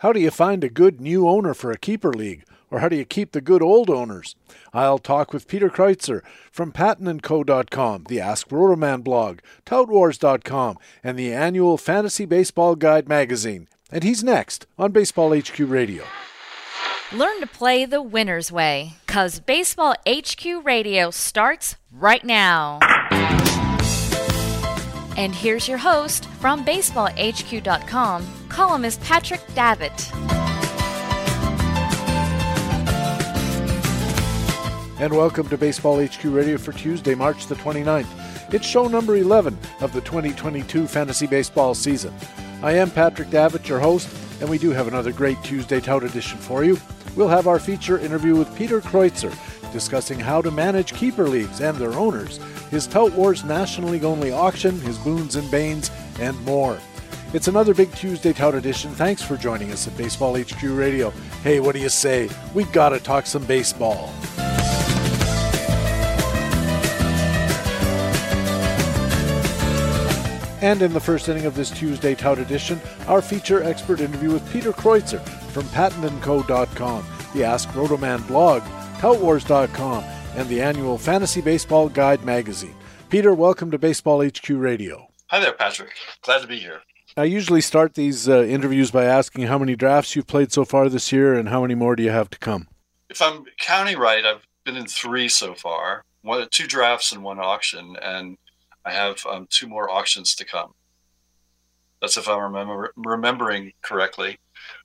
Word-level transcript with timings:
How 0.00 0.12
do 0.12 0.20
you 0.20 0.30
find 0.30 0.62
a 0.62 0.68
good 0.68 1.00
new 1.00 1.26
owner 1.26 1.54
for 1.54 1.70
a 1.70 1.78
keeper 1.78 2.12
league? 2.12 2.44
Or 2.70 2.80
how 2.80 2.88
do 2.88 2.96
you 2.96 3.04
keep 3.04 3.32
the 3.32 3.40
good 3.40 3.62
old 3.62 3.88
owners? 3.88 4.36
I'll 4.74 4.98
talk 4.98 5.32
with 5.32 5.48
Peter 5.48 5.70
Kreutzer 5.70 6.20
from 6.50 6.72
pattonandco.com, 6.72 8.04
the 8.08 8.20
Ask 8.20 8.48
Rotoman 8.48 9.02
blog, 9.02 9.38
toutwars.com, 9.64 10.76
and 11.02 11.18
the 11.18 11.32
annual 11.32 11.78
Fantasy 11.78 12.26
Baseball 12.26 12.74
Guide 12.74 13.08
magazine. 13.08 13.68
And 13.90 14.02
he's 14.02 14.22
next 14.22 14.66
on 14.78 14.92
Baseball 14.92 15.34
HQ 15.34 15.58
Radio. 15.60 16.04
Learn 17.12 17.40
to 17.40 17.46
play 17.46 17.86
the 17.86 18.02
winner's 18.02 18.50
way, 18.50 18.94
because 19.06 19.40
Baseball 19.40 19.94
HQ 20.06 20.44
Radio 20.64 21.10
starts 21.10 21.76
right 21.92 22.24
now. 22.24 22.80
And 25.16 25.34
here's 25.34 25.68
your 25.68 25.78
host 25.78 26.26
from 26.26 26.64
BaseballHQ.com, 26.64 28.26
columnist 28.48 29.00
Patrick 29.02 29.40
Davitt. 29.54 30.12
And 34.98 35.12
welcome 35.12 35.48
to 35.48 35.58
Baseball 35.58 36.04
HQ 36.04 36.24
Radio 36.24 36.56
for 36.56 36.72
Tuesday, 36.72 37.14
March 37.14 37.46
the 37.46 37.54
29th. 37.56 38.54
It's 38.54 38.66
show 38.66 38.88
number 38.88 39.16
11 39.16 39.58
of 39.80 39.92
the 39.92 40.00
2022 40.00 40.86
fantasy 40.86 41.26
baseball 41.26 41.74
season. 41.74 42.14
I 42.62 42.72
am 42.72 42.90
Patrick 42.90 43.28
Davitt, 43.28 43.68
your 43.68 43.80
host, 43.80 44.08
and 44.40 44.48
we 44.48 44.58
do 44.58 44.70
have 44.70 44.88
another 44.88 45.12
great 45.12 45.42
Tuesday 45.42 45.80
Tout 45.80 46.04
edition 46.04 46.38
for 46.38 46.64
you. 46.64 46.78
We'll 47.14 47.28
have 47.28 47.46
our 47.46 47.58
feature 47.58 47.98
interview 47.98 48.36
with 48.36 48.56
Peter 48.56 48.80
Kreutzer 48.80 49.34
discussing 49.72 50.18
how 50.18 50.40
to 50.40 50.50
manage 50.50 50.94
keeper 50.94 51.28
leagues 51.28 51.60
and 51.60 51.76
their 51.76 51.92
owners, 51.92 52.38
his 52.70 52.86
Tout 52.86 53.12
Wars 53.12 53.44
National 53.44 53.90
League 53.90 54.04
only 54.04 54.32
auction, 54.32 54.80
his 54.80 54.96
boons 54.98 55.36
and 55.36 55.50
banes, 55.50 55.90
and 56.18 56.42
more. 56.46 56.78
It's 57.32 57.48
another 57.48 57.74
big 57.74 57.92
Tuesday 57.92 58.32
Tout 58.32 58.54
edition. 58.54 58.92
Thanks 58.92 59.20
for 59.20 59.36
joining 59.36 59.72
us 59.72 59.88
at 59.88 59.96
Baseball 59.96 60.38
HQ 60.38 60.62
Radio. 60.62 61.10
Hey, 61.42 61.58
what 61.58 61.74
do 61.74 61.80
you 61.80 61.88
say? 61.88 62.30
We've 62.54 62.70
gotta 62.72 63.00
talk 63.00 63.26
some 63.26 63.44
baseball. 63.44 64.12
And 70.62 70.82
in 70.82 70.92
the 70.92 71.00
first 71.00 71.28
inning 71.28 71.46
of 71.46 71.54
this 71.54 71.70
Tuesday 71.70 72.14
Tout 72.14 72.38
edition, 72.38 72.80
our 73.06 73.20
feature 73.20 73.62
expert 73.62 74.00
interview 74.00 74.32
with 74.32 74.52
Peter 74.52 74.72
Kreutzer 74.72 75.20
from 75.50 75.64
pattonandco.com, 75.64 77.04
the 77.34 77.44
Ask 77.44 77.68
Rotoman 77.70 78.26
blog, 78.26 78.62
toutwars.com, 78.98 80.04
and 80.36 80.48
the 80.48 80.62
annual 80.62 80.96
Fantasy 80.96 81.40
Baseball 81.40 81.88
Guide 81.88 82.24
magazine. 82.24 82.74
Peter, 83.10 83.34
welcome 83.34 83.70
to 83.70 83.78
Baseball 83.78 84.24
HQ 84.24 84.48
Radio. 84.50 85.08
Hi 85.26 85.40
there, 85.40 85.52
Patrick. 85.52 85.90
Glad 86.22 86.42
to 86.42 86.46
be 86.46 86.58
here. 86.58 86.80
I 87.18 87.24
usually 87.24 87.62
start 87.62 87.94
these 87.94 88.28
uh, 88.28 88.42
interviews 88.42 88.90
by 88.90 89.04
asking 89.04 89.46
how 89.46 89.58
many 89.58 89.74
drafts 89.74 90.14
you've 90.14 90.26
played 90.26 90.52
so 90.52 90.66
far 90.66 90.90
this 90.90 91.10
year 91.10 91.32
and 91.32 91.48
how 91.48 91.62
many 91.62 91.74
more 91.74 91.96
do 91.96 92.02
you 92.02 92.10
have 92.10 92.28
to 92.30 92.38
come? 92.38 92.68
If 93.08 93.22
I'm 93.22 93.44
counting 93.58 93.96
right, 93.96 94.22
I've 94.22 94.46
been 94.64 94.76
in 94.76 94.86
three 94.86 95.28
so 95.28 95.54
far, 95.54 96.04
one, 96.20 96.46
two 96.50 96.66
drafts 96.66 97.12
and 97.12 97.22
one 97.22 97.38
auction, 97.38 97.96
and 98.02 98.36
I 98.84 98.92
have 98.92 99.24
um, 99.24 99.46
two 99.48 99.66
more 99.66 99.90
auctions 99.90 100.34
to 100.34 100.44
come. 100.44 100.74
That's 102.02 102.18
if 102.18 102.28
I'm 102.28 102.38
remember, 102.38 102.92
remembering 102.96 103.72
correctly. 103.80 104.38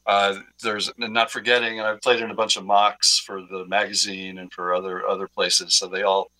Uh, 0.05 0.35
there's 0.63 0.89
not 0.97 1.31
forgetting, 1.31 1.79
and 1.79 1.87
I've 1.87 1.99
played 1.99 2.21
in 2.21 2.31
a 2.31 2.35
bunch 2.35 2.55
of 2.55 2.65
mocks 2.65 3.19
for 3.19 3.41
the 3.41 3.65
magazine 3.67 4.37
and 4.37 4.51
for 4.53 4.73
other 4.73 5.05
other 5.05 5.27
places. 5.27 5.73
So 5.73 5.87
they 5.87 6.03
all 6.03 6.31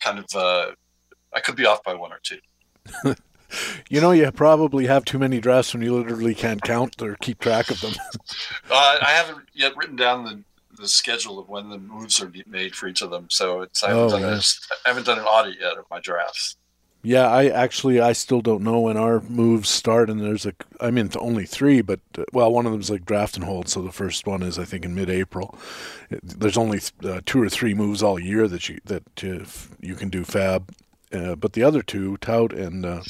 kind 0.00 0.18
of 0.18 0.26
uh, 0.34 0.72
I 1.32 1.40
could 1.40 1.54
be 1.54 1.66
off 1.66 1.84
by 1.84 1.94
one 1.94 2.12
or 2.12 2.20
two. 2.24 2.40
you 3.88 4.00
know, 4.00 4.12
you 4.12 4.30
probably 4.32 4.86
have 4.86 5.04
too 5.04 5.18
many 5.18 5.40
drafts 5.40 5.74
when 5.74 5.82
you 5.82 5.94
literally 5.94 6.34
can't 6.34 6.62
count 6.62 7.00
or 7.02 7.16
keep 7.16 7.40
track 7.40 7.70
of 7.70 7.80
them. 7.80 7.92
uh, 8.70 8.98
I 9.00 9.10
haven't 9.10 9.46
yet 9.54 9.76
written 9.76 9.96
down 9.96 10.24
the 10.24 10.42
the 10.76 10.88
schedule 10.88 11.38
of 11.38 11.48
when 11.48 11.70
the 11.70 11.78
moves 11.78 12.20
are 12.20 12.30
made 12.46 12.74
for 12.74 12.86
each 12.86 13.00
of 13.00 13.10
them. 13.10 13.28
So 13.30 13.62
it's 13.62 13.82
I 13.82 13.88
haven't, 13.88 14.04
oh, 14.04 14.10
done, 14.10 14.20
yeah. 14.20 14.36
a, 14.36 14.40
I 14.84 14.88
haven't 14.88 15.06
done 15.06 15.18
an 15.18 15.24
audit 15.24 15.58
yet 15.58 15.78
of 15.78 15.86
my 15.90 16.00
drafts. 16.00 16.56
Yeah, 17.02 17.28
I 17.28 17.46
actually 17.46 18.00
I 18.00 18.12
still 18.12 18.40
don't 18.40 18.64
know 18.64 18.80
when 18.80 18.96
our 18.96 19.20
moves 19.20 19.68
start, 19.68 20.10
and 20.10 20.20
there's 20.20 20.44
a 20.44 20.52
I 20.80 20.90
mean 20.90 21.08
only 21.16 21.46
three, 21.46 21.80
but 21.80 22.00
uh, 22.18 22.24
well, 22.32 22.52
one 22.52 22.66
of 22.66 22.72
them 22.72 22.80
is 22.80 22.90
like 22.90 23.04
draft 23.04 23.36
and 23.36 23.44
hold, 23.44 23.68
so 23.68 23.80
the 23.80 23.92
first 23.92 24.26
one 24.26 24.42
is 24.42 24.58
I 24.58 24.64
think 24.64 24.84
in 24.84 24.94
mid-April. 24.94 25.56
There's 26.10 26.58
only 26.58 26.80
uh, 27.04 27.20
two 27.24 27.40
or 27.40 27.48
three 27.48 27.74
moves 27.74 28.02
all 28.02 28.18
year 28.18 28.48
that 28.48 28.68
you 28.68 28.80
that 28.86 29.24
uh, 29.24 29.44
you 29.80 29.94
can 29.94 30.08
do 30.08 30.24
fab, 30.24 30.74
uh, 31.12 31.36
but 31.36 31.52
the 31.52 31.62
other 31.62 31.80
two, 31.80 32.16
tout 32.16 32.52
and 32.52 32.84
uh, 32.84 33.02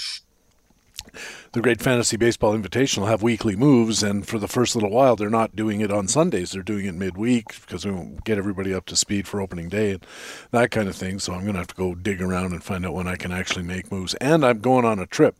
the 1.53 1.61
Great 1.61 1.81
Fantasy 1.81 2.17
Baseball 2.17 2.57
Invitational 2.57 3.09
have 3.09 3.23
weekly 3.23 3.57
moves, 3.57 4.03
and 4.03 4.27
for 4.27 4.39
the 4.39 4.49
first 4.49 4.75
little 4.75 4.91
while, 4.91 5.17
they're 5.17 5.31
not 5.31 5.57
doing 5.57 5.81
it 5.81 5.93
on 5.93 6.09
Sundays. 6.09 6.53
They're 6.53 6.63
doing 6.63 6.87
it 6.87 6.95
midweek 6.95 7.61
because 7.61 7.85
we 7.85 7.93
won't 7.93 8.25
get 8.25 8.39
everybody 8.39 8.73
up 8.75 8.87
to 8.87 8.97
speed 8.97 9.27
for 9.27 9.41
opening 9.41 9.69
day 9.69 9.93
and 9.93 10.07
that 10.51 10.71
kind 10.71 10.89
of 10.89 10.97
thing. 10.97 11.19
So 11.19 11.33
I'm 11.33 11.43
going 11.43 11.55
to 11.55 11.61
have 11.61 11.69
to 11.69 11.75
go 11.75 11.95
dig 11.95 12.23
around 12.23 12.53
and 12.53 12.63
find 12.63 12.85
out 12.87 12.95
when 12.95 13.09
I 13.09 13.17
can 13.17 13.33
actually 13.33 13.65
make 13.65 13.91
moves. 13.91 14.15
And 14.15 14.45
I'm 14.45 14.61
going 14.61 14.85
on 14.85 14.99
a 14.99 15.07
trip 15.07 15.37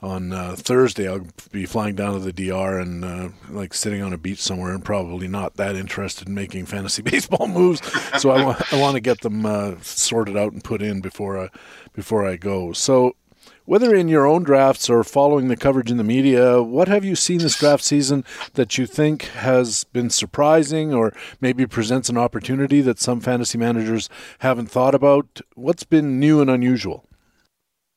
on 0.00 0.32
uh, 0.32 0.54
Thursday. 0.56 1.08
I'll 1.08 1.26
be 1.50 1.66
flying 1.66 1.94
down 1.94 2.14
to 2.14 2.20
the 2.20 2.32
DR 2.32 2.78
and 2.78 3.04
uh, 3.04 3.28
like 3.50 3.74
sitting 3.74 4.02
on 4.02 4.12
a 4.12 4.18
beach 4.18 4.40
somewhere, 4.40 4.72
and 4.72 4.84
probably 4.84 5.28
not 5.28 5.56
that 5.56 5.76
interested 5.76 6.28
in 6.28 6.34
making 6.34 6.66
fantasy 6.66 7.02
baseball 7.10 7.48
moves. 7.48 7.80
So 8.20 8.30
I 8.30 8.44
want 8.44 8.72
I 8.72 8.80
want 8.80 8.94
to 8.94 9.00
get 9.00 9.20
them 9.20 9.44
uh, 9.44 9.74
sorted 9.82 10.36
out 10.36 10.52
and 10.52 10.62
put 10.62 10.82
in 10.82 11.00
before 11.00 11.38
I 11.38 11.48
before 11.94 12.26
I 12.26 12.36
go. 12.36 12.72
So 12.72 13.16
whether 13.68 13.94
in 13.94 14.08
your 14.08 14.26
own 14.26 14.42
drafts 14.42 14.88
or 14.88 15.04
following 15.04 15.48
the 15.48 15.56
coverage 15.56 15.90
in 15.90 15.98
the 15.98 16.02
media, 16.02 16.62
what 16.62 16.88
have 16.88 17.04
you 17.04 17.14
seen 17.14 17.36
this 17.36 17.58
draft 17.58 17.84
season 17.84 18.24
that 18.54 18.78
you 18.78 18.86
think 18.86 19.24
has 19.24 19.84
been 19.84 20.08
surprising 20.08 20.94
or 20.94 21.12
maybe 21.38 21.66
presents 21.66 22.08
an 22.08 22.16
opportunity 22.16 22.80
that 22.80 22.98
some 22.98 23.20
fantasy 23.20 23.58
managers 23.58 24.08
haven't 24.38 24.70
thought 24.70 24.94
about? 24.94 25.42
What's 25.54 25.84
been 25.84 26.18
new 26.18 26.40
and 26.40 26.48
unusual? 26.48 27.04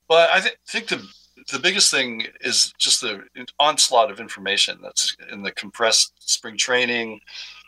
Well, 0.09 0.27
I 0.29 0.41
th- 0.41 0.57
think 0.67 0.89
the 0.89 1.07
the 1.53 1.59
biggest 1.59 1.89
thing 1.89 2.27
is 2.41 2.73
just 2.77 2.99
the 2.99 3.23
onslaught 3.57 4.11
of 4.11 4.19
information 4.19 4.77
that's 4.83 5.15
in 5.31 5.41
the 5.41 5.53
compressed 5.53 6.11
spring 6.19 6.57
training, 6.57 7.21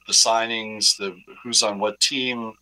the 0.07 0.13
signings, 0.13 0.97
the 0.97 1.15
who's 1.41 1.63
on 1.63 1.79
what 1.79 2.01
team, 2.01 2.53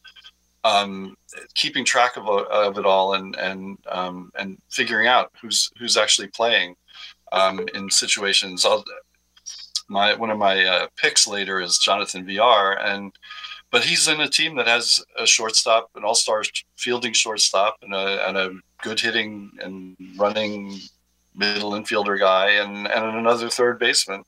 um, 0.64 1.16
keeping 1.56 1.86
track 1.86 2.18
of, 2.18 2.28
of 2.28 2.78
it 2.78 2.86
all 2.86 3.14
and 3.16 3.36
and 3.36 3.78
um, 3.90 4.32
and 4.38 4.58
figuring 4.70 5.08
out 5.08 5.32
who's 5.42 5.72
who's 5.78 5.98
actually 5.98 6.28
playing 6.28 6.76
um, 7.32 7.66
in 7.74 7.90
situations. 7.90 8.66
I'll, 8.66 8.84
my 9.90 10.14
one 10.14 10.30
of 10.30 10.38
my 10.38 10.64
uh, 10.64 10.88
picks 10.96 11.28
later 11.28 11.60
is 11.60 11.78
Jonathan 11.78 12.26
Villar, 12.26 12.74
and 12.80 13.12
but 13.72 13.84
he's 13.84 14.08
in 14.08 14.22
a 14.22 14.30
team 14.30 14.56
that 14.58 14.68
has 14.68 15.04
a 15.18 15.26
shortstop, 15.26 15.90
an 15.96 16.04
all-star 16.04 16.44
fielding 16.78 17.14
shortstop, 17.14 17.78
and 17.82 17.94
a, 17.94 18.28
and 18.28 18.38
a 18.38 18.52
good 18.84 19.00
hitting 19.00 19.52
and 19.62 19.96
running 20.18 20.80
middle 21.36 21.72
infielder 21.72 22.20
guy, 22.20 22.52
and 22.52 22.88
and 22.88 23.18
another 23.18 23.50
third 23.50 23.80
baseman, 23.80 24.24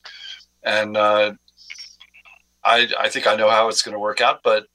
and. 0.63 0.97
Uh, 0.97 1.33
I, 2.65 2.87
I 2.97 3.09
think 3.09 3.27
I 3.27 3.35
know 3.35 3.49
how 3.49 3.67
it's 3.67 3.81
going 3.81 3.91
to 3.91 3.99
work 3.99 4.21
out, 4.21 4.39
but 4.41 4.67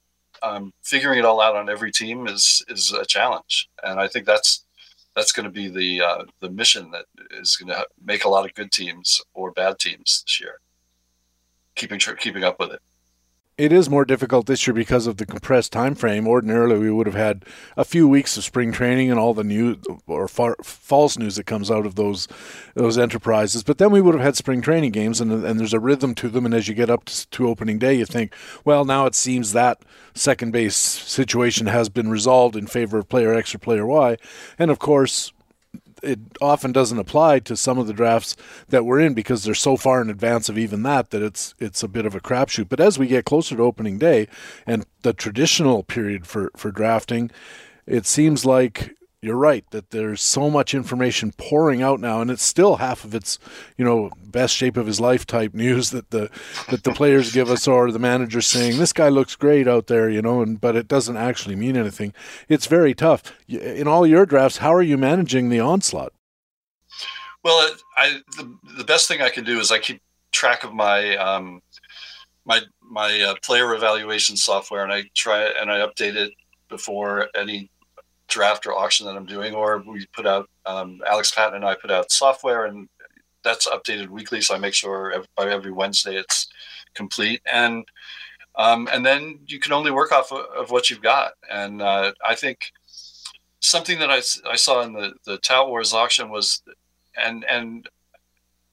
um, 0.43 0.73
figuring 0.83 1.19
it 1.19 1.25
all 1.25 1.41
out 1.41 1.55
on 1.55 1.69
every 1.69 1.91
team 1.91 2.27
is 2.27 2.63
is 2.67 2.91
a 2.91 3.05
challenge, 3.05 3.69
and 3.83 3.99
I 3.99 4.07
think 4.07 4.25
that's 4.25 4.65
that's 5.15 5.31
going 5.31 5.45
to 5.45 5.51
be 5.51 5.67
the 5.67 6.01
uh, 6.05 6.23
the 6.39 6.49
mission 6.49 6.91
that 6.91 7.05
is 7.31 7.55
going 7.55 7.69
to 7.69 7.85
make 8.03 8.25
a 8.25 8.29
lot 8.29 8.45
of 8.45 8.53
good 8.53 8.71
teams 8.71 9.21
or 9.33 9.51
bad 9.51 9.79
teams 9.79 10.23
this 10.25 10.39
year. 10.39 10.59
Keeping 11.75 11.99
keeping 11.99 12.43
up 12.43 12.59
with 12.59 12.71
it 12.71 12.81
it 13.59 13.73
is 13.73 13.89
more 13.89 14.05
difficult 14.05 14.45
this 14.45 14.65
year 14.65 14.73
because 14.73 15.05
of 15.05 15.17
the 15.17 15.25
compressed 15.25 15.73
time 15.73 15.93
frame. 15.93 16.25
Ordinarily, 16.29 16.79
we 16.79 16.89
would 16.89 17.07
have 17.07 17.15
had 17.15 17.43
a 17.75 17.83
few 17.83 18.07
weeks 18.07 18.37
of 18.37 18.45
spring 18.45 18.71
training 18.71 19.11
and 19.11 19.19
all 19.19 19.33
the 19.33 19.43
new 19.43 19.75
or 20.07 20.29
far, 20.29 20.55
false 20.63 21.17
news 21.17 21.35
that 21.35 21.45
comes 21.45 21.69
out 21.69 21.85
of 21.85 21.95
those 21.95 22.29
those 22.75 22.97
enterprises. 22.97 23.63
But 23.63 23.77
then 23.77 23.91
we 23.91 23.99
would 23.99 24.15
have 24.15 24.23
had 24.23 24.37
spring 24.37 24.61
training 24.61 24.93
games, 24.93 25.19
and 25.19 25.29
and 25.45 25.59
there's 25.59 25.73
a 25.73 25.79
rhythm 25.79 26.15
to 26.15 26.29
them. 26.29 26.45
And 26.45 26.53
as 26.53 26.69
you 26.69 26.73
get 26.73 26.89
up 26.89 27.03
to, 27.05 27.29
to 27.31 27.49
opening 27.49 27.79
day, 27.79 27.95
you 27.95 28.05
think, 28.05 28.33
well, 28.63 28.85
now 28.85 29.05
it 29.05 29.13
seems 29.13 29.51
that 29.51 29.81
second 30.13 30.51
base 30.51 30.77
situation 30.77 31.67
has 31.67 31.89
been 31.89 32.09
resolved 32.09 32.55
in 32.55 32.65
favor 32.65 32.97
of 32.97 33.09
player 33.09 33.33
X 33.33 33.53
or 33.53 33.59
player 33.59 33.85
Y, 33.85 34.15
and 34.57 34.71
of 34.71 34.79
course 34.79 35.33
it 36.03 36.19
often 36.41 36.71
doesn't 36.71 36.99
apply 36.99 37.39
to 37.39 37.55
some 37.55 37.77
of 37.77 37.87
the 37.87 37.93
drafts 37.93 38.35
that 38.69 38.85
we're 38.85 38.99
in 38.99 39.13
because 39.13 39.43
they're 39.43 39.53
so 39.53 39.77
far 39.77 40.01
in 40.01 40.09
advance 40.09 40.49
of 40.49 40.57
even 40.57 40.83
that 40.83 41.11
that 41.11 41.21
it's 41.21 41.53
it's 41.59 41.83
a 41.83 41.87
bit 41.87 42.05
of 42.05 42.15
a 42.15 42.19
crapshoot. 42.19 42.69
But 42.69 42.79
as 42.79 42.99
we 42.99 43.07
get 43.07 43.25
closer 43.25 43.55
to 43.55 43.63
opening 43.63 43.97
day 43.97 44.27
and 44.65 44.85
the 45.01 45.13
traditional 45.13 45.83
period 45.83 46.27
for 46.27 46.51
for 46.55 46.71
drafting, 46.71 47.31
it 47.85 48.05
seems 48.05 48.45
like 48.45 48.95
you're 49.21 49.35
right 49.35 49.69
that 49.71 49.89
there's 49.89 50.21
so 50.21 50.49
much 50.49 50.73
information 50.73 51.33
pouring 51.37 51.81
out 51.81 51.99
now, 51.99 52.21
and 52.21 52.31
it's 52.31 52.43
still 52.43 52.77
half 52.77 53.03
of 53.03 53.13
its, 53.13 53.37
you 53.77 53.83
know, 53.83 54.09
best 54.23 54.55
shape 54.55 54.77
of 54.77 54.87
his 54.87 54.99
life 54.99 55.25
type 55.25 55.53
news 55.65 55.89
that 55.89 56.11
the 56.11 56.29
that 56.69 56.83
the 56.83 56.93
players 56.93 57.33
give 57.33 57.49
us, 57.49 57.67
or 57.67 57.91
the 57.91 57.99
manager 57.99 58.41
saying 58.41 58.77
this 58.77 58.93
guy 58.93 59.09
looks 59.09 59.35
great 59.35 59.67
out 59.67 59.87
there, 59.87 60.09
you 60.09 60.21
know, 60.21 60.41
and 60.41 60.61
but 60.61 60.75
it 60.75 60.87
doesn't 60.87 61.17
actually 61.17 61.55
mean 61.55 61.75
anything. 61.75 62.13
It's 62.47 62.67
very 62.67 62.93
tough. 62.93 63.33
In 63.47 63.87
all 63.87 64.07
your 64.07 64.25
drafts, 64.25 64.57
how 64.57 64.73
are 64.73 64.81
you 64.81 64.97
managing 64.97 65.49
the 65.49 65.59
onslaught? 65.59 66.13
Well, 67.43 67.75
I 67.97 68.21
the, 68.37 68.57
the 68.77 68.83
best 68.83 69.07
thing 69.07 69.21
I 69.21 69.29
can 69.29 69.43
do 69.43 69.59
is 69.59 69.71
I 69.71 69.79
keep 69.79 70.01
track 70.31 70.63
of 70.63 70.73
my 70.73 71.17
um, 71.17 71.61
my 72.45 72.61
my 72.81 73.21
uh, 73.21 73.35
player 73.43 73.73
evaluation 73.73 74.37
software, 74.37 74.83
and 74.83 74.93
I 74.93 75.03
try 75.13 75.43
and 75.59 75.69
I 75.69 75.79
update 75.79 76.15
it 76.15 76.31
before 76.69 77.27
any 77.35 77.69
draft 78.29 78.65
or 78.65 78.73
auction 78.73 79.05
that 79.05 79.15
I'm 79.15 79.25
doing, 79.25 79.53
or 79.53 79.83
we 79.85 80.05
put 80.13 80.25
out 80.25 80.49
um, 80.65 81.01
Alex 81.07 81.31
Patton 81.31 81.55
and 81.55 81.65
I 81.65 81.75
put 81.75 81.91
out 81.91 82.11
software, 82.11 82.65
and 82.65 82.87
that's 83.43 83.67
updated 83.67 84.09
weekly. 84.09 84.41
So 84.41 84.55
I 84.55 84.59
make 84.59 84.73
sure 84.73 85.11
every, 85.11 85.27
by 85.35 85.49
every 85.49 85.71
Wednesday 85.71 86.15
it's 86.15 86.47
complete, 86.93 87.41
and 87.51 87.85
um, 88.55 88.87
and 88.91 89.05
then 89.05 89.39
you 89.47 89.59
can 89.59 89.73
only 89.73 89.91
work 89.91 90.11
off 90.11 90.31
of, 90.31 90.45
of 90.55 90.71
what 90.71 90.89
you've 90.89 91.01
got. 91.01 91.33
And 91.49 91.81
uh, 91.81 92.13
I 92.25 92.35
think 92.35 92.71
something 93.59 93.99
that 93.99 94.11
I, 94.11 94.21
I 94.49 94.55
saw 94.55 94.81
in 94.81 94.93
the 94.93 95.13
the 95.25 95.37
Tout 95.37 95.69
Wars 95.69 95.93
auction 95.93 96.29
was, 96.29 96.61
and 97.17 97.45
and 97.45 97.89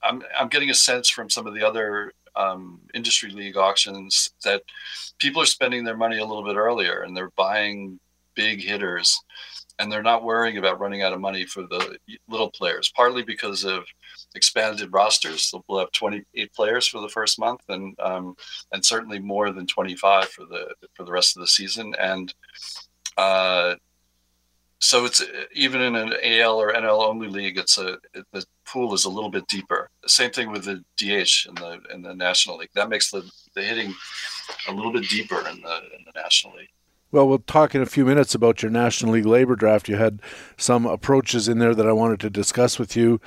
I'm 0.02 0.22
I'm 0.38 0.48
getting 0.48 0.70
a 0.70 0.74
sense 0.74 1.08
from 1.08 1.30
some 1.30 1.46
of 1.46 1.54
the 1.54 1.66
other 1.66 2.12
um, 2.36 2.80
industry 2.94 3.30
league 3.30 3.56
auctions 3.56 4.30
that 4.44 4.62
people 5.18 5.40
are 5.42 5.46
spending 5.46 5.84
their 5.84 5.96
money 5.96 6.18
a 6.18 6.24
little 6.24 6.44
bit 6.44 6.56
earlier 6.56 7.00
and 7.00 7.16
they're 7.16 7.30
buying 7.30 7.98
big 8.36 8.62
hitters 8.62 9.20
and 9.78 9.90
they're 9.90 10.02
not 10.02 10.24
worrying 10.24 10.56
about 10.56 10.80
running 10.80 11.02
out 11.02 11.12
of 11.12 11.20
money 11.20 11.44
for 11.44 11.62
the 11.62 11.98
little 12.28 12.50
players 12.50 12.92
partly 12.94 13.22
because 13.22 13.64
of 13.64 13.84
expanded 14.34 14.92
rosters 14.92 15.52
we'll 15.68 15.80
have 15.80 15.92
28 15.92 16.52
players 16.54 16.86
for 16.86 17.00
the 17.00 17.08
first 17.08 17.38
month 17.38 17.62
and 17.68 17.98
um, 18.00 18.34
and 18.72 18.84
certainly 18.84 19.18
more 19.18 19.50
than 19.50 19.66
25 19.66 20.28
for 20.28 20.44
the 20.46 20.74
for 20.94 21.04
the 21.04 21.12
rest 21.12 21.36
of 21.36 21.40
the 21.40 21.46
season 21.46 21.94
and 21.98 22.34
uh, 23.18 23.74
so 24.78 25.04
it's 25.06 25.22
even 25.54 25.80
in 25.80 25.96
an 25.96 26.12
AL 26.22 26.60
or 26.60 26.72
NL 26.72 27.06
only 27.06 27.28
league, 27.28 27.56
it's 27.56 27.78
a 27.78 27.98
the 28.32 28.44
pool 28.66 28.92
is 28.94 29.04
a 29.04 29.10
little 29.10 29.30
bit 29.30 29.46
deeper. 29.48 29.90
Same 30.06 30.30
thing 30.30 30.50
with 30.50 30.64
the 30.64 30.84
DH 30.98 31.48
in 31.48 31.54
the 31.54 31.80
in 31.92 32.02
the 32.02 32.14
National 32.14 32.58
League. 32.58 32.70
That 32.74 32.90
makes 32.90 33.10
the 33.10 33.28
the 33.54 33.62
hitting 33.62 33.94
a 34.68 34.72
little 34.72 34.92
bit 34.92 35.08
deeper 35.08 35.38
in 35.48 35.62
the 35.62 35.76
in 35.96 36.04
the 36.04 36.12
National 36.14 36.56
League. 36.56 36.68
Well, 37.12 37.28
we'll 37.28 37.38
talk 37.38 37.74
in 37.74 37.82
a 37.82 37.86
few 37.86 38.04
minutes 38.04 38.34
about 38.34 38.62
your 38.62 38.70
National 38.70 39.12
League 39.12 39.26
labor 39.26 39.56
draft. 39.56 39.88
You 39.88 39.96
had 39.96 40.20
some 40.56 40.86
approaches 40.86 41.48
in 41.48 41.58
there 41.58 41.74
that 41.74 41.86
I 41.86 41.92
wanted 41.92 42.20
to 42.20 42.30
discuss 42.30 42.78
with 42.78 42.96
you. 42.96 43.20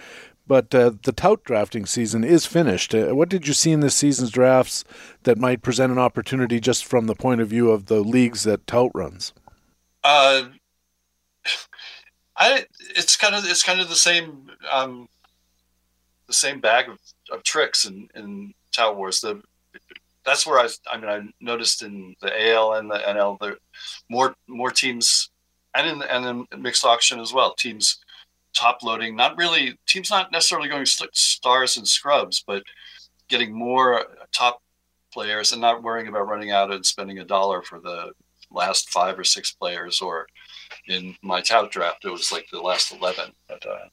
But 0.49 0.73
uh, 0.73 0.93
the 1.03 1.11
tout 1.11 1.43
drafting 1.43 1.85
season 1.85 2.23
is 2.23 2.47
finished. 2.47 2.95
Uh, 2.95 3.15
what 3.15 3.29
did 3.29 3.47
you 3.47 3.53
see 3.53 3.71
in 3.71 3.81
this 3.81 3.95
season's 3.95 4.31
drafts 4.31 4.83
that 5.21 5.37
might 5.37 5.61
present 5.61 5.91
an 5.91 5.99
opportunity 5.99 6.59
just 6.59 6.85
from 6.85 7.05
the 7.05 7.13
point 7.13 7.39
of 7.39 7.47
view 7.47 7.69
of 7.69 7.85
the 7.85 8.01
leagues 8.01 8.43
that 8.43 8.65
tout 8.65 8.89
runs? 8.95 9.31
Uh, 10.03 10.45
I 12.35 12.65
it's 12.95 13.15
kind 13.15 13.35
of 13.35 13.45
it's 13.45 13.61
kind 13.61 13.79
of 13.79 13.89
the 13.89 13.95
same 13.95 14.49
um, 14.71 15.07
the 16.25 16.33
same 16.33 16.59
bag 16.59 16.89
of, 16.89 16.97
of 17.31 17.43
tricks 17.43 17.85
in 17.85 18.09
in 18.15 18.55
Tout 18.71 18.97
Wars. 18.97 19.21
The 19.21 19.43
that's 20.25 20.45
where 20.45 20.59
I've 20.59 20.77
I 20.91 20.97
mean 20.97 21.09
I 21.09 21.21
noticed 21.41 21.83
in 21.83 22.15
the 22.21 22.51
AL 22.51 22.73
and 22.73 22.89
the 22.89 22.97
NL 22.97 23.39
there 23.39 23.57
more 24.09 24.35
more 24.47 24.71
teams 24.71 25.29
and 25.75 25.87
in 25.87 26.01
and 26.03 26.47
in 26.51 26.61
mixed 26.61 26.85
auction 26.85 27.19
as 27.19 27.33
well 27.33 27.53
teams 27.53 27.99
top 28.53 28.83
loading 28.83 29.15
not 29.15 29.37
really 29.37 29.77
teams 29.85 30.09
not 30.09 30.31
necessarily 30.31 30.67
going 30.67 30.85
stars 30.85 31.77
and 31.77 31.87
scrubs 31.87 32.43
but 32.45 32.63
getting 33.27 33.53
more 33.53 34.05
top 34.31 34.61
players 35.11 35.51
and 35.51 35.61
not 35.61 35.83
worrying 35.83 36.07
about 36.07 36.27
running 36.27 36.51
out 36.51 36.71
and 36.71 36.85
spending 36.85 37.19
a 37.19 37.25
dollar 37.25 37.61
for 37.61 37.79
the 37.79 38.11
last 38.51 38.89
five 38.89 39.17
or 39.17 39.23
six 39.23 39.51
players 39.51 40.01
or 40.01 40.27
in 40.87 41.15
my 41.21 41.41
tout 41.41 41.71
draft, 41.71 42.05
it 42.05 42.09
was 42.09 42.31
like 42.31 42.47
the 42.51 42.61
last 42.61 42.91
11. 42.91 43.31
But, 43.47 43.65
uh, 43.65 43.87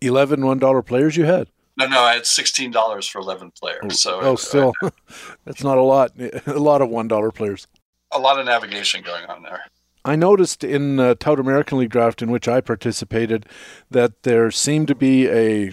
11 0.00 0.40
$1 0.40 0.86
players 0.86 1.16
you 1.16 1.24
had? 1.24 1.48
No, 1.76 1.86
no, 1.86 2.00
I 2.00 2.14
had 2.14 2.26
sixteen 2.26 2.70
dollars 2.70 3.08
for 3.08 3.18
eleven 3.20 3.50
players. 3.50 4.00
So 4.00 4.20
oh, 4.20 4.36
still, 4.36 4.72
that's 5.44 5.64
not 5.64 5.78
a 5.78 5.82
lot. 5.82 6.12
A 6.46 6.52
lot 6.52 6.82
of 6.82 6.88
one 6.88 7.08
dollar 7.08 7.30
players. 7.30 7.66
A 8.12 8.18
lot 8.18 8.38
of 8.38 8.46
navigation 8.46 9.02
going 9.02 9.24
on 9.26 9.42
there. 9.42 9.62
I 10.04 10.16
noticed 10.16 10.62
in 10.62 11.00
uh, 11.00 11.14
Tout 11.18 11.40
American 11.40 11.78
League 11.78 11.90
draft 11.90 12.20
in 12.22 12.30
which 12.30 12.46
I 12.46 12.60
participated 12.60 13.46
that 13.90 14.22
there 14.22 14.50
seemed 14.50 14.88
to 14.88 14.94
be 14.94 15.28
a 15.28 15.72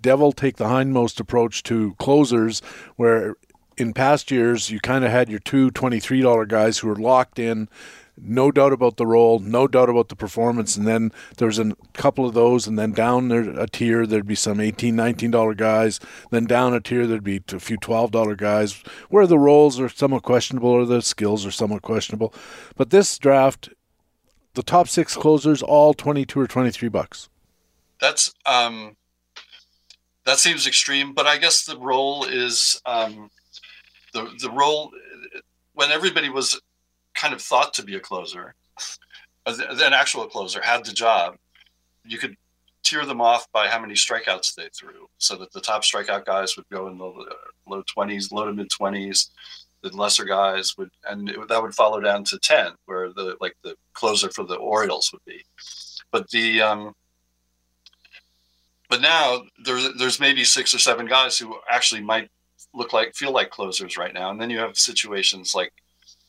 devil 0.00 0.32
take 0.32 0.56
the 0.56 0.66
hindmost 0.66 1.18
approach 1.18 1.64
to 1.64 1.94
closers, 1.98 2.60
where 2.96 3.34
in 3.76 3.92
past 3.92 4.30
years 4.30 4.70
you 4.70 4.80
kind 4.80 5.04
of 5.04 5.10
had 5.10 5.28
your 5.28 5.40
two 5.40 5.70
$23 5.72 6.46
guys 6.48 6.78
who 6.78 6.88
were 6.88 6.96
locked 6.96 7.38
in 7.38 7.68
no 8.22 8.50
doubt 8.50 8.72
about 8.72 8.96
the 8.96 9.06
role, 9.06 9.38
no 9.38 9.66
doubt 9.66 9.88
about 9.88 10.08
the 10.08 10.16
performance. 10.16 10.76
And 10.76 10.86
then 10.86 11.12
there's 11.36 11.58
a 11.58 11.74
couple 11.94 12.26
of 12.26 12.34
those, 12.34 12.66
and 12.66 12.78
then 12.78 12.92
down 12.92 13.28
there 13.28 13.42
a 13.58 13.66
tier, 13.66 14.06
there'd 14.06 14.26
be 14.26 14.34
some 14.34 14.58
$18, 14.58 14.94
$19 14.94 15.56
guys. 15.56 16.00
Then 16.30 16.44
down 16.44 16.74
a 16.74 16.80
tier, 16.80 17.06
there'd 17.06 17.24
be 17.24 17.42
a 17.52 17.60
few 17.60 17.78
$12 17.78 18.36
guys, 18.36 18.82
where 19.08 19.26
the 19.26 19.38
roles 19.38 19.80
are 19.80 19.88
somewhat 19.88 20.22
questionable 20.22 20.70
or 20.70 20.84
the 20.84 21.02
skills 21.02 21.46
are 21.46 21.50
somewhat 21.50 21.82
questionable. 21.82 22.34
But 22.76 22.90
this 22.90 23.18
draft, 23.18 23.70
the 24.54 24.62
top 24.62 24.88
six 24.88 25.16
closers, 25.16 25.62
all 25.62 25.94
22 25.94 26.40
or 26.40 26.46
23 26.46 26.88
bucks. 26.88 27.28
That's, 28.00 28.32
um, 28.46 28.96
that 30.24 30.38
seems 30.38 30.66
extreme, 30.66 31.14
but 31.14 31.26
I 31.26 31.38
guess 31.38 31.64
the 31.64 31.78
role 31.78 32.24
is, 32.24 32.80
um, 32.86 33.30
the, 34.12 34.30
the 34.40 34.50
role 34.50 34.90
when 35.74 35.90
everybody 35.90 36.28
was 36.28 36.60
kind 37.18 37.34
of 37.34 37.42
thought 37.42 37.74
to 37.74 37.82
be 37.82 37.96
a 37.96 38.00
closer, 38.00 38.54
an 39.46 39.92
actual 39.92 40.26
closer, 40.26 40.60
had 40.62 40.84
the 40.84 40.92
job, 40.92 41.36
you 42.04 42.18
could 42.18 42.36
tier 42.84 43.04
them 43.04 43.20
off 43.20 43.50
by 43.52 43.68
how 43.68 43.80
many 43.80 43.94
strikeouts 43.94 44.54
they 44.54 44.68
threw, 44.78 45.08
so 45.18 45.36
that 45.36 45.52
the 45.52 45.60
top 45.60 45.82
strikeout 45.82 46.24
guys 46.24 46.56
would 46.56 46.68
go 46.70 46.88
in 46.88 46.96
the 46.98 47.10
low 47.66 47.82
twenties, 47.92 48.32
low 48.32 48.46
to 48.46 48.52
mid 48.52 48.70
twenties. 48.70 49.30
The 49.82 49.96
lesser 49.96 50.24
guys 50.24 50.74
would, 50.76 50.90
and 51.08 51.28
it, 51.28 51.48
that 51.48 51.62
would 51.62 51.74
follow 51.74 52.00
down 52.00 52.24
to 52.24 52.38
ten, 52.38 52.72
where 52.86 53.12
the 53.12 53.36
like 53.40 53.56
the 53.62 53.74
closer 53.92 54.28
for 54.30 54.44
the 54.44 54.56
Orioles 54.56 55.12
would 55.12 55.24
be. 55.24 55.44
But 56.10 56.28
the 56.30 56.62
um, 56.62 56.94
but 58.88 59.00
now 59.00 59.42
there's 59.64 59.94
there's 59.94 60.18
maybe 60.18 60.44
six 60.44 60.74
or 60.74 60.80
seven 60.80 61.06
guys 61.06 61.38
who 61.38 61.54
actually 61.70 62.02
might 62.02 62.28
look 62.74 62.92
like 62.92 63.14
feel 63.14 63.32
like 63.32 63.50
closers 63.50 63.96
right 63.96 64.14
now, 64.14 64.30
and 64.30 64.40
then 64.40 64.50
you 64.50 64.58
have 64.58 64.76
situations 64.76 65.54
like 65.54 65.72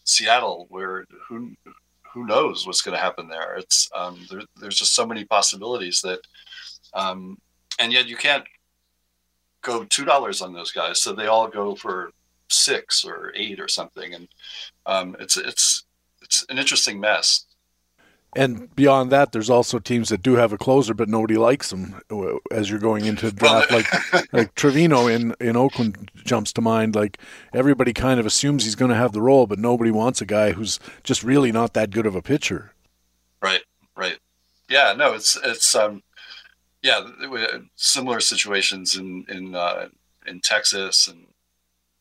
Seattle, 0.10 0.66
where 0.70 1.06
who 1.28 1.54
who 2.14 2.26
knows 2.26 2.66
what's 2.66 2.82
going 2.82 2.98
to 2.98 3.02
happen 3.02 3.28
there? 3.28 3.56
It's 3.56 3.90
um, 3.96 4.20
there, 4.30 4.42
there's 4.60 4.78
just 4.78 4.96
so 4.96 5.06
many 5.06 5.24
possibilities 5.26 6.02
that, 6.02 6.20
um, 6.94 7.38
and 7.80 7.94
yet 7.94 8.08
you 8.08 8.18
can't 8.18 8.44
go 9.62 9.84
two 9.84 10.06
dollars 10.06 10.42
on 10.42 10.54
those 10.54 10.72
guys, 10.72 11.00
so 11.00 11.14
they 11.14 11.28
all 11.28 11.48
go 11.48 11.76
for 11.76 12.12
six 12.50 13.06
or 13.06 13.32
eight 13.36 13.60
or 13.60 13.68
something, 13.68 14.14
and 14.16 14.28
um, 14.88 15.16
it's 15.20 15.38
it's 15.38 15.84
it's 16.22 16.44
an 16.50 16.58
interesting 16.58 17.00
mess. 17.00 17.46
And 18.36 18.74
beyond 18.76 19.12
that, 19.12 19.32
there's 19.32 19.50
also 19.50 19.80
teams 19.80 20.10
that 20.10 20.22
do 20.22 20.36
have 20.36 20.54
a 20.54 20.58
closer, 20.58 20.94
but 20.94 21.10
nobody 21.10 21.36
likes 21.36 21.72
them 21.72 22.00
as 22.52 22.70
you're 22.70 22.78
going 22.80 23.06
into 23.06 23.32
draft. 23.32 23.72
like 23.72 23.92
like 24.34 24.54
Trivino 24.54 25.12
in 25.12 25.34
in 25.40 25.56
Oakland 25.56 26.12
jumps 26.26 26.54
to 26.54 26.62
mind. 26.62 26.94
Like 26.96 27.18
everybody 27.54 27.92
kind 27.92 28.20
of 28.20 28.28
assumes 28.28 28.66
he's 28.66 28.76
going 28.76 28.92
to 28.92 28.98
have 28.98 29.14
the 29.14 29.22
role, 29.22 29.48
but 29.48 29.58
nobody 29.58 29.90
wants 29.90 30.22
a 30.22 30.28
guy 30.28 30.52
who's 30.52 30.80
just 31.04 31.24
really 31.24 31.52
not 31.52 31.74
that 31.74 31.90
good 31.90 32.06
of 32.06 32.16
a 32.16 32.22
pitcher. 32.22 32.74
Right, 33.42 33.64
right. 33.96 34.20
Yeah, 34.70 34.94
no, 34.96 35.14
it's 35.14 35.36
it's 35.44 35.74
um, 35.74 36.04
yeah, 36.84 37.02
similar 37.76 38.20
situations 38.20 38.96
in 38.96 39.26
in 39.28 39.56
uh, 39.56 39.88
in 40.28 40.40
Texas 40.42 41.08
and 41.08 41.26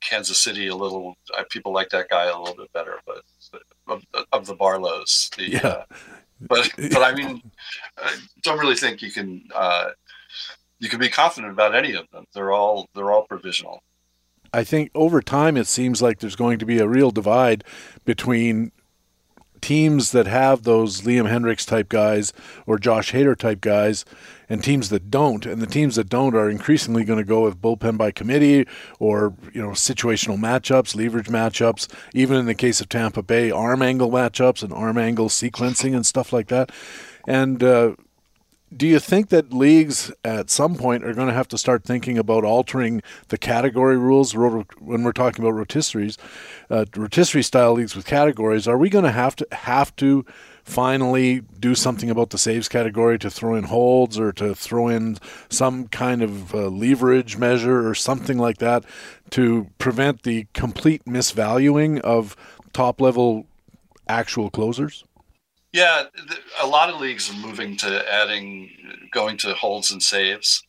Kansas 0.02 0.42
City. 0.42 0.66
A 0.66 0.76
little 0.76 1.16
people 1.48 1.72
like 1.72 1.88
that 1.90 2.10
guy 2.10 2.26
a 2.26 2.38
little 2.38 2.54
bit 2.54 2.72
better, 2.74 2.98
but 3.06 3.22
of, 3.88 4.04
of 4.32 4.46
the 4.46 4.54
Barlows. 4.54 5.30
The, 5.36 5.50
yeah. 5.50 5.66
Uh, 5.66 5.84
but 6.40 6.70
but 6.76 7.02
I 7.02 7.14
mean, 7.14 7.42
I 7.96 8.16
don't 8.42 8.58
really 8.58 8.76
think 8.76 9.02
you 9.02 9.10
can 9.10 9.48
uh, 9.54 9.90
you 10.78 10.88
can 10.88 11.00
be 11.00 11.08
confident 11.08 11.52
about 11.52 11.74
any 11.74 11.94
of 11.94 12.08
them. 12.10 12.24
They're 12.34 12.52
all 12.52 12.88
they're 12.94 13.12
all 13.12 13.26
provisional. 13.26 13.82
I 14.52 14.64
think 14.64 14.90
over 14.94 15.20
time 15.20 15.56
it 15.56 15.66
seems 15.66 16.00
like 16.00 16.20
there's 16.20 16.36
going 16.36 16.58
to 16.58 16.66
be 16.66 16.78
a 16.78 16.88
real 16.88 17.10
divide 17.10 17.64
between 18.04 18.72
teams 19.60 20.12
that 20.12 20.26
have 20.26 20.62
those 20.62 21.02
Liam 21.02 21.28
Hendriks 21.28 21.66
type 21.66 21.88
guys 21.88 22.32
or 22.66 22.78
Josh 22.78 23.12
Hader 23.12 23.36
type 23.36 23.60
guys 23.60 24.04
and 24.48 24.62
teams 24.64 24.88
that 24.88 25.10
don't. 25.10 25.44
And 25.44 25.60
the 25.60 25.66
teams 25.66 25.96
that 25.96 26.08
don't 26.08 26.34
are 26.34 26.48
increasingly 26.48 27.04
going 27.04 27.18
to 27.18 27.24
go 27.24 27.42
with 27.42 27.60
bullpen 27.60 27.98
by 27.98 28.10
committee 28.10 28.66
or, 28.98 29.34
you 29.52 29.60
know, 29.60 29.70
situational 29.70 30.38
matchups, 30.38 30.96
leverage 30.96 31.28
matchups, 31.28 31.88
even 32.14 32.36
in 32.36 32.46
the 32.46 32.54
case 32.54 32.80
of 32.80 32.88
Tampa 32.88 33.22
Bay, 33.22 33.50
arm 33.50 33.82
angle 33.82 34.10
matchups 34.10 34.62
and 34.62 34.72
arm 34.72 34.98
angle 34.98 35.28
sequencing 35.28 35.94
and 35.94 36.06
stuff 36.06 36.32
like 36.32 36.48
that. 36.48 36.72
And, 37.26 37.62
uh, 37.62 37.94
do 38.76 38.86
you 38.86 38.98
think 38.98 39.30
that 39.30 39.52
leagues 39.52 40.12
at 40.24 40.50
some 40.50 40.74
point 40.74 41.04
are 41.04 41.14
going 41.14 41.28
to 41.28 41.34
have 41.34 41.48
to 41.48 41.58
start 41.58 41.84
thinking 41.84 42.18
about 42.18 42.44
altering 42.44 43.02
the 43.28 43.38
category 43.38 43.96
rules 43.96 44.34
when 44.34 45.02
we're 45.02 45.12
talking 45.12 45.44
about 45.44 45.54
rotisseries, 45.54 46.18
uh, 46.68 46.84
rotisserie 46.94 47.42
style 47.42 47.72
leagues 47.72 47.96
with 47.96 48.04
categories? 48.04 48.68
Are 48.68 48.76
we 48.76 48.90
going 48.90 49.04
to 49.04 49.10
have 49.10 49.36
to 49.36 49.46
have 49.52 49.96
to 49.96 50.26
finally 50.64 51.40
do 51.58 51.74
something 51.74 52.10
about 52.10 52.28
the 52.28 52.36
saves 52.36 52.68
category 52.68 53.18
to 53.18 53.30
throw 53.30 53.54
in 53.54 53.64
holds 53.64 54.18
or 54.18 54.32
to 54.32 54.54
throw 54.54 54.88
in 54.88 55.16
some 55.48 55.88
kind 55.88 56.20
of 56.20 56.54
uh, 56.54 56.68
leverage 56.68 57.38
measure 57.38 57.88
or 57.88 57.94
something 57.94 58.36
like 58.36 58.58
that 58.58 58.84
to 59.30 59.66
prevent 59.78 60.24
the 60.24 60.46
complete 60.52 61.02
misvaluing 61.06 61.98
of 62.00 62.36
top 62.74 63.00
level 63.00 63.46
actual 64.08 64.50
closers? 64.50 65.04
Yeah, 65.72 66.04
a 66.62 66.66
lot 66.66 66.88
of 66.88 67.00
leagues 67.00 67.30
are 67.30 67.46
moving 67.46 67.76
to 67.78 68.12
adding, 68.12 68.70
going 69.12 69.36
to 69.38 69.52
holds 69.52 69.90
and 69.90 70.02
saves, 70.02 70.62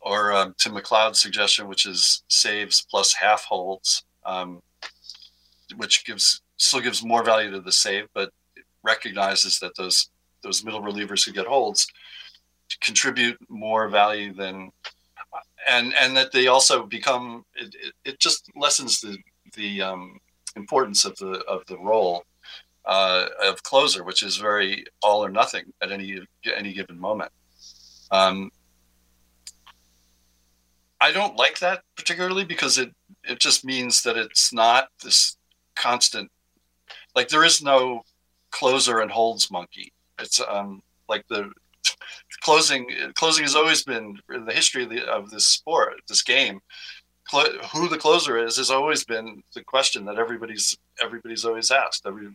or 0.00 0.32
um, 0.32 0.54
to 0.58 0.68
McLeod's 0.68 1.22
suggestion, 1.22 1.68
which 1.68 1.86
is 1.86 2.22
saves 2.28 2.84
plus 2.90 3.14
half 3.14 3.44
holds, 3.44 4.04
um, 4.26 4.60
which 5.76 6.04
gives 6.04 6.42
still 6.58 6.80
gives 6.80 7.02
more 7.02 7.24
value 7.24 7.50
to 7.50 7.60
the 7.60 7.72
save, 7.72 8.08
but 8.12 8.30
recognizes 8.82 9.58
that 9.60 9.74
those 9.76 10.10
those 10.42 10.62
middle 10.64 10.82
relievers 10.82 11.24
who 11.24 11.32
get 11.32 11.46
holds 11.46 11.86
contribute 12.82 13.38
more 13.48 13.88
value 13.88 14.34
than, 14.34 14.70
and 15.66 15.94
and 15.98 16.14
that 16.14 16.30
they 16.30 16.48
also 16.48 16.84
become 16.84 17.44
it, 17.54 17.74
it, 17.82 17.94
it 18.04 18.18
just 18.18 18.50
lessens 18.54 19.00
the 19.00 19.16
the 19.54 19.80
um, 19.80 20.18
importance 20.56 21.06
of 21.06 21.16
the 21.16 21.42
of 21.48 21.64
the 21.68 21.78
role 21.78 22.22
uh, 22.84 23.26
of 23.42 23.62
closer, 23.62 24.04
which 24.04 24.22
is 24.22 24.36
very 24.36 24.84
all 25.02 25.24
or 25.24 25.30
nothing 25.30 25.72
at 25.82 25.92
any 25.92 26.20
any 26.56 26.72
given 26.72 26.98
moment. 26.98 27.30
Um, 28.10 28.50
I 31.00 31.10
don't 31.10 31.36
like 31.36 31.58
that 31.60 31.82
particularly 31.96 32.44
because 32.44 32.78
it 32.78 32.92
it 33.24 33.40
just 33.40 33.64
means 33.64 34.02
that 34.02 34.16
it's 34.16 34.52
not 34.52 34.88
this 35.02 35.36
constant. 35.74 36.30
Like 37.14 37.28
there 37.28 37.44
is 37.44 37.62
no 37.62 38.02
closer 38.50 39.00
and 39.00 39.10
holds 39.10 39.50
monkey. 39.50 39.92
It's 40.18 40.40
um, 40.40 40.82
like 41.08 41.26
the 41.28 41.50
closing. 42.42 42.88
Closing 43.14 43.44
has 43.44 43.56
always 43.56 43.82
been 43.82 44.18
in 44.32 44.44
the 44.44 44.52
history 44.52 44.84
of, 44.84 44.90
the, 44.90 45.04
of 45.06 45.30
this 45.30 45.46
sport, 45.46 45.94
this 46.08 46.22
game. 46.22 46.60
Who 47.72 47.88
the 47.88 47.98
closer 47.98 48.36
is 48.44 48.58
has 48.58 48.70
always 48.70 49.04
been 49.04 49.42
the 49.54 49.64
question 49.64 50.04
that 50.04 50.18
everybody's 50.18 50.76
everybody's 51.02 51.44
always 51.44 51.70
asked. 51.70 52.04
Every 52.06 52.28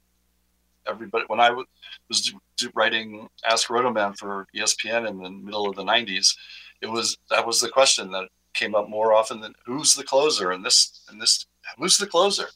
everybody 0.90 1.26
when 1.28 1.40
I 1.40 1.52
was 1.52 2.34
writing 2.74 3.28
Ask 3.50 3.68
Rotoman 3.68 4.18
for 4.18 4.48
ESPN 4.56 5.08
in 5.08 5.22
the 5.22 5.30
middle 5.30 5.70
of 5.70 5.76
the 5.76 5.84
'90s, 5.84 6.36
it 6.82 6.88
was 6.88 7.18
that 7.30 7.46
was 7.46 7.60
the 7.60 7.70
question 7.70 8.12
that 8.12 8.30
came 8.54 8.76
up 8.76 8.90
more 8.90 9.14
often 9.14 9.40
than 9.42 9.54
who's 9.66 9.96
the 9.96 10.04
closer 10.04 10.52
and 10.52 10.66
this 10.66 11.02
and 11.10 11.22
this 11.22 11.46
who's 11.78 11.98
the 11.98 12.08
closer, 12.08 12.48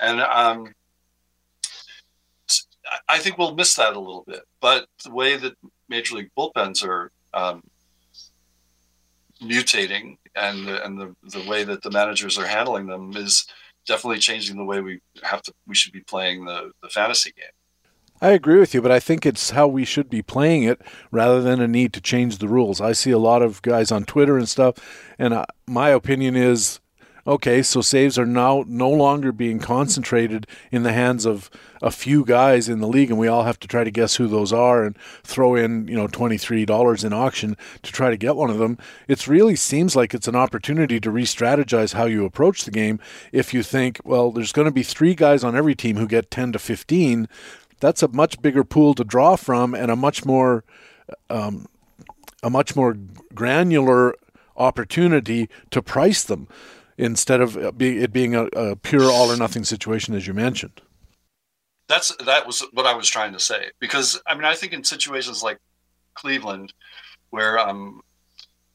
and 0.00 0.20
um, 0.20 0.74
I 3.08 3.18
think 3.18 3.38
we'll 3.38 3.54
miss 3.54 3.74
that 3.74 3.96
a 3.96 4.00
little 4.00 4.24
bit. 4.26 4.42
But 4.60 4.86
the 5.04 5.12
way 5.12 5.36
that 5.36 5.54
Major 5.88 6.16
League 6.16 6.30
bullpens 6.36 6.84
are 6.84 7.12
um, 7.34 7.62
mutating 9.42 10.18
and 10.34 10.66
the, 10.66 10.84
and 10.84 10.98
the, 10.98 11.14
the 11.22 11.48
way 11.48 11.64
that 11.64 11.82
the 11.82 11.90
managers 11.90 12.38
are 12.38 12.46
handling 12.46 12.86
them 12.86 13.16
is 13.16 13.46
definitely 13.86 14.18
changing 14.18 14.56
the 14.56 14.64
way 14.64 14.80
we 14.80 15.00
have 15.22 15.42
to 15.42 15.52
we 15.66 15.74
should 15.74 15.92
be 15.92 16.00
playing 16.00 16.44
the, 16.44 16.70
the 16.82 16.88
fantasy 16.88 17.32
game. 17.32 17.46
I 18.20 18.30
agree 18.30 18.58
with 18.58 18.74
you, 18.74 18.82
but 18.82 18.90
I 18.90 19.00
think 19.00 19.24
it's 19.24 19.50
how 19.50 19.68
we 19.68 19.84
should 19.84 20.10
be 20.10 20.22
playing 20.22 20.64
it 20.64 20.80
rather 21.10 21.40
than 21.40 21.60
a 21.60 21.68
need 21.68 21.92
to 21.92 22.00
change 22.00 22.38
the 22.38 22.48
rules. 22.48 22.80
I 22.80 22.92
see 22.92 23.10
a 23.10 23.18
lot 23.18 23.42
of 23.42 23.62
guys 23.62 23.92
on 23.92 24.04
Twitter 24.04 24.36
and 24.36 24.48
stuff, 24.48 24.74
and 25.18 25.32
uh, 25.32 25.46
my 25.66 25.90
opinion 25.90 26.34
is 26.34 26.80
okay, 27.28 27.62
so 27.62 27.82
saves 27.82 28.18
are 28.18 28.24
now 28.24 28.64
no 28.66 28.88
longer 28.88 29.30
being 29.32 29.58
concentrated 29.58 30.46
in 30.72 30.82
the 30.82 30.94
hands 30.94 31.26
of 31.26 31.50
a 31.82 31.90
few 31.90 32.24
guys 32.24 32.70
in 32.70 32.80
the 32.80 32.88
league, 32.88 33.10
and 33.10 33.18
we 33.18 33.28
all 33.28 33.44
have 33.44 33.60
to 33.60 33.68
try 33.68 33.84
to 33.84 33.90
guess 33.90 34.16
who 34.16 34.26
those 34.26 34.50
are 34.50 34.82
and 34.82 34.96
throw 35.22 35.54
in, 35.54 35.86
you 35.86 35.94
know, 35.94 36.08
$23 36.08 37.04
in 37.04 37.12
auction 37.12 37.54
to 37.82 37.92
try 37.92 38.08
to 38.08 38.16
get 38.16 38.34
one 38.34 38.48
of 38.48 38.58
them. 38.58 38.78
It 39.06 39.28
really 39.28 39.56
seems 39.56 39.94
like 39.94 40.14
it's 40.14 40.26
an 40.26 40.34
opportunity 40.34 40.98
to 41.00 41.10
re 41.10 41.24
strategize 41.24 41.92
how 41.92 42.06
you 42.06 42.24
approach 42.24 42.64
the 42.64 42.70
game. 42.70 42.98
If 43.30 43.52
you 43.52 43.62
think, 43.62 44.00
well, 44.04 44.32
there's 44.32 44.52
going 44.52 44.66
to 44.66 44.72
be 44.72 44.82
three 44.82 45.14
guys 45.14 45.44
on 45.44 45.54
every 45.54 45.74
team 45.74 45.96
who 45.96 46.06
get 46.06 46.30
10 46.30 46.52
to 46.52 46.58
15, 46.58 47.28
that's 47.80 48.02
a 48.02 48.08
much 48.08 48.40
bigger 48.42 48.64
pool 48.64 48.94
to 48.94 49.04
draw 49.04 49.36
from 49.36 49.74
and 49.74 49.90
a 49.90 49.96
much 49.96 50.24
more. 50.24 50.64
Um, 51.30 51.66
a 52.42 52.50
much 52.50 52.76
more 52.76 52.96
granular 53.34 54.14
opportunity 54.56 55.48
to 55.70 55.82
price 55.82 56.22
them 56.24 56.48
instead 56.96 57.40
of 57.40 57.56
it 57.56 58.12
being 58.12 58.34
a, 58.34 58.44
a 58.46 58.76
pure 58.76 59.10
all 59.10 59.30
or 59.30 59.36
nothing 59.36 59.64
situation, 59.64 60.14
as 60.14 60.26
you 60.26 60.34
mentioned. 60.34 60.80
That's 61.88 62.14
that 62.26 62.46
was 62.46 62.62
what 62.72 62.86
I 62.86 62.94
was 62.94 63.08
trying 63.08 63.32
to 63.32 63.40
say 63.40 63.70
because 63.80 64.20
I 64.26 64.34
mean 64.34 64.44
I 64.44 64.54
think 64.54 64.72
in 64.74 64.84
situations 64.84 65.42
like 65.42 65.58
Cleveland, 66.14 66.74
where 67.30 67.58
um, 67.58 68.02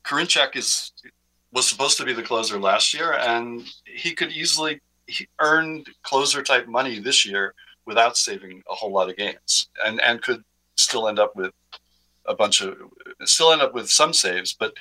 Karinchak 0.03 0.55
is 0.55 0.93
was 1.51 1.67
supposed 1.67 1.98
to 1.98 2.05
be 2.05 2.13
the 2.13 2.24
closer 2.24 2.60
last 2.60 2.93
year, 2.93 3.13
and 3.13 3.69
he 3.86 4.15
could 4.15 4.31
easily 4.31 4.81
earn 5.39 5.83
closer 6.01 6.41
type 6.41 6.67
money 6.67 6.98
this 6.98 7.24
year 7.24 7.53
without 7.85 8.17
saving 8.17 8.63
a 8.69 8.73
whole 8.73 8.91
lot 8.91 9.09
of 9.09 9.17
games, 9.17 9.69
and 9.85 10.01
and 10.01 10.21
could 10.21 10.43
still 10.75 11.07
end 11.07 11.19
up 11.19 11.35
with 11.35 11.51
a 12.25 12.35
bunch 12.35 12.61
of 12.61 12.75
still 13.23 13.51
end 13.51 13.61
up 13.61 13.73
with 13.73 13.89
some 13.89 14.13
saves, 14.13 14.53
but 14.53 14.73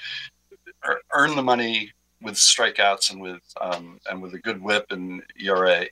earn 1.12 1.36
the 1.36 1.42
money 1.42 1.92
with 2.20 2.34
strikeouts 2.34 3.10
and 3.10 3.20
with 3.20 3.42
um, 3.60 3.98
and 4.10 4.22
with 4.22 4.34
a 4.34 4.38
good 4.38 4.60
WHIP 4.60 4.86
and 4.90 5.22
ERA. 5.40 5.86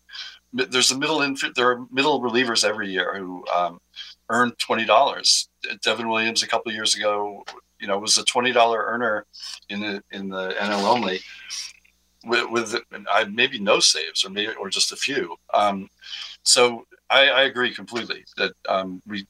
There's 0.52 0.90
a 0.90 0.98
middle 0.98 1.22
inf- 1.22 1.54
there 1.54 1.70
are 1.70 1.86
middle 1.92 2.20
relievers 2.20 2.64
every 2.64 2.90
year 2.90 3.16
who 3.16 3.44
um, 3.54 3.80
earn 4.28 4.52
twenty 4.58 4.84
dollars. 4.84 5.48
Devin 5.82 6.08
Williams 6.08 6.42
a 6.42 6.48
couple 6.48 6.72
years 6.72 6.94
ago, 6.94 7.44
you 7.78 7.86
know, 7.86 7.98
was 7.98 8.18
a 8.18 8.24
twenty 8.24 8.52
dollar 8.52 8.84
earner 8.84 9.26
in 9.68 9.80
the 9.80 10.02
in 10.10 10.28
the 10.28 10.54
NL 10.58 10.84
only 10.84 11.20
with, 12.24 12.50
with 12.50 12.74
uh, 12.74 13.24
maybe 13.30 13.58
no 13.58 13.80
saves 13.80 14.24
or 14.24 14.30
maybe 14.30 14.52
or 14.54 14.68
just 14.68 14.92
a 14.92 14.96
few. 14.96 15.36
Um, 15.54 15.88
so 16.42 16.84
I, 17.10 17.28
I, 17.28 17.42
agree 17.42 17.74
completely 17.74 18.24
that 18.36 18.52
um, 18.68 19.02
we 19.06 19.26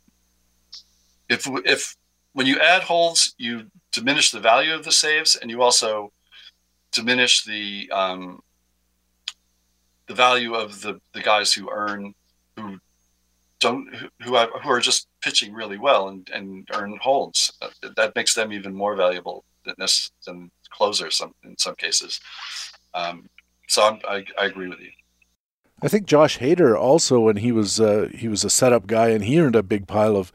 if 1.29 1.47
if 1.65 1.97
when 2.33 2.47
you 2.47 2.59
add 2.61 2.83
holds, 2.83 3.35
you 3.39 3.67
diminish 3.93 4.31
the 4.31 4.41
value 4.41 4.75
of 4.75 4.85
the 4.85 4.93
saves, 4.93 5.37
and 5.37 5.51
you 5.51 5.63
also 5.63 6.13
diminish 6.93 7.45
the 7.45 7.91
um, 7.93 8.41
the 10.07 10.15
value 10.15 10.55
of 10.55 10.81
the 10.83 11.01
the 11.15 11.23
guys 11.23 11.53
who 11.53 11.71
earn 11.71 12.15
who 12.57 12.79
don't 13.61 13.89
who 14.23 14.35
have, 14.35 14.51
who 14.63 14.71
are 14.71 14.81
just 14.81 15.07
pitching 15.21 15.53
really 15.53 15.79
well 15.79 16.09
and, 16.09 16.29
and 16.31 16.69
earn 16.75 16.99
holds. 17.01 17.53
That 17.97 18.15
makes 18.17 18.35
them 18.35 18.53
even 18.53 18.75
more 18.75 18.97
valuable 18.97 19.45
than 19.65 19.75
than 20.27 20.51
closers 20.71 21.23
in 21.45 21.57
some 21.59 21.77
cases. 21.77 22.21
Um, 22.95 23.29
so 23.69 23.83
I'm, 23.87 24.01
I, 24.09 24.25
I 24.39 24.47
agree 24.47 24.69
with 24.69 24.81
you. 24.81 24.91
I 25.83 25.89
think 25.89 26.07
Josh 26.07 26.39
Hader 26.39 26.79
also, 26.79 27.21
when 27.21 27.37
he 27.37 27.53
was 27.53 27.81
uh, 27.81 28.09
he 28.15 28.29
was 28.29 28.45
a 28.45 28.51
setup 28.51 28.87
guy, 28.87 29.09
and 29.09 29.25
he 29.25 29.41
earned 29.41 29.57
a 29.57 29.63
big 29.63 29.87
pile 29.87 30.17
of 30.17 30.33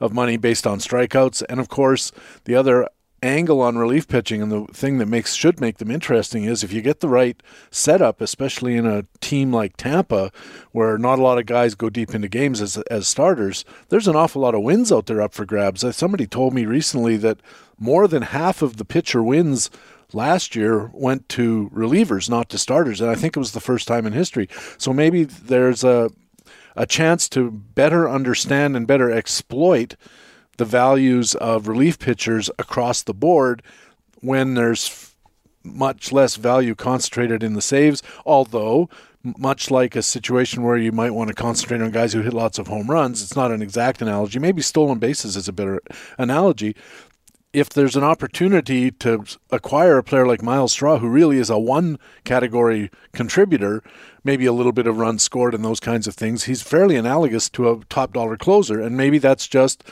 of 0.00 0.12
money 0.12 0.36
based 0.36 0.66
on 0.66 0.78
strikeouts. 0.78 1.42
And 1.48 1.60
of 1.60 1.68
course, 1.68 2.12
the 2.44 2.54
other 2.54 2.88
angle 3.22 3.60
on 3.60 3.76
relief 3.76 4.06
pitching 4.06 4.40
and 4.40 4.52
the 4.52 4.64
thing 4.72 4.98
that 4.98 5.06
makes 5.06 5.34
should 5.34 5.60
make 5.60 5.78
them 5.78 5.90
interesting 5.90 6.44
is 6.44 6.62
if 6.62 6.72
you 6.72 6.80
get 6.80 7.00
the 7.00 7.08
right 7.08 7.42
setup 7.70 8.20
especially 8.20 8.76
in 8.76 8.86
a 8.86 9.04
team 9.20 9.52
like 9.52 9.76
Tampa 9.76 10.30
where 10.70 10.96
not 10.96 11.18
a 11.18 11.22
lot 11.22 11.38
of 11.38 11.46
guys 11.46 11.74
go 11.74 11.90
deep 11.90 12.14
into 12.14 12.28
games 12.28 12.60
as 12.60 12.76
as 12.92 13.08
starters 13.08 13.64
there's 13.88 14.06
an 14.06 14.14
awful 14.14 14.42
lot 14.42 14.54
of 14.54 14.62
wins 14.62 14.92
out 14.92 15.06
there 15.06 15.20
up 15.20 15.34
for 15.34 15.44
grabs 15.44 15.84
somebody 15.96 16.26
told 16.28 16.54
me 16.54 16.64
recently 16.64 17.16
that 17.16 17.40
more 17.76 18.06
than 18.06 18.22
half 18.22 18.62
of 18.62 18.76
the 18.76 18.84
pitcher 18.84 19.22
wins 19.22 19.68
last 20.12 20.56
year 20.56 20.90
went 20.92 21.28
to 21.28 21.70
relievers 21.74 22.30
not 22.30 22.48
to 22.48 22.58
starters 22.58 23.00
and 23.00 23.10
I 23.10 23.14
think 23.14 23.36
it 23.36 23.40
was 23.40 23.52
the 23.52 23.60
first 23.60 23.86
time 23.86 24.06
in 24.06 24.12
history 24.12 24.48
so 24.78 24.92
maybe 24.92 25.24
there's 25.24 25.84
a 25.84 26.10
a 26.76 26.86
chance 26.86 27.28
to 27.28 27.50
better 27.50 28.08
understand 28.08 28.76
and 28.76 28.86
better 28.86 29.10
exploit 29.10 29.96
the 30.58 30.64
values 30.64 31.34
of 31.34 31.66
relief 31.66 31.98
pitchers 31.98 32.50
across 32.58 33.02
the 33.02 33.14
board 33.14 33.62
when 34.20 34.54
there's 34.54 35.14
much 35.64 36.12
less 36.12 36.36
value 36.36 36.74
concentrated 36.74 37.42
in 37.42 37.54
the 37.54 37.62
saves, 37.62 38.02
although 38.24 38.88
much 39.22 39.70
like 39.70 39.96
a 39.96 40.02
situation 40.02 40.62
where 40.62 40.76
you 40.76 40.92
might 40.92 41.10
want 41.10 41.28
to 41.28 41.34
concentrate 41.34 41.82
on 41.82 41.90
guys 41.90 42.12
who 42.12 42.22
hit 42.22 42.32
lots 42.32 42.58
of 42.58 42.68
home 42.68 42.88
runs, 42.88 43.22
it's 43.22 43.36
not 43.36 43.50
an 43.50 43.60
exact 43.60 44.00
analogy. 44.00 44.38
Maybe 44.38 44.62
stolen 44.62 44.98
bases 44.98 45.36
is 45.36 45.48
a 45.48 45.52
better 45.52 45.80
analogy. 46.16 46.76
If 47.58 47.70
there's 47.70 47.96
an 47.96 48.04
opportunity 48.04 48.92
to 48.92 49.24
acquire 49.50 49.98
a 49.98 50.04
player 50.04 50.24
like 50.28 50.44
Myles 50.44 50.70
Straw, 50.70 50.98
who 50.98 51.08
really 51.08 51.38
is 51.38 51.50
a 51.50 51.58
one 51.58 51.98
category 52.22 52.88
contributor, 53.12 53.82
maybe 54.22 54.46
a 54.46 54.52
little 54.52 54.70
bit 54.70 54.86
of 54.86 54.98
runs 54.98 55.24
scored 55.24 55.54
and 55.54 55.64
those 55.64 55.80
kinds 55.80 56.06
of 56.06 56.14
things, 56.14 56.44
he's 56.44 56.62
fairly 56.62 56.94
analogous 56.94 57.48
to 57.50 57.68
a 57.68 57.84
top 57.86 58.12
dollar 58.12 58.36
closer. 58.36 58.80
And 58.80 58.96
maybe 58.96 59.18
that's 59.18 59.48
just 59.48 59.82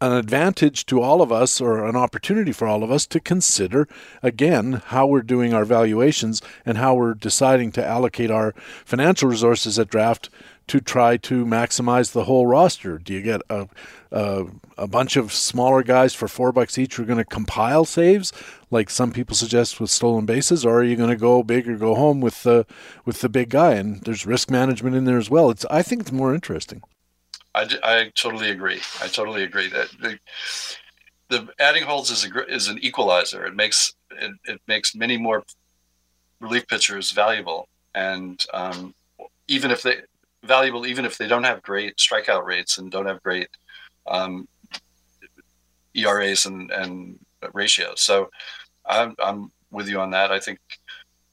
an 0.00 0.12
advantage 0.12 0.86
to 0.86 1.02
all 1.02 1.20
of 1.20 1.32
us 1.32 1.60
or 1.60 1.84
an 1.84 1.96
opportunity 1.96 2.52
for 2.52 2.68
all 2.68 2.84
of 2.84 2.92
us 2.92 3.04
to 3.08 3.18
consider 3.18 3.88
again 4.22 4.80
how 4.86 5.04
we're 5.04 5.22
doing 5.22 5.52
our 5.52 5.64
valuations 5.64 6.40
and 6.64 6.78
how 6.78 6.94
we're 6.94 7.14
deciding 7.14 7.72
to 7.72 7.84
allocate 7.84 8.30
our 8.30 8.54
financial 8.84 9.28
resources 9.28 9.76
at 9.76 9.90
draft 9.90 10.30
to 10.68 10.80
try 10.80 11.16
to 11.16 11.44
maximize 11.44 12.12
the 12.12 12.24
whole 12.24 12.46
roster. 12.46 12.98
Do 12.98 13.12
you 13.12 13.22
get 13.22 13.42
a 13.50 13.68
a, 14.10 14.46
a 14.76 14.86
bunch 14.86 15.16
of 15.16 15.32
smaller 15.32 15.82
guys 15.82 16.14
for 16.14 16.28
four 16.28 16.52
bucks 16.52 16.78
each 16.78 16.96
who 16.96 17.02
are 17.02 17.06
going 17.06 17.18
to 17.18 17.24
compile 17.24 17.84
saves, 17.84 18.32
like 18.70 18.88
some 18.90 19.12
people 19.12 19.36
suggest 19.36 19.80
with 19.80 19.90
stolen 19.90 20.24
bases, 20.24 20.64
or 20.64 20.80
are 20.80 20.84
you 20.84 20.96
going 20.96 21.10
to 21.10 21.16
go 21.16 21.42
big 21.42 21.68
or 21.68 21.76
go 21.76 21.94
home 21.94 22.20
with 22.20 22.42
the 22.42 22.66
with 23.04 23.20
the 23.20 23.28
big 23.28 23.50
guy? 23.50 23.74
And 23.74 24.02
there's 24.02 24.26
risk 24.26 24.50
management 24.50 24.96
in 24.96 25.04
there 25.04 25.18
as 25.18 25.30
well. 25.30 25.50
It's 25.50 25.64
I 25.70 25.82
think 25.82 26.02
it's 26.02 26.12
more 26.12 26.34
interesting. 26.34 26.82
I, 27.54 27.68
I 27.82 28.12
totally 28.14 28.50
agree. 28.50 28.80
I 29.02 29.08
totally 29.08 29.42
agree 29.42 29.68
that 29.68 29.88
the, 30.00 30.18
the 31.28 31.48
adding 31.58 31.82
holds 31.82 32.10
is 32.10 32.24
a 32.24 32.46
is 32.46 32.68
an 32.68 32.78
equalizer. 32.78 33.44
It 33.44 33.54
makes 33.54 33.94
it, 34.10 34.32
it 34.44 34.60
makes 34.66 34.94
many 34.94 35.18
more 35.18 35.44
relief 36.40 36.66
pitchers 36.68 37.10
valuable, 37.10 37.68
and 37.94 38.44
um, 38.54 38.94
even 39.48 39.70
if 39.70 39.82
they 39.82 39.96
valuable, 40.44 40.86
even 40.86 41.04
if 41.04 41.18
they 41.18 41.26
don't 41.26 41.44
have 41.44 41.62
great 41.62 41.96
strikeout 41.96 42.44
rates 42.44 42.78
and 42.78 42.90
don't 42.90 43.06
have 43.06 43.22
great 43.22 43.48
um, 44.06 44.48
ERAs 45.94 46.46
and, 46.46 46.70
and 46.70 47.18
ratios. 47.52 48.00
So 48.00 48.30
I'm, 48.86 49.14
I'm 49.22 49.50
with 49.70 49.88
you 49.88 50.00
on 50.00 50.10
that. 50.10 50.32
I 50.32 50.40
think 50.40 50.58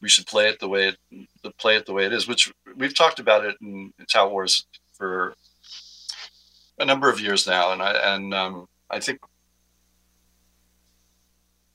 we 0.02 0.10
should 0.10 0.28
play 0.28 0.50
it 0.50 0.60
the 0.60 0.68
way 0.68 0.90
it 0.90 0.98
the 1.42 1.52
play 1.52 1.78
it 1.78 1.86
the 1.86 1.94
way 1.94 2.06
it 2.06 2.14
is, 2.14 2.28
which 2.28 2.52
we've 2.76 2.96
talked 2.96 3.20
about 3.20 3.46
it 3.46 3.56
in, 3.62 3.92
in 3.98 4.30
Wars 4.30 4.68
for 4.94 5.36
a 6.80 6.86
number 6.86 7.10
of 7.10 7.20
years 7.20 7.48
now, 7.48 7.72
and 7.72 7.82
I 7.82 7.92
and 8.16 8.34
um, 8.34 8.68
I 8.90 9.00
think 9.00 9.20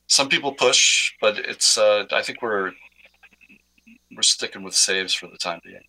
some 0.06 0.28
people 0.28 0.52
push, 0.52 1.12
but 1.20 1.38
it's 1.38 1.78
uh, 1.78 2.04
I 2.12 2.22
think 2.22 2.42
we're 2.42 2.72
we're 4.14 4.22
sticking 4.22 4.62
with 4.62 4.74
saves 4.74 5.14
for 5.14 5.26
the 5.26 5.38
time 5.38 5.60
being. 5.64 5.82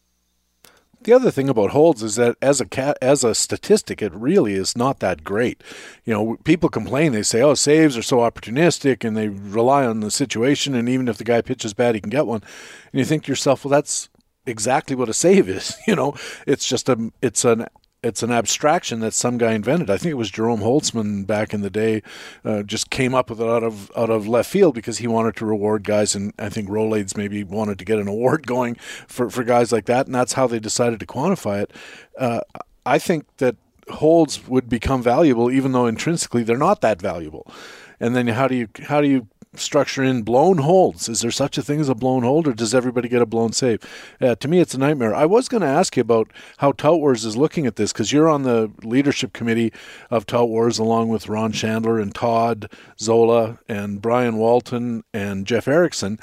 The 1.04 1.14
other 1.14 1.32
thing 1.32 1.50
about 1.50 1.72
holds 1.72 2.04
is 2.04 2.16
that 2.18 2.38
as 2.44 2.62
a 2.62 2.66
cat, 2.66 2.96
as 3.02 3.24
a 3.24 3.34
statistic, 3.34 4.04
it 4.04 4.14
really 4.14 4.54
is 4.54 4.78
not 4.78 5.00
that 5.00 5.24
great. 5.24 5.64
You 6.06 6.14
know, 6.14 6.38
people 6.44 6.70
complain. 6.70 7.12
They 7.12 7.24
say, 7.24 7.42
"Oh, 7.42 7.56
saves 7.56 7.98
are 7.98 8.04
so 8.04 8.18
opportunistic," 8.18 9.04
and 9.04 9.18
they 9.18 9.28
rely 9.28 9.84
on 9.84 10.02
the 10.02 10.12
situation. 10.12 10.76
And 10.76 10.88
even 10.88 11.08
if 11.08 11.18
the 11.18 11.24
guy 11.24 11.42
pitches 11.42 11.74
bad, 11.74 11.96
he 11.96 12.02
can 12.02 12.12
get 12.12 12.28
one. 12.28 12.44
And 12.92 13.00
you 13.00 13.06
think 13.06 13.24
to 13.24 13.32
yourself, 13.32 13.66
"Well, 13.66 13.72
that's 13.72 14.10
exactly 14.46 14.96
what 14.96 15.10
a 15.10 15.14
save 15.14 15.50
is." 15.50 15.76
You 15.88 15.96
know, 15.96 16.14
it's 16.46 16.68
just 16.68 16.88
a 16.88 17.12
it's 17.22 17.46
an 17.46 17.66
it's 18.04 18.24
an 18.24 18.32
abstraction 18.32 19.00
that 19.02 19.14
some 19.14 19.38
guy 19.38 19.54
invented. 19.54 19.90
I 19.90 19.98
think 19.98 20.12
it 20.12 20.16
was 20.16 20.32
Jerome 20.32 20.62
Holtzman 20.62 21.28
back 21.28 21.54
in 21.54 21.62
the 21.62 21.70
day, 21.70 22.02
uh, 22.44 22.64
just 22.64 22.90
came 22.90 23.14
up 23.14 23.30
with 23.30 23.40
it 23.40 23.48
out 23.48 23.64
of 23.64 23.92
out 23.96 24.10
of 24.10 24.28
left 24.28 24.50
field 24.50 24.74
because 24.74 24.98
he 24.98 25.08
wanted 25.08 25.36
to 25.38 25.46
reward 25.46 25.84
guys, 25.84 26.16
and 26.16 26.34
I 26.40 26.50
think 26.50 26.70
Rolaids 26.70 27.16
maybe 27.16 27.44
wanted 27.44 27.78
to 27.80 27.86
get 27.86 28.00
an 28.00 28.08
award 28.16 28.48
going 28.48 28.76
for 29.08 29.30
for 29.30 29.44
guys 29.44 29.72
like 29.72 29.86
that, 29.86 30.08
and 30.08 30.16
that's 30.16 30.34
how 30.34 30.48
they 30.48 30.60
decided 30.60 31.00
to 31.00 31.06
quantify 31.06 31.62
it. 31.64 31.72
Uh, 32.18 32.42
I 32.86 32.98
think 32.98 33.26
that 33.38 33.56
holds 33.90 34.48
would 34.48 34.70
become 34.70 35.04
valuable, 35.04 35.52
even 35.52 35.72
though 35.72 35.86
intrinsically 35.86 36.44
they're 36.44 36.58
not 36.58 36.82
that 36.82 37.02
valuable. 37.02 37.52
And 38.00 38.16
then 38.16 38.28
how 38.28 38.48
do 38.48 38.56
you 38.56 38.68
how 38.88 39.02
do 39.02 39.08
you 39.08 39.28
structure 39.56 40.04
in 40.04 40.22
blown 40.24 40.60
holds. 40.60 41.10
Is 41.10 41.22
there 41.22 41.32
such 41.32 41.58
a 41.58 41.62
thing 41.62 41.80
as 41.80 41.90
a 41.90 41.96
blown 41.96 42.24
hold, 42.24 42.48
or 42.48 42.54
does 42.54 42.74
everybody 42.74 43.10
get 43.10 43.22
a 43.22 43.26
blown 43.26 43.52
save? 43.52 43.80
Uh, 44.22 44.36
to 44.36 44.48
me, 44.48 44.60
it's 44.60 44.74
a 44.74 44.78
nightmare. 44.78 45.14
I 45.14 45.26
was 45.26 45.50
going 45.50 45.62
to 45.62 45.68
ask 45.68 45.98
you 45.98 46.02
about 46.02 46.32
how 46.58 46.72
Tout 46.72 47.00
Wars 47.00 47.26
is 47.26 47.36
looking 47.36 47.66
at 47.66 47.76
this 47.76 47.92
because 47.92 48.12
you're 48.12 48.30
on 48.30 48.44
the 48.44 48.72
leadership 48.84 49.34
committee 49.34 49.74
of 50.10 50.26
Tout 50.26 50.48
Wars 50.48 50.80
along 50.80 51.10
with 51.10 51.28
Ron 51.28 51.52
Shandler 51.52 52.02
and 52.02 52.16
Todd 52.16 52.72
Zola 53.00 53.60
and 53.68 54.02
Brian 54.02 54.38
Walton 54.38 55.04
and 55.14 55.46
Jeff 55.46 55.68
Erickson. 55.68 56.20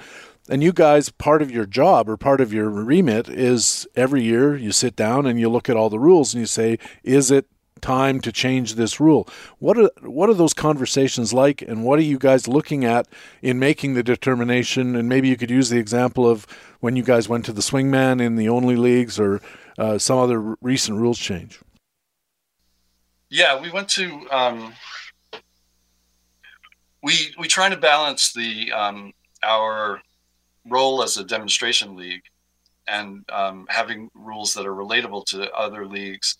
And 0.50 0.62
you 0.62 0.72
guys, 0.72 1.10
part 1.10 1.42
of 1.42 1.50
your 1.50 1.66
job 1.66 2.08
or 2.08 2.16
part 2.16 2.40
of 2.40 2.54
your 2.54 2.70
remit 2.70 3.28
is 3.28 3.86
every 3.94 4.22
year 4.22 4.56
you 4.56 4.72
sit 4.72 4.96
down 4.96 5.26
and 5.26 5.38
you 5.38 5.50
look 5.50 5.68
at 5.68 5.76
all 5.76 5.90
the 5.90 5.98
rules 5.98 6.32
and 6.32 6.40
you 6.40 6.46
say, 6.46 6.78
is 7.02 7.30
it 7.30 7.46
time 7.78 8.20
to 8.20 8.32
change 8.32 8.74
this 8.74 9.00
rule. 9.00 9.28
What 9.58 9.78
are 9.78 9.90
what 10.02 10.28
are 10.28 10.34
those 10.34 10.54
conversations 10.54 11.32
like, 11.32 11.62
and 11.62 11.84
what 11.84 11.98
are 11.98 12.02
you 12.02 12.18
guys 12.18 12.48
looking 12.48 12.84
at 12.84 13.08
in 13.42 13.58
making 13.58 13.94
the 13.94 14.02
determination? 14.02 14.96
And 14.96 15.08
maybe 15.08 15.28
you 15.28 15.36
could 15.36 15.50
use 15.50 15.70
the 15.70 15.78
example 15.78 16.28
of 16.28 16.46
when 16.80 16.96
you 16.96 17.02
guys 17.02 17.28
went 17.28 17.44
to 17.46 17.52
the 17.52 17.62
swingman 17.62 18.20
in 18.20 18.36
the 18.36 18.48
only 18.48 18.76
leagues, 18.76 19.18
or 19.18 19.40
uh, 19.78 19.98
some 19.98 20.18
other 20.18 20.56
recent 20.60 20.98
rules 20.98 21.18
change. 21.18 21.60
Yeah, 23.30 23.60
we 23.60 23.70
went 23.70 23.88
to. 23.90 24.26
Um, 24.30 24.74
we 27.02 27.34
we 27.38 27.48
try 27.48 27.68
to 27.68 27.76
balance 27.76 28.32
the 28.32 28.72
um, 28.72 29.12
our 29.42 30.00
role 30.66 31.02
as 31.02 31.16
a 31.16 31.24
demonstration 31.24 31.96
league 31.96 32.22
and 32.86 33.24
um, 33.30 33.66
having 33.68 34.10
rules 34.14 34.54
that 34.54 34.66
are 34.66 34.74
relatable 34.74 35.24
to 35.26 35.50
other 35.52 35.86
leagues 35.86 36.38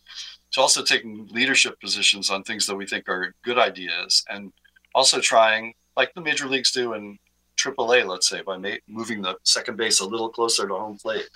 to 0.53 0.61
also 0.61 0.83
taking 0.83 1.27
leadership 1.31 1.81
positions 1.81 2.31
on 2.31 2.43
things 2.43 2.67
that 2.67 2.77
we 2.77 2.87
think 2.87 3.09
are 3.09 3.35
good 3.43 3.59
ideas 3.59 4.25
and 4.29 4.53
also 4.95 5.21
trying 5.21 5.75
like 5.97 6.15
the 6.15 6.21
major 6.21 6.47
leagues 6.47 6.71
do 6.71 6.95
in 6.95 7.19
AAA, 7.57 8.07
let's 8.07 8.29
say, 8.29 8.41
by 8.41 8.57
ma- 8.57 8.83
moving 8.87 9.21
the 9.21 9.37
second 9.43 9.77
base 9.77 10.01
a 10.01 10.07
little 10.07 10.29
closer 10.29 10.67
to 10.67 10.75
home 10.75 10.97
plate. 10.97 11.29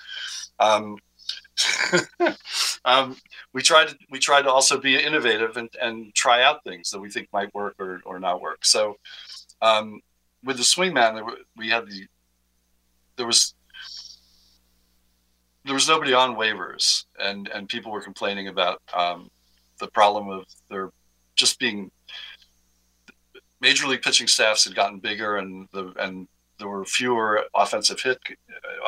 Um, 0.61 0.97
um, 2.85 3.17
we 3.53 3.61
try 3.61 3.85
to 3.85 3.95
we 4.11 4.19
try 4.19 4.41
to 4.41 4.51
also 4.51 4.79
be 4.79 4.97
innovative 4.97 5.57
and, 5.57 5.69
and 5.81 6.15
try 6.15 6.43
out 6.43 6.65
things 6.65 6.91
that 6.91 7.01
we 7.01 7.11
think 7.11 7.29
might 7.33 7.55
work 7.55 7.75
or, 7.79 8.01
or 8.05 8.19
not 8.19 8.41
work. 8.41 8.65
So 8.65 8.97
um, 9.61 10.01
with 10.45 10.57
the 10.57 10.63
swingman, 10.63 11.23
we 11.57 11.69
had 11.69 11.87
the 11.87 12.07
there 13.17 13.27
was 13.27 13.55
there 15.65 15.75
was 15.75 15.89
nobody 15.89 16.13
on 16.13 16.37
waivers, 16.37 17.05
and 17.19 17.49
and 17.49 17.69
people 17.69 17.93
were 17.93 18.01
complaining 18.01 18.49
about 18.49 18.83
um, 18.95 19.31
the 19.79 19.89
problem 19.89 20.29
of 20.29 20.45
there 20.69 20.91
just 21.37 21.59
being 21.59 21.91
major 23.61 23.87
league 23.87 24.03
pitching 24.03 24.27
staffs 24.27 24.65
had 24.65 24.75
gotten 24.75 24.99
bigger, 24.99 25.37
and 25.37 25.69
the 25.73 25.93
and 25.99 26.29
there 26.59 26.69
were 26.69 26.85
fewer 26.85 27.45
offensive 27.55 28.01
hit 28.01 28.19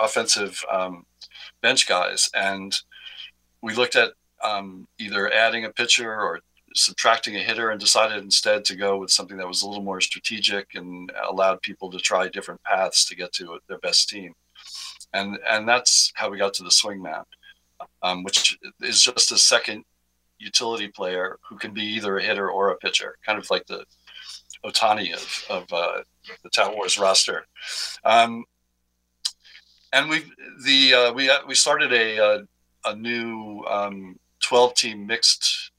offensive 0.00 0.64
um, 0.70 1.06
bench 1.62 1.87
guys, 1.88 2.28
and 2.34 2.80
we 3.62 3.74
looked 3.74 3.96
at 3.96 4.12
um, 4.42 4.87
either 4.98 5.32
adding 5.32 5.64
a 5.64 5.70
pitcher 5.70 6.12
or 6.12 6.40
subtracting 6.74 7.37
a 7.37 7.38
hitter 7.38 7.70
and 7.70 7.80
decided 7.80 8.22
instead 8.22 8.64
to 8.64 8.74
go 8.74 8.98
with 8.98 9.10
something 9.10 9.37
that 9.37 9.46
was 9.46 9.62
a 9.62 9.68
little 9.68 9.84
more 9.84 10.00
strategic 10.00 10.74
and 10.74 11.12
allowed 11.28 11.62
people 11.62 11.88
to 11.88 11.98
try 11.98 12.28
different 12.28 12.60
paths 12.64 13.04
to 13.04 13.14
get 13.14 13.32
to 13.32 13.60
their 13.68 13.78
best 13.78 14.08
team 14.08 14.34
and 15.14 15.38
and 15.48 15.66
that's 15.66 16.12
how 16.14 16.29
we 16.29 16.37
got 16.37 16.53
to 16.55 16.64
the 16.64 16.68
swingman, 16.70 17.24
um, 18.03 18.22
which 18.24 18.59
is 18.83 19.00
just 19.00 19.33
a 19.33 19.38
second 19.38 19.85
utility 20.38 20.88
player 20.88 21.38
who 21.48 21.57
can 21.57 21.72
be 21.72 21.83
either 21.83 22.18
a 22.18 22.22
hitter 22.22 22.50
or 22.50 22.70
a 22.70 22.77
pitcher, 22.77 23.16
kind 23.24 23.38
of 23.38 23.48
like 23.48 23.64
the 23.66 23.85
Ohtani 24.64 25.14
of 25.14 25.44
of 25.48 25.72
uh, 25.72 26.03
the 26.42 26.50
Tout 26.50 26.74
Wars 26.74 26.98
roster. 26.98 27.46
Um, 28.05 28.44
and 29.92 30.11
we 30.11 30.24
the 30.64 30.94
uh, 30.94 31.12
we 31.12 31.31
uh, 31.31 31.38
we 31.46 31.55
started 31.55 31.92
a 31.92 32.16
a, 32.18 32.24
uh, 32.24 32.42
a 32.87 32.96
new 32.96 33.64
um, 33.70 34.18
12 34.42 34.74
team 34.74 35.07
mixed 35.07 35.70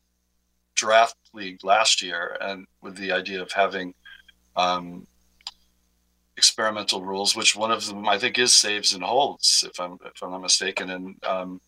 draft 0.73 1.17
league 1.33 1.63
last 1.63 2.01
year, 2.01 2.37
and 2.41 2.65
with 2.81 2.95
the 2.95 3.11
idea 3.11 3.41
of 3.41 3.51
having 3.51 3.93
um, 4.55 5.05
experimental 6.37 7.01
rules, 7.01 7.35
which 7.35 7.55
one 7.55 7.71
of 7.71 7.85
them 7.85 8.07
I 8.07 8.17
think 8.17 8.37
is 8.37 8.53
saves 8.53 8.93
and 8.93 9.03
holds, 9.03 9.65
if 9.67 9.79
I'm 9.79 9.97
if 10.05 10.21
I'm 10.21 10.31
not 10.31 10.41
mistaken. 10.41 10.89
And 10.89 11.23
um, 11.23 11.61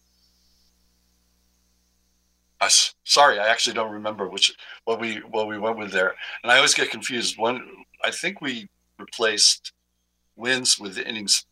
I, 2.59 2.69
sorry, 3.03 3.39
I 3.39 3.47
actually 3.47 3.73
don't 3.73 3.91
remember 3.91 4.27
which 4.27 4.53
what 4.85 4.99
we 4.99 5.17
what 5.17 5.47
we 5.47 5.57
went 5.57 5.77
with 5.77 5.91
there, 5.91 6.15
and 6.43 6.51
I 6.51 6.57
always 6.57 6.73
get 6.73 6.91
confused. 6.91 7.37
One, 7.37 7.61
I 8.03 8.11
think 8.11 8.41
we 8.41 8.67
replaced 8.99 9.73
wins 10.35 10.79
with 10.79 10.97
innings 10.97 11.45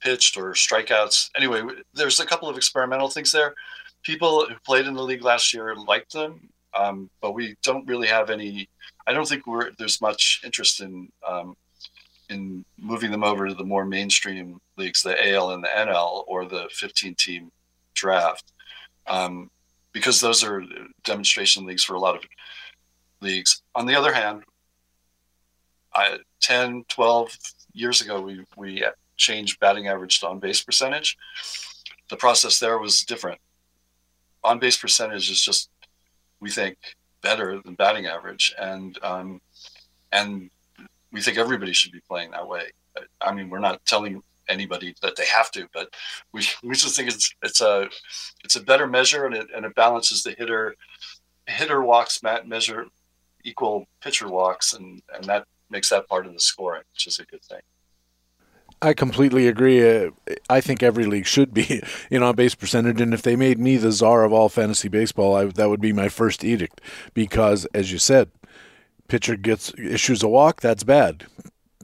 pitched 0.00 0.36
or 0.36 0.52
strikeouts. 0.52 1.30
Anyway, 1.36 1.62
there's 1.94 2.20
a 2.20 2.26
couple 2.26 2.48
of 2.48 2.56
experimental 2.56 3.08
things 3.08 3.32
there. 3.32 3.54
People 4.02 4.46
who 4.46 4.54
played 4.64 4.86
in 4.86 4.94
the 4.94 5.02
league 5.02 5.24
last 5.24 5.52
year 5.52 5.74
liked 5.74 6.12
them, 6.12 6.48
um, 6.78 7.10
but 7.20 7.32
we 7.32 7.56
don't 7.62 7.86
really 7.88 8.06
have 8.06 8.30
any. 8.30 8.68
I 9.06 9.12
don't 9.12 9.28
think 9.28 9.46
we're 9.46 9.70
there's 9.78 10.00
much 10.00 10.40
interest 10.44 10.80
in 10.80 11.08
um, 11.26 11.56
in 12.28 12.64
moving 12.76 13.10
them 13.10 13.24
over 13.24 13.48
to 13.48 13.54
the 13.54 13.64
more 13.64 13.84
mainstream 13.84 14.60
leagues, 14.76 15.02
the 15.02 15.32
AL 15.32 15.50
and 15.50 15.64
the 15.64 15.68
NL, 15.68 16.24
or 16.26 16.44
the 16.44 16.68
15 16.72 17.14
team 17.14 17.50
draft, 17.94 18.52
um, 19.06 19.50
because 19.92 20.20
those 20.20 20.44
are 20.44 20.62
demonstration 21.04 21.64
leagues 21.64 21.84
for 21.84 21.94
a 21.94 22.00
lot 22.00 22.16
of 22.16 22.22
leagues. 23.20 23.62
On 23.74 23.86
the 23.86 23.94
other 23.94 24.12
hand, 24.12 24.42
I, 25.94 26.18
10, 26.40 26.84
12 26.88 27.36
years 27.72 28.00
ago, 28.00 28.20
we, 28.20 28.44
we 28.56 28.84
changed 29.16 29.58
batting 29.60 29.88
average 29.88 30.20
to 30.20 30.28
on 30.28 30.38
base 30.38 30.62
percentage. 30.62 31.16
The 32.08 32.16
process 32.16 32.58
there 32.58 32.78
was 32.78 33.04
different. 33.04 33.40
On 34.44 34.58
base 34.58 34.76
percentage 34.76 35.30
is 35.30 35.42
just, 35.42 35.70
we 36.40 36.50
think, 36.50 36.76
better 37.22 37.60
than 37.64 37.74
batting 37.74 38.06
average, 38.06 38.54
and 38.58 38.96
um, 39.02 39.40
and 40.12 40.50
we 41.18 41.22
think 41.22 41.36
everybody 41.36 41.72
should 41.72 41.90
be 41.90 42.00
playing 42.08 42.30
that 42.30 42.46
way. 42.46 42.70
I 43.20 43.34
mean, 43.34 43.50
we're 43.50 43.58
not 43.58 43.84
telling 43.84 44.22
anybody 44.48 44.94
that 45.02 45.16
they 45.16 45.26
have 45.26 45.50
to, 45.50 45.66
but 45.74 45.92
we, 46.32 46.46
we 46.62 46.76
just 46.76 46.94
think 46.94 47.08
it's 47.08 47.34
it's 47.42 47.60
a 47.60 47.88
it's 48.44 48.54
a 48.54 48.62
better 48.62 48.86
measure 48.86 49.26
and 49.26 49.34
it 49.34 49.48
and 49.54 49.66
it 49.66 49.74
balances 49.74 50.22
the 50.22 50.30
hitter 50.38 50.76
hitter 51.46 51.82
walks 51.82 52.22
measure 52.22 52.86
equal 53.42 53.86
pitcher 54.00 54.28
walks 54.28 54.74
and 54.74 55.02
and 55.12 55.24
that 55.24 55.44
makes 55.70 55.90
that 55.90 56.08
part 56.08 56.24
of 56.24 56.34
the 56.34 56.40
scoring, 56.40 56.84
which 56.92 57.08
is 57.08 57.18
a 57.18 57.24
good 57.24 57.42
thing. 57.42 57.62
I 58.80 58.94
completely 58.94 59.48
agree. 59.48 59.80
Uh, 59.84 60.10
I 60.48 60.60
think 60.60 60.84
every 60.84 61.04
league 61.04 61.26
should 61.26 61.52
be, 61.52 61.82
you 62.10 62.20
know, 62.20 62.32
base 62.32 62.54
percentage. 62.54 63.00
And 63.00 63.12
if 63.12 63.22
they 63.22 63.34
made 63.34 63.58
me 63.58 63.76
the 63.76 63.90
czar 63.90 64.22
of 64.22 64.32
all 64.32 64.48
fantasy 64.48 64.88
baseball, 64.88 65.34
I, 65.34 65.46
that 65.46 65.68
would 65.68 65.80
be 65.80 65.92
my 65.92 66.08
first 66.08 66.44
edict. 66.44 66.80
Because, 67.12 67.64
as 67.74 67.90
you 67.90 67.98
said, 67.98 68.30
pitcher 69.08 69.36
gets 69.36 69.72
issues 69.78 70.22
a 70.22 70.28
walk, 70.28 70.60
that's 70.60 70.84
bad. 70.84 71.26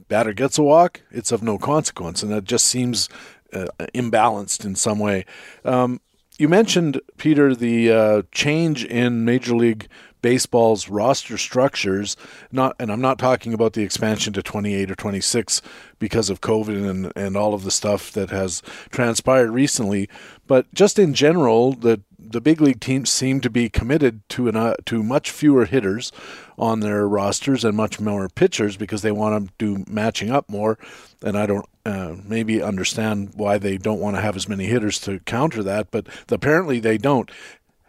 Batter 0.07 0.33
gets 0.33 0.57
a 0.57 0.63
walk, 0.63 1.01
it's 1.11 1.31
of 1.31 1.41
no 1.43 1.57
consequence, 1.57 2.21
and 2.21 2.31
that 2.31 2.43
just 2.43 2.67
seems 2.67 3.09
uh, 3.51 3.65
imbalanced 3.93 4.63
in 4.63 4.75
some 4.75 4.99
way. 4.99 5.25
Um, 5.63 5.99
you 6.37 6.47
mentioned 6.47 7.01
Peter 7.17 7.55
the 7.55 7.91
uh, 7.91 8.21
change 8.31 8.85
in 8.85 9.25
Major 9.25 9.55
League 9.55 9.87
Baseball's 10.21 10.89
roster 10.89 11.37
structures. 11.37 12.17
Not, 12.51 12.75
and 12.79 12.91
I'm 12.91 12.99
not 12.99 13.19
talking 13.19 13.53
about 13.53 13.73
the 13.73 13.83
expansion 13.83 14.33
to 14.33 14.41
28 14.41 14.89
or 14.89 14.95
26 14.95 15.61
because 15.99 16.31
of 16.31 16.41
COVID 16.41 16.89
and 16.89 17.13
and 17.15 17.37
all 17.37 17.53
of 17.53 17.63
the 17.63 17.71
stuff 17.71 18.11
that 18.13 18.31
has 18.31 18.63
transpired 18.89 19.51
recently, 19.51 20.09
but 20.47 20.65
just 20.73 20.97
in 20.97 21.13
general, 21.13 21.73
the 21.73 22.01
the 22.29 22.41
big 22.41 22.61
league 22.61 22.79
teams 22.79 23.09
seem 23.09 23.41
to 23.41 23.49
be 23.49 23.69
committed 23.69 24.27
to 24.29 24.47
an, 24.47 24.55
uh, 24.55 24.75
to 24.85 25.03
much 25.03 25.31
fewer 25.31 25.65
hitters 25.65 26.11
on 26.57 26.79
their 26.79 27.07
rosters 27.07 27.63
and 27.63 27.75
much 27.75 27.99
more 27.99 28.27
pitchers 28.29 28.77
because 28.77 29.01
they 29.01 29.11
want 29.11 29.47
to 29.47 29.53
do 29.57 29.83
matching 29.87 30.31
up 30.31 30.49
more. 30.49 30.77
And 31.21 31.37
I 31.37 31.45
don't 31.45 31.65
uh, 31.85 32.15
maybe 32.23 32.61
understand 32.61 33.31
why 33.35 33.57
they 33.57 33.77
don't 33.77 33.99
want 33.99 34.15
to 34.15 34.21
have 34.21 34.35
as 34.35 34.49
many 34.49 34.65
hitters 34.65 34.99
to 35.01 35.19
counter 35.21 35.63
that, 35.63 35.91
but 35.91 36.07
apparently 36.29 36.79
they 36.79 36.97
don't. 36.97 37.29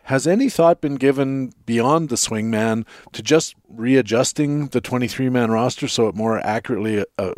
Has 0.06 0.24
any 0.24 0.48
thought 0.48 0.80
been 0.80 0.94
given 0.94 1.52
beyond 1.64 2.10
the 2.10 2.14
swingman 2.14 2.86
to 3.10 3.22
just 3.24 3.56
readjusting 3.68 4.68
the 4.68 4.80
23 4.80 5.28
man 5.30 5.50
roster 5.50 5.88
so 5.88 6.06
it 6.06 6.14
more 6.14 6.38
accurately 6.38 7.04
uh, 7.18 7.32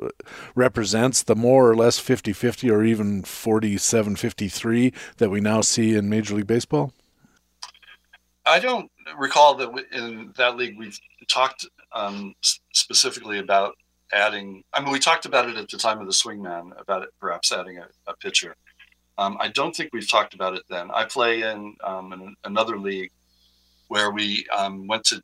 represents 0.55 1.23
the 1.23 1.35
more 1.35 1.71
or 1.71 1.75
less 1.75 1.99
50 1.99 2.35
50 2.35 2.71
or 2.71 2.85
even 2.85 3.23
47 3.23 4.17
53 4.17 4.93
that 5.17 5.31
we 5.31 5.41
now 5.41 5.63
see 5.63 5.95
in 5.95 6.11
Major 6.11 6.35
League 6.35 6.47
Baseball? 6.47 6.93
I 8.45 8.59
don't 8.61 8.91
recall 9.17 9.55
that 9.55 9.71
in 9.93 10.35
that 10.37 10.59
league 10.59 10.79
we've 10.79 10.99
talked 11.27 11.67
um, 11.93 12.35
specifically 12.75 13.39
about 13.39 13.77
adding. 14.13 14.63
I 14.75 14.83
mean, 14.83 14.93
we 14.93 14.99
talked 14.99 15.25
about 15.25 15.49
it 15.49 15.57
at 15.57 15.71
the 15.71 15.79
time 15.79 16.01
of 16.01 16.07
the 16.07 16.13
swingman 16.13 16.79
about 16.79 17.03
it, 17.03 17.09
perhaps 17.19 17.51
adding 17.51 17.79
a, 17.79 17.89
a 18.07 18.15
pitcher. 18.17 18.57
Um, 19.19 19.37
I 19.41 19.49
don't 19.49 19.75
think 19.75 19.91
we've 19.93 20.09
talked 20.09 20.35
about 20.35 20.55
it 20.55 20.63
then. 20.71 20.91
I 20.93 21.05
play 21.05 21.43
in, 21.43 21.75
um, 21.83 22.13
in 22.13 22.37
another 22.45 22.79
league 22.79 23.11
where 23.89 24.13
we 24.13 24.47
um, 24.57 24.87
went 24.87 25.05
to 25.07 25.21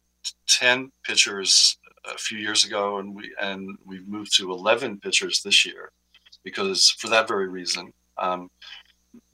10 0.49 0.91
pitchers 1.05 1.79
a 2.13 2.19
few 2.19 2.39
years 2.39 2.65
ago 2.65 2.99
and 2.99 3.15
we 3.15 3.33
and 3.41 3.79
we've 3.87 4.07
moved 4.07 4.37
to 4.37 4.53
11 4.53 5.01
pitchers 5.01 5.43
this 5.43 5.65
year 5.65 5.91
because 6.43 6.91
for 6.91 7.09
that 7.09 7.29
very 7.29 7.49
reason 7.49 7.93
um, 8.19 8.51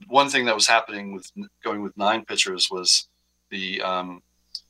one 0.07 0.29
thing 0.29 0.45
that 0.45 0.55
was 0.55 0.67
happening 0.67 1.13
with 1.13 1.29
going 1.63 1.81
with 1.81 1.97
nine 1.97 2.23
pitchers 2.23 2.69
was 2.71 3.09
the 3.49 3.81
um, 3.81 4.21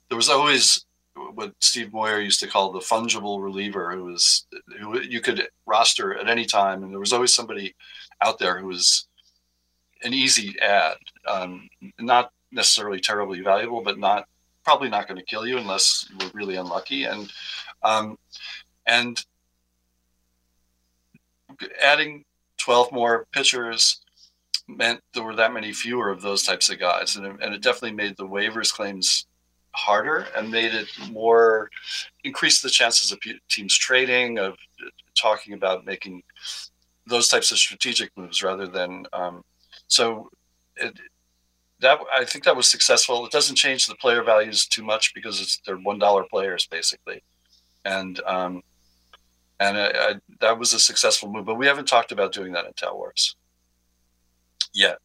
there 0.10 0.18
was 0.18 0.30
always 0.30 0.86
what 1.34 1.54
Steve 1.60 1.94
Moyer 1.94 2.20
used 2.20 2.40
to 2.40 2.48
call 2.48 2.72
the 2.72 2.80
fungible 2.80 3.42
reliever 3.42 3.92
who 3.92 4.06
was 4.06 4.48
who 4.80 5.00
you 5.02 5.22
could 5.22 5.48
roster 5.66 6.18
at 6.18 6.30
any 6.30 6.46
time 6.46 6.84
and 6.84 6.92
there 6.92 7.00
was 7.00 7.14
always 7.14 7.36
somebody 7.36 7.76
out 8.22 8.40
there 8.40 8.60
who 8.60 8.68
was 8.68 9.08
an 10.04 10.14
easy 10.14 10.60
ad, 10.60 10.98
um, 11.28 11.68
not 12.00 12.32
necessarily 12.52 13.00
terribly 13.00 13.42
valuable, 13.42 13.82
but 13.82 14.00
not 14.00 14.28
probably 14.64 14.90
not 14.90 15.08
going 15.08 15.20
to 15.20 15.26
kill 15.26 15.48
you 15.48 15.58
unless 15.58 16.08
you 16.10 16.28
are 16.28 16.32
really 16.34 16.56
unlucky. 16.56 17.06
And 17.06 17.32
um, 17.84 18.18
and 18.86 19.24
adding 21.84 22.26
12 22.58 22.92
more 22.92 23.26
pitchers 23.32 24.02
meant 24.68 25.02
there 25.14 25.24
were 25.24 25.36
that 25.36 25.54
many 25.54 25.74
fewer 25.74 26.10
of 26.10 26.22
those 26.22 26.44
types 26.44 26.70
of 26.70 26.80
guys, 26.80 27.16
and 27.16 27.26
it, 27.26 27.36
and 27.42 27.54
it 27.54 27.62
definitely 27.62 27.94
made 27.94 28.16
the 28.18 28.28
waivers 28.28 28.74
claims 28.74 29.26
harder 29.74 30.28
and 30.36 30.52
made 30.52 30.74
it 30.74 30.88
more 31.10 31.70
increased 32.24 32.62
the 32.62 32.70
chances 32.70 33.12
of 33.12 33.20
teams 33.50 33.78
trading 33.78 34.38
of 34.38 34.56
talking 35.16 35.54
about 35.54 35.86
making 35.86 36.22
those 37.08 37.28
types 37.28 37.52
of 37.52 37.58
strategic 37.58 38.16
moves 38.18 38.44
rather 38.44 38.68
than 38.68 39.06
um, 39.14 39.44
so 39.92 40.30
it, 40.78 40.98
that 41.82 42.00
I 42.18 42.24
think 42.24 42.46
that 42.46 42.56
was 42.56 42.70
successful. 42.70 43.26
It 43.26 43.32
doesn't 43.32 43.58
change 43.58 43.86
the 43.86 43.96
player 43.96 44.24
values 44.24 44.66
too 44.66 44.84
much 44.84 45.14
because 45.14 45.42
it's 45.42 45.60
they're 45.66 45.76
one 45.76 46.00
dollar 46.00 46.24
players 46.24 46.66
basically, 46.66 47.24
and 47.84 48.22
um, 48.22 48.62
and 49.60 49.78
I, 49.78 49.88
I, 49.88 50.16
that 50.40 50.58
was 50.58 50.74
a 50.74 50.80
successful 50.80 51.30
move. 51.30 51.46
But 51.46 51.56
we 51.56 51.68
haven't 51.68 51.88
talked 51.88 52.14
about 52.14 52.32
doing 52.32 52.54
that 52.54 52.66
in 52.66 52.74
Tout 52.74 52.96
Wars 52.96 53.36
yet. 54.74 54.98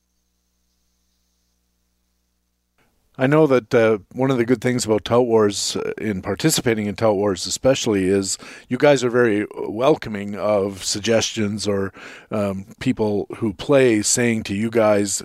I 3.18 3.26
know 3.26 3.46
that 3.46 3.74
uh, 3.74 3.98
one 4.12 4.30
of 4.30 4.36
the 4.36 4.44
good 4.44 4.60
things 4.60 4.84
about 4.84 5.04
Tout 5.04 5.26
Wars, 5.26 5.74
uh, 5.76 5.92
in 5.96 6.20
participating 6.20 6.86
in 6.86 6.96
Tout 6.96 7.16
Wars 7.16 7.46
especially, 7.46 8.08
is 8.08 8.36
you 8.68 8.76
guys 8.76 9.02
are 9.02 9.10
very 9.10 9.46
welcoming 9.56 10.34
of 10.36 10.84
suggestions 10.84 11.66
or 11.66 11.94
um, 12.30 12.66
people 12.78 13.26
who 13.36 13.54
play 13.54 14.02
saying 14.02 14.42
to 14.44 14.54
you 14.54 14.70
guys, 14.70 15.22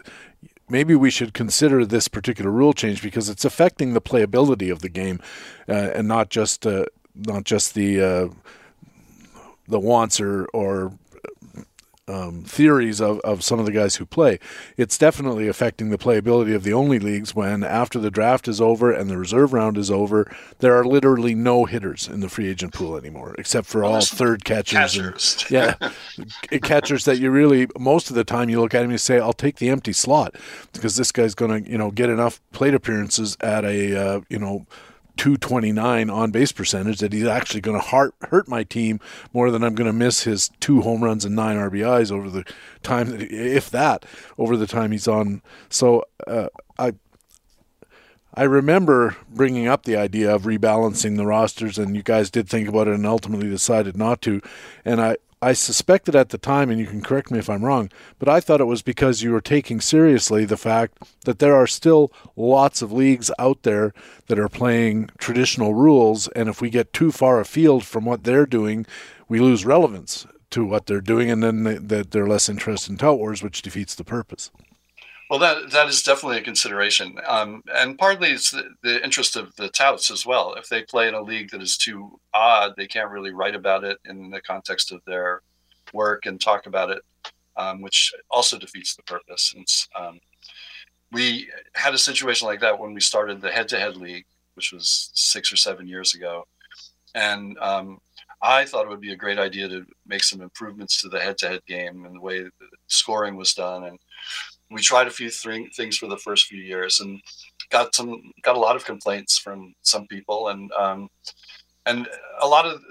maybe 0.70 0.96
we 0.96 1.12
should 1.12 1.34
consider 1.34 1.86
this 1.86 2.08
particular 2.08 2.50
rule 2.50 2.72
change 2.72 3.02
because 3.02 3.28
it's 3.28 3.44
affecting 3.44 3.94
the 3.94 4.02
playability 4.02 4.72
of 4.72 4.82
the 4.82 4.90
game, 4.90 5.20
uh, 5.68 5.92
and 5.94 6.08
not 6.08 6.30
just 6.30 6.66
uh, 6.66 6.86
not 7.14 7.44
just 7.44 7.74
the 7.76 8.02
uh, 8.02 8.28
the 9.68 9.80
wants 9.80 10.22
or 10.22 10.46
or 10.54 10.94
um, 12.08 12.44
theories 12.44 13.00
of, 13.00 13.20
of 13.20 13.44
some 13.44 13.60
of 13.60 13.66
the 13.66 13.72
guys 13.72 13.96
who 13.96 14.06
play. 14.06 14.40
It's 14.78 14.98
definitely 14.98 15.48
affecting 15.48 15.90
the 15.90 15.98
playability 15.98 16.56
of 16.56 16.64
the 16.64 16.74
only 16.74 17.00
leagues 17.00 17.36
when 17.36 17.64
after 17.64 18.00
the 18.00 18.12
draft 18.12 18.48
is 18.48 18.60
over 18.60 18.92
and 18.92 19.10
the 19.10 19.18
reserve 19.18 19.54
round 19.54 19.78
is 19.78 19.92
over, 19.92 20.30
there 20.60 20.78
are 20.78 20.84
literally 20.84 21.36
no 21.36 21.66
hitters 21.66 22.08
in 22.08 22.20
the 22.20 22.30
free 22.30 22.48
agent 22.48 22.74
pool 22.74 22.98
anymore, 22.98 23.36
except 23.38 23.68
for 23.68 23.82
well, 23.82 23.96
all 23.96 24.02
third 24.02 24.44
catchers. 24.44 24.94
catchers. 24.94 25.46
And, 25.50 25.52
yeah, 26.52 26.60
catchers 26.60 27.06
that 27.06 27.20
you 27.20 27.32
really 27.32 27.68
most 27.78 28.10
of 28.10 28.16
the 28.16 28.24
time 28.24 28.50
you 28.50 28.60
look 28.60 28.74
at 28.74 28.80
him 28.80 28.86
and 28.86 28.94
you 28.94 28.98
say, 28.98 29.20
"I'll 29.20 29.34
take 29.34 29.58
the 29.58 29.70
empty 29.70 29.94
slot," 29.94 30.36
because 30.74 30.96
this 30.96 31.12
guy's 31.12 31.36
going 31.36 31.64
to 31.64 31.72
you 31.72 31.78
know 31.78 31.92
get 31.92 32.10
enough 32.10 32.42
plate 32.52 32.74
appearances 32.74 33.38
at 33.42 33.64
a 33.64 33.96
uh, 33.96 34.22
you 34.30 34.40
know 34.40 34.66
229 35.22 36.10
on 36.10 36.32
base 36.32 36.52
percentage 36.52 36.98
that 36.98 37.14
he's 37.14 37.28
actually 37.28 37.62
going 37.62 37.80
to 37.80 37.88
hurt 37.90 38.16
hurt 38.30 38.48
my 38.48 38.64
team 38.64 39.00
more 39.34 39.52
than 39.52 39.64
I'm 39.64 39.76
going 39.76 39.86
to 39.86 39.94
miss 39.94 40.24
his 40.24 40.50
two 40.60 40.82
home 40.82 41.04
runs 41.04 41.24
and 41.24 41.36
nine 41.36 41.58
RBIs 41.58 42.12
over 42.12 42.28
the 42.28 42.44
time 42.82 43.12
that, 43.12 43.32
if 43.32 43.70
that, 43.70 44.04
over 44.40 44.58
the 44.58 44.66
time 44.66 44.92
he's 44.92 45.08
on. 45.08 45.44
So 45.70 46.06
uh, 46.26 46.48
I. 46.80 46.94
I 48.34 48.44
remember 48.44 49.18
bringing 49.30 49.68
up 49.68 49.84
the 49.84 49.98
idea 49.98 50.34
of 50.34 50.44
rebalancing 50.44 51.18
the 51.18 51.26
rosters, 51.26 51.78
and 51.78 51.98
you 51.98 52.02
guys 52.02 52.32
did 52.32 52.48
think 52.48 52.70
about 52.70 52.88
it 52.88 52.94
and 52.94 53.06
ultimately 53.06 53.50
decided 53.50 53.98
not 53.98 54.22
to. 54.22 54.42
And 54.86 55.02
I, 55.02 55.18
I 55.44 55.54
suspected 55.54 56.16
at 56.16 56.30
the 56.30 56.38
time, 56.38 56.70
and 56.70 56.80
you 56.80 56.86
can 56.86 57.02
correct 57.02 57.32
me 57.32 57.40
if 57.40 57.50
I'm 57.50 57.66
wrong, 57.66 57.90
but 58.20 58.30
I 58.30 58.40
thought 58.40 58.62
it 58.62 58.66
was 58.66 58.84
because 58.84 59.24
you 59.24 59.32
were 59.32 59.42
taking 59.42 59.82
seriously 59.82 60.46
the 60.46 60.56
fact 60.56 61.00
that 61.26 61.40
there 61.40 61.56
are 61.56 61.66
still 61.66 62.12
lots 62.36 62.84
of 62.84 62.92
leagues 62.92 63.32
out 63.40 63.64
there 63.64 63.92
that 64.28 64.38
are 64.38 64.48
playing 64.48 65.10
traditional 65.18 65.74
rules, 65.74 66.28
and 66.30 66.48
if 66.48 66.62
we 66.62 66.70
get 66.70 66.94
too 66.94 67.12
far 67.12 67.40
afield 67.40 67.84
from 67.84 68.06
what 68.06 68.24
they're 68.24 68.46
doing, 68.46 68.86
we 69.28 69.40
lose 69.40 69.66
relevance 69.66 70.28
to 70.52 70.64
what 70.64 70.86
they're 70.86 71.02
doing, 71.02 71.32
and 71.32 71.42
then 71.42 71.64
they, 71.64 72.04
they're 72.04 72.28
less 72.28 72.48
interested 72.48 72.92
in 72.92 72.98
tout 72.98 73.18
wars, 73.18 73.42
which 73.42 73.64
defeats 73.64 73.96
the 73.96 74.04
purpose. 74.04 74.52
Well, 75.32 75.40
that 75.40 75.72
that 75.72 75.88
is 75.88 76.04
definitely 76.04 76.40
a 76.40 76.44
consideration, 76.44 77.16
um, 77.26 77.64
and 77.74 77.98
partly 77.98 78.32
it's 78.32 78.52
the, 78.52 78.66
the, 78.84 79.02
interest 79.02 79.38
of 79.38 79.56
the 79.56 79.70
touts 79.70 80.12
as 80.12 80.26
well. 80.26 80.56
If 80.56 80.68
they 80.68 80.84
play 80.84 81.08
in 81.08 81.14
a 81.14 81.22
league 81.22 81.52
that 81.52 81.62
is 81.62 81.78
too 81.78 82.20
odd, 82.34 82.74
they 82.76 82.86
can't 82.86 83.10
really 83.10 83.32
write 83.32 83.56
about 83.56 83.86
it 83.86 83.98
in 84.04 84.30
the 84.30 84.42
context 84.42 84.92
of 84.92 85.00
their 85.08 85.42
work 85.94 86.26
and 86.26 86.42
talk 86.42 86.66
about 86.66 86.90
it, 86.90 87.02
um, 87.56 87.82
which 87.82 88.12
also 88.30 88.60
defeats 88.60 88.94
the 88.94 89.04
purpose. 89.04 89.56
Um, 89.98 90.20
we 91.14 91.48
had 91.76 91.94
a 91.94 91.98
situation 91.98 92.46
like 92.46 92.60
that 92.60 92.78
when 92.78 92.94
we 92.94 93.00
started 93.00 93.40
the 93.40 93.52
head-to-head 93.52 93.96
league, 93.96 94.26
which 94.56 94.74
was 94.74 95.12
six 95.14 95.50
or 95.50 95.56
seven 95.56 95.88
years 95.88 96.14
ago, 96.14 96.46
and 97.16 97.58
um, 97.60 98.00
I 98.42 98.66
thought 98.66 98.86
it 98.86 98.90
would 98.90 99.00
be 99.00 99.14
a 99.14 99.16
great 99.16 99.40
idea 99.40 99.70
to 99.70 99.86
make 100.06 100.26
some 100.26 100.42
improvements 100.42 101.02
to 101.02 101.08
the 101.08 101.22
head-to-head 101.22 101.66
game 101.68 102.04
and 102.04 102.18
the 102.18 102.22
way 102.22 102.50
scoring 102.88 103.38
was 103.38 103.54
done 103.54 103.86
and 103.86 103.98
we 104.72 104.82
tried 104.82 105.08
a 105.08 105.12
few 105.12 105.30
th- 105.30 105.76
things 105.76 105.98
for 105.98 106.08
the 106.08 106.18
first 106.18 106.46
few 106.46 106.62
years, 106.62 107.00
and 107.00 107.22
got 107.70 107.94
some 107.96 108.32
got 108.44 108.56
a 108.56 108.60
lot 108.60 108.76
of 108.76 108.86
complaints 108.86 109.38
from 109.38 109.74
some 109.82 110.08
people, 110.08 110.50
and 110.50 110.72
um, 110.74 111.10
and 111.86 112.08
a 112.42 112.48
lot 112.48 112.66
of 112.66 112.82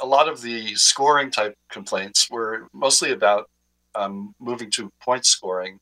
a 0.00 0.06
lot 0.06 0.28
of 0.28 0.40
the 0.40 0.74
scoring 0.74 1.30
type 1.30 1.54
complaints 1.70 2.28
were 2.30 2.68
mostly 2.72 3.12
about 3.12 3.48
um, 3.94 4.34
moving 4.40 4.70
to 4.70 4.90
point 5.02 5.26
scoring 5.26 5.78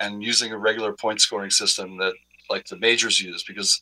and 0.00 0.22
using 0.22 0.52
a 0.52 0.58
regular 0.58 0.92
point 0.92 1.20
scoring 1.20 1.50
system 1.50 1.96
that 1.98 2.12
like 2.50 2.66
the 2.66 2.78
majors 2.78 3.20
use 3.20 3.44
because 3.44 3.80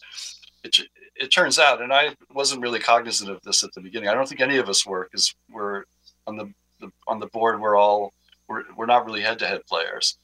it, 0.62 0.76
it 1.16 1.28
turns 1.28 1.58
out 1.58 1.82
and 1.82 1.92
i 1.92 2.14
wasn't 2.32 2.60
really 2.60 2.78
cognizant 2.78 3.30
of 3.30 3.40
this 3.42 3.64
at 3.64 3.72
the 3.74 3.80
beginning 3.80 4.08
i 4.08 4.14
don't 4.14 4.28
think 4.28 4.40
any 4.40 4.58
of 4.58 4.68
us 4.68 4.86
were 4.86 5.08
because 5.10 5.34
we're 5.50 5.84
on 6.26 6.36
the, 6.36 6.52
the, 6.80 6.90
on 7.08 7.18
the 7.18 7.26
board 7.28 7.60
we're 7.60 7.76
all 7.76 8.12
we're, 8.48 8.62
we're 8.76 8.86
not 8.86 9.04
really 9.06 9.22
head-to-head 9.22 9.62
players 9.66 10.18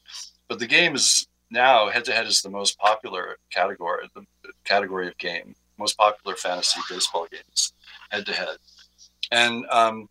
but 0.49 0.59
the 0.59 0.67
game 0.67 0.95
is 0.95 1.27
now 1.51 1.89
head-to-head 1.89 2.27
is 2.27 2.41
the 2.41 2.49
most 2.49 2.77
popular 2.77 3.37
category 3.51 4.09
the 4.15 4.25
category 4.65 5.07
of 5.07 5.17
game 5.17 5.55
most 5.77 5.97
popular 5.97 6.35
fantasy 6.35 6.81
baseball 6.89 7.25
games 7.31 7.73
head-to-head 8.11 8.57
and 9.31 9.65
um, 9.69 10.09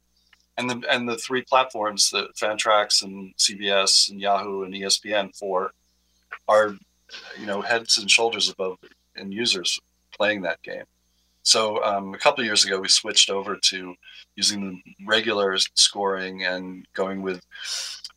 and 0.59 0.69
the 0.69 0.83
and 0.91 1.09
the 1.09 1.17
three 1.17 1.43
platforms, 1.43 2.11
the 2.11 2.29
Fantrax 2.37 3.03
and 3.03 3.35
CBS 3.37 4.11
and 4.11 4.21
Yahoo 4.21 4.65
and 4.65 4.75
ESPN, 4.75 5.35
for 5.37 5.71
are 6.49 6.75
you 7.39 7.47
know 7.47 7.63
heads 7.63 7.99
and 7.99 8.11
shoulders 8.11 8.51
above 8.51 8.79
in 9.17 9.33
users 9.33 9.81
playing 10.13 10.43
that 10.43 10.61
game. 10.63 10.85
So 11.43 11.83
um, 11.83 12.13
a 12.13 12.19
couple 12.19 12.45
years 12.45 12.65
ago, 12.65 12.81
we 12.81 12.89
switched 12.89 13.31
over 13.31 13.57
to 13.57 13.95
using 14.37 14.83
the 14.85 15.07
regular 15.07 15.57
scoring 15.75 16.45
and 16.45 16.85
going 16.93 17.23
with 17.23 17.41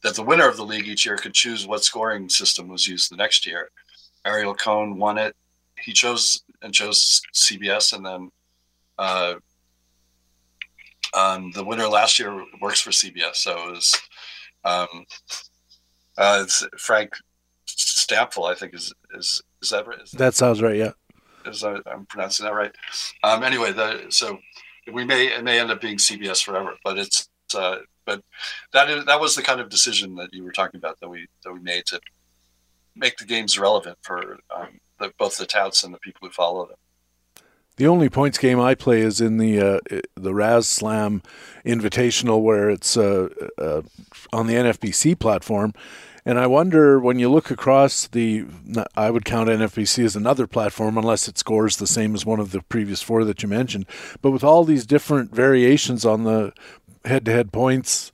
that 0.03 0.15
the 0.15 0.23
winner 0.23 0.47
of 0.47 0.57
the 0.57 0.65
league 0.65 0.87
each 0.87 1.05
year 1.05 1.15
could 1.15 1.33
choose 1.33 1.67
what 1.67 1.83
scoring 1.83 2.29
system 2.29 2.67
was 2.67 2.87
used 2.87 3.11
the 3.11 3.15
next 3.15 3.45
year. 3.45 3.69
Ariel 4.25 4.55
Cohen 4.55 4.97
won 4.97 5.17
it. 5.17 5.35
He 5.79 5.93
chose 5.93 6.43
and 6.61 6.73
chose 6.73 7.21
CBS, 7.33 7.93
and 7.93 8.05
then 8.05 8.31
uh, 8.97 9.35
um, 11.17 11.51
the 11.51 11.63
winner 11.63 11.87
last 11.87 12.19
year 12.19 12.45
works 12.61 12.81
for 12.81 12.91
CBS, 12.91 13.35
so 13.35 13.69
it 13.69 13.71
was 13.71 14.01
um, 14.63 15.05
uh, 16.17 16.41
it's 16.43 16.65
Frank 16.77 17.13
Stampfl, 17.67 18.49
I 18.49 18.55
think 18.55 18.73
is 18.73 18.93
is 19.15 19.41
is 19.61 19.69
that 19.69 19.87
right? 19.87 20.01
Is 20.01 20.11
that, 20.11 20.17
that 20.17 20.33
sounds 20.35 20.61
right. 20.61 20.75
Yeah, 20.75 20.91
is 21.45 21.63
I, 21.63 21.77
am 21.87 22.05
pronouncing 22.07 22.45
that 22.45 22.53
right? 22.53 22.73
Um, 23.23 23.43
anyway, 23.43 23.71
the, 23.71 24.05
so 24.09 24.37
we 24.91 25.03
may 25.03 25.27
it 25.27 25.43
may 25.43 25.59
end 25.59 25.71
up 25.71 25.81
being 25.81 25.97
CBS 25.97 26.43
forever, 26.43 26.75
but 26.83 26.97
it's 26.97 27.27
uh, 27.55 27.77
but 28.05 28.23
that 28.73 28.89
is 28.89 29.05
that 29.05 29.19
was 29.19 29.35
the 29.35 29.41
kind 29.41 29.59
of 29.59 29.69
decision 29.69 30.15
that 30.15 30.33
you 30.33 30.43
were 30.43 30.51
talking 30.51 30.77
about 30.77 30.99
that 30.99 31.09
we 31.09 31.27
that 31.43 31.53
we 31.53 31.59
made 31.59 31.85
to 31.87 31.99
make 32.95 33.17
the 33.17 33.25
games 33.25 33.57
relevant 33.57 33.97
for 34.01 34.39
um, 34.55 34.79
the, 34.99 35.13
both 35.17 35.37
the 35.37 35.45
touts 35.45 35.83
and 35.83 35.93
the 35.93 35.99
people 35.99 36.27
who 36.27 36.31
follow 36.31 36.65
them. 36.65 36.77
The 37.77 37.87
only 37.87 38.09
points 38.09 38.37
game 38.37 38.59
I 38.59 38.75
play 38.75 39.01
is 39.01 39.21
in 39.21 39.37
the 39.37 39.59
uh, 39.59 39.79
the 40.15 40.33
Raz 40.33 40.67
Slam 40.67 41.23
Invitational, 41.65 42.41
where 42.41 42.69
it's 42.69 42.97
uh, 42.97 43.29
uh, 43.57 43.81
on 44.33 44.47
the 44.47 44.53
NFBC 44.53 45.17
platform. 45.19 45.73
And 46.23 46.37
I 46.37 46.45
wonder 46.45 46.99
when 46.99 47.17
you 47.17 47.29
look 47.29 47.49
across 47.49 48.07
the, 48.07 48.45
I 48.95 49.09
would 49.09 49.25
count 49.25 49.49
NFBC 49.49 50.05
as 50.05 50.15
another 50.15 50.45
platform 50.45 50.95
unless 50.95 51.27
it 51.27 51.39
scores 51.39 51.77
the 51.77 51.87
same 51.87 52.13
as 52.13 52.25
one 52.25 52.39
of 52.39 52.51
the 52.51 52.61
previous 52.61 53.01
four 53.01 53.23
that 53.23 53.41
you 53.41 53.49
mentioned. 53.49 53.87
But 54.21 54.29
with 54.29 54.43
all 54.43 54.63
these 54.63 54.85
different 54.85 55.33
variations 55.33 56.05
on 56.05 56.23
the 56.23 56.53
head 57.05 57.25
to 57.25 57.31
head 57.31 57.51
points, 57.51 58.11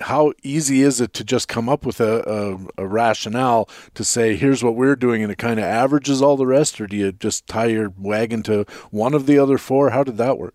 how 0.00 0.32
easy 0.42 0.82
is 0.82 1.00
it 1.00 1.12
to 1.14 1.24
just 1.24 1.48
come 1.48 1.68
up 1.68 1.84
with 1.84 2.00
a, 2.00 2.22
a, 2.28 2.82
a, 2.82 2.86
rationale 2.86 3.68
to 3.94 4.04
say 4.04 4.36
here's 4.36 4.62
what 4.62 4.76
we're 4.76 4.96
doing 4.96 5.22
and 5.22 5.32
it 5.32 5.38
kind 5.38 5.58
of 5.58 5.64
averages 5.64 6.22
all 6.22 6.36
the 6.36 6.46
rest 6.46 6.80
or 6.80 6.86
do 6.86 6.96
you 6.96 7.12
just 7.12 7.46
tie 7.46 7.66
your 7.66 7.92
wagon 7.98 8.42
to 8.44 8.64
one 8.90 9.14
of 9.14 9.26
the 9.26 9.38
other 9.38 9.58
four? 9.58 9.90
How 9.90 10.04
did 10.04 10.16
that 10.18 10.38
work? 10.38 10.54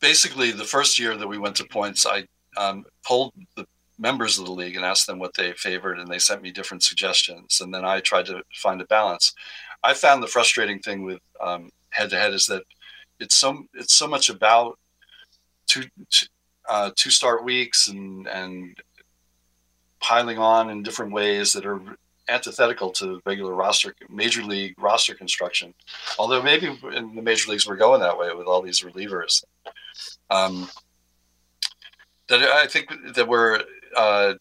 Basically 0.00 0.50
the 0.50 0.64
first 0.64 0.98
year 0.98 1.16
that 1.16 1.26
we 1.26 1.38
went 1.38 1.56
to 1.56 1.64
points 1.64 2.06
i 2.06 2.24
um, 2.56 2.84
polled 3.04 3.32
the 3.56 3.66
members 3.98 4.38
of 4.38 4.44
the 4.44 4.52
league 4.52 4.76
and 4.76 4.84
asked 4.84 5.06
them 5.06 5.18
what 5.18 5.34
they 5.34 5.52
favored 5.52 5.98
and 5.98 6.08
they 6.08 6.18
sent 6.18 6.42
me 6.42 6.50
different 6.50 6.82
suggestions 6.82 7.60
and 7.60 7.72
then 7.72 7.84
i 7.84 8.00
tried 8.00 8.26
to 8.26 8.42
find 8.54 8.80
a 8.80 8.86
balance. 8.86 9.32
I 9.82 9.94
found 9.94 10.22
the 10.22 10.28
frustrating 10.28 10.80
thing 10.80 11.02
with 11.02 11.20
head 11.90 12.10
to 12.10 12.18
head 12.18 12.34
is 12.34 12.46
that 12.46 12.62
it's 13.18 13.36
so 13.36 13.64
it's 13.74 13.94
so 13.94 14.06
much 14.06 14.28
about 14.28 14.78
two, 15.66 15.84
uh, 16.68 16.90
two 16.94 17.10
start 17.10 17.44
weeks 17.44 17.88
and 17.88 18.26
and 18.26 18.76
piling 20.00 20.38
on 20.38 20.70
in 20.70 20.82
different 20.82 21.12
ways 21.12 21.52
that 21.52 21.66
are 21.66 21.80
antithetical 22.28 22.90
to 22.90 23.20
regular 23.24 23.54
roster 23.54 23.94
major 24.08 24.42
league 24.42 24.74
roster 24.78 25.14
construction. 25.14 25.72
Although 26.18 26.42
maybe 26.42 26.66
in 26.94 27.14
the 27.14 27.22
major 27.22 27.50
leagues 27.50 27.66
we're 27.66 27.76
going 27.76 28.00
that 28.00 28.18
way 28.18 28.32
with 28.34 28.46
all 28.46 28.62
these 28.62 28.82
relievers. 28.82 29.44
Um, 30.28 30.68
that 32.28 32.42
i 32.42 32.66
think 32.66 32.90
that 33.14 33.28
we're 33.28 33.62
uh, 33.96 34.34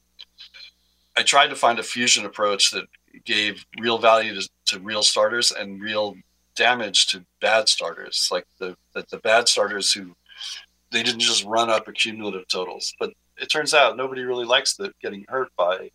i 1.18 1.24
tried 1.24 1.48
to 1.48 1.56
find 1.56 1.80
a 1.80 1.84
fusion 1.84 2.26
approach 2.26 2.72
that 2.72 2.86
gave 3.24 3.66
real 3.80 3.98
value 3.98 4.40
to, 4.40 4.50
to 4.66 4.80
real 4.80 5.04
starters 5.04 5.52
and 5.52 5.82
real 5.82 6.16
damage 6.56 7.08
to 7.08 7.24
bad 7.42 7.68
starters 7.68 8.30
like 8.32 8.46
the, 8.60 8.76
the, 8.94 9.06
the 9.10 9.18
bad 9.20 9.48
starters 9.48 9.92
who 9.92 10.16
they 10.96 11.04
didn't 11.04 11.20
just 11.20 11.44
run 11.44 11.70
up 11.70 11.90
accumulative 11.90 12.48
totals. 12.48 12.94
But 13.00 13.12
it 13.38 13.52
turns 13.52 13.74
out 13.74 13.98
nobody 13.98 14.24
really 14.24 14.46
likes 14.46 14.76
the 14.76 14.94
getting 15.02 15.26
hurt 15.28 15.50
by 15.58 15.92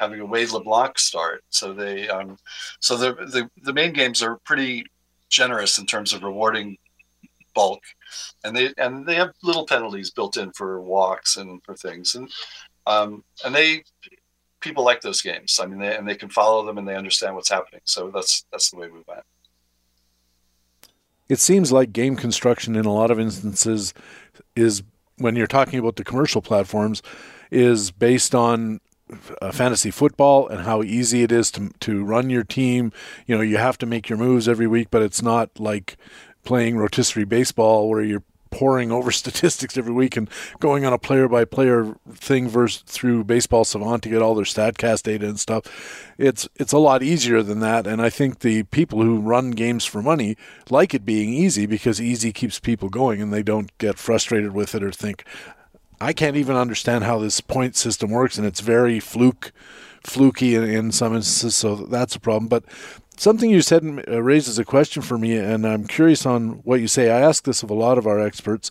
having 0.00 0.18
a 0.18 0.26
Wade 0.26 0.50
LeBlanc 0.50 0.98
start. 0.98 1.44
So 1.50 1.72
they, 1.72 2.08
um, 2.08 2.36
so 2.80 2.96
the, 2.96 3.12
the 3.14 3.48
the 3.62 3.72
main 3.72 3.92
games 3.92 4.22
are 4.22 4.40
pretty 4.44 4.86
generous 5.28 5.78
in 5.78 5.86
terms 5.86 6.12
of 6.12 6.24
rewarding 6.24 6.78
bulk, 7.54 7.82
and 8.42 8.56
they 8.56 8.74
and 8.76 9.06
they 9.06 9.14
have 9.14 9.30
little 9.44 9.66
penalties 9.66 10.10
built 10.10 10.36
in 10.36 10.50
for 10.52 10.80
walks 10.80 11.36
and 11.36 11.62
for 11.62 11.76
things, 11.76 12.16
and 12.16 12.28
um, 12.86 13.22
and 13.44 13.54
they 13.54 13.84
people 14.58 14.84
like 14.84 15.00
those 15.00 15.22
games. 15.22 15.60
I 15.62 15.66
mean, 15.66 15.78
they, 15.78 15.96
and 15.96 16.06
they 16.08 16.16
can 16.16 16.28
follow 16.28 16.66
them 16.66 16.76
and 16.76 16.86
they 16.86 16.96
understand 16.96 17.34
what's 17.34 17.48
happening. 17.48 17.80
So 17.84 18.10
that's 18.12 18.44
that's 18.50 18.70
the 18.70 18.78
way 18.78 18.88
we 18.88 19.00
went. 19.06 19.22
It 21.30 21.38
seems 21.38 21.70
like 21.70 21.92
game 21.92 22.16
construction 22.16 22.74
in 22.74 22.86
a 22.86 22.92
lot 22.92 23.12
of 23.12 23.20
instances 23.20 23.94
is 24.56 24.82
when 25.16 25.36
you're 25.36 25.46
talking 25.46 25.78
about 25.78 25.96
the 25.96 26.04
commercial 26.04 26.42
platforms 26.42 27.02
is 27.50 27.90
based 27.90 28.34
on 28.34 28.80
uh, 29.42 29.50
fantasy 29.50 29.90
football 29.90 30.48
and 30.48 30.62
how 30.62 30.82
easy 30.82 31.22
it 31.22 31.32
is 31.32 31.50
to 31.50 31.70
to 31.80 32.04
run 32.04 32.30
your 32.30 32.44
team. 32.44 32.92
You 33.26 33.36
know, 33.36 33.42
you 33.42 33.56
have 33.56 33.78
to 33.78 33.86
make 33.86 34.08
your 34.08 34.18
moves 34.18 34.48
every 34.48 34.66
week, 34.66 34.88
but 34.90 35.02
it's 35.02 35.22
not 35.22 35.58
like 35.58 35.96
playing 36.44 36.76
rotisserie 36.76 37.24
baseball 37.24 37.88
where 37.88 38.02
you're 38.02 38.22
poring 38.50 38.90
over 38.90 39.10
statistics 39.12 39.76
every 39.76 39.92
week 39.92 40.16
and 40.16 40.28
going 40.58 40.84
on 40.84 40.92
a 40.92 40.98
player 40.98 41.28
by 41.28 41.44
player 41.44 41.96
thing 42.12 42.48
versus 42.48 42.82
through 42.82 43.24
baseball 43.24 43.64
savant 43.64 44.02
to 44.02 44.08
get 44.08 44.22
all 44.22 44.34
their 44.34 44.44
statcast 44.44 45.02
data 45.04 45.26
and 45.26 45.40
stuff. 45.40 45.64
It's 46.18 46.48
it's 46.56 46.72
a 46.72 46.78
lot 46.78 47.02
easier 47.02 47.42
than 47.42 47.60
that 47.60 47.86
and 47.86 48.00
i 48.02 48.10
think 48.10 48.40
the 48.40 48.62
people 48.64 49.02
who 49.02 49.20
run 49.20 49.50
games 49.50 49.84
for 49.84 50.02
money 50.02 50.36
like 50.68 50.94
it 50.94 51.04
being 51.04 51.32
easy 51.32 51.66
because 51.66 52.00
easy 52.00 52.32
keeps 52.32 52.60
people 52.60 52.88
going 52.88 53.20
and 53.20 53.32
they 53.32 53.42
don't 53.42 53.76
get 53.78 53.98
frustrated 53.98 54.52
with 54.52 54.74
it 54.74 54.82
or 54.82 54.92
think 54.92 55.24
i 56.00 56.12
can't 56.12 56.36
even 56.36 56.56
understand 56.56 57.04
how 57.04 57.18
this 57.18 57.40
point 57.40 57.76
system 57.76 58.10
works 58.10 58.38
and 58.38 58.46
it's 58.46 58.60
very 58.60 59.00
fluke 59.00 59.52
fluky 60.04 60.54
in, 60.54 60.64
in 60.64 60.92
some 60.92 61.14
instances 61.14 61.56
so 61.56 61.76
that's 61.76 62.16
a 62.16 62.20
problem. 62.20 62.48
But 62.48 62.64
Something 63.20 63.50
you 63.50 63.60
said 63.60 63.84
uh, 64.08 64.22
raises 64.22 64.58
a 64.58 64.64
question 64.64 65.02
for 65.02 65.18
me, 65.18 65.36
and 65.36 65.66
I'm 65.66 65.86
curious 65.86 66.24
on 66.24 66.62
what 66.64 66.80
you 66.80 66.88
say. 66.88 67.10
I 67.10 67.20
ask 67.20 67.44
this 67.44 67.62
of 67.62 67.68
a 67.68 67.74
lot 67.74 67.98
of 67.98 68.06
our 68.06 68.18
experts. 68.18 68.70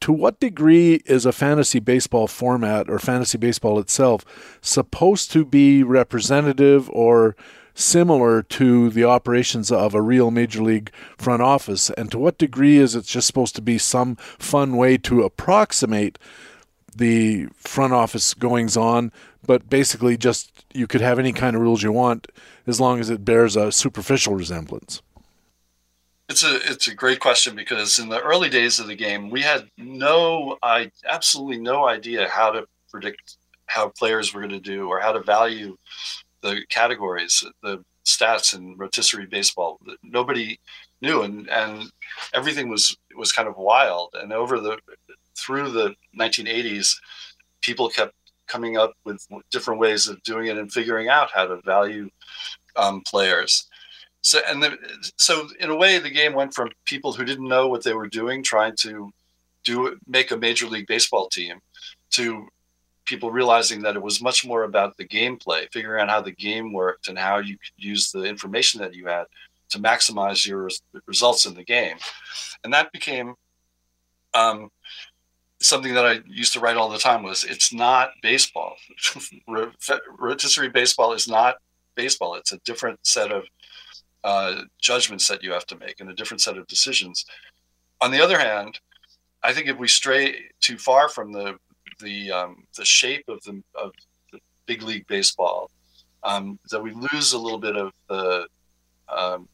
To 0.00 0.12
what 0.12 0.40
degree 0.40 1.02
is 1.06 1.24
a 1.24 1.30
fantasy 1.30 1.78
baseball 1.78 2.26
format 2.26 2.90
or 2.90 2.98
fantasy 2.98 3.38
baseball 3.38 3.78
itself 3.78 4.24
supposed 4.60 5.30
to 5.30 5.44
be 5.44 5.84
representative 5.84 6.90
or 6.90 7.36
similar 7.74 8.42
to 8.42 8.90
the 8.90 9.04
operations 9.04 9.70
of 9.70 9.94
a 9.94 10.02
real 10.02 10.32
major 10.32 10.60
league 10.60 10.90
front 11.16 11.40
office? 11.40 11.90
And 11.90 12.10
to 12.10 12.18
what 12.18 12.38
degree 12.38 12.78
is 12.78 12.96
it 12.96 13.04
just 13.04 13.28
supposed 13.28 13.54
to 13.54 13.62
be 13.62 13.78
some 13.78 14.16
fun 14.16 14.76
way 14.76 14.98
to 14.98 15.22
approximate 15.22 16.18
the 16.92 17.46
front 17.54 17.92
office 17.92 18.34
goings 18.34 18.76
on, 18.76 19.12
but 19.46 19.68
basically 19.68 20.16
just 20.16 20.64
you 20.74 20.86
could 20.86 21.00
have 21.00 21.18
any 21.18 21.32
kind 21.32 21.56
of 21.56 21.62
rules 21.62 21.82
you 21.82 21.92
want 21.92 22.28
as 22.66 22.80
long 22.80 23.00
as 23.00 23.10
it 23.10 23.24
bears 23.24 23.56
a 23.56 23.72
superficial 23.72 24.34
resemblance? 24.34 25.02
It's 26.28 26.44
a 26.44 26.56
it's 26.70 26.88
a 26.88 26.94
great 26.94 27.20
question 27.20 27.56
because 27.56 27.98
in 27.98 28.10
the 28.10 28.20
early 28.20 28.50
days 28.50 28.78
of 28.78 28.86
the 28.86 28.96
game, 28.96 29.30
we 29.30 29.40
had 29.40 29.68
no 29.78 30.58
I 30.62 30.90
absolutely 31.08 31.58
no 31.58 31.86
idea 31.86 32.28
how 32.28 32.50
to 32.50 32.66
predict 32.90 33.38
how 33.66 33.88
players 33.90 34.34
were 34.34 34.40
going 34.40 34.50
to 34.50 34.60
do 34.60 34.88
or 34.88 35.00
how 35.00 35.12
to 35.12 35.22
value 35.22 35.76
the 36.42 36.62
categories, 36.68 37.44
the 37.62 37.82
stats 38.06 38.54
in 38.54 38.76
rotisserie 38.76 39.26
baseball. 39.26 39.78
Nobody 40.02 40.58
knew, 41.00 41.22
and 41.22 41.48
and 41.48 41.90
everything 42.34 42.68
was 42.68 42.96
was 43.16 43.32
kind 43.32 43.48
of 43.48 43.56
wild. 43.56 44.14
And 44.14 44.32
over 44.32 44.60
the 44.60 44.78
through 45.36 45.70
the 45.70 45.94
1980s, 46.18 46.94
people 47.62 47.88
kept 47.88 48.14
coming 48.48 48.76
up 48.76 48.92
with 49.04 49.24
different 49.50 49.80
ways 49.80 50.08
of 50.08 50.22
doing 50.22 50.46
it 50.46 50.58
and 50.58 50.72
figuring 50.72 51.08
out 51.08 51.30
how 51.32 51.46
to 51.46 51.60
value 51.62 52.08
um, 52.76 53.02
players. 53.02 53.68
So 54.20 54.40
and 54.48 54.62
the, 54.62 54.76
so 55.16 55.48
in 55.60 55.70
a 55.70 55.76
way, 55.76 55.98
the 55.98 56.10
game 56.10 56.34
went 56.34 56.54
from 56.54 56.70
people 56.84 57.12
who 57.12 57.24
didn't 57.24 57.48
know 57.48 57.68
what 57.68 57.84
they 57.84 57.94
were 57.94 58.08
doing, 58.08 58.42
trying 58.42 58.74
to 58.80 59.10
do 59.64 59.98
make 60.06 60.30
a 60.30 60.36
major 60.36 60.66
league 60.66 60.86
baseball 60.86 61.28
team, 61.28 61.60
to 62.10 62.48
people 63.04 63.30
realizing 63.30 63.82
that 63.82 63.96
it 63.96 64.02
was 64.02 64.20
much 64.20 64.46
more 64.46 64.64
about 64.64 64.96
the 64.96 65.06
gameplay, 65.06 65.66
figuring 65.72 66.02
out 66.02 66.10
how 66.10 66.20
the 66.20 66.32
game 66.32 66.72
worked 66.72 67.08
and 67.08 67.18
how 67.18 67.38
you 67.38 67.56
could 67.56 67.72
use 67.76 68.10
the 68.10 68.24
information 68.24 68.80
that 68.80 68.94
you 68.94 69.06
had 69.06 69.24
to 69.70 69.78
maximize 69.78 70.46
your 70.46 70.68
results 71.06 71.46
in 71.46 71.54
the 71.54 71.64
game. 71.64 71.96
And 72.64 72.72
that 72.74 72.92
became 72.92 73.34
um, 74.34 74.68
something 75.60 75.94
that 75.94 76.06
I 76.06 76.20
used 76.26 76.52
to 76.52 76.60
write 76.60 76.76
all 76.76 76.88
the 76.88 76.98
time 76.98 77.22
was 77.22 77.44
it's 77.44 77.72
not 77.72 78.10
baseball. 78.22 78.76
Rotisserie 80.18 80.68
baseball 80.68 81.12
is 81.12 81.28
not 81.28 81.56
baseball. 81.94 82.34
It's 82.34 82.52
a 82.52 82.58
different 82.58 82.98
set 83.04 83.32
of 83.32 83.44
uh, 84.24 84.62
judgments 84.80 85.28
that 85.28 85.42
you 85.42 85.52
have 85.52 85.66
to 85.66 85.78
make 85.78 86.00
and 86.00 86.10
a 86.10 86.14
different 86.14 86.40
set 86.40 86.56
of 86.56 86.66
decisions. 86.66 87.24
On 88.00 88.10
the 88.10 88.22
other 88.22 88.38
hand, 88.38 88.78
I 89.42 89.52
think 89.52 89.68
if 89.68 89.78
we 89.78 89.88
stray 89.88 90.36
too 90.60 90.78
far 90.78 91.08
from 91.08 91.32
the 91.32 91.56
the 92.00 92.30
um, 92.30 92.64
the 92.76 92.84
shape 92.84 93.24
of 93.28 93.42
the 93.42 93.62
of 93.74 93.92
the 94.32 94.40
big 94.66 94.82
league 94.82 95.06
baseball, 95.06 95.70
um, 96.22 96.58
that 96.70 96.82
we 96.82 96.92
lose 96.92 97.32
a 97.32 97.38
little 97.38 97.58
bit 97.58 97.76
of 97.76 97.92
the 98.08 98.46
um, 99.08 99.48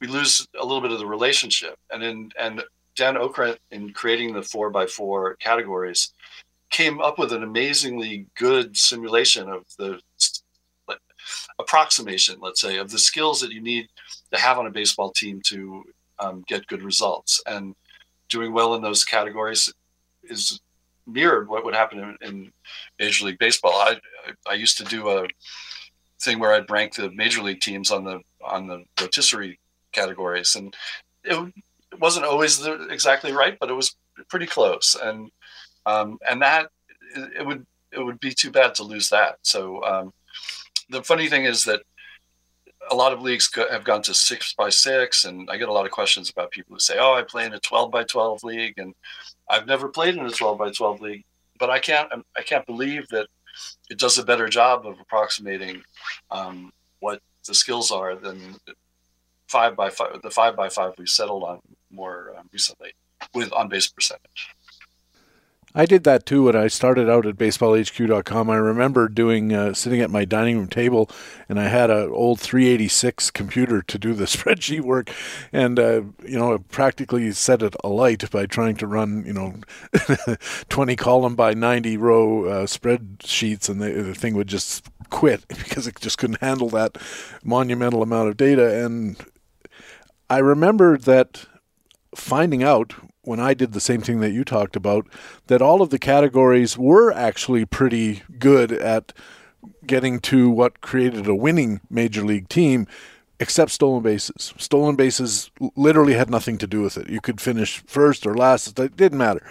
we 0.00 0.08
lose 0.08 0.46
a 0.58 0.64
little 0.64 0.80
bit 0.80 0.92
of 0.92 0.98
the 0.98 1.06
relationship. 1.06 1.78
And 1.90 2.02
in 2.02 2.32
and 2.38 2.62
Dan 2.96 3.14
Okrent 3.14 3.58
in 3.70 3.92
creating 3.92 4.34
the 4.34 4.42
four 4.42 4.70
by 4.70 4.86
four 4.86 5.36
categories 5.36 6.12
came 6.70 7.00
up 7.00 7.18
with 7.18 7.32
an 7.32 7.42
amazingly 7.42 8.26
good 8.36 8.76
simulation 8.76 9.48
of 9.48 9.64
the 9.78 10.00
approximation, 11.58 12.38
let's 12.40 12.60
say, 12.60 12.78
of 12.78 12.90
the 12.90 12.98
skills 12.98 13.40
that 13.40 13.52
you 13.52 13.60
need 13.60 13.88
to 14.32 14.38
have 14.38 14.58
on 14.58 14.66
a 14.66 14.70
baseball 14.70 15.10
team 15.12 15.40
to 15.44 15.84
um, 16.18 16.44
get 16.48 16.66
good 16.66 16.82
results. 16.82 17.40
And 17.46 17.74
doing 18.28 18.52
well 18.52 18.74
in 18.74 18.82
those 18.82 19.04
categories 19.04 19.72
is 20.24 20.60
mirrored 21.06 21.48
what 21.48 21.64
would 21.64 21.74
happen 21.74 21.98
in, 21.98 22.28
in 22.28 22.52
Major 22.98 23.26
League 23.26 23.38
Baseball. 23.38 23.74
I 23.74 24.00
I 24.48 24.54
used 24.54 24.78
to 24.78 24.84
do 24.84 25.08
a 25.10 25.26
thing 26.20 26.38
where 26.38 26.52
I'd 26.52 26.70
rank 26.70 26.94
the 26.94 27.10
major 27.10 27.42
league 27.42 27.60
teams 27.60 27.90
on 27.90 28.04
the 28.04 28.20
on 28.42 28.66
the 28.66 28.84
rotisserie 29.00 29.58
categories, 29.92 30.56
and 30.56 30.74
it, 31.24 31.52
it 31.92 32.00
wasn't 32.00 32.26
always 32.26 32.58
the, 32.58 32.88
exactly 32.88 33.32
right, 33.32 33.56
but 33.60 33.70
it 33.70 33.74
was 33.74 33.96
pretty 34.28 34.46
close. 34.46 34.96
And 35.00 35.30
um, 35.86 36.18
and 36.28 36.42
that 36.42 36.68
it 37.14 37.46
would 37.46 37.66
it 37.92 38.00
would 38.02 38.20
be 38.20 38.32
too 38.32 38.50
bad 38.50 38.74
to 38.76 38.84
lose 38.84 39.10
that. 39.10 39.38
So 39.42 39.84
um, 39.84 40.12
the 40.88 41.02
funny 41.02 41.28
thing 41.28 41.44
is 41.44 41.64
that 41.64 41.82
a 42.90 42.94
lot 42.94 43.12
of 43.12 43.22
leagues 43.22 43.48
go, 43.48 43.70
have 43.70 43.84
gone 43.84 44.02
to 44.02 44.14
six 44.14 44.54
by 44.54 44.68
six, 44.68 45.24
and 45.24 45.48
I 45.50 45.56
get 45.56 45.68
a 45.68 45.72
lot 45.72 45.86
of 45.86 45.92
questions 45.92 46.30
about 46.30 46.50
people 46.50 46.74
who 46.74 46.80
say, 46.80 46.98
"Oh, 46.98 47.14
I 47.14 47.22
play 47.22 47.44
in 47.44 47.54
a 47.54 47.60
twelve 47.60 47.90
by 47.90 48.04
twelve 48.04 48.42
league," 48.42 48.78
and 48.78 48.94
I've 49.48 49.66
never 49.66 49.88
played 49.88 50.16
in 50.16 50.26
a 50.26 50.30
twelve 50.30 50.58
by 50.58 50.70
twelve 50.70 51.00
league, 51.00 51.24
but 51.58 51.70
I 51.70 51.78
can't 51.78 52.08
I 52.36 52.42
can't 52.42 52.66
believe 52.66 53.08
that 53.08 53.26
it 53.90 53.98
does 53.98 54.18
a 54.18 54.24
better 54.24 54.48
job 54.48 54.86
of 54.86 54.98
approximating 54.98 55.82
um, 56.30 56.72
what 57.00 57.20
the 57.46 57.54
skills 57.54 57.90
are 57.90 58.14
than 58.16 58.56
five 59.48 59.76
by 59.76 59.90
five. 59.90 60.22
The 60.22 60.30
five 60.30 60.56
by 60.56 60.68
five 60.68 60.94
we 60.98 61.06
settled 61.06 61.44
on 61.44 61.60
more 61.92 62.32
um, 62.36 62.48
recently 62.52 62.94
with 63.34 63.52
on 63.52 63.68
base 63.68 63.88
percentage. 63.88 64.50
I 65.74 65.86
did 65.86 66.04
that 66.04 66.26
too 66.26 66.44
when 66.44 66.56
I 66.56 66.66
started 66.68 67.08
out 67.08 67.24
at 67.24 67.36
baseballhq.com. 67.36 68.50
I 68.50 68.56
remember 68.56 69.08
doing 69.08 69.54
uh, 69.54 69.72
sitting 69.72 70.02
at 70.02 70.10
my 70.10 70.26
dining 70.26 70.58
room 70.58 70.68
table, 70.68 71.08
and 71.48 71.58
I 71.58 71.68
had 71.68 71.88
an 71.88 72.10
old 72.10 72.40
386 72.40 73.30
computer 73.30 73.80
to 73.80 73.98
do 73.98 74.12
the 74.12 74.24
spreadsheet 74.26 74.82
work, 74.82 75.10
and 75.50 75.78
uh, 75.78 76.02
you 76.26 76.38
know, 76.38 76.58
practically 76.58 77.30
set 77.32 77.62
it 77.62 77.74
alight 77.82 78.30
by 78.30 78.44
trying 78.44 78.76
to 78.76 78.86
run 78.86 79.24
you 79.24 79.32
know 79.32 79.54
20 80.68 80.96
column 80.96 81.34
by 81.34 81.54
90 81.54 81.96
row 81.96 82.44
uh, 82.44 82.66
spreadsheets, 82.66 83.70
and 83.70 83.80
the, 83.80 83.90
the 83.90 84.14
thing 84.14 84.34
would 84.34 84.48
just 84.48 84.84
quit 85.08 85.46
because 85.48 85.86
it 85.86 85.98
just 86.00 86.18
couldn't 86.18 86.40
handle 86.40 86.68
that 86.68 86.98
monumental 87.42 88.02
amount 88.02 88.28
of 88.28 88.36
data. 88.36 88.84
And 88.84 89.16
I 90.28 90.38
remember 90.38 90.98
that 90.98 91.46
finding 92.14 92.62
out 92.62 92.94
when 93.22 93.40
I 93.40 93.54
did 93.54 93.72
the 93.72 93.80
same 93.80 94.00
thing 94.00 94.20
that 94.20 94.32
you 94.32 94.44
talked 94.44 94.76
about, 94.76 95.06
that 95.46 95.62
all 95.62 95.80
of 95.80 95.90
the 95.90 95.98
categories 95.98 96.76
were 96.76 97.12
actually 97.12 97.64
pretty 97.64 98.22
good 98.38 98.72
at 98.72 99.12
getting 99.86 100.18
to 100.20 100.50
what 100.50 100.80
created 100.80 101.26
a 101.26 101.34
winning 101.34 101.80
major 101.88 102.24
league 102.24 102.48
team, 102.48 102.86
except 103.38 103.70
stolen 103.70 104.02
bases. 104.02 104.52
Stolen 104.58 104.96
bases 104.96 105.50
literally 105.76 106.14
had 106.14 106.30
nothing 106.30 106.58
to 106.58 106.66
do 106.66 106.82
with 106.82 106.96
it. 106.96 107.08
You 107.08 107.20
could 107.20 107.40
finish 107.40 107.82
first 107.86 108.26
or 108.26 108.36
last, 108.36 108.78
it 108.78 108.96
didn't 108.96 109.18
matter. 109.18 109.48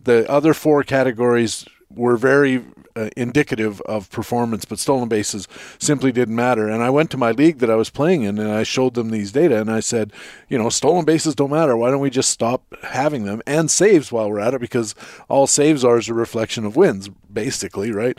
The 0.00 0.28
other 0.28 0.52
four 0.52 0.82
categories 0.82 1.64
were 1.94 2.16
very 2.16 2.64
uh, 2.94 3.08
indicative 3.16 3.80
of 3.82 4.10
performance, 4.10 4.64
but 4.64 4.78
stolen 4.78 5.08
bases 5.08 5.48
simply 5.78 6.12
didn't 6.12 6.34
matter. 6.34 6.68
And 6.68 6.82
I 6.82 6.90
went 6.90 7.10
to 7.12 7.16
my 7.16 7.30
league 7.30 7.58
that 7.58 7.70
I 7.70 7.76
was 7.76 7.90
playing 7.90 8.22
in 8.22 8.38
and 8.38 8.50
I 8.50 8.62
showed 8.62 8.94
them 8.94 9.10
these 9.10 9.32
data 9.32 9.60
and 9.60 9.70
I 9.70 9.80
said, 9.80 10.12
you 10.48 10.58
know, 10.58 10.68
stolen 10.68 11.04
bases 11.04 11.34
don't 11.34 11.50
matter. 11.50 11.76
Why 11.76 11.90
don't 11.90 12.00
we 12.00 12.10
just 12.10 12.30
stop 12.30 12.62
having 12.82 13.24
them 13.24 13.42
and 13.46 13.70
saves 13.70 14.12
while 14.12 14.30
we're 14.30 14.40
at 14.40 14.54
it? 14.54 14.60
Because 14.60 14.94
all 15.28 15.46
saves 15.46 15.84
are 15.84 15.98
is 15.98 16.08
a 16.08 16.14
reflection 16.14 16.64
of 16.64 16.76
wins, 16.76 17.08
basically, 17.32 17.90
right? 17.90 18.18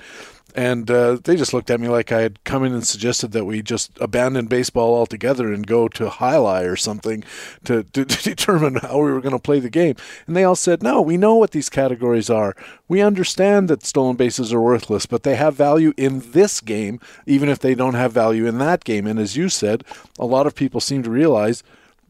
And 0.55 0.89
uh, 0.89 1.17
they 1.23 1.35
just 1.35 1.53
looked 1.53 1.69
at 1.69 1.79
me 1.79 1.87
like 1.87 2.11
I 2.11 2.21
had 2.21 2.43
come 2.43 2.63
in 2.63 2.73
and 2.73 2.85
suggested 2.85 3.31
that 3.31 3.45
we 3.45 3.61
just 3.61 3.91
abandon 3.99 4.47
baseball 4.47 4.95
altogether 4.95 5.51
and 5.51 5.65
go 5.65 5.87
to 5.89 6.07
alai 6.07 6.69
or 6.71 6.75
something 6.75 7.23
to, 7.65 7.83
to, 7.83 8.05
to 8.05 8.23
determine 8.23 8.75
how 8.75 8.99
we 8.99 9.11
were 9.11 9.21
going 9.21 9.35
to 9.35 9.39
play 9.39 9.59
the 9.59 9.69
game. 9.69 9.95
And 10.27 10.35
they 10.35 10.43
all 10.43 10.55
said, 10.55 10.83
"No, 10.83 11.01
we 11.01 11.17
know 11.17 11.35
what 11.35 11.51
these 11.51 11.69
categories 11.69 12.29
are. 12.29 12.55
We 12.87 13.01
understand 13.01 13.69
that 13.69 13.85
stolen 13.85 14.15
bases 14.15 14.53
are 14.53 14.61
worthless, 14.61 15.05
but 15.05 15.23
they 15.23 15.35
have 15.35 15.55
value 15.55 15.93
in 15.97 16.31
this 16.31 16.61
game, 16.61 16.99
even 17.25 17.49
if 17.49 17.59
they 17.59 17.75
don't 17.75 17.95
have 17.95 18.13
value 18.13 18.45
in 18.45 18.59
that 18.59 18.83
game." 18.83 19.07
And 19.07 19.19
as 19.19 19.35
you 19.35 19.49
said, 19.49 19.83
a 20.19 20.25
lot 20.25 20.47
of 20.47 20.55
people 20.55 20.79
seem 20.79 21.03
to 21.03 21.09
realize 21.09 21.63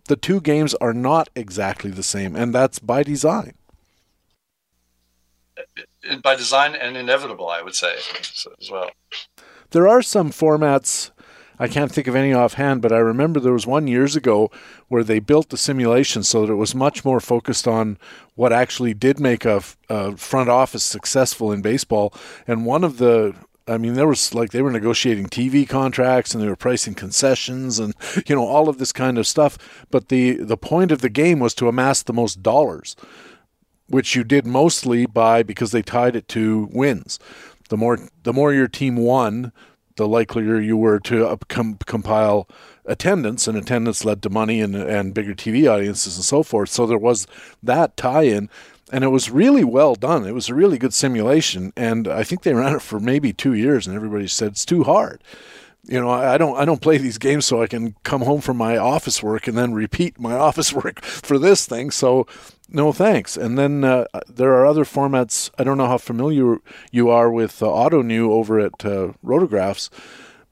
the 0.05 0.15
two 0.15 0.41
games 0.41 0.73
are 0.75 0.93
not 0.93 1.29
exactly 1.35 1.91
the 1.91 2.03
same, 2.03 2.35
and 2.35 2.53
that's 2.53 2.79
by 2.79 3.03
design 3.03 3.53
by 6.21 6.35
design 6.35 6.75
and 6.75 6.97
inevitable, 6.97 7.49
I 7.49 7.61
would 7.61 7.75
say 7.75 7.95
as 8.61 8.69
well. 8.71 8.91
There 9.71 9.87
are 9.87 10.01
some 10.01 10.31
formats. 10.31 11.11
I 11.59 11.67
can't 11.67 11.91
think 11.91 12.07
of 12.07 12.15
any 12.15 12.33
offhand, 12.33 12.81
but 12.81 12.91
I 12.91 12.97
remember 12.97 13.39
there 13.39 13.53
was 13.53 13.67
one 13.67 13.87
years 13.87 14.15
ago 14.15 14.51
where 14.87 15.03
they 15.03 15.19
built 15.19 15.49
the 15.49 15.57
simulation 15.57 16.23
so 16.23 16.45
that 16.45 16.51
it 16.51 16.57
was 16.57 16.73
much 16.75 17.05
more 17.05 17.19
focused 17.19 17.67
on 17.67 17.97
what 18.35 18.51
actually 18.51 18.93
did 18.93 19.19
make 19.19 19.45
a, 19.45 19.63
a 19.89 20.17
front 20.17 20.49
office 20.49 20.83
successful 20.83 21.51
in 21.51 21.61
baseball. 21.61 22.13
And 22.47 22.65
one 22.65 22.83
of 22.83 22.97
the 22.97 23.35
I 23.65 23.77
mean, 23.77 23.93
there 23.93 24.07
was 24.07 24.33
like 24.33 24.51
they 24.51 24.61
were 24.61 24.71
negotiating 24.71 25.27
TV 25.27 25.67
contracts 25.67 26.33
and 26.33 26.43
they 26.43 26.49
were 26.49 26.55
pricing 26.55 26.95
concessions 26.95 27.79
and 27.79 27.93
you 28.27 28.35
know 28.35 28.45
all 28.45 28.67
of 28.67 28.77
this 28.77 28.91
kind 28.91 29.17
of 29.17 29.25
stuff. 29.25 29.85
But 29.89 30.09
the 30.09 30.33
the 30.33 30.57
point 30.57 30.91
of 30.91 31.01
the 31.01 31.09
game 31.09 31.39
was 31.39 31.53
to 31.55 31.69
amass 31.69 32.03
the 32.03 32.13
most 32.13 32.43
dollars 32.43 32.95
which 33.87 34.15
you 34.15 34.23
did 34.23 34.45
mostly 34.45 35.05
by 35.05 35.43
because 35.43 35.71
they 35.71 35.81
tied 35.81 36.15
it 36.15 36.27
to 36.29 36.69
wins. 36.71 37.19
The 37.69 37.77
more 37.77 37.99
the 38.23 38.33
more 38.33 38.53
your 38.53 38.67
team 38.67 38.97
won, 38.97 39.51
the 39.95 40.07
likelier 40.07 40.59
you 40.59 40.77
were 40.77 40.99
to 41.01 41.37
com- 41.47 41.77
compile 41.85 42.47
attendance, 42.85 43.47
and 43.47 43.57
attendance 43.57 44.03
led 44.03 44.21
to 44.23 44.29
money 44.29 44.61
and 44.61 44.75
and 44.75 45.13
bigger 45.13 45.33
TV 45.33 45.71
audiences 45.71 46.15
and 46.15 46.25
so 46.25 46.43
forth. 46.43 46.69
So 46.69 46.85
there 46.85 46.97
was 46.97 47.27
that 47.61 47.95
tie-in, 47.97 48.49
and 48.91 49.03
it 49.03 49.09
was 49.09 49.29
really 49.29 49.63
well 49.63 49.95
done. 49.95 50.25
It 50.25 50.33
was 50.33 50.49
a 50.49 50.55
really 50.55 50.77
good 50.77 50.93
simulation, 50.93 51.73
and 51.75 52.07
I 52.07 52.23
think 52.23 52.43
they 52.43 52.53
ran 52.53 52.75
it 52.75 52.81
for 52.81 52.99
maybe 52.99 53.33
two 53.33 53.53
years, 53.53 53.87
and 53.87 53.95
everybody 53.95 54.27
said 54.27 54.49
it's 54.49 54.65
too 54.65 54.83
hard 54.83 55.23
you 55.85 55.99
know 55.99 56.09
I 56.09 56.37
don't 56.37 56.57
I 56.57 56.65
don't 56.65 56.81
play 56.81 56.97
these 56.97 57.17
games 57.17 57.45
so 57.45 57.61
I 57.61 57.67
can 57.67 57.95
come 58.03 58.21
home 58.21 58.41
from 58.41 58.57
my 58.57 58.77
office 58.77 59.21
work 59.21 59.47
and 59.47 59.57
then 59.57 59.73
repeat 59.73 60.19
my 60.19 60.33
office 60.47 60.73
work 60.73 61.03
for 61.03 61.37
this 61.37 61.65
thing 61.65 61.91
so 61.91 62.25
no 62.69 62.91
thanks 62.91 63.37
and 63.37 63.57
then 63.57 63.83
uh, 63.83 64.05
there 64.27 64.53
are 64.53 64.65
other 64.65 64.83
formats 64.83 65.49
I 65.57 65.63
don't 65.63 65.77
know 65.77 65.87
how 65.87 65.97
familiar 65.97 66.57
you 66.91 67.09
are 67.09 67.29
with 67.29 67.61
uh, 67.61 67.67
Ottoneu 67.67 68.29
over 68.29 68.59
at 68.59 68.85
uh, 68.85 69.13
Rotographs 69.23 69.89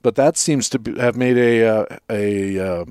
but 0.02 0.16
that 0.16 0.38
seems 0.38 0.70
to 0.70 0.80
be, 0.80 1.00
have 1.00 1.16
made 1.16 1.38
a 1.38 1.66
uh, 1.66 1.86
a 2.10 2.60
uh, 2.60 2.86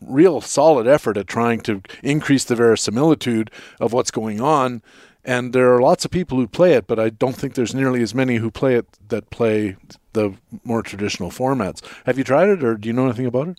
real 0.00 0.40
solid 0.40 0.86
effort 0.86 1.16
at 1.16 1.26
trying 1.26 1.60
to 1.60 1.82
increase 2.02 2.44
the 2.44 2.56
verisimilitude 2.56 3.50
of 3.80 3.92
what's 3.92 4.10
going 4.10 4.40
on 4.40 4.82
and 5.24 5.52
there 5.52 5.72
are 5.72 5.80
lots 5.80 6.04
of 6.04 6.10
people 6.10 6.38
who 6.38 6.48
play 6.48 6.72
it, 6.72 6.86
but 6.86 6.98
I 6.98 7.10
don't 7.10 7.36
think 7.36 7.54
there's 7.54 7.74
nearly 7.74 8.02
as 8.02 8.14
many 8.14 8.36
who 8.36 8.50
play 8.50 8.74
it 8.74 8.86
that 9.08 9.30
play 9.30 9.76
the 10.14 10.34
more 10.64 10.82
traditional 10.82 11.30
formats. 11.30 11.80
Have 12.06 12.18
you 12.18 12.24
tried 12.24 12.48
it, 12.48 12.64
or 12.64 12.76
do 12.76 12.88
you 12.88 12.92
know 12.92 13.04
anything 13.04 13.26
about 13.26 13.48
it? 13.48 13.58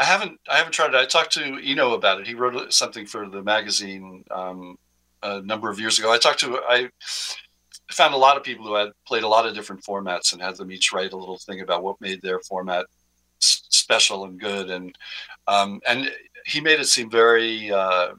I 0.00 0.04
haven't. 0.04 0.40
I 0.50 0.56
haven't 0.56 0.72
tried 0.72 0.94
it. 0.94 0.94
I 0.94 1.04
talked 1.04 1.32
to 1.32 1.60
Eno 1.62 1.92
about 1.92 2.20
it. 2.20 2.26
He 2.26 2.32
wrote 2.32 2.72
something 2.72 3.04
for 3.04 3.28
the 3.28 3.42
magazine 3.42 4.24
um, 4.30 4.78
a 5.22 5.42
number 5.42 5.68
of 5.68 5.78
years 5.78 5.98
ago. 5.98 6.10
I 6.10 6.16
talked 6.16 6.40
to. 6.40 6.58
I 6.66 6.88
found 7.92 8.14
a 8.14 8.16
lot 8.16 8.38
of 8.38 8.42
people 8.42 8.66
who 8.66 8.76
had 8.76 8.92
played 9.06 9.24
a 9.24 9.28
lot 9.28 9.46
of 9.46 9.54
different 9.54 9.84
formats 9.84 10.32
and 10.32 10.40
had 10.40 10.56
them 10.56 10.72
each 10.72 10.90
write 10.90 11.12
a 11.12 11.18
little 11.18 11.36
thing 11.36 11.60
about 11.60 11.82
what 11.82 12.00
made 12.00 12.22
their 12.22 12.40
format 12.40 12.86
s- 13.42 13.64
special 13.68 14.24
and 14.24 14.40
good. 14.40 14.70
And 14.70 14.96
um, 15.46 15.82
and 15.86 16.10
he 16.46 16.62
made 16.62 16.80
it 16.80 16.86
seem 16.86 17.10
very 17.10 17.70
uh, 17.70 18.12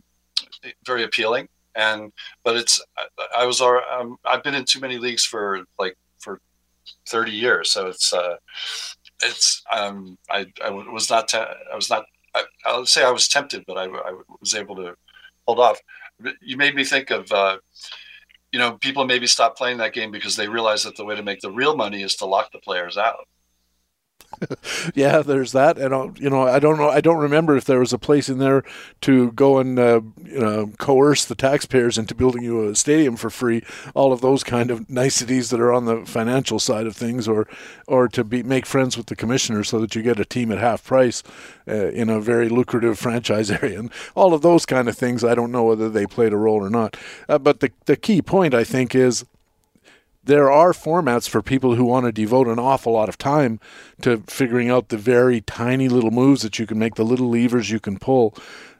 very 0.85 1.03
appealing. 1.03 1.49
And 1.73 2.13
but 2.43 2.57
it's 2.57 2.79
I, 2.95 3.27
I 3.39 3.45
was 3.47 3.59
um, 3.59 4.17
I've 4.23 4.43
been 4.43 4.53
in 4.53 4.65
too 4.65 4.81
many 4.81 4.99
leagues 4.99 5.25
for 5.25 5.63
like 5.79 5.97
for 6.19 6.41
thirty 7.07 7.31
years, 7.31 7.71
so 7.71 7.87
it's 7.87 8.13
uh, 8.13 8.35
it's 9.23 9.63
um, 9.71 10.17
I 10.29 10.45
I 10.63 10.69
was 10.69 11.09
not 11.09 11.27
te- 11.27 11.37
I 11.37 11.75
was 11.75 11.89
not 11.89 12.05
I, 12.33 12.43
I'll 12.65 12.85
say 12.85 13.03
I 13.03 13.11
was 13.11 13.27
tempted, 13.27 13.63
but 13.67 13.77
I, 13.77 13.85
I 13.85 14.13
was 14.39 14.55
able 14.55 14.75
to 14.77 14.95
hold 15.45 15.59
off. 15.59 15.79
You 16.41 16.57
made 16.57 16.75
me 16.75 16.83
think 16.83 17.11
of. 17.11 17.31
Uh, 17.31 17.57
you 18.51 18.59
know, 18.59 18.73
people 18.73 19.05
maybe 19.05 19.27
stop 19.27 19.55
playing 19.55 19.77
that 19.77 19.93
game 19.93 20.11
because 20.11 20.35
they 20.35 20.47
realize 20.49 20.83
that 20.83 20.97
the 20.97 21.05
way 21.05 21.15
to 21.15 21.23
make 21.23 21.39
the 21.39 21.49
real 21.51 21.75
money 21.75 22.03
is 22.03 22.15
to 22.17 22.25
lock 22.25 22.51
the 22.51 22.59
players 22.59 22.97
out. 22.97 23.25
yeah, 24.95 25.21
there's 25.21 25.51
that, 25.51 25.77
and 25.77 26.19
you 26.19 26.29
know, 26.29 26.43
I 26.43 26.59
don't 26.59 26.77
know, 26.77 26.89
I 26.89 27.01
don't 27.01 27.19
remember 27.19 27.55
if 27.55 27.65
there 27.65 27.79
was 27.79 27.93
a 27.93 27.97
place 27.97 28.29
in 28.29 28.37
there 28.37 28.63
to 29.01 29.31
go 29.31 29.59
and 29.59 29.77
uh, 29.77 30.01
you 30.23 30.39
know 30.39 30.71
coerce 30.77 31.25
the 31.25 31.35
taxpayers 31.35 31.97
into 31.97 32.15
building 32.15 32.43
you 32.43 32.67
a 32.67 32.75
stadium 32.75 33.15
for 33.15 33.29
free. 33.29 33.63
All 33.93 34.11
of 34.11 34.21
those 34.21 34.43
kind 34.43 34.71
of 34.71 34.89
niceties 34.89 35.49
that 35.49 35.59
are 35.59 35.71
on 35.71 35.85
the 35.85 36.05
financial 36.05 36.59
side 36.59 36.87
of 36.87 36.95
things, 36.95 37.27
or 37.27 37.47
or 37.87 38.07
to 38.09 38.23
be 38.23 38.43
make 38.43 38.65
friends 38.65 38.97
with 38.97 39.07
the 39.07 39.15
commissioner 39.15 39.63
so 39.63 39.79
that 39.79 39.95
you 39.95 40.01
get 40.01 40.19
a 40.19 40.25
team 40.25 40.51
at 40.51 40.57
half 40.57 40.83
price 40.83 41.23
uh, 41.67 41.89
in 41.89 42.09
a 42.09 42.19
very 42.19 42.49
lucrative 42.49 42.97
franchise 42.97 43.51
area, 43.61 43.79
and 43.79 43.91
all 44.15 44.33
of 44.33 44.41
those 44.41 44.65
kind 44.65 44.87
of 44.87 44.97
things. 44.97 45.23
I 45.23 45.35
don't 45.35 45.51
know 45.51 45.63
whether 45.63 45.89
they 45.89 46.05
played 46.05 46.33
a 46.33 46.37
role 46.37 46.63
or 46.63 46.69
not, 46.69 46.97
uh, 47.29 47.37
but 47.37 47.59
the 47.59 47.71
the 47.85 47.97
key 47.97 48.21
point 48.21 48.53
I 48.53 48.63
think 48.63 48.95
is 48.95 49.25
there 50.23 50.51
are 50.51 50.71
formats 50.71 51.27
for 51.27 51.41
people 51.41 51.75
who 51.75 51.85
want 51.85 52.05
to 52.05 52.11
devote 52.11 52.47
an 52.47 52.59
awful 52.59 52.93
lot 52.93 53.09
of 53.09 53.17
time 53.17 53.59
to 54.01 54.23
figuring 54.27 54.69
out 54.69 54.89
the 54.89 54.97
very 54.97 55.41
tiny 55.41 55.89
little 55.89 56.11
moves 56.11 56.43
that 56.43 56.59
you 56.59 56.67
can 56.67 56.77
make, 56.77 56.95
the 56.95 57.05
little 57.05 57.29
levers 57.29 57.71
you 57.71 57.79
can 57.79 57.97
pull. 57.97 58.35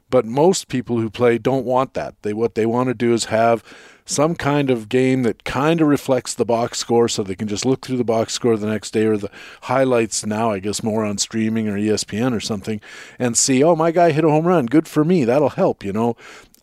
But 0.10 0.26
most 0.26 0.68
people 0.68 1.00
who 1.00 1.10
play 1.10 1.38
don't 1.38 1.66
want 1.66 1.94
that. 1.94 2.16
They 2.22 2.34
what 2.34 2.56
they 2.56 2.66
want 2.66 2.90
to 2.90 2.94
do 2.94 3.14
is 3.14 3.26
have 3.26 3.64
some 4.06 4.36
kind 4.36 4.70
of 4.70 4.90
game 4.90 5.24
that 5.24 5.46
kind 5.46 5.80
of 5.80 5.88
reflects 5.88 6.34
the 6.34 6.46
box 6.46 6.80
score 6.80 7.08
so 7.08 7.24
they 7.24 7.36
can 7.36 7.48
just 7.48 7.66
look 7.66 7.86
through 7.86 7.98
the 7.98 8.04
box 8.04 8.34
score 8.34 8.58
the 8.58 8.68
next 8.68 8.92
day 8.92 9.06
or 9.06 9.16
the 9.16 9.32
highlights 9.64 10.26
now 10.26 10.52
I 10.52 10.60
guess 10.60 10.84
more 10.84 11.06
on 11.06 11.18
streaming 11.18 11.70
or 11.70 11.78
ESPN 11.78 12.36
or 12.36 12.42
something 12.42 12.82
and 13.18 13.38
see 13.38 13.64
oh 13.64 13.76
my 13.76 13.92
guy 13.92 14.12
hit 14.12 14.26
a 14.26 14.30
home 14.30 14.48
run 14.48 14.66
good 14.66 14.88
for 14.88 15.06
me 15.06 15.24
that'll 15.24 15.50
help 15.50 15.84
you 15.84 15.94
know 15.94 16.18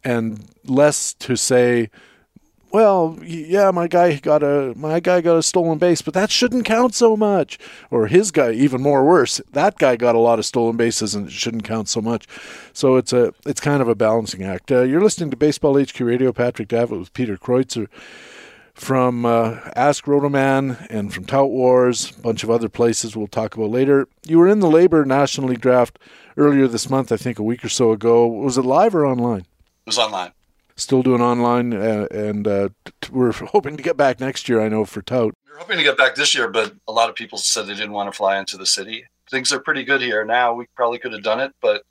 and 0.05 0.45
less 0.65 1.15
to 1.15 1.37
say 1.37 1.89
well, 2.71 3.19
yeah, 3.23 3.71
my 3.71 3.89
guy 3.89 4.17
got 4.17 4.43
a 4.43 4.75
my 4.77 5.01
guy 5.01 5.21
got 5.21 5.37
a 5.37 5.43
stolen 5.43 5.79
base, 5.79 6.03
but 6.03 6.15
that 6.15 6.31
shouldn't 6.31 6.65
count 6.65 6.95
so 6.95 7.17
much. 7.17 7.59
Or 7.91 8.07
his 8.07 8.31
guy, 8.31 8.53
even 8.53 8.83
more 8.83 9.05
worse, 9.05 9.41
that 9.53 9.79
guy 9.79 9.97
got 9.97 10.15
a 10.15 10.19
lot 10.19 10.39
of 10.39 10.47
stolen 10.47 10.77
bases 10.77 11.15
and 11.15 11.29
it 11.29 11.33
shouldn't 11.33 11.65
count 11.65 11.89
so 11.89 12.01
much. 12.01 12.27
So 12.73 12.97
it's 12.97 13.13
a 13.13 13.33
it's 13.47 13.61
kind 13.61 13.81
of 13.81 13.89
a 13.89 13.95
balancing 13.95 14.43
act. 14.45 14.71
Uh, 14.71 14.83
you're 14.83 15.03
listening 15.03 15.31
to 15.31 15.37
Baseball 15.37 15.81
HQ 15.83 15.99
Radio. 16.01 16.33
Patrick 16.33 16.69
Davitt 16.69 16.99
with 16.99 17.13
Peter 17.15 17.37
Kreutzer 17.37 17.89
from 18.75 19.25
uh, 19.25 19.59
Ask 19.75 20.05
Rotoman 20.05 20.87
and 20.89 21.13
from 21.13 21.25
Tout 21.25 21.51
Wars, 21.51 22.17
a 22.17 22.21
bunch 22.21 22.45
of 22.45 22.51
other 22.51 22.69
places 22.69 23.17
we'll 23.17 23.27
talk 23.27 23.57
about 23.57 23.71
later. 23.71 24.07
You 24.25 24.39
were 24.39 24.47
in 24.47 24.61
the 24.61 24.69
LABR 24.69 25.05
National 25.05 25.49
League 25.49 25.61
draft 25.61 25.99
earlier 26.37 26.69
this 26.69 26.89
month, 26.89 27.11
I 27.11 27.17
think 27.17 27.39
a 27.39 27.43
week 27.43 27.65
or 27.65 27.69
so 27.69 27.91
ago. 27.91 28.27
Was 28.27 28.57
it 28.57 28.63
live 28.63 28.95
or 28.95 29.05
online? 29.05 29.41
It 29.41 29.87
was 29.87 29.99
online 29.99 30.33
still 30.79 31.03
doing 31.03 31.21
online, 31.21 31.75
uh, 31.75 32.07
and 32.11 32.47
uh, 32.47 32.69
t- 33.01 33.11
we're 33.13 33.33
hoping 33.33 33.77
to 33.77 33.83
get 33.83 33.97
back 33.97 34.21
next 34.21 34.49
year. 34.49 34.61
I 34.61 34.69
know 34.69 34.85
for 34.85 35.03
Tout. 35.03 35.35
We're 35.51 35.59
hoping 35.59 35.77
to 35.77 35.83
get 35.83 35.99
back 35.99 36.15
this 36.15 36.35
year, 36.35 36.49
but 36.49 36.75
a 36.87 36.93
lot 36.93 37.11
of 37.11 37.15
people 37.15 37.39
said 37.39 37.67
they 37.67 37.75
didn't 37.75 37.93
want 37.93 38.11
to 38.11 38.17
fly 38.17 38.39
into 38.39 38.57
the 38.57 38.67
city. 38.67 39.05
Things 39.31 39.53
are 39.53 39.61
pretty 39.61 39.85
good 39.85 40.01
here 40.01 40.25
now. 40.25 40.55
We 40.55 40.67
probably 40.75 40.99
could 40.99 41.13
have 41.13 41.23
done 41.23 41.41
it, 41.41 41.53
but 41.61 41.83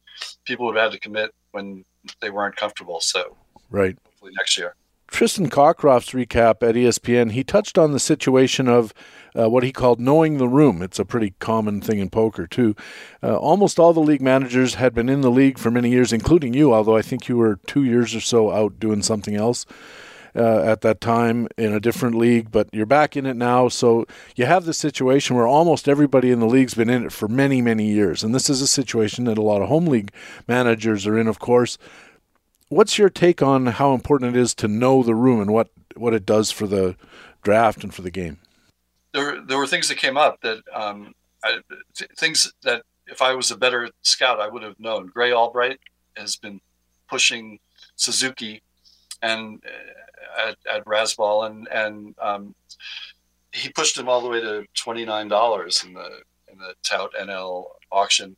people 0.45 0.65
would 0.65 0.75
have 0.75 0.91
had 0.91 0.93
to 0.93 0.99
commit 0.99 1.31
when 1.51 1.85
they 2.21 2.29
weren't 2.29 2.55
comfortable. 2.55 2.99
So, 3.01 3.38
right, 3.69 3.97
hopefully 4.05 4.31
next 4.38 4.57
year. 4.57 4.73
Tristan 5.07 5.49
Cockcroft's 5.49 6.11
recap 6.11 6.67
at 6.67 6.75
ESPN, 6.75 7.31
he 7.31 7.43
touched 7.43 7.77
on 7.77 7.91
the 7.91 7.99
situation 7.99 8.67
of 8.67 8.93
uh, 9.38 9.49
what 9.49 9.63
he 9.63 9.71
called 9.71 9.99
knowing 9.99 10.38
the 10.38 10.47
room. 10.47 10.81
It's 10.81 10.99
a 10.99 11.05
pretty 11.05 11.33
common 11.39 11.81
thing 11.81 11.99
in 11.99 12.09
poker, 12.09 12.47
too. 12.47 12.75
Uh, 13.21 13.38
almost 13.38 13.79
all 13.79 13.93
the 13.93 13.99
league 13.99 14.21
managers 14.21 14.75
had 14.75 14.93
been 14.93 15.09
in 15.09 15.21
the 15.21 15.31
league 15.31 15.57
for 15.57 15.71
many 15.71 15.89
years, 15.89 16.13
including 16.13 16.53
you, 16.53 16.73
although 16.73 16.97
I 16.97 17.01
think 17.01 17.27
you 17.27 17.38
were 17.38 17.59
two 17.67 17.83
years 17.83 18.15
or 18.15 18.21
so 18.21 18.51
out 18.51 18.79
doing 18.79 19.01
something 19.01 19.35
else. 19.35 19.65
Uh, 20.35 20.61
at 20.61 20.81
that 20.81 21.01
time 21.01 21.47
in 21.57 21.73
a 21.73 21.79
different 21.79 22.13
league, 22.13 22.51
but 22.51 22.69
you're 22.71 22.85
back 22.85 23.17
in 23.17 23.25
it 23.25 23.35
now. 23.35 23.67
So 23.67 24.05
you 24.35 24.45
have 24.45 24.65
this 24.65 24.77
situation 24.77 25.35
where 25.35 25.47
almost 25.47 25.89
everybody 25.89 26.29
in 26.29 26.39
the 26.39 26.45
league's 26.45 26.75
been 26.75 26.91
in 26.91 27.05
it 27.05 27.11
for 27.11 27.27
many, 27.27 27.59
many 27.59 27.88
years. 27.88 28.23
And 28.23 28.35
this 28.35 28.47
is 28.47 28.61
a 28.61 28.67
situation 28.67 29.23
that 29.23 29.39
a 29.39 29.41
lot 29.41 29.63
of 29.63 29.67
home 29.67 29.88
league 29.88 30.11
managers 30.47 31.07
are 31.07 31.17
in, 31.17 31.27
of 31.27 31.39
course 31.39 31.79
what's 32.69 32.97
your 32.97 33.09
take 33.09 33.41
on 33.41 33.65
how 33.65 33.93
important 33.93 34.35
it 34.35 34.39
is 34.39 34.53
to 34.55 34.67
know 34.67 35.03
the 35.03 35.15
room 35.15 35.41
and 35.41 35.51
what, 35.51 35.69
what 35.95 36.13
it 36.13 36.25
does 36.25 36.51
for 36.51 36.67
the 36.67 36.95
draft 37.43 37.83
and 37.83 37.93
for 37.93 38.01
the 38.01 38.11
game? 38.11 38.38
There, 39.18 39.41
there 39.41 39.57
were 39.57 39.65
things 39.65 39.88
that 39.88 39.97
came 39.97 40.15
up 40.15 40.39
that 40.41 40.61
um, 40.72 41.15
I, 41.43 41.59
things 42.20 42.53
that 42.61 42.84
if 43.07 43.20
I 43.20 43.34
was 43.34 43.49
a 43.49 43.57
better 43.57 43.89
scout, 44.03 44.39
I 44.39 44.47
would 44.47 44.61
have 44.61 44.80
known. 44.80 45.07
Grey 45.07 45.34
Albright 45.34 45.80
has 46.15 46.36
been 46.36 46.61
pushing 47.09 47.57
Suzuki 47.95 48.61
and 49.24 49.59
uh, 49.65 50.49
at, 50.49 50.57
at 50.72 50.86
Razzball, 50.86 51.47
and 51.47 51.68
and 51.72 52.15
um, 52.22 52.53
he 53.51 53.70
pushed 53.70 53.97
him 53.97 54.07
all 54.07 54.22
the 54.22 54.30
way 54.30 54.39
to 54.39 54.68
twenty 54.76 55.03
nine 55.03 55.28
dollars 55.28 55.84
in 55.84 55.93
the 55.93 56.22
in 56.51 56.59
the 56.59 56.76
Tout 56.84 57.11
NL 57.20 57.65
auction. 57.91 58.38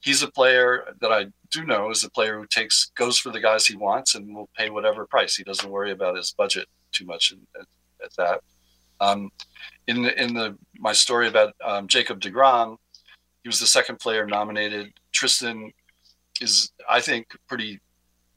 He's 0.00 0.24
a 0.24 0.30
player 0.32 0.96
that 1.00 1.12
I 1.12 1.26
do 1.52 1.64
know 1.64 1.90
is 1.90 2.02
a 2.02 2.10
player 2.10 2.40
who 2.40 2.46
takes 2.48 2.90
goes 2.96 3.20
for 3.20 3.30
the 3.30 3.40
guys 3.40 3.66
he 3.66 3.76
wants 3.76 4.16
and 4.16 4.34
will 4.34 4.48
pay 4.56 4.68
whatever 4.68 5.06
price. 5.06 5.36
He 5.36 5.44
doesn't 5.44 5.70
worry 5.70 5.92
about 5.92 6.16
his 6.16 6.32
budget 6.32 6.66
too 6.90 7.04
much 7.04 7.32
at, 7.54 7.66
at 8.04 8.16
that. 8.16 8.40
Um, 9.00 9.30
in 9.88 10.02
the 10.02 10.22
in 10.22 10.34
the 10.34 10.56
my 10.78 10.92
story 10.92 11.26
about 11.26 11.54
um, 11.64 11.88
Jacob 11.88 12.20
Degrom, 12.20 12.76
he 13.42 13.48
was 13.48 13.58
the 13.58 13.66
second 13.66 13.98
player 13.98 14.26
nominated. 14.26 14.92
Tristan 15.10 15.72
is, 16.40 16.70
I 16.88 17.00
think, 17.00 17.36
pretty 17.48 17.80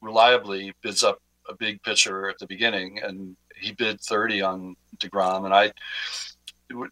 reliably 0.01 0.73
bids 0.81 1.03
up 1.03 1.19
a 1.47 1.53
big 1.53 1.83
pitcher 1.83 2.29
at 2.29 2.39
the 2.39 2.47
beginning, 2.47 2.99
and 3.03 3.35
he 3.55 3.73
bid 3.73 3.99
thirty 4.01 4.41
on 4.41 4.75
Degrom, 4.97 5.45
and 5.45 5.53
I 5.53 5.71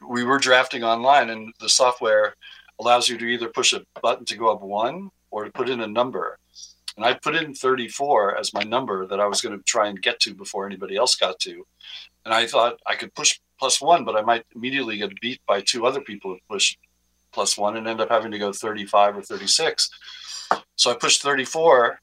we 0.07 0.23
were 0.25 0.37
drafting 0.37 0.83
online, 0.83 1.29
and 1.29 1.53
the 1.59 1.69
software 1.69 2.35
allows 2.79 3.07
you 3.07 3.17
to 3.17 3.25
either 3.25 3.47
push 3.47 3.73
a 3.73 3.81
button 4.01 4.25
to 4.25 4.37
go 4.37 4.51
up 4.51 4.61
one 4.61 5.09
or 5.31 5.45
to 5.45 5.51
put 5.51 5.69
in 5.69 5.81
a 5.81 5.87
number. 5.87 6.37
And 6.99 7.05
I 7.05 7.13
put 7.13 7.33
in 7.33 7.53
34 7.53 8.37
as 8.37 8.53
my 8.53 8.63
number 8.63 9.07
that 9.07 9.21
I 9.21 9.25
was 9.25 9.41
going 9.41 9.57
to 9.57 9.63
try 9.63 9.87
and 9.87 10.01
get 10.01 10.19
to 10.19 10.33
before 10.33 10.65
anybody 10.65 10.97
else 10.97 11.15
got 11.15 11.39
to. 11.39 11.65
And 12.25 12.33
I 12.33 12.45
thought 12.45 12.77
I 12.85 12.95
could 12.95 13.15
push 13.15 13.39
plus 13.57 13.79
one, 13.79 14.03
but 14.03 14.17
I 14.17 14.21
might 14.21 14.43
immediately 14.53 14.97
get 14.97 15.17
beat 15.21 15.39
by 15.47 15.61
two 15.61 15.85
other 15.85 16.01
people 16.01 16.31
who 16.31 16.39
pushed 16.49 16.77
plus 17.31 17.57
one 17.57 17.77
and 17.77 17.87
end 17.87 18.01
up 18.01 18.09
having 18.09 18.31
to 18.31 18.37
go 18.37 18.51
35 18.51 19.15
or 19.15 19.21
36. 19.21 19.89
So 20.75 20.91
I 20.91 20.95
pushed 20.95 21.21
34 21.21 22.01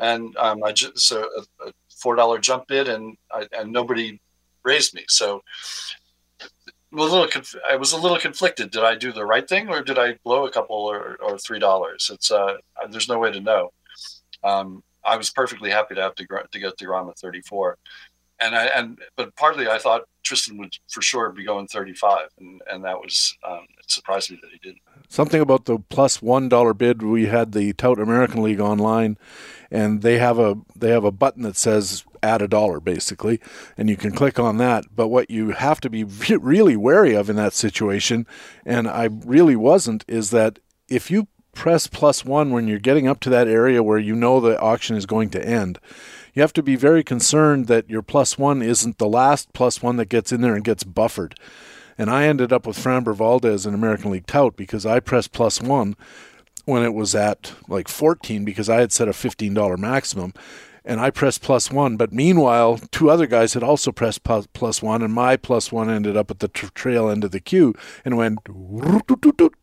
and 0.00 0.36
um, 0.36 0.64
I 0.64 0.72
just, 0.72 0.98
so 0.98 1.20
a, 1.20 1.68
a 1.68 1.72
$4 2.04 2.40
jump 2.40 2.66
bid 2.66 2.88
and, 2.88 3.16
I, 3.30 3.46
and 3.56 3.70
nobody 3.70 4.20
raised 4.64 4.92
me. 4.92 5.04
So 5.06 5.42
a 6.42 6.96
little 6.96 7.28
conf- 7.28 7.54
I 7.70 7.76
was 7.76 7.92
a 7.92 7.96
little 7.96 8.18
conflicted. 8.18 8.72
Did 8.72 8.82
I 8.82 8.96
do 8.96 9.12
the 9.12 9.24
right 9.24 9.48
thing 9.48 9.68
or 9.68 9.84
did 9.84 10.00
I 10.00 10.18
blow 10.24 10.48
a 10.48 10.50
couple 10.50 10.78
or, 10.78 11.16
or 11.22 11.38
three 11.38 11.60
dollars? 11.60 12.10
It's 12.12 12.32
uh, 12.32 12.54
there's 12.90 13.08
no 13.08 13.20
way 13.20 13.30
to 13.30 13.38
know. 13.38 13.70
Um, 14.44 14.82
I 15.04 15.16
was 15.16 15.30
perfectly 15.30 15.70
happy 15.70 15.94
to 15.94 16.00
have 16.00 16.14
to, 16.16 16.26
to 16.26 16.58
get 16.58 16.78
Degrom 16.78 17.10
at 17.10 17.18
34, 17.18 17.76
and 18.40 18.54
I 18.54 18.64
and 18.66 18.98
but 19.16 19.34
partly 19.36 19.68
I 19.68 19.78
thought 19.78 20.02
Tristan 20.22 20.58
would 20.58 20.76
for 20.88 21.02
sure 21.02 21.30
be 21.30 21.44
going 21.44 21.66
35, 21.66 22.28
and 22.38 22.62
and 22.70 22.84
that 22.84 22.98
was 22.98 23.36
um, 23.46 23.66
it 23.78 23.90
surprised 23.90 24.30
me 24.30 24.38
that 24.42 24.50
he 24.50 24.58
didn't. 24.58 24.82
Something 25.08 25.40
about 25.40 25.66
the 25.66 25.78
plus 25.78 26.22
one 26.22 26.48
dollar 26.48 26.74
bid. 26.74 27.02
We 27.02 27.26
had 27.26 27.52
the 27.52 27.72
Tout 27.72 27.98
American 27.98 28.42
League 28.42 28.60
online, 28.60 29.18
and 29.70 30.02
they 30.02 30.18
have 30.18 30.38
a 30.38 30.56
they 30.74 30.90
have 30.90 31.04
a 31.04 31.12
button 31.12 31.42
that 31.42 31.56
says 31.56 32.04
add 32.22 32.42
a 32.42 32.48
dollar 32.48 32.80
basically, 32.80 33.40
and 33.76 33.90
you 33.90 33.96
can 33.96 34.12
click 34.12 34.38
on 34.38 34.58
that. 34.58 34.86
But 34.94 35.08
what 35.08 35.30
you 35.30 35.50
have 35.50 35.80
to 35.80 35.90
be 35.90 36.04
really 36.04 36.76
wary 36.76 37.14
of 37.14 37.28
in 37.28 37.36
that 37.36 37.52
situation, 37.52 38.26
and 38.64 38.88
I 38.88 39.08
really 39.24 39.56
wasn't, 39.56 40.04
is 40.08 40.30
that 40.30 40.58
if 40.88 41.10
you 41.10 41.28
press 41.54 41.86
plus 41.86 42.24
one 42.24 42.50
when 42.50 42.66
you're 42.66 42.78
getting 42.78 43.06
up 43.06 43.20
to 43.20 43.30
that 43.30 43.48
area 43.48 43.82
where 43.82 43.98
you 43.98 44.14
know 44.14 44.40
the 44.40 44.58
auction 44.60 44.96
is 44.96 45.06
going 45.06 45.30
to 45.30 45.46
end, 45.46 45.78
you 46.34 46.42
have 46.42 46.52
to 46.54 46.62
be 46.62 46.76
very 46.76 47.04
concerned 47.04 47.66
that 47.66 47.88
your 47.90 48.02
plus 48.02 48.38
one 48.38 48.62
isn't 48.62 48.98
the 48.98 49.08
last 49.08 49.52
plus 49.52 49.82
one 49.82 49.96
that 49.96 50.08
gets 50.08 50.32
in 50.32 50.40
there 50.40 50.54
and 50.54 50.64
gets 50.64 50.84
buffered. 50.84 51.38
And 51.98 52.08
I 52.08 52.24
ended 52.24 52.52
up 52.52 52.66
with 52.66 52.78
Framber 52.78 53.14
Valdez 53.14 53.66
in 53.66 53.74
American 53.74 54.10
League 54.10 54.26
Tout 54.26 54.56
because 54.56 54.86
I 54.86 55.00
pressed 55.00 55.32
plus 55.32 55.60
one 55.60 55.94
when 56.64 56.82
it 56.82 56.94
was 56.94 57.14
at 57.14 57.54
like 57.68 57.88
14 57.88 58.44
because 58.44 58.68
I 58.68 58.80
had 58.80 58.92
set 58.92 59.08
a 59.08 59.12
$15 59.12 59.78
maximum 59.78 60.32
and 60.84 61.00
I 61.00 61.10
pressed 61.10 61.42
plus 61.42 61.70
one. 61.70 61.96
But 61.96 62.12
meanwhile, 62.12 62.78
two 62.90 63.10
other 63.10 63.26
guys 63.26 63.54
had 63.54 63.62
also 63.62 63.92
pressed 63.92 64.22
plus 64.24 64.82
one, 64.82 65.02
and 65.02 65.12
my 65.12 65.36
plus 65.36 65.70
one 65.70 65.90
ended 65.90 66.16
up 66.16 66.30
at 66.30 66.40
the 66.40 66.48
trail 66.48 67.08
end 67.08 67.24
of 67.24 67.30
the 67.30 67.40
queue 67.40 67.74
and 68.04 68.16
went 68.16 68.38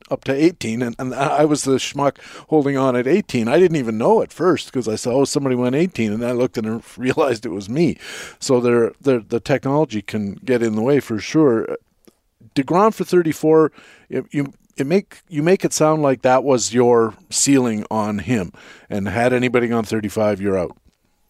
up 0.10 0.24
to 0.26 0.34
18. 0.34 0.82
And, 0.82 0.96
and 0.98 1.14
I 1.14 1.46
was 1.46 1.64
the 1.64 1.76
schmuck 1.76 2.18
holding 2.48 2.78
on 2.78 2.96
at 2.96 3.08
18. 3.08 3.48
I 3.48 3.60
didn't 3.60 3.78
even 3.78 3.98
know 3.98 4.22
at 4.22 4.32
first 4.34 4.68
because 4.68 4.88
I 4.88 4.96
saw, 4.96 5.12
oh, 5.12 5.26
somebody 5.26 5.56
went 5.56 5.76
18. 5.76 6.12
And 6.12 6.26
I 6.26 6.32
looked 6.32 6.58
and 6.58 6.82
realized 6.98 7.46
it 7.46 7.50
was 7.50 7.70
me. 7.70 7.98
So 8.40 8.60
there, 8.60 8.94
the 9.02 9.40
technology 9.40 10.02
can 10.02 10.36
get 10.36 10.64
in 10.64 10.76
the 10.76 10.82
way 10.82 11.00
for 11.00 11.20
sure. 11.20 11.78
DeGrom 12.56 12.94
for 12.94 13.04
34, 13.04 13.72
you, 14.32 14.54
it 14.80 14.88
make 14.88 15.22
you 15.28 15.44
make 15.44 15.66
it 15.66 15.74
sound 15.74 16.02
like 16.02 16.22
that 16.22 16.44
was 16.44 16.74
your 16.74 17.14
ceiling 17.30 17.86
on 17.92 18.20
him, 18.20 18.52
and 18.90 19.08
had 19.08 19.34
anybody 19.34 19.68
gone 19.68 19.84
35, 19.84 20.42
you're 20.42 20.58
out. 20.58 20.76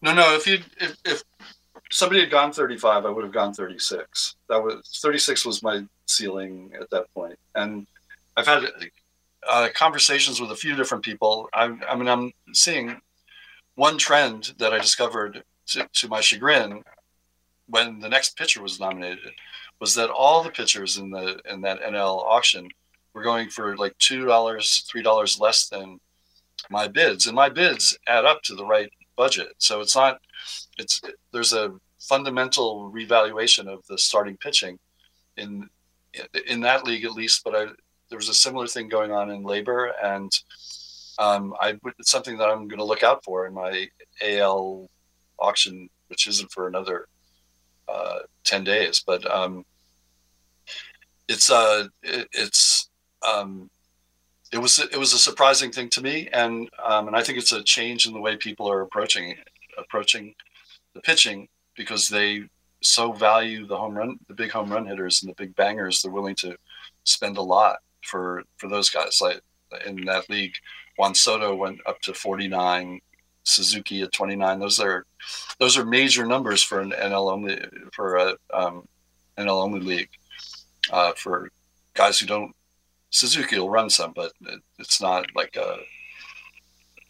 No, 0.02 0.14
no. 0.14 0.34
If 0.34 0.46
you 0.46 0.58
if, 0.80 0.96
if 1.04 1.24
somebody 1.90 2.20
had 2.20 2.30
gone 2.30 2.52
35, 2.52 3.04
I 3.04 3.10
would 3.10 3.24
have 3.24 3.32
gone 3.32 3.52
36. 3.52 4.36
That 4.48 4.62
was 4.62 5.00
36 5.02 5.44
was 5.44 5.62
my 5.62 5.84
ceiling 6.06 6.72
at 6.80 6.90
that 6.90 7.12
point. 7.14 7.38
and 7.54 7.86
I've 8.36 8.46
had 8.46 8.64
uh, 9.48 9.68
conversations 9.74 10.40
with 10.40 10.50
a 10.50 10.56
few 10.56 10.74
different 10.76 11.04
people. 11.04 11.48
I, 11.52 11.76
I 11.88 11.96
mean, 11.96 12.08
I'm 12.08 12.32
seeing 12.52 13.00
one 13.74 13.98
trend 13.98 14.54
that 14.58 14.72
I 14.72 14.78
discovered 14.78 15.42
to, 15.68 15.88
to 15.92 16.08
my 16.08 16.20
chagrin 16.20 16.82
when 17.66 18.00
the 18.00 18.08
next 18.08 18.36
pitcher 18.36 18.62
was 18.62 18.80
nominated 18.80 19.32
was 19.80 19.94
that 19.94 20.10
all 20.10 20.42
the 20.42 20.50
pitchers 20.50 20.98
in 20.98 21.10
the 21.10 21.40
in 21.50 21.60
that 21.62 21.80
NL 21.80 22.22
auction 22.24 22.68
were 23.14 23.22
going 23.22 23.48
for 23.48 23.76
like 23.76 23.96
two 23.98 24.24
dollars, 24.26 24.84
three 24.90 25.02
dollars 25.02 25.40
less 25.40 25.68
than 25.68 26.00
my 26.68 26.86
bids, 26.88 27.26
and 27.26 27.34
my 27.34 27.48
bids 27.48 27.96
add 28.06 28.24
up 28.24 28.42
to 28.42 28.54
the 28.54 28.64
right 28.64 28.90
budget. 29.20 29.52
So 29.58 29.82
it's 29.82 29.94
not. 29.94 30.18
It's 30.78 31.02
there's 31.32 31.52
a 31.52 31.74
fundamental 31.98 32.88
revaluation 32.88 33.68
of 33.68 33.80
the 33.86 33.98
starting 33.98 34.38
pitching 34.38 34.78
in 35.36 35.68
in 36.46 36.60
that 36.62 36.84
league 36.84 37.04
at 37.04 37.18
least. 37.20 37.44
But 37.44 37.54
I, 37.54 37.64
there 38.08 38.22
was 38.22 38.30
a 38.30 38.42
similar 38.46 38.66
thing 38.66 38.88
going 38.88 39.12
on 39.12 39.30
in 39.30 39.44
LABR, 39.44 39.90
and 40.02 40.32
um, 41.18 41.54
I 41.60 41.78
it's 41.98 42.10
something 42.10 42.38
that 42.38 42.48
I'm 42.48 42.66
going 42.66 42.84
to 42.84 42.92
look 42.92 43.02
out 43.02 43.22
for 43.22 43.46
in 43.46 43.52
my 43.52 43.88
AL 44.22 44.88
auction, 45.38 45.90
which 46.08 46.26
isn't 46.26 46.50
for 46.50 46.66
another 46.66 47.06
uh, 47.88 48.20
ten 48.44 48.64
days. 48.64 49.04
But 49.06 49.22
um, 49.30 49.64
it's 51.28 51.50
uh, 51.50 51.88
it, 52.02 52.26
it's 52.32 52.88
um, 53.22 53.68
it 54.52 54.58
was 54.58 54.78
it 54.78 54.96
was 54.96 55.12
a 55.12 55.18
surprising 55.18 55.70
thing 55.70 55.88
to 55.90 56.02
me, 56.02 56.28
and 56.32 56.68
um, 56.84 57.06
and 57.06 57.16
I 57.16 57.22
think 57.22 57.38
it's 57.38 57.52
a 57.52 57.62
change 57.62 58.06
in 58.06 58.12
the 58.12 58.20
way 58.20 58.36
people 58.36 58.70
are 58.70 58.80
approaching 58.80 59.36
approaching 59.78 60.34
the 60.94 61.00
pitching 61.00 61.48
because 61.76 62.08
they 62.08 62.44
so 62.82 63.12
value 63.12 63.66
the 63.66 63.76
home 63.76 63.96
run, 63.96 64.18
the 64.28 64.34
big 64.34 64.50
home 64.50 64.72
run 64.72 64.86
hitters 64.86 65.22
and 65.22 65.30
the 65.30 65.34
big 65.36 65.54
bangers. 65.54 66.02
They're 66.02 66.10
willing 66.10 66.34
to 66.36 66.56
spend 67.04 67.36
a 67.36 67.42
lot 67.42 67.78
for 68.02 68.42
for 68.56 68.68
those 68.68 68.90
guys. 68.90 69.20
Like 69.20 69.40
in 69.86 70.04
that 70.06 70.28
league, 70.28 70.54
Juan 70.98 71.14
Soto 71.14 71.54
went 71.54 71.78
up 71.86 72.00
to 72.02 72.14
forty 72.14 72.48
nine, 72.48 73.00
Suzuki 73.44 74.02
at 74.02 74.12
twenty 74.12 74.36
nine. 74.36 74.58
Those 74.58 74.80
are 74.80 75.06
those 75.60 75.78
are 75.78 75.84
major 75.84 76.26
numbers 76.26 76.62
for 76.62 76.80
an 76.80 76.90
NL 76.90 77.32
only 77.32 77.60
for 77.92 78.16
a 78.16 78.34
um, 78.52 78.88
NL 79.38 79.62
only 79.62 79.80
league 79.80 80.10
uh, 80.90 81.12
for 81.12 81.50
guys 81.94 82.18
who 82.18 82.26
don't 82.26 82.54
Suzuki 83.10 83.58
will 83.58 83.70
run 83.70 83.90
some, 83.90 84.12
but 84.14 84.32
it, 84.42 84.60
it's 84.78 85.00
not 85.00 85.26
like 85.34 85.56
a. 85.56 85.78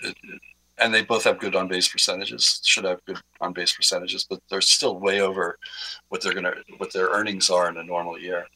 It, 0.03 0.17
it, 0.23 0.41
and 0.79 0.95
they 0.95 1.03
both 1.03 1.25
have 1.25 1.39
good 1.39 1.55
on 1.55 1.69
base 1.69 1.89
percentages. 1.89 2.61
Should 2.65 2.85
have 2.85 3.05
good 3.05 3.19
on 3.41 3.53
base 3.53 3.75
percentages, 3.75 4.25
but 4.29 4.41
they're 4.49 4.63
still 4.63 4.99
way 4.99 5.21
over 5.21 5.59
what 6.09 6.23
they're 6.23 6.35
gonna 6.35 6.55
what 6.79 6.93
their 6.93 7.09
earnings 7.09 7.51
are 7.51 7.69
in 7.69 7.77
a 7.77 7.85
normal 7.85 8.19
year. 8.19 8.47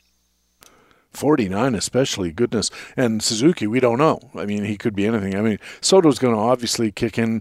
49 1.12 1.76
especially 1.76 2.32
goodness 2.32 2.70
and 2.96 3.22
suzuki 3.22 3.68
we 3.68 3.78
don't 3.78 3.98
know 3.98 4.18
i 4.34 4.44
mean 4.44 4.64
he 4.64 4.76
could 4.76 4.96
be 4.96 5.06
anything 5.06 5.36
i 5.36 5.40
mean 5.40 5.58
soto's 5.80 6.18
going 6.18 6.34
to 6.34 6.40
obviously 6.40 6.90
kick 6.90 7.16
in 7.16 7.40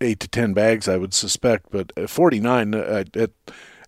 eight 0.00 0.20
to 0.20 0.28
ten 0.28 0.54
bags 0.54 0.86
i 0.86 0.96
would 0.96 1.12
suspect 1.12 1.66
but 1.72 1.92
49 2.08 2.74
uh, 2.74 3.04
at, 3.16 3.30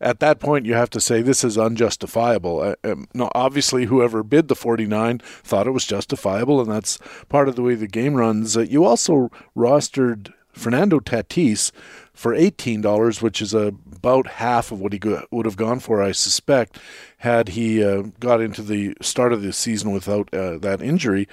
at 0.01 0.21
that 0.21 0.41
point, 0.41 0.67
you 0.67 0.75
have 0.75 0.91
to 0.91 1.01
say 1.01 1.21
this 1.21 1.45
is 1.45 1.59
unjustifiable. 1.59 2.61
Uh, 2.61 2.75
um, 2.85 3.07
no, 3.13 3.31
obviously, 3.35 3.85
whoever 3.85 4.23
bid 4.23 4.49
the 4.49 4.55
49 4.55 5.19
thought 5.19 5.67
it 5.67 5.73
was 5.73 5.85
justifiable, 5.85 6.61
and 6.61 6.71
that's 6.71 6.99
part 7.29 7.49
of 7.49 7.57
the 7.57 7.63
way 7.63 7.75
the 7.75 7.87
game 7.87 8.15
runs. 8.15 8.57
Uh, 8.57 8.61
you 8.61 8.85
also 8.85 9.31
rostered 9.57 10.33
Fernando 10.53 11.01
Tatis 11.01 11.71
for 12.13 12.35
$18, 12.35 13.23
which 13.23 13.41
is 13.41 13.55
about 13.55 14.27
half 14.27 14.73
of 14.73 14.81
what 14.81 14.93
he 14.93 15.01
would 15.31 15.47
have 15.47 15.57
gone 15.57 15.81
for, 15.81 16.03
I 16.03 16.13
suspect, 16.13 16.79
had 17.19 17.51
he 17.51 17.85
uh, 17.85 18.03
got 18.21 18.41
into 18.41 18.63
the 18.63 18.95
start 19.01 19.33
of 19.33 19.43
the 19.43 19.53
season 19.53 19.93
without 19.93 20.33
uh, 20.35 20.59
that 20.59 20.83
injury. 20.83 21.29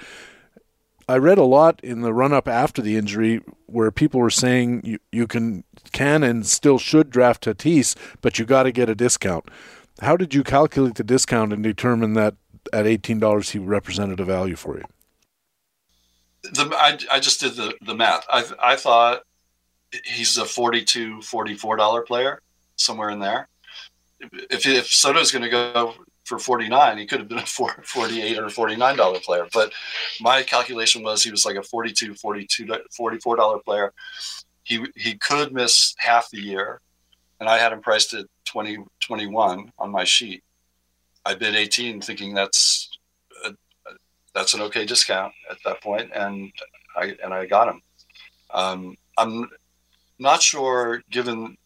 I 1.08 1.16
read 1.16 1.38
a 1.38 1.44
lot 1.44 1.80
in 1.82 2.02
the 2.02 2.12
run 2.12 2.34
up 2.34 2.46
after 2.46 2.82
the 2.82 2.96
injury 2.96 3.40
where 3.66 3.90
people 3.90 4.20
were 4.20 4.30
saying 4.30 4.82
you, 4.84 4.98
you 5.10 5.26
can 5.26 5.64
can 5.92 6.22
and 6.22 6.46
still 6.46 6.78
should 6.78 7.08
draft 7.10 7.44
Tatis, 7.44 7.96
but 8.20 8.38
you 8.38 8.44
got 8.44 8.64
to 8.64 8.72
get 8.72 8.90
a 8.90 8.94
discount. 8.94 9.48
How 10.00 10.16
did 10.16 10.34
you 10.34 10.44
calculate 10.44 10.96
the 10.96 11.04
discount 11.04 11.52
and 11.52 11.62
determine 11.62 12.12
that 12.14 12.34
at 12.72 12.86
eighteen 12.86 13.18
dollars 13.18 13.50
he 13.50 13.58
represented 13.58 14.20
a 14.20 14.24
value 14.24 14.56
for 14.56 14.76
you? 14.76 14.84
The, 16.42 16.70
I, 16.76 16.98
I 17.10 17.20
just 17.20 17.40
did 17.40 17.56
the, 17.56 17.74
the 17.80 17.94
math. 17.94 18.26
I, 18.30 18.44
I 18.62 18.76
thought 18.76 19.22
he's 20.04 20.36
a 20.38 20.44
42 20.44 21.22
44 21.22 21.76
dollar 21.76 22.02
player 22.02 22.42
somewhere 22.76 23.10
in 23.10 23.18
there. 23.18 23.48
If 24.20 24.66
if 24.66 24.88
Soto's 24.88 25.32
going 25.32 25.42
to 25.42 25.48
go 25.48 25.94
for 26.28 26.38
49 26.38 26.98
he 26.98 27.06
could 27.06 27.20
have 27.20 27.28
been 27.28 27.38
a 27.38 27.46
48 27.46 28.38
or 28.38 28.50
49 28.50 28.96
dollar 28.96 29.18
player. 29.20 29.46
But 29.52 29.72
my 30.20 30.42
calculation 30.42 31.02
was 31.02 31.22
he 31.22 31.30
was 31.30 31.46
like 31.46 31.56
a 31.56 31.62
42 31.62 32.14
42 32.14 32.68
44 32.96 33.36
dollar 33.36 33.58
player. 33.60 33.92
He 34.62 34.84
he 34.94 35.16
could 35.16 35.52
miss 35.52 35.94
half 35.98 36.30
the 36.30 36.40
year 36.40 36.80
and 37.40 37.48
i 37.48 37.56
had 37.56 37.72
him 37.72 37.80
priced 37.80 38.14
at 38.14 38.26
20 38.44 38.78
21 39.00 39.72
on 39.78 39.90
my 39.90 40.04
sheet. 40.04 40.42
I 41.24 41.34
bid 41.34 41.54
18 41.54 42.00
thinking 42.00 42.34
that's 42.34 42.90
a, 43.44 43.52
that's 44.34 44.54
an 44.54 44.60
okay 44.62 44.84
discount 44.84 45.32
at 45.50 45.58
that 45.64 45.82
point 45.82 46.10
and 46.14 46.52
i 46.94 47.16
and 47.24 47.32
i 47.32 47.46
got 47.46 47.68
him. 47.68 47.80
Um, 48.52 48.96
i'm 49.16 49.48
not 50.18 50.42
sure 50.42 51.02
given 51.10 51.56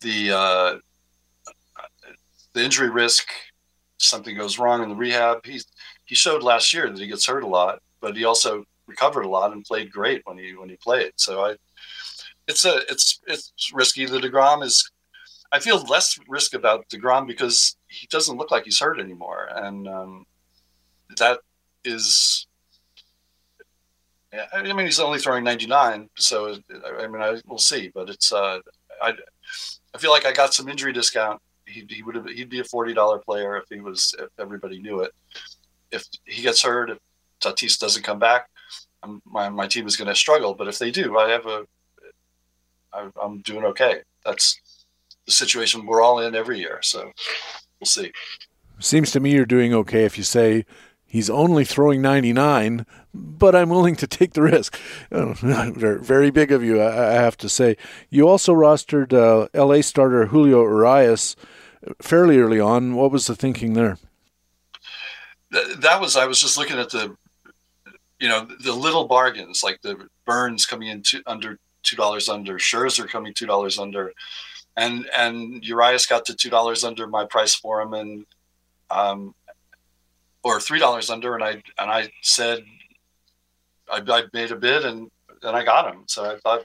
the 0.00 0.32
uh, 0.32 0.78
the 2.52 2.62
injury 2.62 2.90
risk 2.90 3.28
something 4.02 4.36
goes 4.36 4.58
wrong 4.58 4.82
in 4.82 4.88
the 4.88 4.96
rehab. 4.96 5.44
He 5.44 5.60
he 6.04 6.14
showed 6.14 6.42
last 6.42 6.72
year 6.72 6.88
that 6.88 6.98
he 6.98 7.06
gets 7.06 7.26
hurt 7.26 7.44
a 7.44 7.46
lot, 7.46 7.80
but 8.00 8.16
he 8.16 8.24
also 8.24 8.64
recovered 8.86 9.22
a 9.22 9.28
lot 9.28 9.52
and 9.52 9.64
played 9.64 9.92
great 9.92 10.22
when 10.24 10.38
he 10.38 10.54
when 10.54 10.68
he 10.68 10.76
played. 10.76 11.12
So 11.16 11.44
I, 11.44 11.56
it's 12.48 12.64
a 12.64 12.78
it's 12.90 13.20
it's 13.26 13.52
risky. 13.72 14.06
The 14.06 14.18
Degrom 14.18 14.62
is. 14.62 14.90
I 15.54 15.58
feel 15.58 15.82
less 15.82 16.18
risk 16.28 16.54
about 16.54 16.88
Degrom 16.88 17.26
because 17.26 17.76
he 17.88 18.06
doesn't 18.06 18.38
look 18.38 18.50
like 18.50 18.64
he's 18.64 18.80
hurt 18.80 18.98
anymore, 18.98 19.48
and 19.54 19.86
um, 19.86 20.26
that 21.18 21.40
is. 21.84 22.46
I 24.54 24.62
mean, 24.62 24.86
he's 24.86 24.98
only 24.98 25.18
throwing 25.18 25.44
99, 25.44 26.08
so 26.16 26.56
I 26.98 27.06
mean, 27.06 27.20
I, 27.20 27.36
we'll 27.46 27.58
see. 27.58 27.90
But 27.94 28.08
it's 28.08 28.32
uh, 28.32 28.60
I, 29.02 29.12
I 29.94 29.98
feel 29.98 30.10
like 30.10 30.24
I 30.24 30.32
got 30.32 30.54
some 30.54 30.70
injury 30.70 30.94
discount 30.94 31.42
he, 31.72 31.86
he 31.88 32.02
would 32.02 32.14
have 32.14 32.26
he'd 32.26 32.48
be 32.48 32.60
a 32.60 32.64
forty 32.64 32.94
dollar 32.94 33.18
player 33.18 33.56
if 33.56 33.64
he 33.68 33.80
was 33.80 34.14
if 34.18 34.28
everybody 34.38 34.80
knew 34.80 35.00
it. 35.00 35.12
If 35.90 36.06
he 36.24 36.42
gets 36.42 36.62
hurt, 36.62 36.90
if 36.90 36.98
Tatis 37.42 37.78
doesn't 37.78 38.02
come 38.02 38.18
back, 38.18 38.48
I'm, 39.02 39.20
my 39.24 39.48
my 39.48 39.66
team 39.66 39.86
is 39.86 39.96
going 39.96 40.08
to 40.08 40.14
struggle. 40.14 40.54
But 40.54 40.68
if 40.68 40.78
they 40.78 40.90
do, 40.90 41.18
I 41.18 41.30
have 41.30 41.46
a 41.46 41.64
I, 42.92 43.08
I'm 43.20 43.40
doing 43.40 43.64
okay. 43.64 44.02
That's 44.24 44.60
the 45.26 45.32
situation 45.32 45.86
we're 45.86 46.02
all 46.02 46.18
in 46.18 46.34
every 46.34 46.58
year. 46.58 46.78
So 46.82 47.12
we'll 47.80 47.86
see. 47.86 48.12
Seems 48.78 49.10
to 49.12 49.20
me 49.20 49.32
you're 49.32 49.46
doing 49.46 49.72
okay 49.74 50.04
if 50.04 50.18
you 50.18 50.24
say 50.24 50.64
he's 51.06 51.30
only 51.30 51.64
throwing 51.64 52.02
99, 52.02 52.86
but 53.14 53.54
I'm 53.54 53.68
willing 53.68 53.96
to 53.96 54.06
take 54.06 54.32
the 54.32 54.42
risk. 54.42 54.76
very 55.10 56.30
big 56.30 56.50
of 56.50 56.64
you, 56.64 56.82
I 56.82 57.12
have 57.12 57.36
to 57.38 57.48
say. 57.48 57.76
You 58.10 58.28
also 58.28 58.54
rostered 58.54 59.12
uh, 59.12 59.48
LA 59.54 59.82
starter 59.82 60.26
Julio 60.26 60.62
Urias 60.62 61.36
fairly 62.00 62.38
early 62.38 62.60
on. 62.60 62.94
What 62.94 63.10
was 63.10 63.26
the 63.26 63.34
thinking 63.34 63.74
there? 63.74 63.98
That 65.50 66.00
was 66.00 66.16
I 66.16 66.26
was 66.26 66.40
just 66.40 66.56
looking 66.56 66.78
at 66.78 66.90
the, 66.90 67.16
you 68.18 68.28
know, 68.28 68.46
the 68.60 68.72
little 68.72 69.06
bargains 69.06 69.62
like 69.62 69.82
the 69.82 70.08
Burnes 70.24 70.64
coming 70.64 70.88
in 70.88 71.02
under 71.26 71.58
two 71.82 71.96
dollars 71.96 72.28
under, 72.28 72.54
Scherzer 72.54 73.08
coming 73.08 73.34
two 73.34 73.46
dollars 73.46 73.78
under, 73.78 74.12
and 74.76 75.06
and 75.16 75.64
Urias 75.64 76.06
got 76.06 76.24
to 76.26 76.34
two 76.34 76.50
dollars 76.50 76.84
under 76.84 77.06
my 77.06 77.24
price 77.24 77.54
for 77.54 77.82
him, 77.82 77.92
and 77.92 78.26
um, 78.90 79.34
or 80.42 80.60
three 80.60 80.78
dollars 80.78 81.10
under, 81.10 81.34
and 81.34 81.44
I 81.44 81.50
and 81.78 81.90
I 81.90 82.10
said 82.22 82.64
I, 83.90 84.02
I 84.06 84.24
made 84.32 84.52
a 84.52 84.56
bid 84.56 84.84
and 84.84 85.10
and 85.42 85.56
I 85.56 85.64
got 85.64 85.92
him. 85.92 86.04
So 86.06 86.24
I 86.24 86.38
thought 86.38 86.64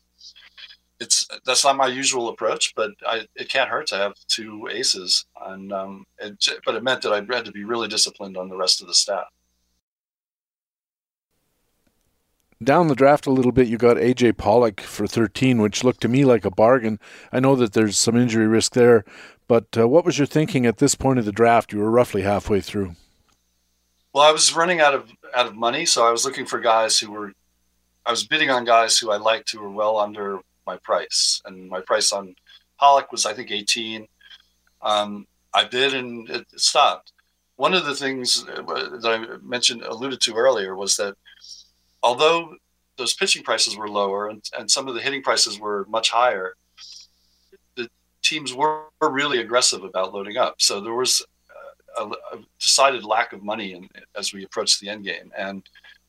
it's 1.00 1.28
that's 1.46 1.64
not 1.64 1.78
my 1.78 1.88
usual 1.88 2.30
approach, 2.30 2.74
but 2.76 2.92
I, 3.06 3.28
it 3.36 3.50
can't 3.50 3.70
hurt 3.70 3.88
to 3.88 3.98
have 3.98 4.14
two 4.28 4.68
aces, 4.72 5.26
and 5.46 5.72
um, 5.72 6.06
it, 6.18 6.44
but 6.66 6.76
it 6.76 6.84
meant 6.84 7.02
that 7.04 7.14
I 7.14 7.36
had 7.36 7.46
to 7.46 7.52
be 7.52 7.64
really 7.64 7.88
disciplined 7.88 8.38
on 8.38 8.50
the 8.50 8.58
rest 8.58 8.82
of 8.82 8.88
the 8.88 8.94
staff. 8.94 9.26
Down 12.64 12.88
the 12.88 12.96
draft 12.96 13.28
a 13.28 13.32
little 13.32 13.52
bit, 13.52 13.68
you 13.68 13.78
got 13.78 13.98
AJ 13.98 14.38
Pollock 14.38 14.82
for 14.82 15.06
13, 15.06 15.62
which 15.62 15.84
looked 15.84 16.02
to 16.02 16.08
me 16.08 16.26
like 16.26 16.44
a 16.44 16.50
bargain. 16.50 17.00
I 17.32 17.40
know 17.40 17.56
that 17.56 17.74
there's 17.74 18.00
some 18.00 18.18
injury 18.18 18.48
risk 18.48 18.74
there, 18.74 19.06
but 19.48 19.78
uh, 19.78 19.88
what 19.88 20.04
was 20.04 20.18
your 20.18 20.26
thinking 20.26 20.66
at 20.66 20.78
this 20.78 20.96
point 20.96 21.20
of 21.20 21.26
the 21.26 21.32
draft? 21.32 21.72
You 21.72 21.78
were 21.80 21.92
roughly 21.92 22.24
halfway 22.24 22.62
through. 22.62 22.96
Well, 24.12 24.28
I 24.28 24.32
was 24.32 24.56
running 24.56 24.80
out 24.80 24.96
of 24.96 25.12
out 25.36 25.46
of 25.46 25.56
money, 25.56 25.86
so 25.86 26.08
I 26.08 26.12
was 26.12 26.26
looking 26.26 26.48
for 26.48 26.60
guys 26.60 26.98
who 26.98 27.12
were. 27.12 27.34
I 28.04 28.10
was 28.10 28.26
bidding 28.26 28.50
on 28.50 28.66
guys 28.66 28.98
who 28.98 29.12
I 29.12 29.18
liked 29.18 29.52
who 29.52 29.60
were 29.60 29.70
well 29.70 29.98
under 29.98 30.40
my 30.68 30.78
price, 30.78 31.42
and 31.46 31.68
my 31.70 31.82
price 31.82 32.12
on 32.12 32.36
Pollock 32.80 33.12
was 33.12 33.26
I 33.26 33.34
think 33.34 33.50
18. 33.50 34.08
Um, 34.84 35.26
I 35.54 35.66
bid 35.66 35.96
and 35.96 36.30
it 36.30 36.46
stopped. 36.56 37.14
One 37.56 37.74
of 37.74 37.86
the 37.86 37.96
things 37.96 38.44
that 38.46 39.02
I 39.04 39.44
mentioned 39.44 39.82
alluded 39.82 40.22
to 40.22 40.36
earlier 40.36 40.76
was 40.76 40.96
that 40.98 41.16
although 42.04 42.56
those 42.98 43.16
pitching 43.16 43.44
prices 43.44 43.76
were 43.76 43.90
lower 43.90 44.28
and, 44.28 44.44
and 44.58 44.70
some 44.70 44.88
of 44.88 44.94
the 44.94 45.02
hitting 45.02 45.24
prices 45.24 45.60
were 45.60 45.86
much 45.90 46.12
higher, 46.12 46.54
the 47.76 47.90
teams 48.22 48.54
were 48.54 48.86
really 49.02 49.40
aggressive 49.40 49.84
about 49.84 50.14
loading 50.14 50.38
up. 50.38 50.56
So 50.60 50.80
there 50.80 50.94
was 50.94 51.26
a, 51.98 52.04
a 52.06 52.38
decided 52.60 53.04
lack 53.04 53.34
of 53.34 53.44
money 53.44 53.74
in, 53.74 53.90
as 54.16 54.34
we 54.34 54.44
approached 54.44 54.80
the 54.80 54.90
end 54.90 55.04
game. 55.04 55.32
And 55.38 55.64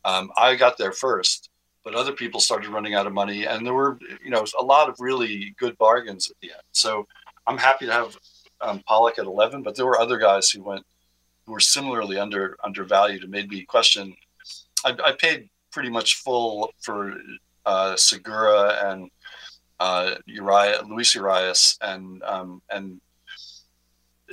um, 0.05 0.31
I 0.37 0.55
got 0.55 0.79
there 0.79 0.93
first, 0.93 1.48
but 1.89 1.97
other 1.97 2.13
people 2.13 2.39
started 2.39 2.69
running 2.69 2.93
out 2.93 3.07
of 3.07 3.15
money. 3.15 3.47
And 3.47 3.65
there 3.65 3.73
were, 3.73 3.99
you 4.23 4.29
know, 4.29 4.45
a 4.59 4.63
lot 4.63 4.91
of 4.91 4.97
really 5.01 5.55
good 5.59 5.79
bargains 5.79 6.31
at 6.31 6.37
the 6.43 6.51
end. 6.51 6.61
So 6.73 7.09
I'm 7.47 7.57
happy 7.57 7.87
to 7.87 7.93
have 7.93 8.15
um, 8.61 8.83
Pollock 8.87 9.19
at 9.19 9.25
11, 9.25 9.63
but 9.63 9.75
there 9.75 9.87
were 9.87 9.99
other 9.99 10.19
guys 10.19 10.51
who 10.51 10.63
went 10.63 10.85
who 11.47 11.53
were 11.53 11.61
similarly 11.61 12.19
under 12.19 12.59
undervalued 12.63 13.23
and 13.23 13.33
made 13.33 13.49
me 13.49 13.63
question. 13.63 14.15
I, 14.85 14.95
I 15.03 15.13
paid 15.13 15.49
pretty 15.71 15.89
much 15.89 16.17
full 16.17 16.75
for 16.83 17.15
uh, 17.65 17.97
Segura 17.97 18.91
and 18.91 19.11
uh, 19.81 20.17
Urias, 20.27 20.83
Luis 20.87 21.15
Urias, 21.15 21.79
and 21.81 22.23
um, 22.23 22.61
and 22.69 23.01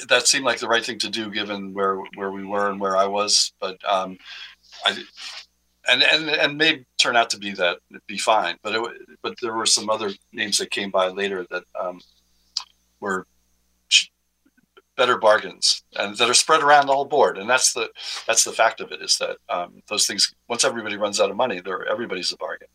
that 0.09 0.27
seemed 0.27 0.43
like 0.43 0.59
the 0.59 0.67
right 0.67 0.83
thing 0.83 0.99
to 0.99 1.09
do 1.09 1.31
given 1.31 1.73
where 1.73 2.01
where 2.15 2.31
we 2.31 2.43
were 2.43 2.69
and 2.69 2.81
where 2.81 2.97
I 2.97 3.05
was. 3.05 3.53
But 3.61 3.77
um, 3.89 4.17
I 4.85 5.01
and 5.89 6.03
and 6.03 6.29
and 6.29 6.57
may 6.57 6.85
turn 6.97 7.15
out 7.15 7.29
to 7.31 7.37
be 7.37 7.53
that 7.53 7.79
be 8.07 8.17
fine. 8.17 8.57
But 8.63 8.75
it, 8.75 8.81
but 9.21 9.35
there 9.41 9.55
were 9.55 9.65
some 9.65 9.89
other 9.89 10.11
names 10.31 10.57
that 10.57 10.71
came 10.71 10.91
by 10.91 11.07
later 11.07 11.45
that 11.51 11.63
um, 11.79 11.99
were 12.99 13.25
better 14.97 15.17
bargains 15.17 15.83
and 15.97 16.15
that 16.17 16.29
are 16.29 16.33
spread 16.33 16.63
around 16.63 16.87
the 16.87 16.93
whole 16.93 17.05
board. 17.05 17.37
And 17.37 17.49
that's 17.49 17.73
the 17.73 17.89
that's 18.27 18.43
the 18.43 18.51
fact 18.51 18.81
of 18.81 18.91
it 18.91 19.01
is 19.01 19.17
that 19.17 19.37
um, 19.49 19.81
those 19.87 20.07
things 20.07 20.33
once 20.47 20.63
everybody 20.63 20.97
runs 20.97 21.19
out 21.19 21.29
of 21.29 21.35
money, 21.35 21.61
they're 21.61 21.85
everybody's 21.87 22.31
a 22.31 22.37
bargain. 22.37 22.67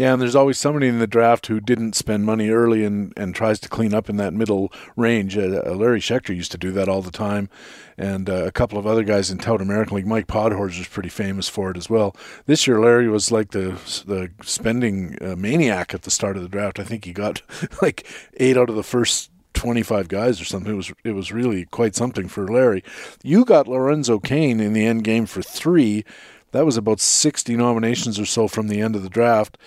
Yeah, 0.00 0.14
and 0.14 0.22
there's 0.22 0.34
always 0.34 0.56
somebody 0.56 0.88
in 0.88 0.98
the 0.98 1.06
draft 1.06 1.48
who 1.48 1.60
didn't 1.60 1.94
spend 1.94 2.24
money 2.24 2.48
early 2.48 2.86
and, 2.86 3.12
and 3.18 3.34
tries 3.34 3.60
to 3.60 3.68
clean 3.68 3.92
up 3.92 4.08
in 4.08 4.16
that 4.16 4.32
middle 4.32 4.72
range. 4.96 5.36
Uh, 5.36 5.60
uh 5.66 5.74
Larry 5.74 6.00
Schechter 6.00 6.34
used 6.34 6.52
to 6.52 6.56
do 6.56 6.72
that 6.72 6.88
all 6.88 7.02
the 7.02 7.10
time, 7.10 7.50
and 7.98 8.30
uh, 8.30 8.46
a 8.46 8.50
couple 8.50 8.78
of 8.78 8.86
other 8.86 9.04
guys 9.04 9.30
in 9.30 9.36
Tout 9.36 9.60
American 9.60 9.96
League. 9.96 10.06
Mike 10.06 10.26
Podhorz 10.26 10.78
was 10.78 10.88
pretty 10.88 11.10
famous 11.10 11.50
for 11.50 11.70
it 11.70 11.76
as 11.76 11.90
well. 11.90 12.16
This 12.46 12.66
year, 12.66 12.80
Larry 12.80 13.10
was 13.10 13.30
like 13.30 13.50
the 13.50 13.72
the 14.06 14.30
spending 14.42 15.18
uh, 15.20 15.36
maniac 15.36 15.92
at 15.92 16.00
the 16.00 16.10
start 16.10 16.38
of 16.38 16.42
the 16.42 16.48
draft. 16.48 16.78
I 16.78 16.84
think 16.84 17.04
he 17.04 17.12
got 17.12 17.42
like 17.82 18.06
eight 18.38 18.56
out 18.56 18.70
of 18.70 18.76
the 18.76 18.82
first 18.82 19.30
25 19.52 20.08
guys 20.08 20.40
or 20.40 20.46
something. 20.46 20.72
It 20.72 20.76
was 20.76 20.92
it 21.04 21.12
was 21.12 21.30
really 21.30 21.66
quite 21.66 21.94
something 21.94 22.26
for 22.26 22.48
Larry. 22.48 22.82
You 23.22 23.44
got 23.44 23.68
Lorenzo 23.68 24.18
Cain 24.18 24.60
in 24.60 24.72
the 24.72 24.86
end 24.86 25.04
game 25.04 25.26
for 25.26 25.42
three. 25.42 26.06
That 26.52 26.64
was 26.64 26.78
about 26.78 27.00
60 27.00 27.54
nominations 27.54 28.18
or 28.18 28.24
so 28.24 28.48
from 28.48 28.68
the 28.68 28.80
end 28.80 28.96
of 28.96 29.02
the 29.02 29.10
draft. 29.10 29.58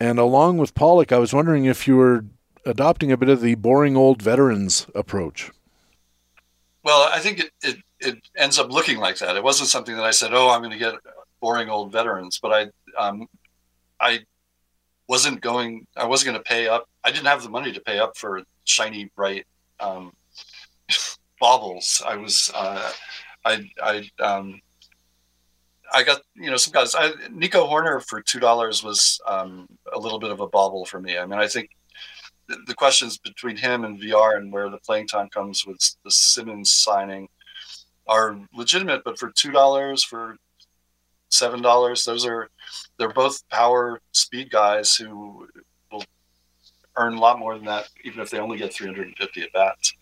And 0.00 0.18
along 0.18 0.56
with 0.56 0.74
Pollock, 0.74 1.12
I 1.12 1.18
was 1.18 1.32
wondering 1.34 1.66
if 1.66 1.86
you 1.86 1.96
were 1.96 2.24
adopting 2.64 3.12
a 3.12 3.16
bit 3.16 3.28
of 3.28 3.42
the 3.42 3.54
boring 3.54 3.96
old 3.96 4.22
veterans 4.22 4.86
approach. 4.94 5.50
Well, 6.82 7.08
I 7.12 7.18
think 7.18 7.40
it, 7.40 7.50
it, 7.62 7.76
it 8.00 8.18
ends 8.36 8.58
up 8.58 8.70
looking 8.72 8.98
like 8.98 9.18
that. 9.18 9.36
It 9.36 9.44
wasn't 9.44 9.68
something 9.68 9.94
that 9.96 10.04
I 10.04 10.10
said, 10.10 10.32
"Oh, 10.32 10.48
I'm 10.48 10.62
going 10.62 10.72
to 10.72 10.78
get 10.78 10.94
boring 11.40 11.68
old 11.68 11.92
veterans," 11.92 12.38
but 12.40 12.52
I 12.98 12.98
um, 12.98 13.26
I 14.00 14.20
wasn't 15.06 15.42
going. 15.42 15.86
I 15.94 16.06
wasn't 16.06 16.32
going 16.32 16.42
to 16.42 16.48
pay 16.48 16.68
up. 16.68 16.88
I 17.04 17.10
didn't 17.10 17.26
have 17.26 17.42
the 17.42 17.50
money 17.50 17.72
to 17.72 17.80
pay 17.80 17.98
up 17.98 18.16
for 18.16 18.42
shiny, 18.64 19.10
bright 19.14 19.46
um, 19.78 20.12
baubles. 21.40 22.02
I 22.06 22.16
was, 22.16 22.50
uh, 22.54 22.92
I, 23.44 23.70
I, 23.82 24.10
um, 24.22 24.60
I 25.92 26.02
got 26.02 26.22
you 26.34 26.50
know 26.50 26.56
some 26.56 26.72
guys. 26.72 26.94
I, 26.94 27.12
Nico 27.30 27.66
Hoerner 27.66 28.04
for 28.06 28.20
two 28.20 28.40
dollars 28.40 28.82
was 28.82 29.20
um, 29.26 29.66
a 29.92 29.98
little 29.98 30.18
bit 30.18 30.30
of 30.30 30.40
a 30.40 30.46
bauble 30.46 30.84
for 30.84 31.00
me. 31.00 31.18
I 31.18 31.26
mean, 31.26 31.38
I 31.38 31.48
think 31.48 31.70
the, 32.48 32.58
the 32.66 32.74
questions 32.74 33.18
between 33.18 33.56
him 33.56 33.84
and 33.84 34.00
VR 34.00 34.36
and 34.36 34.52
where 34.52 34.70
the 34.70 34.78
playing 34.78 35.08
time 35.08 35.28
comes 35.28 35.66
with 35.66 35.78
the 36.04 36.10
Simmons 36.10 36.72
signing 36.72 37.28
are 38.06 38.38
legitimate, 38.54 39.02
but 39.04 39.18
for 39.18 39.30
two 39.30 39.50
dollars 39.50 40.04
for 40.04 40.36
seven 41.30 41.62
dollars, 41.62 42.04
those 42.04 42.26
are 42.26 42.50
they're 42.98 43.12
both 43.12 43.48
power 43.48 44.00
speed 44.12 44.50
guys 44.50 44.94
who 44.94 45.46
will 45.90 46.04
earn 46.96 47.14
a 47.14 47.20
lot 47.20 47.38
more 47.38 47.54
than 47.56 47.64
that, 47.64 47.88
even 48.04 48.20
if 48.20 48.30
they 48.30 48.38
only 48.38 48.58
get 48.58 48.74
350 48.74 49.42
at 49.42 49.52
bats. 49.52 49.94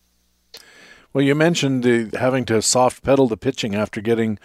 Well, 1.19 1.27
you 1.27 1.35
mentioned 1.35 1.85
uh, 1.85 2.17
having 2.17 2.45
to 2.45 2.63
soft 2.63 3.03
pedal 3.03 3.27
the 3.27 3.37
pitching 3.37 3.75
after 3.75 4.01
getting 4.01 4.39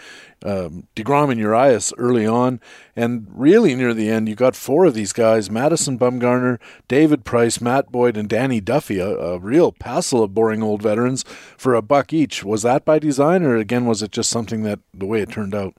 um, 0.44 0.88
DeGrom 0.96 1.30
and 1.30 1.40
Urias 1.40 1.94
early 2.00 2.26
on. 2.26 2.60
And 2.96 3.28
really 3.30 3.76
near 3.76 3.94
the 3.94 4.10
end, 4.10 4.28
you 4.28 4.34
got 4.34 4.56
four 4.56 4.86
of 4.86 4.96
these 4.96 5.14
guys 5.14 5.52
Madison 5.52 6.00
Bumgarner, 6.00 6.60
David 6.88 7.26
Price, 7.26 7.62
Matt 7.62 7.92
Boyd, 7.92 8.18
and 8.18 8.28
Danny 8.28 8.60
Duffy, 8.60 8.98
a, 8.98 9.08
a 9.08 9.38
real 9.38 9.72
passel 9.72 10.24
of 10.24 10.34
boring 10.34 10.64
old 10.64 10.82
veterans 10.82 11.24
for 11.56 11.76
a 11.76 11.84
buck 11.84 12.12
each. 12.12 12.44
Was 12.44 12.64
that 12.64 12.86
by 12.86 12.98
design, 12.98 13.44
or 13.44 13.56
again, 13.56 13.86
was 13.86 14.02
it 14.02 14.10
just 14.10 14.32
something 14.32 14.64
that 14.64 14.80
the 14.96 15.06
way 15.06 15.22
it 15.22 15.30
turned 15.30 15.54
out? 15.54 15.76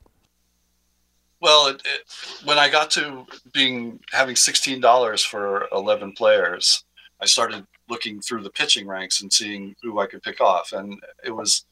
Well, 1.40 1.66
it, 1.66 1.82
it, 1.84 2.02
when 2.44 2.56
I 2.56 2.70
got 2.70 2.92
to 2.92 3.26
being 3.52 3.98
having 4.12 4.36
sixteen 4.36 4.80
dollars 4.80 5.24
for 5.24 5.66
eleven 5.72 6.12
players, 6.12 6.84
I 7.20 7.26
started 7.26 7.66
looking 7.88 8.20
through 8.20 8.42
the 8.42 8.50
pitching 8.50 8.86
ranks 8.86 9.20
and 9.20 9.32
seeing 9.32 9.74
who 9.82 10.00
I 10.00 10.06
could 10.06 10.22
pick 10.22 10.40
off, 10.40 10.72
and 10.72 11.00
it 11.24 11.30
was 11.30 11.64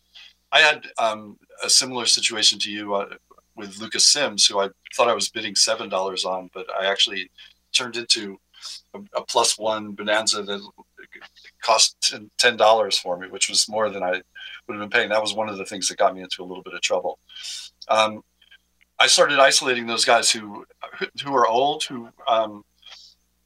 I 0.53 0.61
had 0.61 0.87
um, 0.99 1.39
a 1.65 1.71
similar 1.71 2.07
situation 2.07 2.59
to 2.61 2.71
you 2.71 2.95
uh, 2.95 3.15
with 3.57 3.79
Lucas 3.79 4.07
Sims, 4.07 4.47
who 4.47 4.61
I 4.61 4.69
thought 4.95 5.09
I 5.09 5.15
was 5.15 5.31
bidding 5.31 5.55
seven 5.55 5.89
dollars 5.89 6.25
on, 6.25 6.51
but 6.53 6.67
I 6.79 6.87
actually 6.87 7.31
turned 7.73 7.97
into 7.97 8.39
a, 8.95 9.01
a 9.17 9.25
plus 9.25 9.59
one 9.59 9.93
bonanza 9.93 10.43
that 10.43 10.61
cost 11.63 12.15
ten 12.39 12.57
dollars 12.57 12.99
for 12.99 13.17
me, 13.17 13.29
which 13.29 13.49
was 13.49 13.69
more 13.69 13.89
than 13.91 14.03
I 14.03 14.23
would 14.67 14.79
have 14.79 14.81
been 14.81 14.91
paying. 14.91 15.09
That 15.09 15.23
was 15.23 15.35
one 15.35 15.49
of 15.49 15.57
the 15.57 15.65
things 15.65 15.89
that 15.89 15.99
got 15.99 16.15
me 16.15 16.23
into 16.23 16.43
a 16.43 16.45
little 16.45 16.63
bit 16.63 16.75
of 16.75 16.81
trouble. 16.83 17.19
Um, 17.89 18.23
I 18.99 19.07
started 19.07 19.39
isolating 19.39 19.87
those 19.87 20.05
guys 20.05 20.31
who 20.31 20.67
who 21.25 21.35
are 21.35 21.47
old, 21.47 21.85
who 21.85 22.09
um, 22.29 22.65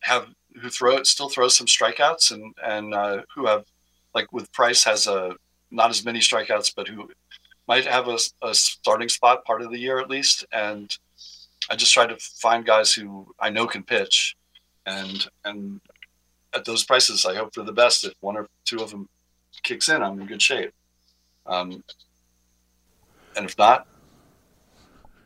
have 0.00 0.28
who 0.60 0.70
throw 0.70 1.02
still 1.02 1.28
throw 1.28 1.48
some 1.48 1.66
strikeouts, 1.66 2.30
and 2.30 2.54
and 2.64 2.94
uh, 2.94 3.22
who 3.34 3.46
have 3.46 3.64
like 4.14 4.32
with 4.32 4.52
Price 4.52 4.84
has 4.84 5.06
a 5.06 5.36
not 5.70 5.90
as 5.90 6.04
many 6.04 6.20
strikeouts, 6.20 6.72
but 6.74 6.88
who 6.88 7.10
might 7.68 7.84
have 7.84 8.08
a, 8.08 8.18
a 8.42 8.54
starting 8.54 9.08
spot 9.08 9.44
part 9.44 9.62
of 9.62 9.70
the 9.70 9.78
year 9.78 9.98
at 9.98 10.08
least. 10.08 10.46
And 10.52 10.96
I 11.68 11.76
just 11.76 11.92
try 11.92 12.06
to 12.06 12.16
find 12.16 12.64
guys 12.64 12.92
who 12.92 13.34
I 13.40 13.50
know 13.50 13.66
can 13.66 13.82
pitch, 13.82 14.36
and 14.86 15.26
and 15.44 15.80
at 16.54 16.64
those 16.64 16.84
prices, 16.84 17.26
I 17.26 17.34
hope 17.34 17.54
for 17.54 17.62
the 17.62 17.72
best. 17.72 18.04
If 18.04 18.14
one 18.20 18.36
or 18.36 18.48
two 18.64 18.78
of 18.78 18.90
them 18.90 19.08
kicks 19.62 19.88
in, 19.88 20.02
I'm 20.02 20.20
in 20.20 20.26
good 20.26 20.42
shape. 20.42 20.72
Um, 21.44 21.84
and 23.36 23.44
if 23.46 23.58
not, 23.58 23.86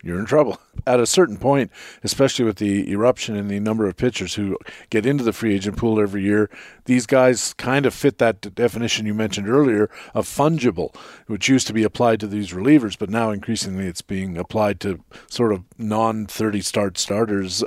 you're 0.03 0.19
in 0.19 0.27
trouble. 0.27 0.59
At 0.87 1.01
a 1.01 1.07
certain 1.07 1.37
point, 1.37 1.71
especially 2.03 2.45
with 2.45 2.57
the 2.57 2.91
eruption 2.91 3.37
in 3.37 3.49
the 3.49 3.61
number 3.61 3.87
of 3.87 3.97
pitchers 3.97 4.35
who 4.35 4.57
get 4.89 5.05
into 5.05 5.23
the 5.23 5.33
free 5.33 5.55
agent 5.55 5.77
pool 5.77 6.01
every 6.01 6.23
year, 6.23 6.49
these 6.87 7.07
guys 7.07 7.53
kind 7.55 7.85
of 7.85 7.93
fit 7.93 8.19
that 8.19 8.55
definition 8.55 9.07
you 9.07 9.15
mentioned 9.15 9.49
earlier 9.49 9.91
of 10.15 10.27
fungible, 10.27 10.95
which 11.27 11.49
used 11.49 11.67
to 11.67 11.73
be 11.73 11.83
applied 11.83 12.21
to 12.21 12.27
these 12.27 12.53
relievers, 12.53 12.99
but 12.99 13.11
now 13.11 13.31
increasingly 13.31 13.87
it's 13.87 14.03
being 14.03 14.39
applied 14.39 14.81
to 14.81 15.05
sort 15.29 15.53
of 15.53 15.65
non 15.79 16.27
30 16.27 16.61
start 16.63 16.97
starters. 16.99 17.63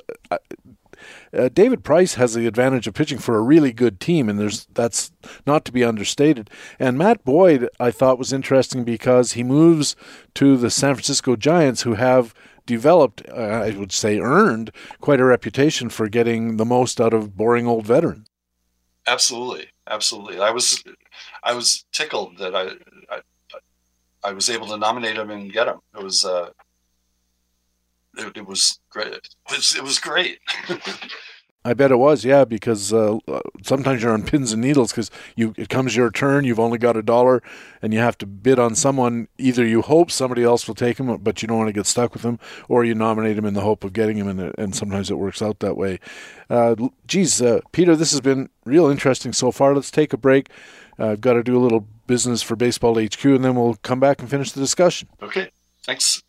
Uh, 1.38 1.50
David 1.50 1.84
Price 1.84 2.16
has 2.16 2.34
the 2.34 2.48
advantage 2.48 2.88
of 2.88 2.94
pitching 2.94 3.18
for 3.18 3.38
a 3.38 3.42
really 3.42 3.72
good 3.72 4.00
team, 4.00 4.30
and 4.30 4.40
there's 4.40 4.66
that's 4.74 5.12
not 5.46 5.66
to 5.66 5.72
be 5.72 5.84
understated. 5.84 6.50
And 6.80 6.98
Matt 6.98 7.24
Boyd, 7.24 7.70
I 7.80 7.92
thought 7.92 8.18
was 8.18 8.34
interesting 8.34 8.84
because 8.84 9.34
he 9.34 9.44
moves 9.44 9.96
to 10.36 10.58
the 10.58 10.70
San 10.70 10.96
Francisco 10.96 11.36
Giants, 11.36 11.82
who 11.82 11.96
have 11.96 12.34
developed, 12.66 13.24
uh, 13.30 13.34
I 13.34 13.72
would 13.72 13.92
say, 13.92 14.20
earned 14.20 14.72
quite 15.02 15.20
a 15.20 15.26
reputation 15.26 15.90
for 15.90 16.08
getting 16.08 16.58
the 16.58 16.66
most 16.66 17.02
out 17.02 17.14
of 17.14 17.36
boring 17.36 17.68
old 17.68 17.86
veterans. 17.86 18.28
Absolutely, 19.06 19.68
absolutely. 19.88 20.40
I 20.40 20.52
was, 20.52 20.82
I 21.44 21.54
was 21.54 21.86
tickled 21.92 22.38
that 22.38 22.56
I, 22.56 22.70
I, 23.14 23.20
I 24.24 24.32
was 24.32 24.50
able 24.50 24.68
to 24.68 24.78
nominate 24.78 25.18
him 25.18 25.30
and 25.30 25.52
get 25.52 25.68
him. 25.68 25.80
It 25.98 26.04
was, 26.04 26.24
uh, 26.24 26.52
it, 28.18 28.38
it 28.38 28.45
was 28.45 28.80
great. 28.89 29.14
It 29.14 29.36
was, 29.49 29.76
it 29.76 29.84
was 29.84 29.99
great. 29.99 30.39
I 31.66 31.74
bet 31.74 31.91
it 31.91 31.97
was, 31.97 32.26
yeah, 32.26 32.43
because 32.43 32.91
uh, 32.91 33.20
sometimes 33.61 34.03
you're 34.03 34.11
on 34.11 34.24
pins 34.24 34.51
and 34.51 34.61
needles 34.61 34.91
because 34.91 35.09
you 35.38 35.53
it 35.55 35.70
comes 35.70 35.95
your 35.95 36.11
turn, 36.11 36.43
you've 36.43 36.59
only 36.59 36.78
got 36.78 36.97
a 36.97 37.01
dollar, 37.01 37.41
and 37.82 37.93
you 37.93 37.99
have 37.99 38.18
to 38.18 38.26
bid 38.26 38.59
on 38.59 38.76
someone. 38.76 39.30
Either 39.38 39.66
you 39.66 39.82
hope 39.82 40.11
somebody 40.11 40.43
else 40.43 40.68
will 40.68 40.76
take 40.76 40.99
him, 40.99 41.16
but 41.18 41.41
you 41.41 41.47
don't 41.47 41.57
want 41.57 41.70
to 41.70 41.74
get 41.74 41.86
stuck 41.86 42.14
with 42.14 42.24
him, 42.24 42.38
or 42.68 42.84
you 42.84 42.93
nominate 42.93 43.38
him 43.38 43.45
in 43.45 43.53
the 43.53 43.61
hope 43.61 43.86
of 43.86 43.93
getting 43.93 44.18
him, 44.18 44.28
and, 44.28 44.53
and 44.57 44.76
sometimes 44.76 45.09
it 45.09 45.18
works 45.18 45.41
out 45.41 45.59
that 45.59 45.78
way. 45.78 46.01
Uh, 46.49 46.76
geez, 47.07 47.41
uh, 47.41 47.61
Peter, 47.72 47.95
this 47.95 48.11
has 48.11 48.20
been 48.20 48.49
real 48.66 48.88
interesting 48.88 49.32
so 49.32 49.49
far. 49.49 49.74
Let's 49.74 49.91
take 49.91 50.11
a 50.11 50.18
break. 50.18 50.49
Uh, 50.99 51.11
I've 51.11 51.22
got 51.22 51.34
to 51.34 51.43
do 51.43 51.57
a 51.57 51.64
little 51.64 51.88
business 52.07 52.41
for 52.41 52.57
Baseball 52.57 53.01
HQ, 53.01 53.24
and 53.24 53.45
then 53.45 53.55
we'll 53.55 53.76
come 53.76 54.01
back 54.01 54.20
and 54.20 54.30
finish 54.30 54.51
the 54.51 54.59
discussion. 54.59 55.07
Okay, 55.22 55.49
thanks. 55.86 56.24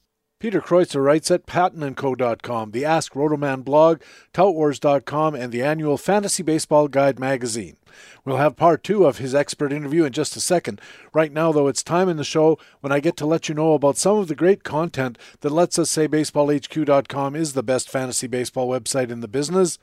Peter 0.45 0.61
Kreutzer 0.61 1.03
writes 1.03 1.31
at 1.31 1.47
pattonandco.com, 1.47 2.73
the 2.73 2.85
Ask 2.85 3.15
Rotoman 3.15 3.65
blog, 3.65 4.03
toutwars.com, 4.35 5.35
and 5.35 5.51
the 5.51 5.63
annual 5.63 5.97
Fantasy 5.97 6.43
Baseball 6.43 6.87
Guide 6.87 7.19
magazine. 7.19 7.79
We'll 8.27 8.37
have 8.37 8.55
part 8.55 8.85
two 8.85 9.07
of 9.07 9.17
his 9.17 9.35
expert 9.35 9.73
interview 9.73 10.05
in 10.05 10.13
just 10.13 10.37
a 10.37 10.43
second. 10.43 10.83
Right 11.15 11.33
now, 11.33 11.51
though, 11.51 11.67
it's 11.67 11.83
time 11.83 12.11
in 12.11 12.19
the 12.19 12.25
show 12.25 12.59
when 12.83 12.93
I 12.93 13.01
get 13.01 13.17
to 13.17 13.27
let 13.27 13.49
you 13.49 13.55
know 13.55 13.73
about 13.73 13.97
some 13.97 14.19
of 14.19 14.29
the 14.29 14.35
great 14.35 14.65
content 14.65 15.17
that 15.41 15.49
lets 15.49 15.79
us 15.79 15.89
say 15.89 16.07
baseballhq.com 16.07 17.35
is 17.35 17.55
the 17.55 17.63
best 17.63 17.89
fantasy 17.89 18.27
baseball 18.27 18.69
website 18.69 19.11
in 19.11 19.21
the 19.21 19.29
business. 19.29 19.79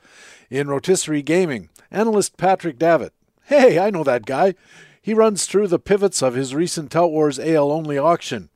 In 0.48 0.68
rotisserie 0.68 1.22
gaming, 1.22 1.70
analyst 1.90 2.36
Patrick 2.36 2.78
Davitt. 2.78 3.14
Hey, 3.46 3.80
I 3.80 3.90
know 3.90 4.04
that 4.04 4.26
guy. 4.26 4.54
He 5.02 5.12
runs 5.12 5.46
through 5.46 5.66
the 5.66 5.80
pivots 5.80 6.22
of 6.22 6.34
his 6.34 6.54
recent 6.54 6.92
Tout 6.92 7.10
Wars 7.10 7.40
AL 7.40 7.72
only 7.72 7.98
auction. 7.98 8.48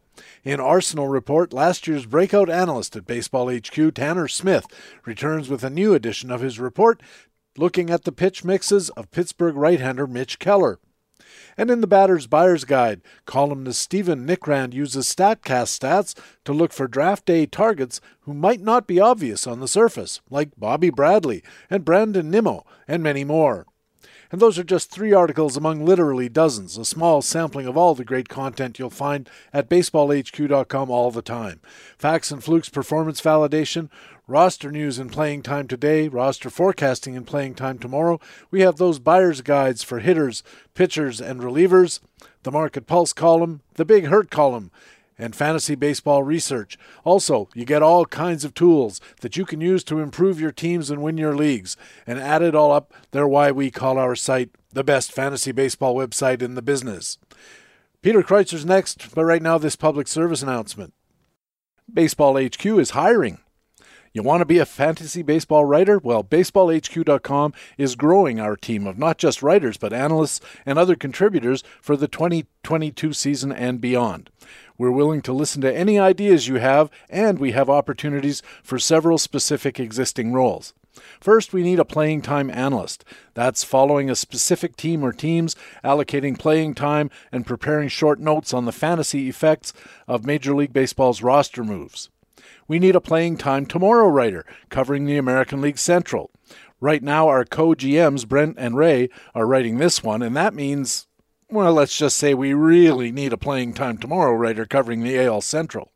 In 0.46 0.60
Arsenal 0.60 1.08
Report, 1.08 1.52
last 1.52 1.88
year's 1.88 2.06
breakout 2.06 2.48
analyst 2.48 2.94
at 2.94 3.04
Baseball 3.04 3.52
HQ, 3.52 3.92
Tanner 3.92 4.28
Smith, 4.28 4.64
returns 5.04 5.48
with 5.48 5.64
a 5.64 5.70
new 5.70 5.92
edition 5.92 6.30
of 6.30 6.40
his 6.40 6.60
report 6.60 7.02
looking 7.58 7.90
at 7.90 8.04
the 8.04 8.12
pitch 8.12 8.44
mixes 8.44 8.88
of 8.90 9.10
Pittsburgh 9.10 9.56
right 9.56 9.80
hander 9.80 10.06
Mitch 10.06 10.38
Keller. 10.38 10.78
And 11.56 11.68
in 11.68 11.80
the 11.80 11.88
Batter's 11.88 12.28
Buyer's 12.28 12.64
Guide, 12.64 13.00
columnist 13.24 13.80
Stephen 13.80 14.24
Nickrand 14.24 14.72
uses 14.72 15.12
StatCast 15.12 15.80
stats 15.80 16.16
to 16.44 16.52
look 16.52 16.72
for 16.72 16.86
draft 16.86 17.26
day 17.26 17.46
targets 17.46 18.00
who 18.20 18.32
might 18.32 18.60
not 18.60 18.86
be 18.86 19.00
obvious 19.00 19.48
on 19.48 19.58
the 19.58 19.66
surface, 19.66 20.20
like 20.30 20.50
Bobby 20.56 20.90
Bradley 20.90 21.42
and 21.68 21.84
Brandon 21.84 22.30
Nimmo, 22.30 22.64
and 22.86 23.02
many 23.02 23.24
more. 23.24 23.66
And 24.30 24.40
those 24.40 24.58
are 24.58 24.64
just 24.64 24.90
three 24.90 25.12
articles 25.12 25.56
among 25.56 25.84
literally 25.84 26.28
dozens, 26.28 26.76
a 26.76 26.84
small 26.84 27.22
sampling 27.22 27.66
of 27.66 27.76
all 27.76 27.94
the 27.94 28.04
great 28.04 28.28
content 28.28 28.78
you'll 28.78 28.90
find 28.90 29.28
at 29.52 29.68
baseballhq.com 29.68 30.90
all 30.90 31.10
the 31.10 31.22
time. 31.22 31.60
Facts 31.96 32.30
and 32.30 32.42
flukes 32.42 32.68
performance 32.68 33.20
validation, 33.20 33.88
roster 34.26 34.72
news 34.72 34.98
and 34.98 35.12
playing 35.12 35.42
time 35.42 35.68
today, 35.68 36.08
roster 36.08 36.50
forecasting 36.50 37.16
and 37.16 37.26
playing 37.26 37.54
time 37.54 37.78
tomorrow. 37.78 38.20
We 38.50 38.62
have 38.62 38.76
those 38.76 38.98
buyer's 38.98 39.40
guides 39.40 39.82
for 39.82 40.00
hitters, 40.00 40.42
pitchers, 40.74 41.20
and 41.20 41.40
relievers, 41.40 42.00
the 42.42 42.52
Market 42.52 42.86
Pulse 42.86 43.12
column, 43.12 43.60
the 43.74 43.84
Big 43.84 44.06
Hurt 44.06 44.30
column, 44.30 44.70
and 45.18 45.34
fantasy 45.34 45.74
baseball 45.74 46.22
research. 46.22 46.78
Also, 47.04 47.48
you 47.54 47.64
get 47.64 47.82
all 47.82 48.06
kinds 48.06 48.44
of 48.44 48.54
tools 48.54 49.00
that 49.20 49.36
you 49.36 49.44
can 49.44 49.60
use 49.60 49.82
to 49.84 50.00
improve 50.00 50.40
your 50.40 50.52
teams 50.52 50.90
and 50.90 51.02
win 51.02 51.18
your 51.18 51.34
leagues. 51.34 51.76
And 52.06 52.18
add 52.18 52.42
it 52.42 52.54
all 52.54 52.72
up, 52.72 52.92
they're 53.10 53.28
why 53.28 53.50
we 53.50 53.70
call 53.70 53.98
our 53.98 54.16
site 54.16 54.50
the 54.72 54.84
best 54.84 55.12
fantasy 55.12 55.52
baseball 55.52 55.94
website 55.94 56.42
in 56.42 56.54
the 56.54 56.62
business. 56.62 57.18
Peter 58.02 58.22
Kreutzer's 58.22 58.66
next, 58.66 59.14
but 59.14 59.24
right 59.24 59.42
now, 59.42 59.58
this 59.58 59.76
public 59.76 60.06
service 60.06 60.42
announcement. 60.42 60.92
Baseball 61.92 62.36
HQ 62.40 62.64
is 62.66 62.90
hiring. 62.90 63.38
You 64.16 64.22
want 64.22 64.40
to 64.40 64.46
be 64.46 64.56
a 64.56 64.64
fantasy 64.64 65.20
baseball 65.20 65.66
writer? 65.66 65.98
Well, 65.98 66.24
baseballhq.com 66.24 67.52
is 67.76 67.96
growing 67.96 68.40
our 68.40 68.56
team 68.56 68.86
of 68.86 68.96
not 68.96 69.18
just 69.18 69.42
writers, 69.42 69.76
but 69.76 69.92
analysts 69.92 70.40
and 70.64 70.78
other 70.78 70.96
contributors 70.96 71.62
for 71.82 71.98
the 71.98 72.08
2022 72.08 73.12
season 73.12 73.52
and 73.52 73.78
beyond. 73.78 74.30
We're 74.78 74.90
willing 74.90 75.20
to 75.20 75.34
listen 75.34 75.60
to 75.60 75.76
any 75.76 75.98
ideas 75.98 76.48
you 76.48 76.54
have, 76.54 76.88
and 77.10 77.38
we 77.38 77.52
have 77.52 77.68
opportunities 77.68 78.40
for 78.62 78.78
several 78.78 79.18
specific 79.18 79.78
existing 79.78 80.32
roles. 80.32 80.72
First, 81.20 81.52
we 81.52 81.62
need 81.62 81.78
a 81.78 81.84
playing 81.84 82.22
time 82.22 82.48
analyst. 82.48 83.04
That's 83.34 83.64
following 83.64 84.08
a 84.08 84.16
specific 84.16 84.76
team 84.76 85.04
or 85.04 85.12
teams, 85.12 85.54
allocating 85.84 86.38
playing 86.38 86.74
time, 86.74 87.10
and 87.30 87.44
preparing 87.44 87.90
short 87.90 88.18
notes 88.18 88.54
on 88.54 88.64
the 88.64 88.72
fantasy 88.72 89.28
effects 89.28 89.74
of 90.08 90.24
Major 90.24 90.54
League 90.54 90.72
Baseball's 90.72 91.20
roster 91.20 91.62
moves. 91.62 92.08
We 92.68 92.78
need 92.78 92.96
a 92.96 93.00
playing 93.00 93.36
time 93.36 93.66
tomorrow 93.66 94.08
writer 94.08 94.44
covering 94.70 95.04
the 95.04 95.18
American 95.18 95.60
League 95.60 95.78
Central. 95.78 96.30
Right 96.80 97.02
now, 97.02 97.28
our 97.28 97.44
co 97.44 97.74
GMs, 97.74 98.26
Brent 98.26 98.56
and 98.58 98.76
Ray, 98.76 99.08
are 99.34 99.46
writing 99.46 99.78
this 99.78 100.02
one, 100.02 100.20
and 100.20 100.36
that 100.36 100.52
means, 100.52 101.06
well, 101.48 101.72
let's 101.72 101.96
just 101.96 102.16
say 102.16 102.34
we 102.34 102.52
really 102.54 103.12
need 103.12 103.32
a 103.32 103.38
playing 103.38 103.74
time 103.74 103.98
tomorrow 103.98 104.34
writer 104.34 104.66
covering 104.66 105.02
the 105.02 105.18
AL 105.18 105.42
Central. 105.42 105.92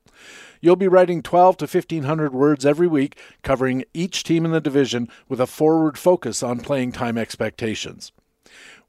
You'll 0.60 0.76
be 0.76 0.88
writing 0.88 1.22
12 1.22 1.56
to 1.58 1.64
1500 1.64 2.32
words 2.32 2.64
every 2.64 2.86
week, 2.86 3.18
covering 3.42 3.84
each 3.92 4.22
team 4.22 4.44
in 4.44 4.52
the 4.52 4.60
division 4.60 5.08
with 5.28 5.40
a 5.40 5.46
forward 5.46 5.98
focus 5.98 6.42
on 6.42 6.60
playing 6.60 6.92
time 6.92 7.18
expectations. 7.18 8.12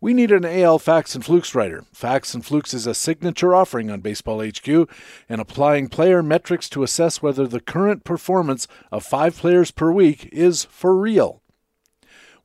We 0.03 0.15
need 0.15 0.31
an 0.31 0.45
AL 0.45 0.79
Facts 0.79 1.13
and 1.13 1.23
Flukes 1.23 1.53
writer. 1.53 1.83
Facts 1.93 2.33
and 2.33 2.43
Flukes 2.43 2.73
is 2.73 2.87
a 2.87 2.95
signature 2.95 3.53
offering 3.53 3.91
on 3.91 3.99
Baseball 3.99 4.43
HQ 4.43 4.89
and 5.29 5.39
applying 5.39 5.89
player 5.89 6.23
metrics 6.23 6.67
to 6.69 6.81
assess 6.81 7.21
whether 7.21 7.45
the 7.45 7.59
current 7.59 8.03
performance 8.03 8.67
of 8.91 9.05
five 9.05 9.37
players 9.37 9.69
per 9.69 9.91
week 9.91 10.27
is 10.31 10.65
for 10.65 10.97
real. 10.97 11.43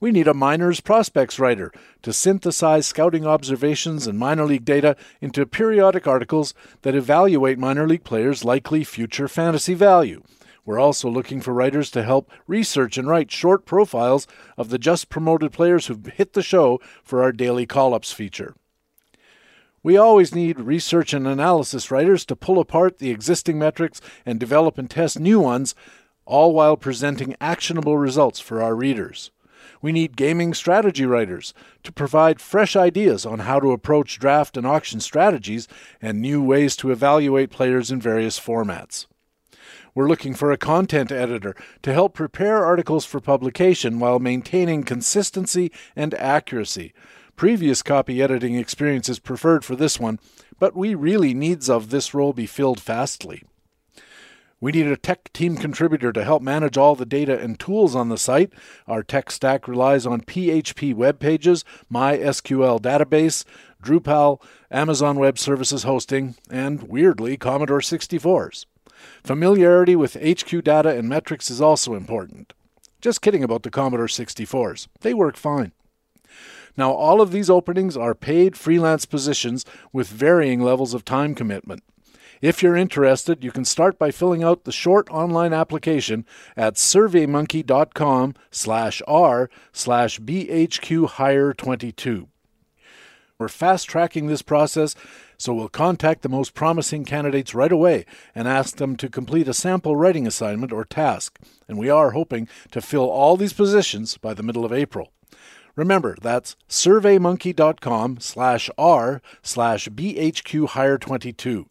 We 0.00 0.10
need 0.10 0.28
a 0.28 0.34
minors 0.34 0.82
prospects 0.82 1.38
writer 1.38 1.72
to 2.02 2.12
synthesize 2.12 2.86
scouting 2.86 3.26
observations 3.26 4.06
and 4.06 4.18
minor 4.18 4.44
league 4.44 4.66
data 4.66 4.94
into 5.22 5.46
periodic 5.46 6.06
articles 6.06 6.52
that 6.82 6.94
evaluate 6.94 7.58
minor 7.58 7.88
league 7.88 8.04
players' 8.04 8.44
likely 8.44 8.84
future 8.84 9.28
fantasy 9.28 9.72
value. 9.72 10.22
We're 10.66 10.80
also 10.80 11.08
looking 11.08 11.40
for 11.40 11.54
writers 11.54 11.92
to 11.92 12.02
help 12.02 12.28
research 12.48 12.98
and 12.98 13.08
write 13.08 13.30
short 13.30 13.64
profiles 13.64 14.26
of 14.56 14.68
the 14.68 14.78
just 14.78 15.08
promoted 15.08 15.52
players 15.52 15.86
who've 15.86 16.04
hit 16.06 16.32
the 16.32 16.42
show 16.42 16.80
for 17.04 17.22
our 17.22 17.30
daily 17.30 17.66
call 17.66 17.94
ups 17.94 18.12
feature. 18.12 18.56
We 19.84 19.96
always 19.96 20.34
need 20.34 20.58
research 20.58 21.14
and 21.14 21.28
analysis 21.28 21.92
writers 21.92 22.24
to 22.26 22.34
pull 22.34 22.58
apart 22.58 22.98
the 22.98 23.12
existing 23.12 23.60
metrics 23.60 24.00
and 24.26 24.40
develop 24.40 24.76
and 24.76 24.90
test 24.90 25.20
new 25.20 25.38
ones, 25.38 25.76
all 26.24 26.52
while 26.52 26.76
presenting 26.76 27.36
actionable 27.40 27.96
results 27.96 28.40
for 28.40 28.60
our 28.60 28.74
readers. 28.74 29.30
We 29.80 29.92
need 29.92 30.16
gaming 30.16 30.52
strategy 30.54 31.06
writers 31.06 31.54
to 31.84 31.92
provide 31.92 32.40
fresh 32.40 32.74
ideas 32.74 33.24
on 33.24 33.40
how 33.40 33.60
to 33.60 33.70
approach 33.70 34.18
draft 34.18 34.56
and 34.56 34.66
auction 34.66 34.98
strategies 34.98 35.68
and 36.02 36.20
new 36.20 36.42
ways 36.42 36.74
to 36.76 36.90
evaluate 36.90 37.50
players 37.50 37.92
in 37.92 38.00
various 38.00 38.40
formats. 38.40 39.06
We're 39.96 40.08
looking 40.08 40.34
for 40.34 40.52
a 40.52 40.58
content 40.58 41.10
editor 41.10 41.56
to 41.80 41.90
help 41.90 42.12
prepare 42.12 42.62
articles 42.62 43.06
for 43.06 43.18
publication 43.18 43.98
while 43.98 44.18
maintaining 44.18 44.82
consistency 44.82 45.72
and 45.96 46.12
accuracy. 46.12 46.92
Previous 47.34 47.82
copy 47.82 48.20
editing 48.20 48.56
experience 48.56 49.08
is 49.08 49.18
preferred 49.18 49.64
for 49.64 49.74
this 49.74 49.98
one, 49.98 50.20
but 50.58 50.76
we 50.76 50.94
really 50.94 51.32
needs 51.32 51.70
of 51.70 51.88
this 51.88 52.12
role 52.12 52.34
be 52.34 52.44
filled 52.44 52.78
fastly. 52.78 53.42
We 54.60 54.72
need 54.72 54.86
a 54.86 54.98
tech 54.98 55.32
team 55.32 55.56
contributor 55.56 56.12
to 56.12 56.24
help 56.24 56.42
manage 56.42 56.76
all 56.76 56.94
the 56.94 57.06
data 57.06 57.40
and 57.40 57.58
tools 57.58 57.96
on 57.96 58.10
the 58.10 58.18
site. 58.18 58.52
Our 58.86 59.02
tech 59.02 59.30
stack 59.30 59.66
relies 59.66 60.04
on 60.04 60.20
PHP 60.20 60.94
web 60.94 61.18
pages, 61.20 61.64
MySQL 61.90 62.82
database, 62.82 63.46
Drupal, 63.82 64.42
Amazon 64.70 65.18
Web 65.18 65.38
Services 65.38 65.84
hosting, 65.84 66.34
and 66.50 66.82
weirdly, 66.82 67.38
Commodore 67.38 67.80
64s. 67.80 68.66
Familiarity 69.24 69.96
with 69.96 70.14
HQ 70.14 70.64
data 70.64 70.90
and 70.90 71.08
metrics 71.08 71.50
is 71.50 71.60
also 71.60 71.94
important. 71.94 72.52
Just 73.00 73.22
kidding 73.22 73.44
about 73.44 73.62
the 73.62 73.70
Commodore 73.70 74.06
64s. 74.06 74.88
They 75.00 75.14
work 75.14 75.36
fine. 75.36 75.72
Now, 76.76 76.92
all 76.92 77.20
of 77.20 77.32
these 77.32 77.48
openings 77.48 77.96
are 77.96 78.14
paid 78.14 78.56
freelance 78.56 79.06
positions 79.06 79.64
with 79.92 80.08
varying 80.08 80.60
levels 80.60 80.94
of 80.94 81.04
time 81.04 81.34
commitment. 81.34 81.82
If 82.42 82.62
you're 82.62 82.76
interested, 82.76 83.42
you 83.42 83.50
can 83.50 83.64
start 83.64 83.98
by 83.98 84.10
filling 84.10 84.44
out 84.44 84.64
the 84.64 84.72
short 84.72 85.08
online 85.10 85.54
application 85.54 86.26
at 86.56 86.74
surveymonkey.com 86.74 88.34
slash 88.50 89.00
r 89.06 89.48
slash 89.72 90.20
bhqhire22. 90.20 92.26
We're 93.38 93.48
fast 93.48 93.88
tracking 93.88 94.26
this 94.26 94.42
process, 94.42 94.94
so 95.38 95.52
we'll 95.52 95.68
contact 95.68 96.22
the 96.22 96.28
most 96.28 96.54
promising 96.54 97.04
candidates 97.04 97.54
right 97.54 97.72
away 97.72 98.04
and 98.34 98.48
ask 98.48 98.76
them 98.76 98.96
to 98.96 99.08
complete 99.08 99.48
a 99.48 99.54
sample 99.54 99.96
writing 99.96 100.26
assignment 100.26 100.72
or 100.72 100.84
task. 100.84 101.38
And 101.68 101.78
we 101.78 101.90
are 101.90 102.12
hoping 102.12 102.48
to 102.70 102.80
fill 102.80 103.08
all 103.10 103.36
these 103.36 103.52
positions 103.52 104.16
by 104.18 104.34
the 104.34 104.42
middle 104.42 104.64
of 104.64 104.72
April. 104.72 105.12
Remember, 105.74 106.16
that's 106.20 106.56
surveymonkey.com 106.68 108.18
slash 108.20 108.70
r 108.78 109.20
slash 109.42 109.88
bhqhire22. 109.88 111.66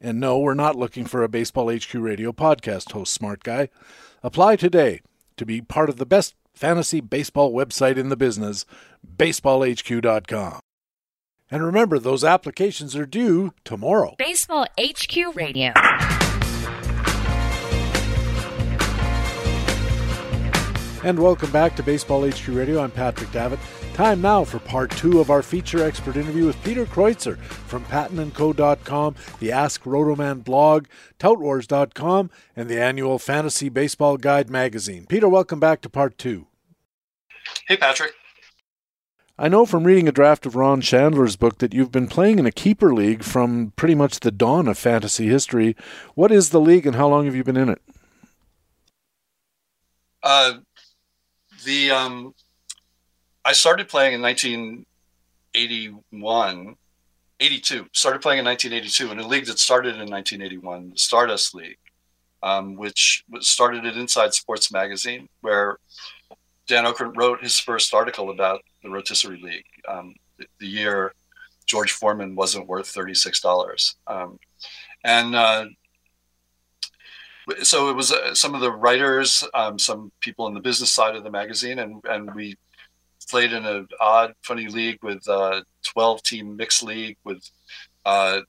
And 0.00 0.20
no, 0.20 0.38
we're 0.38 0.54
not 0.54 0.76
looking 0.76 1.04
for 1.04 1.22
a 1.22 1.28
Baseball 1.28 1.72
HQ 1.72 1.94
radio 1.94 2.32
podcast 2.32 2.92
host, 2.92 3.12
smart 3.12 3.42
guy. 3.42 3.68
Apply 4.22 4.56
today 4.56 5.00
to 5.36 5.46
be 5.46 5.60
part 5.60 5.88
of 5.88 5.96
the 5.96 6.06
best 6.06 6.34
fantasy 6.52 7.00
baseball 7.00 7.52
website 7.52 7.96
in 7.96 8.08
the 8.08 8.16
business, 8.16 8.66
baseballhq.com. 9.16 10.60
And 11.50 11.64
remember, 11.64 11.98
those 11.98 12.24
applications 12.24 12.94
are 12.94 13.06
due 13.06 13.54
tomorrow. 13.64 14.14
Baseball 14.18 14.66
HQ 14.78 15.34
Radio. 15.34 15.72
And 21.04 21.20
welcome 21.20 21.50
back 21.52 21.76
to 21.76 21.82
Baseball 21.82 22.28
HQ 22.28 22.48
Radio. 22.48 22.82
I'm 22.82 22.90
Patrick 22.90 23.30
Davitt. 23.30 23.60
Time 23.94 24.20
now 24.20 24.44
for 24.44 24.58
part 24.58 24.90
two 24.90 25.20
of 25.20 25.30
our 25.30 25.42
feature 25.42 25.82
expert 25.82 26.16
interview 26.16 26.44
with 26.46 26.62
Peter 26.62 26.84
Kreutzer 26.84 27.38
from 27.38 27.84
pattonandco.com, 27.86 29.14
the 29.40 29.50
Ask 29.50 29.82
Rotoman 29.84 30.44
blog, 30.44 30.86
toutwars.com, 31.18 32.30
and 32.54 32.68
the 32.68 32.80
annual 32.80 33.18
Fantasy 33.18 33.68
Baseball 33.68 34.16
Guide 34.16 34.50
magazine. 34.50 35.06
Peter, 35.06 35.28
welcome 35.28 35.58
back 35.58 35.80
to 35.80 35.88
part 35.88 36.18
two. 36.18 36.46
Hey, 37.66 37.76
Patrick. 37.76 38.12
I 39.40 39.48
know 39.48 39.66
from 39.66 39.84
reading 39.84 40.08
a 40.08 40.12
draft 40.12 40.46
of 40.46 40.56
Ron 40.56 40.80
Shandler's 40.80 41.36
book 41.36 41.58
that 41.58 41.72
you've 41.72 41.92
been 41.92 42.08
playing 42.08 42.40
in 42.40 42.46
a 42.46 42.50
keeper 42.50 42.92
league 42.92 43.22
from 43.22 43.72
pretty 43.76 43.94
much 43.94 44.18
the 44.18 44.32
dawn 44.32 44.66
of 44.66 44.76
fantasy 44.76 45.28
history. 45.28 45.76
What 46.16 46.32
is 46.32 46.50
the 46.50 46.60
league 46.60 46.86
and 46.86 46.96
how 46.96 47.06
long 47.06 47.24
have 47.26 47.36
you 47.36 47.44
been 47.44 47.56
in 47.56 47.68
it? 47.68 47.80
Uh, 50.24 50.54
the 51.64 51.92
um, 51.92 52.34
I 53.44 53.52
started 53.52 53.88
playing 53.88 54.14
in 54.14 54.22
1981, 54.22 56.74
82. 57.38 57.86
Started 57.92 58.20
playing 58.20 58.40
in 58.40 58.44
1982 58.44 59.12
in 59.12 59.20
a 59.20 59.26
league 59.26 59.46
that 59.46 59.60
started 59.60 59.94
in 59.94 60.10
1981, 60.10 60.90
the 60.90 60.98
Stardust 60.98 61.54
League, 61.54 61.78
um, 62.42 62.74
which 62.74 63.22
started 63.38 63.86
at 63.86 63.96
Inside 63.96 64.34
Sports 64.34 64.72
Magazine, 64.72 65.28
where 65.42 65.78
Dan 66.66 66.84
Okrent 66.84 67.16
wrote 67.16 67.40
his 67.40 67.60
first 67.60 67.94
article 67.94 68.30
about 68.30 68.62
the 68.88 68.94
Rotisserie 68.94 69.40
League. 69.40 69.64
Um, 69.86 70.14
the, 70.38 70.46
the, 70.60 70.66
year 70.66 71.12
George 71.66 71.92
Foreman 71.92 72.34
wasn't 72.34 72.66
worth 72.66 72.92
$36. 72.92 73.94
Um, 74.06 74.38
and 75.04 75.34
uh, 75.34 75.66
so 77.62 77.90
it 77.90 77.96
was 77.96 78.12
uh, 78.12 78.34
some 78.34 78.54
of 78.54 78.60
the 78.60 78.72
writers, 78.72 79.44
um, 79.54 79.78
some 79.78 80.12
people 80.20 80.46
in 80.46 80.54
the 80.54 80.60
business 80.60 80.90
side 80.90 81.16
of 81.16 81.24
the 81.24 81.30
magazine, 81.30 81.78
and 81.78 82.02
and 82.04 82.34
we 82.34 82.56
played 83.30 83.52
in 83.52 83.64
an 83.64 83.86
odd, 84.00 84.34
funny 84.42 84.68
league 84.68 84.98
with 85.02 85.26
a 85.28 85.32
uh, 85.32 85.62
12 85.82 86.22
team 86.22 86.56
mixed 86.56 86.82
league 86.82 87.16
with 87.24 87.42
uh, 88.06 88.40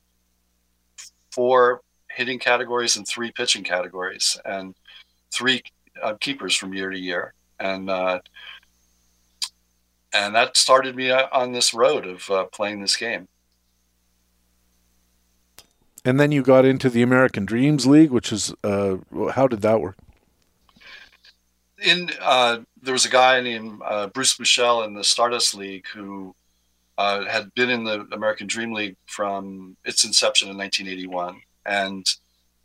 four 1.32 1.82
hitting 2.10 2.40
categories 2.40 2.96
and 2.96 3.08
three 3.08 3.32
pitching 3.32 3.64
categories, 3.64 4.38
and 4.46 4.76
three 5.34 5.62
uh, 6.02 6.16
keepers 6.20 6.56
from 6.56 6.74
year 6.74 6.90
to 6.90 7.00
year, 7.00 7.34
and 7.60 7.90
and 10.14 10.36
that 10.36 10.58
started 10.58 10.96
me 10.96 11.12
on 11.12 11.52
this 11.52 11.74
road 11.74 12.06
of 12.06 12.52
playing 12.52 12.82
this 12.82 12.96
game. 12.96 13.28
And 16.06 16.20
then 16.20 16.32
you 16.32 16.42
got 16.42 16.66
into 16.66 16.90
the 16.90 17.02
American 17.02 17.46
Dreams 17.46 17.86
League, 17.86 18.12
which 18.12 18.32
is 18.32 18.54
uh, 18.64 18.98
how 19.34 19.48
did 19.48 19.62
that 19.62 19.82
work? 19.82 19.98
In 21.82 22.10
uh, 22.22 22.60
there 22.82 22.94
was 22.94 23.06
a 23.06 23.10
guy 23.10 23.42
named 23.42 23.82
uh, 23.86 24.08
Bruce 24.08 24.36
Buechele 24.36 24.86
in 24.86 24.94
the 24.94 25.04
Stardust 25.04 25.56
League 25.56 25.86
who 25.94 26.36
uh, 26.98 27.26
had 27.26 27.54
been 27.54 27.70
in 27.70 27.84
the 27.84 28.08
American 28.12 28.48
Dream 28.48 28.74
League 28.74 28.98
from 29.06 29.78
its 29.86 30.04
inception 30.04 30.50
in 30.50 30.58
1981, 30.58 31.42
and 31.66 32.06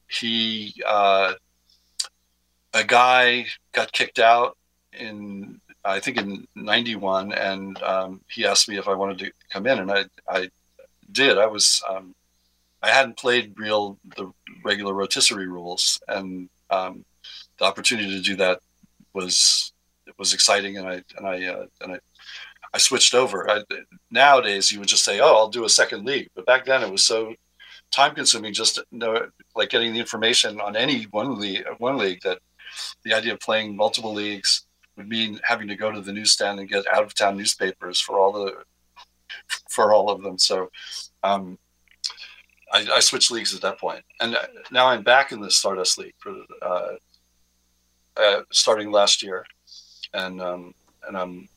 he 0.08 0.74
uh, 0.86 1.34
a 2.72 2.84
guy 2.84 3.46
got 3.72 3.92
kicked 3.92 4.18
out 4.18 4.56
in 4.92 5.60
I 5.84 6.00
think 6.00 6.16
in 6.16 6.46
'91, 6.54 7.32
and 7.32 7.82
um, 7.82 8.20
he 8.28 8.46
asked 8.46 8.68
me 8.68 8.78
if 8.78 8.88
I 8.88 8.94
wanted 8.94 9.18
to 9.18 9.32
come 9.50 9.66
in, 9.66 9.78
and 9.78 9.90
I 9.90 10.04
I 10.28 10.48
did. 11.12 11.38
I 11.38 11.46
was 11.46 11.82
um, 11.88 12.14
I 12.82 12.88
hadn't 12.88 13.16
played 13.16 13.58
real 13.58 13.98
the 14.16 14.32
regular 14.64 14.94
rotisserie 14.94 15.48
rules, 15.48 16.00
and 16.08 16.48
um, 16.70 17.04
the 17.58 17.64
opportunity 17.64 18.10
to 18.10 18.22
do 18.22 18.36
that 18.36 18.60
was 19.12 19.72
it 20.06 20.14
was 20.18 20.34
exciting, 20.34 20.78
and 20.78 20.88
I 20.88 21.02
and 21.16 21.26
I 21.26 21.44
uh, 21.46 21.66
and 21.82 21.92
I 21.94 21.98
I 22.72 22.78
switched 22.78 23.14
over. 23.14 23.50
I, 23.50 23.62
nowadays, 24.10 24.72
you 24.72 24.80
would 24.80 24.88
just 24.88 25.04
say, 25.04 25.20
"Oh, 25.20 25.34
I'll 25.34 25.48
do 25.48 25.64
a 25.64 25.68
second 25.68 26.04
league," 26.04 26.28
but 26.34 26.46
back 26.46 26.64
then 26.64 26.82
it 26.82 26.90
was 26.90 27.04
so 27.04 27.34
time 27.90 28.14
consuming 28.14 28.52
just 28.52 28.78
you 28.90 28.98
know, 28.98 29.28
like 29.54 29.70
getting 29.70 29.92
the 29.92 30.00
information 30.00 30.60
on 30.60 30.76
any 30.76 31.04
one 31.04 31.38
league 31.38 31.64
one 31.78 31.98
league 31.98 32.22
that 32.22 32.38
the 33.04 33.14
idea 33.14 33.34
of 33.34 33.40
playing 33.40 33.76
multiple 33.76 34.12
leagues 34.12 34.66
would 34.96 35.08
mean 35.08 35.40
having 35.44 35.68
to 35.68 35.76
go 35.76 35.90
to 35.90 36.00
the 36.00 36.12
newsstand 36.12 36.60
and 36.60 36.68
get 36.68 36.84
out 36.92 37.02
of 37.02 37.14
town 37.14 37.36
newspapers 37.36 38.00
for 38.00 38.18
all 38.18 38.32
the 38.32 38.54
for 39.68 39.92
all 39.92 40.10
of 40.10 40.22
them. 40.22 40.38
So 40.38 40.70
um, 41.22 41.58
I, 42.72 42.86
I, 42.94 43.00
switched 43.00 43.30
leagues 43.30 43.54
at 43.54 43.62
that 43.62 43.78
point, 43.78 44.04
and 44.20 44.36
now 44.70 44.86
I'm 44.86 45.02
back 45.02 45.32
in 45.32 45.40
the 45.40 45.50
Stardust 45.50 45.98
League 45.98 46.14
for 46.18 46.34
uh, 46.62 46.92
uh, 48.16 48.40
starting 48.50 48.90
last 48.90 49.22
year, 49.22 49.44
and 50.12 50.40
um, 50.40 50.74
and 51.06 51.16
I'm 51.16 51.48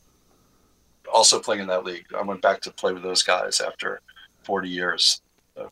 also 1.12 1.40
playing 1.40 1.62
in 1.62 1.68
that 1.68 1.84
league. 1.84 2.06
I 2.16 2.22
went 2.22 2.42
back 2.42 2.60
to 2.62 2.70
play 2.70 2.92
with 2.92 3.02
those 3.02 3.22
guys 3.22 3.60
after 3.60 4.00
40 4.42 4.68
years. 4.68 5.20
So, 5.56 5.68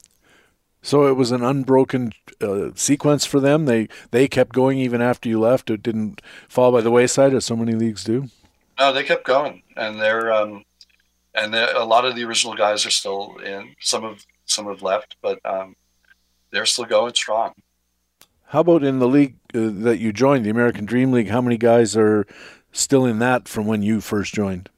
so 0.87 1.09
it 1.09 1.14
was 1.16 1.32
an 1.32 1.43
unbroken 1.43 2.12
uh, 2.41 2.70
sequence 2.76 3.26
for 3.26 3.41
them. 3.41 3.64
They 3.64 3.89
they 4.12 4.28
kept 4.28 4.53
going 4.53 4.78
even 4.78 5.03
after 5.03 5.28
you 5.28 5.41
left. 5.41 5.68
It 5.68 5.82
didn't 5.82 6.22
fall 6.49 6.70
by 6.70 6.80
the 6.80 6.93
wayside 6.93 7.34
as 7.34 7.45
so 7.45 7.57
many 7.57 7.72
leagues 7.72 8.05
do. 8.05 8.28
No, 8.78 8.93
they 8.93 9.03
kept 9.03 9.24
going, 9.24 9.64
and 9.76 10.01
they're 10.01 10.32
um, 10.32 10.64
and 11.34 11.53
a 11.57 11.84
lot 11.84 12.05
of 12.05 12.14
the 12.14 12.22
original 12.22 12.55
guys 12.55 12.87
are 12.87 12.91
still 12.91 13.37
in. 13.39 13.74
Some 13.80 14.05
of 14.05 14.24
some 14.45 14.66
have 14.66 14.80
left, 14.80 15.16
but 15.20 15.41
um, 15.45 15.74
they're 16.53 16.66
still 16.66 16.84
going 16.84 17.14
strong. 17.14 17.55
How 18.45 18.61
about 18.61 18.84
in 18.84 19.01
the 19.01 19.09
league 19.09 19.34
uh, 19.55 19.70
that 19.82 19.99
you 19.99 20.12
joined, 20.12 20.47
the 20.47 20.51
American 20.51 20.84
Dream 20.84 21.11
League? 21.11 21.30
How 21.30 21.41
many 21.41 21.57
guys 21.57 21.97
are 21.97 22.28
still 22.70 23.05
in 23.05 23.18
that 23.18 23.49
from 23.49 23.66
when 23.66 23.82
you 23.82 24.01
first 24.01 24.32
joined? 24.32 24.68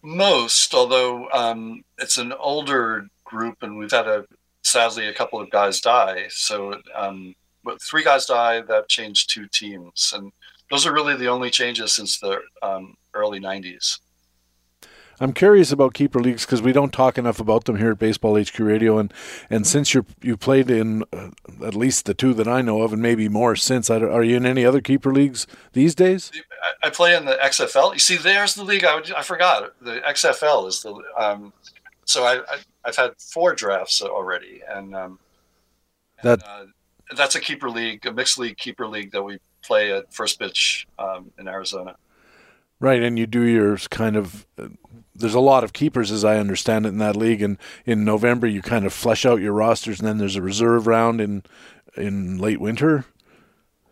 Most, 0.00 0.74
although 0.74 1.28
um, 1.32 1.82
it's 1.98 2.18
an 2.18 2.32
older 2.34 3.08
group, 3.24 3.62
and 3.62 3.76
we've 3.76 3.90
had 3.90 4.06
a 4.06 4.26
sadly 4.64 5.06
a 5.06 5.14
couple 5.14 5.40
of 5.40 5.50
guys 5.50 5.80
die. 5.80 6.26
So, 6.30 6.80
um, 6.94 7.34
but 7.62 7.80
three 7.80 8.02
guys 8.02 8.26
die. 8.26 8.60
That 8.62 8.88
changed 8.88 9.30
two 9.30 9.46
teams, 9.52 10.12
and 10.14 10.32
those 10.70 10.86
are 10.86 10.92
really 10.92 11.16
the 11.16 11.28
only 11.28 11.50
changes 11.50 11.94
since 11.94 12.18
the 12.18 12.40
um, 12.62 12.96
early 13.14 13.40
'90s. 13.40 13.98
I'm 15.20 15.32
curious 15.32 15.70
about 15.70 15.94
keeper 15.94 16.20
leagues 16.20 16.44
because 16.44 16.60
we 16.60 16.72
don't 16.72 16.92
talk 16.92 17.18
enough 17.18 17.38
about 17.38 17.64
them 17.64 17.76
here 17.76 17.92
at 17.92 17.98
Baseball 17.98 18.38
HQ 18.38 18.58
Radio, 18.58 18.98
and 18.98 19.12
and 19.48 19.66
since 19.66 19.94
you 19.94 20.04
you 20.20 20.36
played 20.36 20.70
in 20.70 21.04
uh, 21.12 21.30
at 21.64 21.74
least 21.74 22.06
the 22.06 22.14
two 22.14 22.34
that 22.34 22.48
I 22.48 22.62
know 22.62 22.82
of, 22.82 22.92
and 22.92 23.00
maybe 23.00 23.28
more 23.28 23.56
since, 23.56 23.90
are 23.90 24.22
you 24.22 24.36
in 24.36 24.46
any 24.46 24.64
other 24.64 24.80
keeper 24.80 25.12
leagues 25.12 25.46
these 25.72 25.94
days? 25.94 26.32
I 26.82 26.90
play 26.90 27.14
in 27.14 27.26
the 27.26 27.38
XFL. 27.42 27.92
You 27.92 27.98
see, 27.98 28.16
there's 28.16 28.54
the 28.54 28.64
league. 28.64 28.84
I, 28.84 29.00
I 29.16 29.22
forgot 29.22 29.74
the 29.80 30.00
XFL 30.00 30.68
is 30.68 30.82
the. 30.82 31.00
Um, 31.16 31.52
so 32.06 32.24
I, 32.24 32.40
I 32.40 32.58
have 32.86 32.96
had 32.96 33.10
four 33.18 33.54
drafts 33.54 34.02
already, 34.02 34.62
and 34.68 34.94
um, 34.94 35.18
that 36.22 36.42
uh, 36.46 36.66
that's 37.16 37.34
a 37.34 37.40
keeper 37.40 37.70
league, 37.70 38.04
a 38.06 38.12
mixed 38.12 38.38
league 38.38 38.56
keeper 38.56 38.86
league 38.86 39.12
that 39.12 39.22
we 39.22 39.38
play 39.62 39.92
at 39.92 40.12
First 40.12 40.38
Pitch 40.38 40.86
um, 40.98 41.30
in 41.38 41.48
Arizona. 41.48 41.96
Right, 42.80 43.02
and 43.02 43.18
you 43.18 43.26
do 43.26 43.42
your 43.42 43.76
kind 43.76 44.16
of. 44.16 44.46
Uh, 44.58 44.68
there's 45.16 45.34
a 45.34 45.40
lot 45.40 45.62
of 45.62 45.72
keepers, 45.72 46.10
as 46.10 46.24
I 46.24 46.38
understand 46.38 46.86
it, 46.86 46.90
in 46.90 46.98
that 46.98 47.14
league. 47.14 47.40
And 47.40 47.56
in 47.86 48.04
November, 48.04 48.48
you 48.48 48.62
kind 48.62 48.84
of 48.84 48.92
flesh 48.92 49.24
out 49.24 49.40
your 49.40 49.52
rosters, 49.52 50.00
and 50.00 50.08
then 50.08 50.18
there's 50.18 50.36
a 50.36 50.42
reserve 50.42 50.86
round 50.86 51.20
in 51.20 51.44
in 51.96 52.38
late 52.38 52.60
winter. 52.60 53.04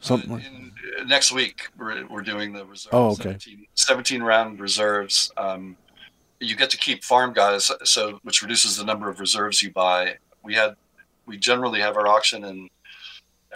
Something. 0.00 0.32
Uh, 0.32 0.36
in, 0.36 0.72
uh, 1.00 1.04
next 1.04 1.32
week, 1.32 1.68
we're, 1.78 2.06
we're 2.08 2.22
doing 2.22 2.52
the 2.52 2.66
reserve. 2.66 2.92
Oh, 2.92 3.12
okay. 3.12 3.36
17, 3.38 3.66
17 3.74 4.22
round 4.22 4.60
reserves. 4.60 5.30
Um, 5.36 5.76
you 6.42 6.56
get 6.56 6.70
to 6.70 6.76
keep 6.76 7.04
farm 7.04 7.32
guys, 7.32 7.70
so 7.84 8.18
which 8.22 8.42
reduces 8.42 8.76
the 8.76 8.84
number 8.84 9.08
of 9.08 9.20
reserves 9.20 9.62
you 9.62 9.70
buy. 9.70 10.16
We 10.42 10.54
had 10.54 10.74
we 11.24 11.38
generally 11.38 11.80
have 11.80 11.96
our 11.96 12.08
auction 12.08 12.44
in 12.44 12.68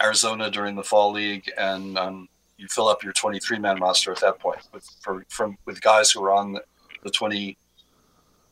Arizona 0.01 0.49
during 0.49 0.75
the 0.75 0.83
fall 0.83 1.11
league, 1.11 1.51
and 1.57 1.97
um, 1.97 2.29
you 2.57 2.67
fill 2.69 2.87
up 2.87 3.03
your 3.03 3.13
23 3.13 3.59
man 3.59 3.79
roster 3.79 4.11
at 4.11 4.21
that 4.21 4.39
point 4.39 4.59
with 4.73 4.87
for 5.01 5.25
from 5.29 5.57
with 5.65 5.81
guys 5.81 6.11
who 6.11 6.23
are 6.23 6.31
on 6.31 6.53
the, 6.53 6.63
the 7.03 7.09
20 7.09 7.57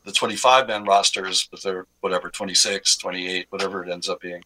the 0.04 0.12
25 0.12 0.68
man 0.68 0.84
rosters, 0.84 1.48
but 1.50 1.62
they're 1.64 1.86
whatever 2.00 2.30
26, 2.30 2.96
28, 2.96 3.46
whatever 3.50 3.84
it 3.84 3.90
ends 3.90 4.08
up 4.08 4.20
being. 4.20 4.42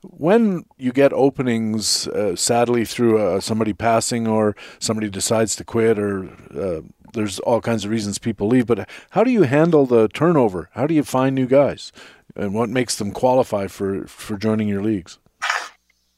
When 0.00 0.64
you 0.78 0.92
get 0.92 1.12
openings, 1.12 2.08
uh, 2.08 2.34
sadly 2.34 2.86
through 2.86 3.18
uh, 3.18 3.40
somebody 3.40 3.74
passing 3.74 4.26
or 4.26 4.56
somebody 4.78 5.10
decides 5.10 5.54
to 5.56 5.64
quit, 5.64 5.98
or 5.98 6.30
uh, 6.58 6.80
there's 7.12 7.38
all 7.40 7.60
kinds 7.60 7.84
of 7.84 7.90
reasons 7.90 8.18
people 8.18 8.48
leave. 8.48 8.66
But 8.66 8.88
how 9.10 9.24
do 9.24 9.30
you 9.30 9.42
handle 9.42 9.86
the 9.86 10.08
turnover? 10.08 10.70
How 10.72 10.86
do 10.86 10.94
you 10.94 11.02
find 11.02 11.34
new 11.34 11.46
guys, 11.46 11.92
and 12.34 12.54
what 12.54 12.68
makes 12.68 12.96
them 12.96 13.12
qualify 13.12 13.66
for 13.66 14.06
for 14.06 14.36
joining 14.36 14.68
your 14.68 14.82
leagues? 14.82 15.18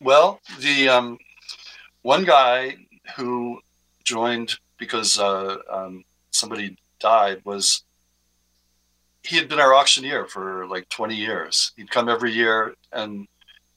Well, 0.00 0.40
the 0.60 0.88
um, 0.88 1.18
one 2.02 2.24
guy 2.24 2.76
who 3.16 3.60
joined 4.04 4.54
because 4.78 5.18
uh, 5.18 5.56
um, 5.70 6.04
somebody 6.30 6.76
died 7.00 7.40
was 7.44 7.82
he 9.22 9.36
had 9.36 9.48
been 9.48 9.60
our 9.60 9.74
auctioneer 9.74 10.26
for 10.26 10.66
like 10.66 10.88
20 10.90 11.14
years. 11.14 11.72
He'd 11.76 11.90
come 11.90 12.08
every 12.08 12.32
year 12.32 12.74
and 12.92 13.26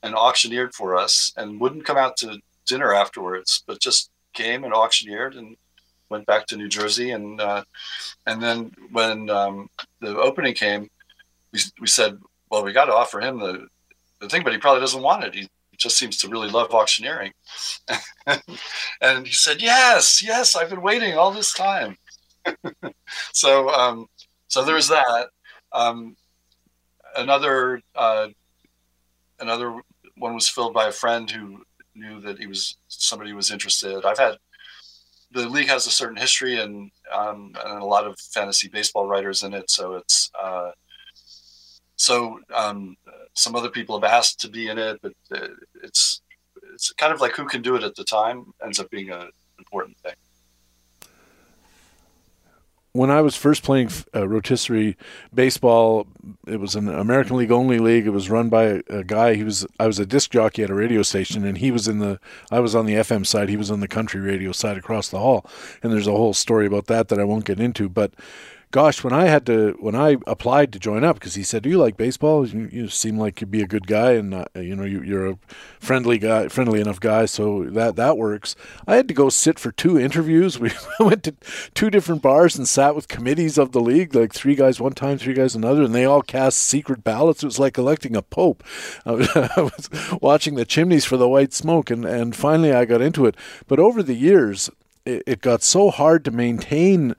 and 0.02 0.14
auctioneered 0.14 0.74
for 0.74 0.96
us 0.96 1.32
and 1.36 1.60
wouldn't 1.60 1.84
come 1.84 1.96
out 1.96 2.16
to 2.18 2.40
dinner 2.66 2.94
afterwards, 2.94 3.64
but 3.66 3.80
just 3.80 4.10
came 4.32 4.62
and 4.62 4.72
auctioneered 4.72 5.34
and 5.34 5.56
went 6.10 6.26
back 6.26 6.46
to 6.46 6.56
New 6.56 6.68
Jersey. 6.68 7.10
And 7.10 7.40
uh, 7.40 7.64
and 8.26 8.42
then 8.42 8.72
when 8.92 9.30
um, 9.30 9.68
the 10.00 10.16
opening 10.18 10.54
came, 10.54 10.88
we, 11.52 11.60
we 11.80 11.86
said, 11.86 12.18
well, 12.50 12.64
we 12.64 12.72
got 12.72 12.86
to 12.86 12.94
offer 12.94 13.20
him 13.20 13.38
the, 13.38 13.66
the 14.20 14.28
thing, 14.28 14.42
but 14.42 14.52
he 14.52 14.58
probably 14.58 14.80
doesn't 14.80 15.02
want 15.02 15.24
it. 15.24 15.34
He 15.34 15.48
just 15.76 15.96
seems 15.96 16.16
to 16.18 16.28
really 16.28 16.48
love 16.48 16.74
auctioneering. 16.74 17.32
and 19.00 19.26
he 19.26 19.32
said, 19.32 19.62
yes, 19.62 20.22
yes, 20.22 20.56
I've 20.56 20.70
been 20.70 20.82
waiting 20.82 21.16
all 21.16 21.30
this 21.30 21.52
time. 21.52 21.96
so 23.32 23.68
um, 23.70 24.06
so 24.48 24.64
there's 24.64 24.88
that. 24.88 25.28
Um, 25.72 26.16
another 27.16 27.80
uh, 27.94 28.28
another 29.40 29.80
one 30.16 30.34
was 30.34 30.48
filled 30.48 30.74
by 30.74 30.88
a 30.88 30.92
friend 30.92 31.30
who 31.30 31.62
knew 31.94 32.20
that 32.20 32.38
he 32.38 32.46
was 32.46 32.76
somebody 32.88 33.30
who 33.30 33.36
was 33.36 33.50
interested. 33.50 34.04
I've 34.04 34.18
had 34.18 34.38
the 35.32 35.48
league 35.48 35.68
has 35.68 35.86
a 35.86 35.90
certain 35.90 36.16
history 36.16 36.60
and 36.60 36.90
um, 37.12 37.52
and 37.64 37.82
a 37.82 37.84
lot 37.84 38.06
of 38.06 38.18
fantasy 38.18 38.68
baseball 38.68 39.06
writers 39.06 39.42
in 39.42 39.54
it, 39.54 39.70
so 39.70 39.94
it's 39.94 40.30
uh, 40.40 40.70
so 41.96 42.40
um, 42.54 42.96
some 43.34 43.56
other 43.56 43.70
people 43.70 44.00
have 44.00 44.10
asked 44.10 44.40
to 44.40 44.48
be 44.48 44.68
in 44.68 44.78
it, 44.78 44.98
but 45.02 45.12
uh, 45.32 45.48
it's 45.82 46.22
it's 46.74 46.92
kind 46.92 47.12
of 47.12 47.20
like 47.20 47.32
who 47.32 47.46
can 47.46 47.62
do 47.62 47.76
it 47.76 47.82
at 47.82 47.94
the 47.94 48.04
time 48.04 48.52
ends 48.64 48.78
up 48.78 48.90
being 48.90 49.10
an 49.10 49.30
important 49.58 49.96
thing 49.98 50.14
when 52.98 53.12
I 53.12 53.20
was 53.20 53.36
first 53.36 53.62
playing 53.62 53.90
uh, 54.12 54.26
rotisserie 54.26 54.96
baseball, 55.32 56.08
it 56.48 56.58
was 56.58 56.74
an 56.74 56.88
American 56.88 57.36
League 57.36 57.52
only 57.52 57.78
league. 57.78 58.08
It 58.08 58.10
was 58.10 58.28
run 58.28 58.48
by 58.48 58.64
a, 58.64 58.80
a, 58.90 59.04
guy. 59.04 59.34
He 59.34 59.44
was 59.44 59.64
I 59.78 59.86
was 59.86 60.00
a 60.00 60.04
disc 60.04 60.32
jockey 60.32 60.64
at 60.64 60.70
a 60.70 60.74
radio 60.74 61.02
station, 61.02 61.44
and 61.44 61.58
he 61.58 61.70
was 61.70 61.86
in 61.86 62.00
the 62.00 62.18
I 62.50 62.58
was 62.58 62.74
on 62.74 62.86
the 62.86 62.94
FM 62.94 63.24
side. 63.24 63.50
He 63.50 63.56
was 63.56 63.70
on 63.70 63.78
the 63.78 63.86
country 63.86 64.20
radio 64.20 64.50
side 64.50 64.76
across 64.76 65.10
the 65.10 65.20
hall. 65.20 65.48
And 65.80 65.92
there's 65.92 66.08
a 66.08 66.12
whole 66.12 66.34
story 66.34 66.66
about 66.66 66.86
that 66.86 67.06
that 67.06 67.20
I 67.20 67.24
won't 67.24 67.44
get 67.44 67.60
into, 67.60 67.88
but 67.88 68.14
gosh, 68.70 69.02
when 69.02 69.12
I 69.12 69.26
had 69.26 69.46
to, 69.46 69.76
when 69.80 69.94
I 69.94 70.16
applied 70.26 70.72
to 70.72 70.78
join 70.78 71.04
up, 71.04 71.16
because 71.16 71.34
he 71.34 71.42
said, 71.42 71.62
"Do 71.62 71.68
you 71.68 71.78
like 71.78 71.96
baseball? 71.96 72.46
You, 72.46 72.68
you, 72.70 72.88
seem 72.88 73.18
like 73.18 73.40
you'd 73.40 73.50
be 73.50 73.62
a 73.62 73.66
good 73.66 73.86
guy, 73.86 74.12
and 74.12 74.34
uh, 74.34 74.44
you 74.54 74.76
know 74.76 74.84
you, 74.84 75.16
are 75.16 75.26
a 75.26 75.38
friendly 75.80 76.18
guy, 76.18 76.48
friendly 76.48 76.80
enough 76.80 77.00
guy, 77.00 77.26
so 77.26 77.64
that 77.64 77.96
that 77.96 78.18
works." 78.18 78.54
I 78.86 78.96
had 78.96 79.08
to 79.08 79.14
go 79.14 79.28
sit 79.28 79.58
for 79.58 79.72
two 79.72 79.98
interviews. 79.98 80.58
We 80.68 80.72
went 81.00 81.22
to 81.24 81.34
two 81.74 81.88
different 81.88 82.22
bars 82.22 82.56
and 82.56 82.68
sat 82.68 82.94
with 82.94 83.08
committees 83.08 83.58
of 83.58 83.72
the 83.72 83.80
league, 83.80 84.14
like 84.14 84.34
three 84.34 84.54
guys 84.54 84.80
one 84.80 84.92
time, 84.92 85.16
three 85.16 85.34
guys 85.34 85.54
another, 85.54 85.82
and 85.82 85.94
they 85.94 86.04
all 86.04 86.22
cast 86.22 86.58
secret 86.58 87.04
ballots. 87.04 87.42
It 87.42 87.46
was 87.46 87.58
like 87.58 87.78
electing 87.78 88.16
a 88.16 88.22
pope. 88.22 88.62
I 89.06 89.12
was 89.56 89.88
watching 90.20 90.56
the 90.56 90.64
chimneys 90.64 91.04
for 91.04 91.16
the 91.16 91.28
white 91.28 91.52
smoke, 91.52 91.90
and 91.90 92.04
and 92.04 92.34
finally 92.34 92.72
I 92.72 92.84
got 92.84 93.00
into 93.00 93.26
it. 93.26 93.36
But 93.66 93.78
over 93.78 94.02
the 94.02 94.14
years, 94.14 94.68
it, 95.04 95.22
it 95.26 95.40
got 95.40 95.62
so 95.62 95.90
hard 95.90 96.24
to 96.24 96.30
maintain 96.30 97.14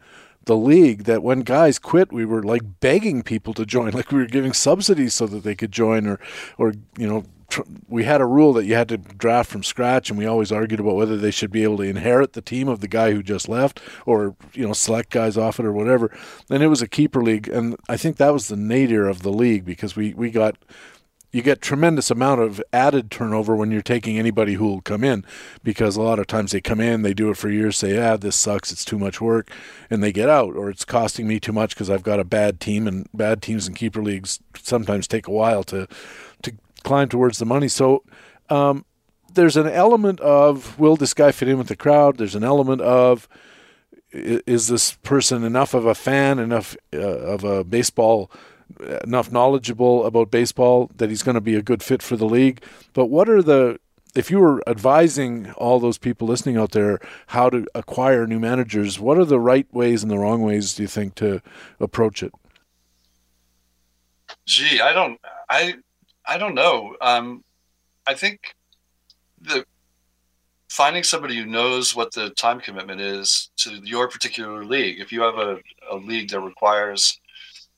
the 0.49 0.57
league 0.57 1.03
that 1.03 1.21
when 1.21 1.41
guys 1.41 1.77
quit, 1.77 2.11
we 2.11 2.25
were 2.25 2.41
like 2.41 2.63
begging 2.79 3.21
people 3.21 3.53
to 3.53 3.67
join, 3.67 3.91
like 3.99 4.11
we 4.11 4.17
were 4.17 4.25
giving 4.25 4.51
subsidies 4.51 5.13
so 5.13 5.27
that 5.27 5.43
they 5.43 5.53
could 5.53 5.71
join, 5.71 6.07
or, 6.07 6.19
or 6.57 6.73
you 6.97 7.07
know, 7.07 7.23
tr- 7.49 7.61
we 7.87 8.03
had 8.03 8.19
a 8.19 8.25
rule 8.25 8.51
that 8.53 8.65
you 8.65 8.73
had 8.73 8.89
to 8.89 8.97
draft 8.97 9.51
from 9.51 9.61
scratch, 9.61 10.09
and 10.09 10.17
we 10.17 10.25
always 10.25 10.51
argued 10.51 10.79
about 10.79 10.95
whether 10.95 11.17
they 11.17 11.29
should 11.29 11.51
be 11.51 11.61
able 11.61 11.77
to 11.77 11.83
inherit 11.83 12.33
the 12.33 12.41
team 12.41 12.67
of 12.67 12.79
the 12.79 12.87
guy 12.87 13.11
who 13.11 13.21
just 13.21 13.47
left, 13.47 13.79
or 14.07 14.35
you 14.53 14.65
know, 14.65 14.73
select 14.73 15.11
guys 15.11 15.37
off 15.37 15.59
it 15.59 15.67
or 15.67 15.71
whatever. 15.71 16.11
And 16.49 16.63
it 16.63 16.67
was 16.67 16.81
a 16.81 16.87
keeper 16.87 17.21
league, 17.21 17.47
and 17.47 17.75
I 17.87 17.95
think 17.95 18.17
that 18.17 18.33
was 18.33 18.47
the 18.47 18.57
nadir 18.57 19.07
of 19.07 19.21
the 19.21 19.31
league 19.31 19.65
because 19.65 19.95
we 19.95 20.15
we 20.15 20.31
got 20.31 20.57
you 21.31 21.41
get 21.41 21.61
tremendous 21.61 22.09
amount 22.09 22.41
of 22.41 22.61
added 22.73 23.11
turnover 23.11 23.55
when 23.55 23.71
you're 23.71 23.81
taking 23.81 24.17
anybody 24.17 24.55
who 24.55 24.67
will 24.67 24.81
come 24.81 25.03
in 25.03 25.23
because 25.63 25.95
a 25.95 26.01
lot 26.01 26.19
of 26.19 26.27
times 26.27 26.51
they 26.51 26.61
come 26.61 26.79
in 26.79 27.01
they 27.01 27.13
do 27.13 27.29
it 27.29 27.37
for 27.37 27.49
years 27.49 27.77
say 27.77 27.97
ah 27.97 28.17
this 28.17 28.35
sucks 28.35 28.71
it's 28.71 28.85
too 28.85 28.97
much 28.97 29.21
work 29.21 29.51
and 29.89 30.03
they 30.03 30.11
get 30.11 30.29
out 30.29 30.55
or 30.55 30.69
it's 30.69 30.85
costing 30.85 31.27
me 31.27 31.39
too 31.39 31.53
much 31.53 31.75
because 31.75 31.89
i've 31.89 32.03
got 32.03 32.19
a 32.19 32.23
bad 32.23 32.59
team 32.59 32.87
and 32.87 33.07
bad 33.13 33.41
teams 33.41 33.67
in 33.67 33.73
keeper 33.73 34.01
leagues 34.01 34.39
sometimes 34.55 35.07
take 35.07 35.27
a 35.27 35.31
while 35.31 35.63
to 35.63 35.87
to 36.41 36.53
climb 36.83 37.09
towards 37.09 37.37
the 37.37 37.45
money. 37.45 37.67
So 37.67 38.03
um, 38.49 38.85
there's 39.33 39.57
an 39.57 39.67
element 39.67 40.19
of 40.21 40.79
will 40.79 40.95
this 40.95 41.13
guy 41.13 41.31
fit 41.31 41.47
in 41.47 41.57
with 41.57 41.67
the 41.67 41.75
crowd? 41.75 42.17
There's 42.17 42.35
an 42.35 42.43
element 42.43 42.81
of 42.81 43.27
is 44.11 44.67
this 44.67 44.93
person 45.03 45.43
enough 45.43 45.75
of 45.75 45.85
a 45.85 45.93
fan 45.93 46.39
enough 46.39 46.75
uh, 46.93 46.97
of 46.97 47.43
a 47.43 47.63
baseball 47.63 48.31
enough 49.03 49.31
knowledgeable 49.31 50.05
about 50.05 50.31
baseball 50.31 50.89
that 50.97 51.09
he's 51.09 51.23
going 51.23 51.35
to 51.35 51.41
be 51.41 51.55
a 51.55 51.61
good 51.61 51.83
fit 51.83 52.01
for 52.01 52.15
the 52.15 52.25
league. 52.25 52.63
But 52.93 53.07
what 53.07 53.29
are 53.29 53.41
the 53.41 53.79
if 54.15 54.31
you 54.31 54.39
were 54.39 54.67
advising 54.67 55.51
all 55.51 55.79
those 55.79 55.97
people 55.97 56.27
listening 56.27 56.57
out 56.57 56.71
there 56.71 56.99
how 57.27 57.49
to 57.49 57.67
acquire 57.75 58.25
new 58.25 58.39
managers, 58.39 58.99
what 58.99 59.17
are 59.17 59.25
the 59.25 59.39
right 59.39 59.71
ways 59.73 60.01
and 60.01 60.11
the 60.11 60.17
wrong 60.17 60.41
ways 60.41 60.73
do 60.73 60.83
you 60.83 60.87
think 60.87 61.15
to 61.15 61.41
approach 61.79 62.23
it? 62.23 62.33
Gee, 64.45 64.81
I 64.81 64.93
don't, 64.93 65.19
I, 65.49 65.75
I 66.25 66.37
don't 66.37 66.55
know. 66.55 66.95
Um, 67.01 67.43
I 68.07 68.13
think 68.15 68.55
the 69.41 69.65
finding 70.69 71.03
somebody 71.03 71.35
who 71.35 71.45
knows 71.45 71.95
what 71.95 72.13
the 72.13 72.29
time 72.31 72.59
commitment 72.59 73.01
is 73.01 73.49
to 73.57 73.75
your 73.83 74.07
particular 74.07 74.65
league. 74.65 74.99
If 74.99 75.11
you 75.11 75.21
have 75.21 75.37
a, 75.37 75.59
a 75.91 75.95
league 75.95 76.29
that 76.29 76.39
requires 76.39 77.19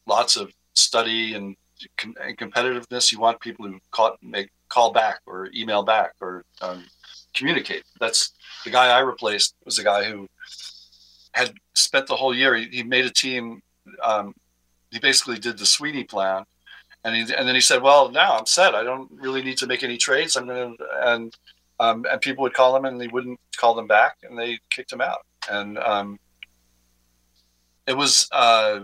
lots 0.06 0.36
of 0.36 0.52
study 0.74 1.34
and, 1.34 1.56
and 2.04 2.38
competitiveness. 2.38 3.12
You 3.12 3.20
want 3.20 3.40
people 3.40 3.68
who 3.68 3.80
call, 3.92 4.16
make 4.22 4.50
call 4.70 4.92
back 4.92 5.20
or 5.26 5.50
email 5.56 5.84
back 5.84 6.14
or 6.22 6.46
um, 6.62 6.86
communicate. 7.34 7.84
That's 8.00 8.34
the 8.64 8.72
guy 8.72 8.90
I 8.90 9.00
replaced 9.00 9.56
was 9.66 9.80
a 9.80 9.84
guy 9.84 10.04
who 10.06 10.28
had 11.34 11.54
spent 11.76 12.08
the 12.08 12.16
whole 12.16 12.36
year. 12.36 12.56
He, 12.56 12.68
he 12.68 12.84
made 12.84 13.06
a 13.06 13.10
team. 13.10 13.62
Um, 14.04 14.34
he 14.92 15.00
basically 15.00 15.38
did 15.38 15.58
the 15.58 15.66
Sweeney 15.66 16.04
plan, 16.04 16.44
and 17.04 17.16
he, 17.16 17.22
and 17.34 17.48
then 17.48 17.56
he 17.56 17.62
said, 17.62 17.82
"Well, 17.82 18.12
now 18.12 18.38
I'm 18.38 18.46
set. 18.46 18.76
I 18.76 18.84
don't 18.84 19.10
really 19.12 19.42
need 19.42 19.58
to 19.60 19.68
make 19.68 19.84
any 19.84 19.98
trades. 19.98 20.36
I'm 20.36 20.48
gonna." 20.48 20.74
And 21.04 21.34
um, 21.80 22.06
and 22.10 22.22
people 22.22 22.44
would 22.44 22.54
call 22.54 22.76
him, 22.76 22.86
and 22.86 23.02
he 23.02 23.08
wouldn't 23.08 23.40
call 23.58 23.74
them 23.74 23.88
back, 23.88 24.18
and 24.24 24.38
they 24.38 24.60
kicked 24.70 24.92
him 24.92 25.02
out. 25.02 25.26
And 25.50 25.78
um, 25.80 26.20
it 27.88 27.98
was 27.98 28.28
uh, 28.32 28.82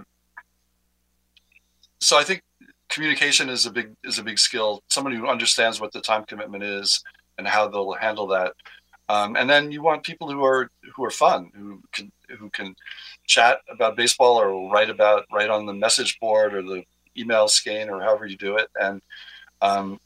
so 2.00 2.18
I 2.18 2.24
think 2.24 2.44
communication 2.90 3.50
is 3.50 3.66
a 3.66 3.72
big 3.72 3.96
is 4.04 4.20
a 4.20 4.24
big 4.24 4.40
skill. 4.40 4.84
Somebody 4.90 5.18
who 5.18 5.28
understands 5.28 5.80
what 5.80 5.92
the 5.92 6.02
time 6.02 6.26
commitment 6.26 6.64
is 6.64 7.04
and 7.38 7.48
how 7.48 7.68
they'll 7.68 7.94
handle 7.94 8.28
that. 8.28 8.54
Um, 9.10 9.36
and 9.36 9.50
then 9.50 9.72
you 9.72 9.82
want 9.82 10.04
people 10.04 10.30
who 10.32 10.44
are 10.44 10.70
who 10.96 11.04
are 11.06 11.12
fun, 11.12 11.52
who 11.56 11.82
can 11.92 12.12
who 12.38 12.50
can 12.50 12.76
chat 13.26 13.60
about 13.70 13.96
baseball 13.96 14.40
or 14.40 14.72
write 14.72 14.90
about 14.90 15.26
write 15.32 15.50
on 15.50 15.66
the 15.66 15.74
message 15.74 16.20
board 16.20 16.54
or 16.54 16.62
the 16.62 16.84
email 17.18 17.48
skein 17.48 17.90
or 17.90 18.02
however 18.02 18.26
you 18.26 18.38
do 18.38 18.58
it. 18.58 18.70
And 18.80 19.02
um, 19.62 20.00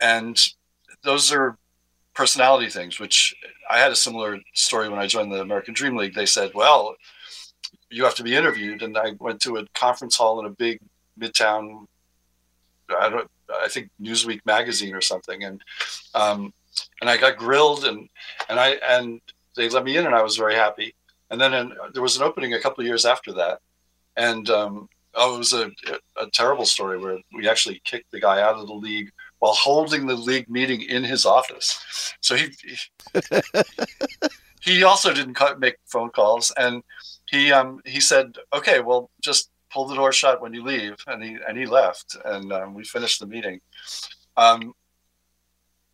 and 0.00 0.40
those 1.02 1.32
are 1.32 1.56
personality 2.14 2.70
things. 2.70 2.98
Which 2.98 3.34
I 3.70 3.78
had 3.78 3.92
a 3.92 3.96
similar 3.96 4.40
story 4.54 4.88
when 4.88 4.98
I 4.98 5.06
joined 5.06 5.32
the 5.32 5.40
American 5.40 5.74
Dream 5.74 5.96
League. 5.96 6.14
They 6.14 6.26
said, 6.26 6.52
"Well, 6.54 6.96
you 7.96 8.04
have 8.04 8.14
to 8.16 8.22
be 8.22 8.36
interviewed. 8.36 8.82
And 8.82 8.96
I 8.96 9.12
went 9.18 9.40
to 9.42 9.56
a 9.56 9.66
conference 9.74 10.16
hall 10.16 10.38
in 10.38 10.46
a 10.46 10.50
big 10.50 10.80
midtown, 11.18 11.86
I 12.90 13.08
don't, 13.08 13.30
I 13.50 13.68
think 13.68 13.90
Newsweek 14.00 14.40
magazine 14.44 14.94
or 14.94 15.00
something. 15.00 15.44
And, 15.44 15.62
um, 16.14 16.52
and 17.00 17.08
I 17.08 17.16
got 17.16 17.38
grilled 17.38 17.84
and, 17.84 18.08
and 18.50 18.60
I, 18.60 18.76
and 18.86 19.20
they 19.56 19.70
let 19.70 19.84
me 19.84 19.96
in 19.96 20.04
and 20.04 20.14
I 20.14 20.22
was 20.22 20.36
very 20.36 20.54
happy. 20.54 20.94
And 21.30 21.40
then 21.40 21.54
in, 21.54 21.72
there 21.94 22.02
was 22.02 22.16
an 22.16 22.22
opening 22.22 22.52
a 22.52 22.60
couple 22.60 22.82
of 22.82 22.86
years 22.86 23.06
after 23.06 23.32
that. 23.32 23.60
And, 24.16 24.48
um, 24.50 24.88
oh, 25.14 25.34
it 25.34 25.38
was 25.38 25.54
a, 25.54 25.70
a 26.20 26.26
terrible 26.32 26.66
story 26.66 26.98
where 26.98 27.18
we 27.32 27.48
actually 27.48 27.80
kicked 27.84 28.10
the 28.12 28.20
guy 28.20 28.42
out 28.42 28.56
of 28.56 28.66
the 28.66 28.74
league 28.74 29.10
while 29.38 29.54
holding 29.54 30.06
the 30.06 30.14
league 30.14 30.50
meeting 30.50 30.82
in 30.82 31.02
his 31.02 31.24
office. 31.24 32.14
So 32.20 32.36
he 32.36 32.50
he, 32.62 32.76
he 34.62 34.84
also 34.84 35.12
didn't 35.12 35.38
make 35.58 35.76
phone 35.86 36.10
calls, 36.10 36.52
and 36.56 36.82
he 37.26 37.52
um 37.52 37.80
he 37.84 38.00
said, 38.00 38.36
okay, 38.54 38.80
well, 38.80 39.10
just 39.20 39.50
pull 39.72 39.86
the 39.86 39.94
door 39.94 40.12
shut 40.12 40.40
when 40.40 40.54
you 40.54 40.62
leave, 40.62 40.96
and 41.06 41.22
he 41.22 41.36
and 41.46 41.58
he 41.58 41.66
left, 41.66 42.16
and 42.24 42.52
um, 42.52 42.74
we 42.74 42.84
finished 42.84 43.20
the 43.20 43.26
meeting. 43.26 43.60
Um, 44.36 44.74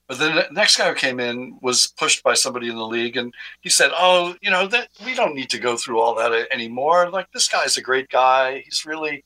but 0.08 0.18
the 0.18 0.46
next 0.52 0.76
guy 0.76 0.88
who 0.88 0.94
came 0.94 1.20
in 1.20 1.58
was 1.62 1.86
pushed 1.86 2.22
by 2.22 2.34
somebody 2.34 2.68
in 2.68 2.76
the 2.76 2.86
league, 2.86 3.16
and 3.16 3.32
he 3.60 3.70
said, 3.70 3.92
"Oh, 3.94 4.34
you 4.42 4.50
know 4.50 4.66
that 4.66 4.88
we 5.04 5.14
don't 5.14 5.34
need 5.34 5.50
to 5.50 5.58
go 5.58 5.76
through 5.76 6.00
all 6.00 6.14
that 6.16 6.48
anymore. 6.52 7.10
Like 7.10 7.30
this 7.32 7.48
guy's 7.48 7.76
a 7.76 7.82
great 7.82 8.08
guy. 8.08 8.62
He's 8.64 8.84
really." 8.84 9.24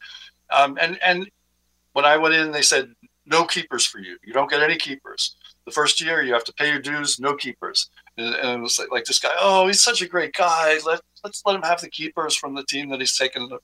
Um, 0.50 0.78
and 0.80 0.98
and 1.02 1.28
when 1.92 2.04
I 2.04 2.16
went 2.16 2.34
in, 2.34 2.52
they 2.52 2.62
said, 2.62 2.94
"No 3.24 3.44
keepers 3.44 3.84
for 3.84 3.98
you. 3.98 4.16
You 4.22 4.32
don't 4.32 4.50
get 4.50 4.62
any 4.62 4.76
keepers. 4.76 5.34
The 5.64 5.72
first 5.72 6.00
year, 6.00 6.22
you 6.22 6.32
have 6.34 6.44
to 6.44 6.54
pay 6.54 6.68
your 6.68 6.80
dues. 6.80 7.18
No 7.18 7.34
keepers." 7.34 7.90
And, 8.18 8.34
and 8.34 8.58
it 8.58 8.62
was 8.62 8.78
like, 8.78 8.90
like 8.90 9.04
this 9.04 9.18
guy. 9.18 9.32
Oh, 9.38 9.66
he's 9.66 9.82
such 9.82 10.02
a 10.02 10.08
great 10.08 10.34
guy. 10.34 10.78
Let 10.86 11.00
let's 11.24 11.42
let 11.44 11.56
him 11.56 11.62
have 11.62 11.80
the 11.80 11.90
keepers 11.90 12.36
from 12.36 12.54
the 12.54 12.64
team 12.64 12.90
that 12.90 13.00
he's 13.00 13.16
taken 13.16 13.48
the 13.48 13.58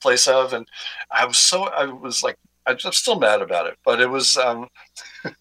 place 0.00 0.26
of. 0.26 0.52
And 0.52 0.66
I 1.10 1.24
was 1.24 1.38
so 1.38 1.64
I 1.64 1.86
was 1.86 2.22
like, 2.22 2.36
I'm 2.66 2.78
still 2.78 3.18
mad 3.18 3.42
about 3.42 3.66
it, 3.66 3.78
but 3.84 4.00
it 4.00 4.08
was. 4.08 4.36
Um, 4.36 4.68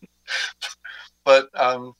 but 1.26 1.50
um, 1.56 1.94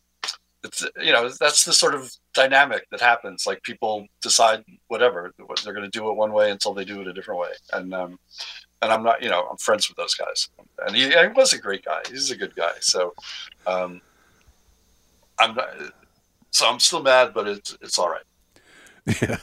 it's 0.64 0.86
you 1.02 1.12
know 1.12 1.30
that's 1.40 1.66
the 1.66 1.74
sort 1.74 1.96
of 1.96 2.12
dynamic 2.34 2.88
that 2.92 3.02
happens. 3.02 3.48
Like 3.48 3.64
people 3.64 4.08
decide 4.22 4.64
whatever 4.88 5.34
they're 5.64 5.74
going 5.74 5.90
to 5.90 5.98
do 5.98 6.10
it 6.10 6.16
one 6.16 6.34
way 6.34 6.52
until 6.52 6.74
they 6.74 6.86
do 6.86 7.02
it 7.02 7.08
a 7.08 7.14
different 7.14 7.40
way, 7.40 7.50
and 7.74 7.94
um, 7.94 8.20
and 8.82 8.92
I'm 8.92 9.04
not 9.04 9.24
you 9.24 9.30
know 9.30 9.48
I'm 9.50 9.58
friends 9.58 9.90
with 9.90 9.98
those 9.98 10.14
guys, 10.14 10.50
and 10.86 10.96
he, 10.96 11.10
he 11.10 11.28
was 11.36 11.54
a 11.54 11.60
great 11.60 11.86
guy. 11.86 12.02
He's 12.10 12.32
a 12.32 12.38
good 12.38 12.56
guy, 12.56 12.74
so 12.80 13.14
um, 13.66 14.02
I'm 15.40 15.56
not, 15.56 15.70
so 16.52 16.68
I'm 16.68 16.80
still 16.80 17.02
mad, 17.02 17.34
but 17.34 17.48
it's 17.48 17.78
it's 17.82 17.98
all 17.98 18.10
right. 18.10 18.24
Yeah, 19.22 19.38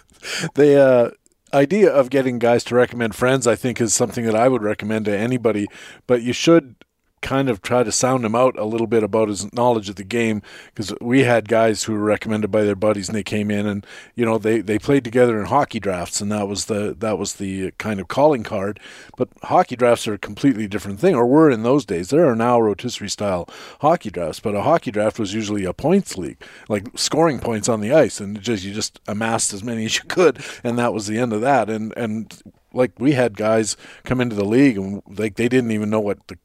the 0.55 0.81
uh, 0.81 1.11
idea 1.57 1.93
of 1.93 2.11
getting 2.11 2.39
guys 2.39 2.63
to 2.65 2.75
recommend 2.75 3.15
friends, 3.15 3.47
I 3.47 3.57
think, 3.57 3.81
is 3.81 3.95
something 3.95 4.25
that 4.25 4.37
I 4.37 4.49
would 4.49 4.63
recommend 4.63 5.07
to 5.07 5.17
anybody. 5.17 5.67
But 6.07 6.23
you 6.23 6.33
should 6.33 6.77
kind 7.21 7.49
of 7.49 7.63
try 7.63 7.83
to 7.83 7.93
sound 7.93 8.25
him 8.25 8.35
out 8.35 8.59
a 8.59 8.65
little 8.65 8.87
bit 8.87 9.03
about 9.03 9.29
his 9.29 9.53
knowledge 9.53 9.89
of 9.89 9.97
the 9.97 10.05
game 10.05 10.43
because 10.67 10.93
we 11.01 11.25
had 11.25 11.49
guys 11.49 11.85
who 11.85 11.93
were 11.93 11.99
recommended 11.99 12.51
by 12.51 12.63
their 12.63 12.77
buddies 12.77 13.09
and 13.09 13.17
they 13.17 13.23
came 13.23 13.51
in 13.51 13.67
and 13.67 13.87
you 14.15 14.25
know 14.25 14.39
they, 14.39 14.61
they 14.61 14.79
played 14.79 15.05
together 15.05 15.39
in 15.39 15.47
hockey 15.47 15.81
drafts 15.81 16.21
and 16.21 16.31
that 16.33 16.49
was 16.49 16.67
the 16.67 16.95
that 16.99 17.19
was 17.19 17.35
the 17.35 17.71
kind 17.73 18.01
of 18.01 18.09
calling 18.09 18.43
card. 18.43 18.81
But 19.17 19.29
hockey 19.43 19.77
drafts 19.77 20.07
are 20.09 20.15
a 20.15 20.19
completely 20.19 20.69
different 20.69 21.01
thing 21.01 21.15
or 21.15 21.27
were 21.27 21.51
in 21.51 21.63
those 21.63 21.85
days. 21.85 22.11
There 22.11 22.27
are 22.27 22.37
now 22.37 22.61
rotisserie 22.61 23.09
style 23.09 23.49
hockey 23.81 24.11
drafts 24.11 24.41
but 24.41 24.55
a 24.55 24.63
hockey 24.63 24.91
draft 24.91 25.19
was 25.19 25.35
usually 25.35 25.65
a 25.65 25.73
points 25.73 26.17
league 26.17 26.41
like 26.69 26.87
scoring 26.97 27.39
points 27.39 27.69
on 27.69 27.81
the 27.81 27.93
ice 27.93 28.21
and 28.21 28.41
just 28.41 28.65
you 28.65 28.73
just 28.73 29.01
amassed 29.07 29.53
as 29.53 29.65
many 29.65 29.85
as 29.85 29.97
you 29.97 30.05
could 30.09 30.43
and 30.65 30.79
that 30.79 30.93
was 30.93 31.07
the 31.07 31.19
end 31.19 31.33
of 31.33 31.41
that. 31.41 31.69
And 31.69 31.93
and 31.97 32.41
like 32.73 32.93
we 32.99 33.13
had 33.13 33.37
guys 33.37 33.77
come 34.05 34.21
into 34.21 34.37
the 34.37 34.45
league 34.45 34.77
and 34.77 35.03
like 35.07 35.37
they 35.37 35.49
didn't 35.49 35.71
even 35.71 35.91
know 35.91 36.01
what 36.01 36.19
the 36.29 36.39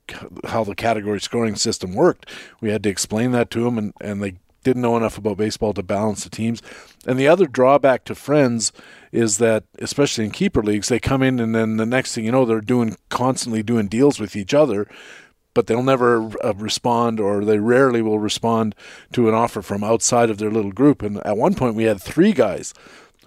how 0.45 0.63
the 0.63 0.76
category 0.76 1.19
scoring 1.19 1.55
system 1.55 1.93
worked. 1.93 2.30
We 2.61 2.71
had 2.71 2.84
to 2.84 2.89
explain 2.89 3.32
that 3.32 3.49
to 3.51 3.63
them, 3.63 3.78
and 3.78 3.93
and 4.01 4.21
they 4.21 4.36
didn't 4.63 4.82
know 4.82 4.97
enough 4.97 5.17
about 5.17 5.38
baseball 5.38 5.74
to 5.74 5.84
balance 5.84 6.24
the 6.24 6.30
teams. 6.30 6.61
And 7.05 7.19
the 7.19 7.28
other 7.28 7.45
drawback 7.45 8.05
to 8.05 8.15
friends 8.15 8.71
is 9.11 9.38
that, 9.38 9.65
especially 9.80 10.26
in 10.26 10.32
keeper 10.32 10.63
leagues, 10.63 10.88
they 10.88 10.99
come 10.99 11.21
in 11.21 11.39
and 11.39 11.53
then 11.53 11.78
the 11.78 11.86
next 11.86 12.15
thing 12.15 12.26
you 12.26 12.32
know, 12.32 12.45
they're 12.45 12.61
doing 12.61 12.95
constantly 13.09 13.61
doing 13.61 13.88
deals 13.88 14.19
with 14.19 14.36
each 14.36 14.53
other, 14.53 14.88
but 15.53 15.67
they'll 15.67 15.84
never 15.84 16.32
uh, 16.43 16.53
respond 16.55 17.19
or 17.19 17.45
they 17.45 17.59
rarely 17.59 18.01
will 18.01 18.19
respond 18.19 18.74
to 19.11 19.28
an 19.28 19.36
offer 19.36 19.61
from 19.61 19.84
outside 19.84 20.30
of 20.30 20.38
their 20.38 20.51
little 20.51 20.71
group. 20.71 21.01
And 21.01 21.17
at 21.26 21.38
one 21.38 21.55
point, 21.55 21.76
we 21.76 21.84
had 21.84 22.01
three 22.01 22.34
guys 22.34 22.74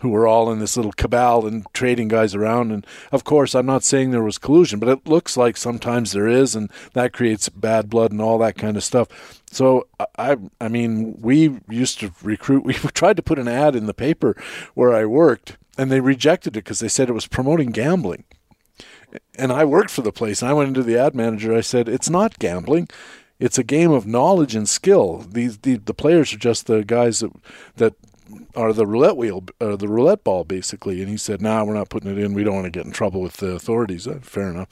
who 0.06 0.12
were 0.12 0.28
all 0.28 0.52
in 0.52 0.60
this 0.60 0.76
little 0.76 0.92
cabal 0.92 1.46
and 1.46 1.66
trading 1.72 2.06
guys 2.06 2.32
around. 2.32 2.70
And 2.70 2.86
of 3.10 3.24
course, 3.24 3.56
I'm 3.56 3.66
not 3.66 3.82
saying 3.82 4.10
there 4.10 4.22
was 4.22 4.38
collusion, 4.38 4.78
but 4.78 4.88
it 4.88 5.08
looks 5.08 5.36
like 5.36 5.56
sometimes 5.56 6.12
there 6.12 6.28
is, 6.28 6.54
and 6.54 6.70
that 6.92 7.12
creates 7.12 7.48
bad 7.48 7.90
blood 7.90 8.12
and 8.12 8.20
all 8.20 8.38
that 8.38 8.56
kind 8.56 8.76
of 8.76 8.84
stuff. 8.84 9.42
So 9.50 9.88
I, 10.16 10.36
I 10.60 10.68
mean, 10.68 11.18
we 11.20 11.58
used 11.68 11.98
to 12.00 12.12
recruit. 12.22 12.64
We 12.66 12.74
tried 12.74 13.16
to 13.16 13.22
put 13.22 13.38
an 13.38 13.48
ad 13.48 13.74
in 13.74 13.86
the 13.86 13.94
paper 13.94 14.36
where 14.74 14.94
I 14.94 15.06
worked, 15.06 15.56
and 15.76 15.90
they 15.90 16.00
rejected 16.00 16.56
it 16.56 16.64
because 16.64 16.78
they 16.78 16.88
said 16.88 17.08
it 17.08 17.14
was 17.14 17.26
promoting 17.26 17.70
gambling. 17.70 18.24
And 19.36 19.52
I 19.52 19.64
worked 19.64 19.90
for 19.90 20.02
the 20.02 20.12
place, 20.12 20.40
and 20.40 20.50
I 20.50 20.54
went 20.54 20.68
into 20.68 20.82
the 20.82 20.98
ad 20.98 21.14
manager. 21.14 21.52
I 21.54 21.62
said, 21.62 21.88
"It's 21.88 22.10
not 22.10 22.38
gambling." 22.38 22.88
It's 23.38 23.58
a 23.58 23.64
game 23.64 23.90
of 23.90 24.06
knowledge 24.06 24.54
and 24.54 24.68
skill. 24.68 25.24
These 25.28 25.58
the, 25.58 25.76
the 25.76 25.92
players 25.92 26.32
are 26.32 26.38
just 26.38 26.66
the 26.66 26.84
guys 26.84 27.20
that 27.20 27.32
that 27.76 27.94
or 28.56 28.72
the 28.72 28.86
roulette 28.86 29.16
wheel, 29.16 29.44
uh, 29.60 29.76
the 29.76 29.88
roulette 29.88 30.24
ball, 30.24 30.44
basically. 30.44 31.00
And 31.00 31.08
he 31.08 31.16
said, 31.16 31.40
"Nah, 31.42 31.64
we're 31.64 31.74
not 31.74 31.90
putting 31.90 32.10
it 32.10 32.18
in. 32.18 32.34
We 32.34 32.44
don't 32.44 32.54
want 32.54 32.64
to 32.64 32.70
get 32.70 32.86
in 32.86 32.92
trouble 32.92 33.20
with 33.20 33.36
the 33.36 33.52
authorities." 33.52 34.06
Uh, 34.06 34.18
fair 34.22 34.48
enough. 34.50 34.68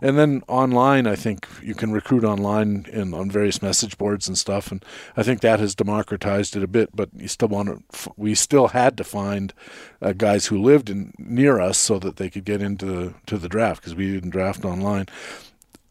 And 0.00 0.18
then 0.18 0.42
online, 0.48 1.06
I 1.06 1.14
think 1.14 1.48
you 1.62 1.74
can 1.74 1.90
recruit 1.90 2.24
online 2.24 2.86
in 2.92 3.14
on 3.14 3.30
various 3.30 3.62
message 3.62 3.96
boards 3.96 4.28
and 4.28 4.36
stuff. 4.36 4.70
And 4.70 4.84
I 5.16 5.22
think 5.22 5.40
that 5.40 5.60
has 5.60 5.74
democratized 5.74 6.56
it 6.56 6.62
a 6.62 6.68
bit. 6.68 6.90
But 6.94 7.08
you 7.16 7.28
still 7.28 7.48
want 7.48 7.68
to. 7.68 8.12
We 8.16 8.34
still 8.34 8.68
had 8.68 8.96
to 8.98 9.04
find 9.04 9.54
uh, 10.02 10.12
guys 10.12 10.46
who 10.46 10.60
lived 10.60 10.90
in 10.90 11.14
near 11.18 11.58
us 11.60 11.78
so 11.78 11.98
that 12.00 12.16
they 12.16 12.28
could 12.28 12.44
get 12.44 12.60
into 12.60 12.86
the, 12.86 13.14
to 13.26 13.38
the 13.38 13.48
draft 13.48 13.80
because 13.80 13.94
we 13.94 14.12
didn't 14.12 14.30
draft 14.30 14.64
online. 14.64 15.06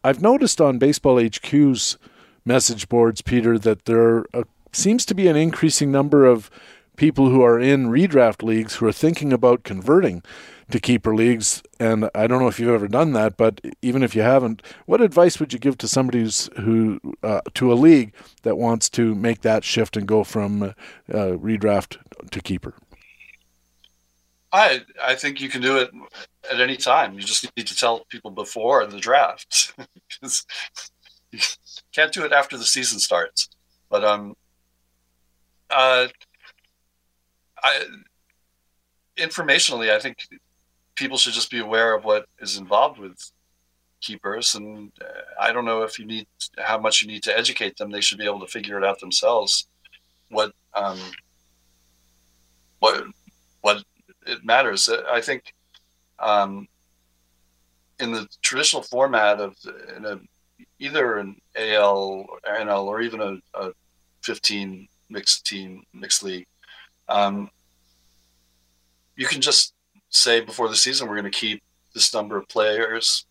I've 0.04 0.22
noticed 0.22 0.60
on 0.60 0.78
Baseball 0.78 1.18
HQ's 1.18 1.96
message 2.44 2.88
boards, 2.88 3.22
Peter, 3.22 3.58
that 3.58 3.86
there 3.86 4.26
uh, 4.34 4.44
seems 4.70 5.06
to 5.06 5.14
be 5.14 5.28
an 5.28 5.36
increasing 5.36 5.90
number 5.90 6.26
of 6.26 6.50
people 6.96 7.28
who 7.28 7.42
are 7.42 7.58
in 7.58 7.86
redraft 7.86 8.42
leagues 8.42 8.76
who 8.76 8.86
are 8.86 8.92
thinking 8.92 9.32
about 9.32 9.64
converting 9.64 10.22
to 10.70 10.80
keeper 10.80 11.14
leagues. 11.14 11.62
And 11.78 12.08
I 12.14 12.26
don't 12.26 12.40
know 12.40 12.48
if 12.48 12.58
you've 12.58 12.70
ever 12.74 12.88
done 12.88 13.12
that, 13.12 13.36
but 13.36 13.60
even 13.82 14.02
if 14.02 14.14
you 14.14 14.22
haven't, 14.22 14.62
what 14.86 15.00
advice 15.00 15.38
would 15.38 15.52
you 15.52 15.58
give 15.58 15.76
to 15.78 15.88
somebody 15.88 16.20
who's, 16.20 16.48
who 16.56 17.00
uh, 17.22 17.40
to 17.54 17.72
a 17.72 17.74
league 17.74 18.14
that 18.42 18.56
wants 18.56 18.88
to 18.90 19.14
make 19.14 19.42
that 19.42 19.64
shift 19.64 19.96
and 19.96 20.06
go 20.06 20.24
from 20.24 20.62
uh, 20.62 20.72
redraft 21.08 21.98
to 22.30 22.40
keeper? 22.40 22.74
I 24.52 24.82
I 25.02 25.16
think 25.16 25.40
you 25.40 25.48
can 25.48 25.60
do 25.60 25.78
it 25.78 25.90
at 26.48 26.60
any 26.60 26.76
time. 26.76 27.14
You 27.14 27.22
just 27.22 27.44
need 27.56 27.66
to 27.66 27.74
tell 27.74 28.04
people 28.08 28.30
before 28.30 28.86
the 28.86 29.00
draft 29.00 29.74
you 31.34 31.40
can't 31.92 32.12
do 32.12 32.24
it 32.24 32.32
after 32.32 32.56
the 32.56 32.64
season 32.64 32.98
starts. 32.98 33.48
But 33.90 34.04
um, 34.04 34.36
uh, 35.70 36.08
I, 37.64 37.84
informationally, 39.16 39.90
I 39.90 39.98
think 39.98 40.18
people 40.94 41.18
should 41.18 41.32
just 41.32 41.50
be 41.50 41.60
aware 41.60 41.94
of 41.94 42.04
what 42.04 42.26
is 42.38 42.58
involved 42.58 42.98
with 42.98 43.18
keepers. 44.00 44.54
And 44.54 44.92
uh, 45.00 45.22
I 45.40 45.52
don't 45.52 45.64
know 45.64 45.82
if 45.82 45.98
you 45.98 46.04
need 46.04 46.26
how 46.58 46.78
much 46.78 47.02
you 47.02 47.08
need 47.08 47.22
to 47.24 47.36
educate 47.36 47.76
them. 47.76 47.90
They 47.90 48.02
should 48.02 48.18
be 48.18 48.26
able 48.26 48.40
to 48.40 48.46
figure 48.46 48.78
it 48.78 48.84
out 48.84 49.00
themselves. 49.00 49.66
What 50.28 50.52
um, 50.74 50.98
what 52.80 53.04
what 53.62 53.82
it 54.26 54.44
matters. 54.44 54.88
I 54.88 55.20
think 55.20 55.54
um, 56.18 56.68
in 57.98 58.12
the 58.12 58.28
traditional 58.42 58.82
format 58.82 59.40
of 59.40 59.56
in 59.96 60.04
a, 60.04 60.20
either 60.78 61.18
an 61.18 61.36
AL, 61.56 62.26
or 62.28 62.38
NL, 62.46 62.84
or 62.84 63.00
even 63.00 63.20
a, 63.20 63.36
a 63.54 63.72
15 64.22 64.88
mixed 65.08 65.46
team, 65.46 65.84
mixed 65.92 66.22
league, 66.22 66.46
um, 67.08 67.50
you 69.16 69.26
can 69.26 69.40
just 69.40 69.74
say 70.08 70.40
before 70.40 70.68
the 70.68 70.76
season 70.76 71.08
we're 71.08 71.20
going 71.20 71.30
to 71.30 71.38
keep 71.38 71.62
this 71.94 72.12
number 72.12 72.36
of 72.36 72.48
players. 72.48 73.26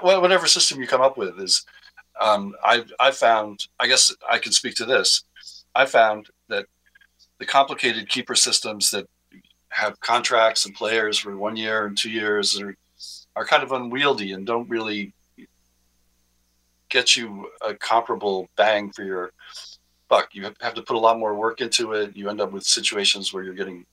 Whatever 0.00 0.46
system 0.46 0.80
you 0.80 0.86
come 0.86 1.02
up 1.02 1.16
with 1.16 1.38
is, 1.40 1.64
um, 2.20 2.54
I 2.64 2.84
I 2.98 3.10
found. 3.10 3.66
I 3.78 3.86
guess 3.86 4.14
I 4.30 4.38
can 4.38 4.52
speak 4.52 4.74
to 4.76 4.84
this. 4.84 5.24
I 5.74 5.86
found 5.86 6.28
that 6.48 6.66
the 7.38 7.46
complicated 7.46 8.08
keeper 8.08 8.34
systems 8.34 8.90
that 8.90 9.06
have 9.70 10.00
contracts 10.00 10.64
and 10.64 10.74
players 10.74 11.18
for 11.18 11.36
one 11.36 11.56
year 11.56 11.86
and 11.86 11.96
two 11.96 12.10
years 12.10 12.60
are 12.60 12.74
are 13.36 13.46
kind 13.46 13.62
of 13.62 13.72
unwieldy 13.72 14.32
and 14.32 14.46
don't 14.46 14.68
really 14.68 15.12
get 16.88 17.16
you 17.16 17.48
a 17.60 17.74
comparable 17.74 18.48
bang 18.56 18.90
for 18.90 19.04
your 19.04 19.30
buck. 20.08 20.30
You 20.32 20.50
have 20.60 20.74
to 20.74 20.82
put 20.82 20.96
a 20.96 21.00
lot 21.00 21.18
more 21.18 21.34
work 21.34 21.60
into 21.60 21.92
it. 21.92 22.16
You 22.16 22.28
end 22.28 22.40
up 22.40 22.52
with 22.52 22.64
situations 22.64 23.32
where 23.32 23.42
you're 23.42 23.54
getting 23.54 23.84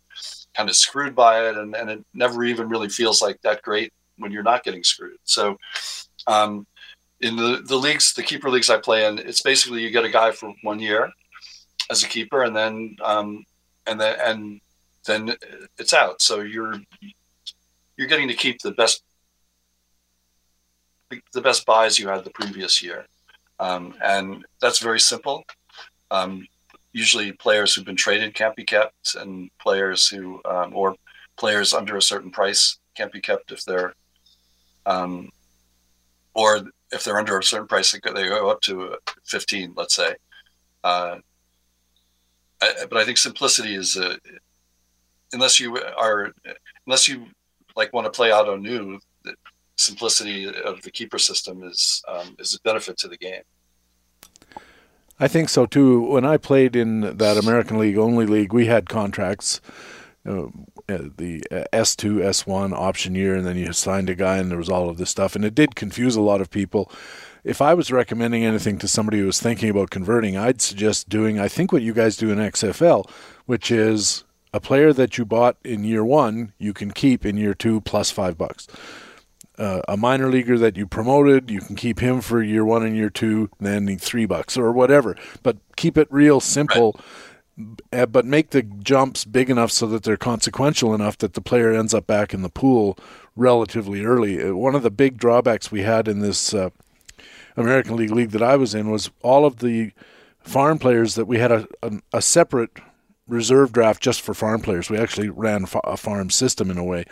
kind 0.55 0.69
of 0.69 0.75
screwed 0.75 1.15
by 1.15 1.49
it, 1.49 1.57
and, 1.57 1.75
and 1.75 1.89
it 1.89 2.05
never 2.13 2.43
even 2.43 2.69
really 2.69 2.89
feels 2.89 3.21
like 3.21 3.41
that 3.41 3.61
great 3.61 3.91
when 4.17 4.31
you're 4.31 4.43
not 4.43 4.63
getting 4.63 4.83
screwed. 4.83 5.17
So, 5.25 5.57
um, 6.27 6.65
in 7.21 7.35
the, 7.35 7.61
the 7.65 7.75
leagues, 7.75 8.13
the 8.13 8.23
keeper 8.23 8.49
leagues 8.49 8.69
I 8.69 8.77
play 8.77 9.05
in, 9.05 9.19
it's 9.19 9.41
basically 9.41 9.81
you 9.81 9.89
get 9.89 10.05
a 10.05 10.09
guy 10.09 10.31
for 10.31 10.53
one 10.63 10.79
year 10.79 11.11
as 11.89 12.03
a 12.03 12.07
keeper, 12.07 12.43
and 12.43 12.55
then 12.55 12.95
um, 13.03 13.45
and 13.85 13.99
then 13.99 14.17
and 14.19 14.61
then 15.05 15.35
it's 15.77 15.93
out. 15.93 16.21
So 16.21 16.41
you're 16.41 16.75
you're 17.97 18.07
getting 18.07 18.27
to 18.27 18.33
keep 18.33 18.61
the 18.61 18.71
best 18.71 19.03
the 21.33 21.41
best 21.41 21.65
buys 21.65 21.99
you 21.99 22.07
had 22.07 22.23
the 22.23 22.31
previous 22.31 22.81
year, 22.81 23.05
um, 23.59 23.93
and 24.03 24.45
that's 24.59 24.79
very 24.79 24.99
simple. 24.99 25.45
Um, 26.11 26.47
usually, 26.93 27.31
players 27.31 27.73
who've 27.73 27.85
been 27.85 27.95
traded 27.95 28.33
can't 28.33 28.55
be 28.55 28.63
kept, 28.63 29.15
and 29.15 29.49
players 29.59 30.07
who 30.07 30.41
um, 30.45 30.75
or 30.75 30.95
players 31.37 31.73
under 31.73 31.97
a 31.97 32.01
certain 32.01 32.31
price 32.31 32.77
can't 32.95 33.11
be 33.11 33.21
kept 33.21 33.51
if 33.51 33.63
they're 33.65 33.93
um, 34.85 35.29
or 36.33 36.61
if 36.91 37.03
they're 37.03 37.17
under 37.17 37.37
a 37.37 37.43
certain 37.43 37.67
price, 37.67 37.91
they 37.91 38.01
go 38.01 38.49
up 38.49 38.61
to 38.61 38.95
15, 39.25 39.73
let's 39.75 39.95
say. 39.95 40.15
Uh, 40.83 41.17
I, 42.61 42.85
but 42.89 42.97
I 42.97 43.05
think 43.05 43.17
simplicity 43.17 43.75
is 43.75 43.97
uh, 43.97 44.15
unless 45.33 45.59
you 45.59 45.77
are 45.97 46.31
unless 46.85 47.07
you 47.07 47.25
like 47.75 47.91
want 47.93 48.05
to 48.05 48.11
play 48.11 48.29
Ottoneu, 48.29 48.99
simplicity 49.77 50.45
of 50.47 50.81
the 50.81 50.91
keeper 50.91 51.17
system 51.17 51.63
is 51.63 52.03
um, 52.07 52.35
is 52.39 52.53
a 52.53 52.61
benefit 52.61 52.97
to 52.99 53.07
the 53.07 53.17
game. 53.17 53.41
I 55.19 55.27
think 55.27 55.49
so 55.49 55.65
too. 55.65 56.01
When 56.01 56.25
I 56.25 56.37
played 56.37 56.75
in 56.75 57.17
that 57.17 57.37
American 57.37 57.77
League 57.77 57.97
only 57.97 58.25
league, 58.25 58.53
we 58.53 58.65
had 58.65 58.89
contracts. 58.89 59.61
Uh, 60.27 60.47
the 60.87 61.41
S2, 61.73 62.17
S1 62.17 62.73
option 62.73 63.15
year, 63.15 63.35
and 63.35 63.45
then 63.45 63.57
you 63.57 63.71
signed 63.73 64.09
a 64.09 64.15
guy, 64.15 64.37
and 64.37 64.49
there 64.51 64.57
was 64.57 64.69
all 64.69 64.89
of 64.89 64.97
this 64.97 65.09
stuff. 65.09 65.35
And 65.35 65.45
it 65.45 65.55
did 65.55 65.75
confuse 65.75 66.15
a 66.15 66.21
lot 66.21 66.41
of 66.41 66.49
people. 66.49 66.91
If 67.43 67.61
I 67.61 67.73
was 67.73 67.91
recommending 67.91 68.43
anything 68.43 68.77
to 68.79 68.87
somebody 68.87 69.19
who 69.19 69.25
was 69.25 69.39
thinking 69.39 69.69
about 69.69 69.91
converting, 69.91 70.35
I'd 70.35 70.61
suggest 70.61 71.09
doing, 71.09 71.39
I 71.39 71.47
think, 71.47 71.71
what 71.71 71.81
you 71.81 71.93
guys 71.93 72.17
do 72.17 72.31
in 72.31 72.39
XFL, 72.39 73.07
which 73.45 73.71
is 73.71 74.23
a 74.53 74.59
player 74.59 74.93
that 74.93 75.17
you 75.17 75.25
bought 75.25 75.57
in 75.63 75.83
year 75.83 76.03
one, 76.03 76.53
you 76.57 76.73
can 76.73 76.91
keep 76.91 77.25
in 77.25 77.37
year 77.37 77.53
two 77.53 77.81
plus 77.81 78.09
five 78.09 78.37
bucks. 78.37 78.67
Uh, 79.57 79.81
a 79.87 79.95
minor 79.95 80.29
leaguer 80.29 80.57
that 80.57 80.75
you 80.75 80.85
promoted, 80.85 81.49
you 81.49 81.61
can 81.61 81.75
keep 81.75 81.99
him 81.99 82.21
for 82.21 82.41
year 82.41 82.65
one 82.65 82.83
and 82.83 82.95
year 82.95 83.09
two, 83.09 83.49
then 83.59 83.97
three 83.97 84.25
bucks 84.25 84.57
or 84.57 84.71
whatever. 84.71 85.15
But 85.43 85.57
keep 85.75 85.97
it 85.97 86.07
real 86.11 86.39
simple. 86.39 86.93
Right 86.95 87.05
uh, 87.93 88.05
but 88.05 88.25
make 88.25 88.49
the 88.49 88.61
jumps 88.61 89.23
big 89.23 89.49
enough 89.49 89.71
so 89.71 89.87
that 89.87 90.03
they're 90.03 90.17
consequential 90.17 90.93
enough 90.93 91.17
that 91.19 91.33
the 91.33 91.41
player 91.41 91.71
ends 91.71 91.93
up 91.93 92.05
back 92.05 92.33
in 92.33 92.41
the 92.41 92.49
pool 92.49 92.97
relatively 93.35 94.03
early. 94.03 94.43
Uh, 94.43 94.53
one 94.53 94.75
of 94.75 94.83
the 94.83 94.91
big 94.91 95.17
drawbacks 95.17 95.71
we 95.71 95.83
had 95.83 96.07
in 96.07 96.19
this 96.19 96.53
uh, 96.53 96.69
American 97.55 97.95
League 97.95 98.11
league 98.11 98.31
that 98.31 98.43
I 98.43 98.57
was 98.57 98.75
in 98.75 98.91
was 98.91 99.09
all 99.21 99.45
of 99.45 99.59
the 99.59 99.91
farm 100.39 100.79
players 100.79 101.15
that 101.15 101.25
we 101.25 101.39
had 101.39 101.51
a, 101.51 101.67
a, 101.81 101.91
a 102.13 102.21
separate 102.21 102.71
reserve 103.27 103.71
draft 103.71 104.03
just 104.03 104.21
for 104.21 104.33
farm 104.33 104.61
players. 104.61 104.89
We 104.89 104.97
actually 104.97 105.29
ran 105.29 105.65
a 105.85 105.97
farm 105.97 106.29
system 106.29 106.69
in 106.69 106.77
a 106.77 106.83
way, 106.83 107.05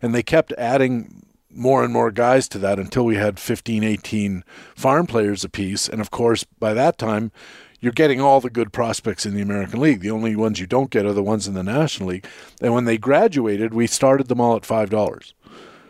and 0.00 0.14
they 0.14 0.22
kept 0.22 0.52
adding 0.56 1.26
more 1.50 1.82
and 1.82 1.92
more 1.92 2.10
guys 2.10 2.48
to 2.48 2.58
that 2.58 2.78
until 2.78 3.04
we 3.04 3.16
had 3.16 3.38
15, 3.38 3.82
18 3.82 4.44
farm 4.74 5.06
players 5.06 5.44
apiece. 5.44 5.88
And 5.88 6.00
of 6.00 6.10
course, 6.10 6.44
by 6.44 6.74
that 6.74 6.98
time, 6.98 7.32
you're 7.80 7.92
getting 7.92 8.20
all 8.20 8.40
the 8.40 8.50
good 8.50 8.72
prospects 8.72 9.24
in 9.24 9.34
the 9.34 9.40
American 9.40 9.80
League. 9.80 10.00
The 10.00 10.10
only 10.10 10.36
ones 10.36 10.60
you 10.60 10.66
don't 10.66 10.90
get 10.90 11.06
are 11.06 11.12
the 11.12 11.22
ones 11.22 11.48
in 11.48 11.54
the 11.54 11.62
National 11.62 12.10
League. 12.10 12.26
And 12.60 12.74
when 12.74 12.84
they 12.84 12.98
graduated, 12.98 13.72
we 13.72 13.86
started 13.86 14.28
them 14.28 14.40
all 14.40 14.56
at 14.56 14.66
five 14.66 14.90
dollars 14.90 15.34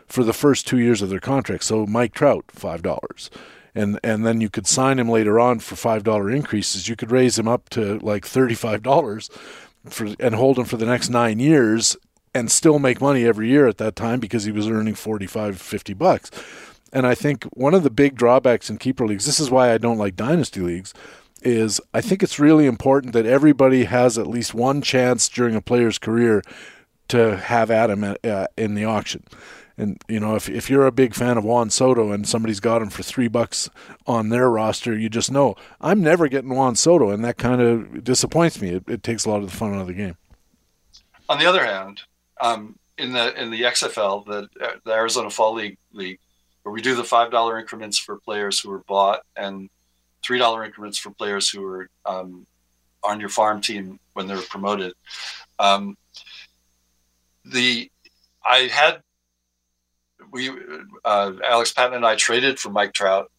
for 0.07 0.25
the 0.25 0.33
first 0.33 0.67
two 0.67 0.79
years 0.79 1.03
of 1.03 1.09
their 1.09 1.21
contract. 1.21 1.65
So 1.65 1.87
Mike 1.87 2.15
Trout, 2.15 2.45
five 2.49 2.83
dollars. 2.83 3.31
And 3.75 3.99
and 4.03 4.25
then 4.25 4.41
you 4.41 4.51
could 4.51 4.67
sign 4.67 4.99
him 4.99 5.09
later 5.09 5.39
on 5.39 5.59
for 5.59 5.77
five 5.77 6.05
dollar 6.05 6.31
increases. 6.31 6.89
You 6.89 6.97
could 6.97 7.11
raise 7.11 7.39
him 7.39 7.49
up 7.49 7.69
to 7.71 7.99
like 7.99 8.25
thirty 8.25 8.55
five 8.55 8.83
dollars 8.83 9.29
for 9.89 10.09
and 10.19 10.35
hold 10.35 10.59
him 10.59 10.65
for 10.65 10.77
the 10.77 10.87
next 10.87 11.09
nine 11.09 11.39
years 11.39 11.97
and 12.35 12.51
still 12.51 12.79
make 12.79 13.01
money 13.01 13.25
every 13.25 13.49
year 13.49 13.67
at 13.67 13.79
that 13.79 13.97
time 13.97 14.21
because 14.21 14.45
he 14.45 14.53
was 14.53 14.69
earning 14.69 14.95
45 14.95 15.61
50 15.61 15.95
bucks 15.95 16.31
and 16.93 17.07
i 17.07 17.15
think 17.15 17.45
one 17.53 17.75
of 17.75 17.83
the 17.83 17.91
big 17.91 18.17
drawbacks 18.17 18.71
in 18.71 18.79
keeper 18.79 19.07
leagues 19.07 19.27
this 19.27 19.41
is 19.41 19.51
why 19.51 19.73
i 19.73 19.79
don't 19.79 19.99
like 19.99 20.17
dynasty 20.17 20.61
leagues 20.61 20.95
is 21.43 21.81
I 21.95 22.01
think 22.01 22.23
it's 22.23 22.39
really 22.39 22.67
important 22.67 23.13
that 23.15 23.27
everybody 23.27 23.85
has 23.85 24.19
at 24.19 24.27
least 24.27 24.55
one 24.55 24.83
chance 24.83 25.29
during 25.29 25.55
a 25.55 25.63
player's 25.63 25.99
career 25.99 26.43
to 27.09 27.37
have 27.37 27.71
Adam 27.71 28.17
uh, 28.25 28.47
in 28.57 28.75
the 28.75 28.85
auction. 28.85 29.25
And 29.77 30.03
you 30.09 30.21
know, 30.21 30.35
if 30.35 30.49
if 30.49 30.69
you're 30.69 30.87
a 30.87 30.93
big 30.93 31.15
fan 31.15 31.39
of 31.39 31.45
Juan 31.45 31.71
Soto 31.71 32.13
and 32.13 32.29
somebody's 32.29 32.61
got 32.61 32.83
him 32.83 32.91
for 32.91 33.03
three 33.03 33.29
bucks 33.29 33.71
on 34.07 34.29
their 34.29 34.51
roster, 34.51 34.97
you 34.97 35.09
just 35.09 35.31
know 35.31 35.55
I'm 35.81 36.03
never 36.03 36.29
getting 36.29 36.51
Juan 36.51 36.77
Soto, 36.77 37.11
and 37.11 37.25
that 37.25 37.39
kind 37.39 37.63
of 37.63 38.05
disappoints 38.05 38.61
me. 38.61 38.71
It, 38.71 38.85
it, 38.89 39.03
takes 39.03 39.25
a 39.25 39.31
lot 39.31 39.43
of 39.43 39.51
the 39.51 39.57
fun 39.57 39.75
out 39.75 39.81
of 39.81 39.87
the 39.87 39.95
game. 39.95 40.17
On 41.31 41.39
the 41.39 41.47
other 41.47 41.65
hand, 41.65 42.03
um, 42.41 42.77
in 42.99 43.13
the 43.13 43.41
in 43.41 43.51
the 43.51 43.63
XFL, 43.63 44.27
the, 44.27 44.49
the 44.85 44.93
Arizona 44.93 45.31
Fall 45.31 45.55
League 45.55 45.79
League, 45.93 46.19
where 46.63 46.73
we 46.73 46.83
do 46.83 46.95
the 46.95 47.05
five 47.05 47.31
dollar 47.31 47.59
increments 47.59 47.99
for 47.99 48.19
players 48.19 48.61
who 48.61 48.71
are 48.73 48.85
bought 48.87 49.21
and 49.37 49.71
three 50.23 50.39
dollar 50.39 50.65
increments 50.65 50.99
for 50.99 51.11
players 51.11 51.49
who 51.49 51.65
are 51.65 51.89
um, 52.05 52.47
on 53.03 53.21
your 53.21 53.29
farm 53.29 53.61
team 53.61 53.99
when 54.13 54.27
they're 54.27 54.43
promoted. 54.43 54.93
Um, 55.59 55.97
the 57.45 57.91
I 58.45 58.69
had 58.73 59.03
we 60.31 60.51
uh, 61.05 61.33
Alex 61.45 61.73
Patton 61.73 61.95
and 61.95 62.07
I 62.07 62.17
traded 62.17 62.59
for 62.59 62.71
Mike 62.71 62.93
Trout 62.93 63.31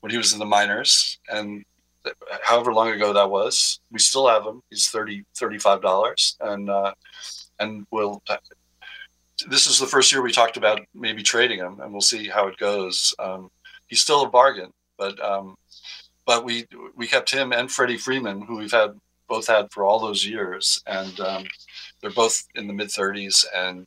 when 0.00 0.10
he 0.10 0.18
was 0.18 0.32
in 0.32 0.38
the 0.38 0.46
minors, 0.46 1.18
and 1.28 1.64
however 2.42 2.72
long 2.72 2.88
ago 2.88 3.12
that 3.12 3.30
was, 3.30 3.80
we 3.90 3.98
still 3.98 4.26
have 4.28 4.46
him. 4.46 4.62
He's 4.70 4.88
30 4.88 5.24
35 5.36 5.82
dollars, 5.82 6.36
and 6.40 6.70
uh, 6.70 6.94
and 7.60 7.86
we'll. 7.90 8.22
This 9.48 9.66
is 9.66 9.78
the 9.78 9.86
first 9.86 10.12
year 10.12 10.20
we 10.20 10.32
talked 10.32 10.58
about 10.58 10.80
maybe 10.94 11.22
trading 11.22 11.60
him, 11.60 11.80
and 11.80 11.92
we'll 11.92 12.02
see 12.02 12.28
how 12.28 12.46
it 12.48 12.58
goes. 12.58 13.14
Um, 13.18 13.50
he's 13.86 14.02
still 14.02 14.22
a 14.22 14.28
bargain, 14.28 14.72
but 14.98 15.18
um, 15.24 15.56
but 16.26 16.44
we 16.44 16.66
we 16.96 17.06
kept 17.06 17.30
him 17.30 17.52
and 17.52 17.70
Freddie 17.70 17.96
Freeman, 17.96 18.42
who 18.42 18.58
we've 18.58 18.72
had 18.72 18.92
both 19.28 19.46
had 19.46 19.72
for 19.72 19.84
all 19.84 19.98
those 19.98 20.26
years, 20.26 20.82
and 20.86 21.18
um, 21.20 21.44
they're 22.00 22.10
both 22.10 22.46
in 22.54 22.66
the 22.66 22.72
mid 22.72 22.88
30s, 22.88 23.44
and 23.54 23.86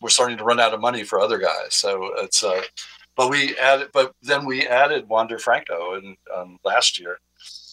we're 0.00 0.10
starting 0.10 0.36
to 0.36 0.44
run 0.44 0.60
out 0.60 0.74
of 0.74 0.80
money 0.80 1.02
for 1.02 1.18
other 1.18 1.38
guys. 1.38 1.74
So 1.74 2.12
it's 2.18 2.44
uh, 2.44 2.62
but 3.16 3.30
we 3.30 3.56
added, 3.58 3.88
but 3.92 4.14
then 4.22 4.46
we 4.46 4.66
added 4.66 5.08
Wander 5.08 5.38
Franco 5.38 5.94
in 5.94 6.16
um, 6.34 6.58
last 6.64 7.00
year, 7.00 7.18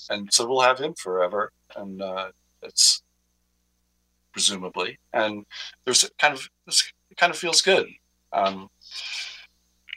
and 0.10 0.32
so 0.34 0.48
we'll 0.48 0.62
have 0.62 0.80
him 0.80 0.94
forever, 0.96 1.52
and 1.76 2.02
uh, 2.02 2.30
it's 2.64 3.04
presumably, 4.38 5.00
and 5.14 5.48
there's 5.84 6.08
kind 6.20 6.36
of 6.36 6.48
it 6.68 7.18
kind 7.18 7.32
of 7.32 7.38
feels 7.40 7.60
good. 7.64 7.88
Um, 8.32 8.70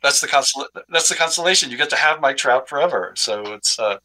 that's 0.02 0.22
the 0.22 0.28
consol- 0.28 0.64
that's 0.88 1.10
the 1.10 1.14
consolation. 1.14 1.70
You 1.70 1.76
get 1.76 1.90
to 1.90 1.96
have 1.96 2.22
Mike 2.22 2.38
Trout 2.38 2.70
forever. 2.70 3.12
So 3.16 3.52
it's 3.52 3.78
uh, 3.78 3.98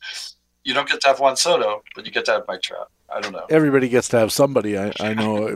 you 0.66 0.74
don't 0.74 0.90
get 0.90 0.99
to 1.02 1.07
have 1.07 1.22
Juan 1.22 1.38
Soto, 1.38 1.84
but 1.95 2.06
you 2.06 2.12
get 2.12 2.26
to 2.26 2.34
have 2.34 2.44
Mike 2.49 2.64
Trout. 2.64 2.91
I 3.10 3.22
don't 3.22 3.32
know. 3.32 3.45
Everybody 3.49 3.88
gets 3.88 4.10
to 4.10 4.20
have 4.20 4.34
somebody. 4.34 4.78
I, 4.78 4.91
I 4.99 5.14
know. 5.14 5.56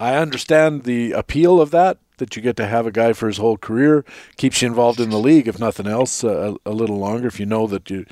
I 0.00 0.14
understand 0.14 0.84
the 0.84 1.12
appeal 1.12 1.60
of 1.60 1.70
that. 1.72 1.98
That 2.18 2.36
you 2.36 2.42
get 2.42 2.56
to 2.56 2.66
have 2.66 2.86
a 2.86 2.92
guy 2.92 3.12
for 3.12 3.26
his 3.26 3.38
whole 3.38 3.58
career 3.58 4.04
keeps 4.36 4.62
you 4.62 4.68
involved 4.68 5.00
in 5.00 5.10
the 5.10 5.18
league, 5.18 5.48
if 5.48 5.58
nothing 5.58 5.88
else, 5.88 6.22
uh, 6.22 6.54
a, 6.64 6.70
a 6.70 6.72
little 6.72 6.96
longer. 6.96 7.26
If 7.26 7.40
you 7.40 7.44
know 7.44 7.66
that 7.66 7.90
you 7.90 8.06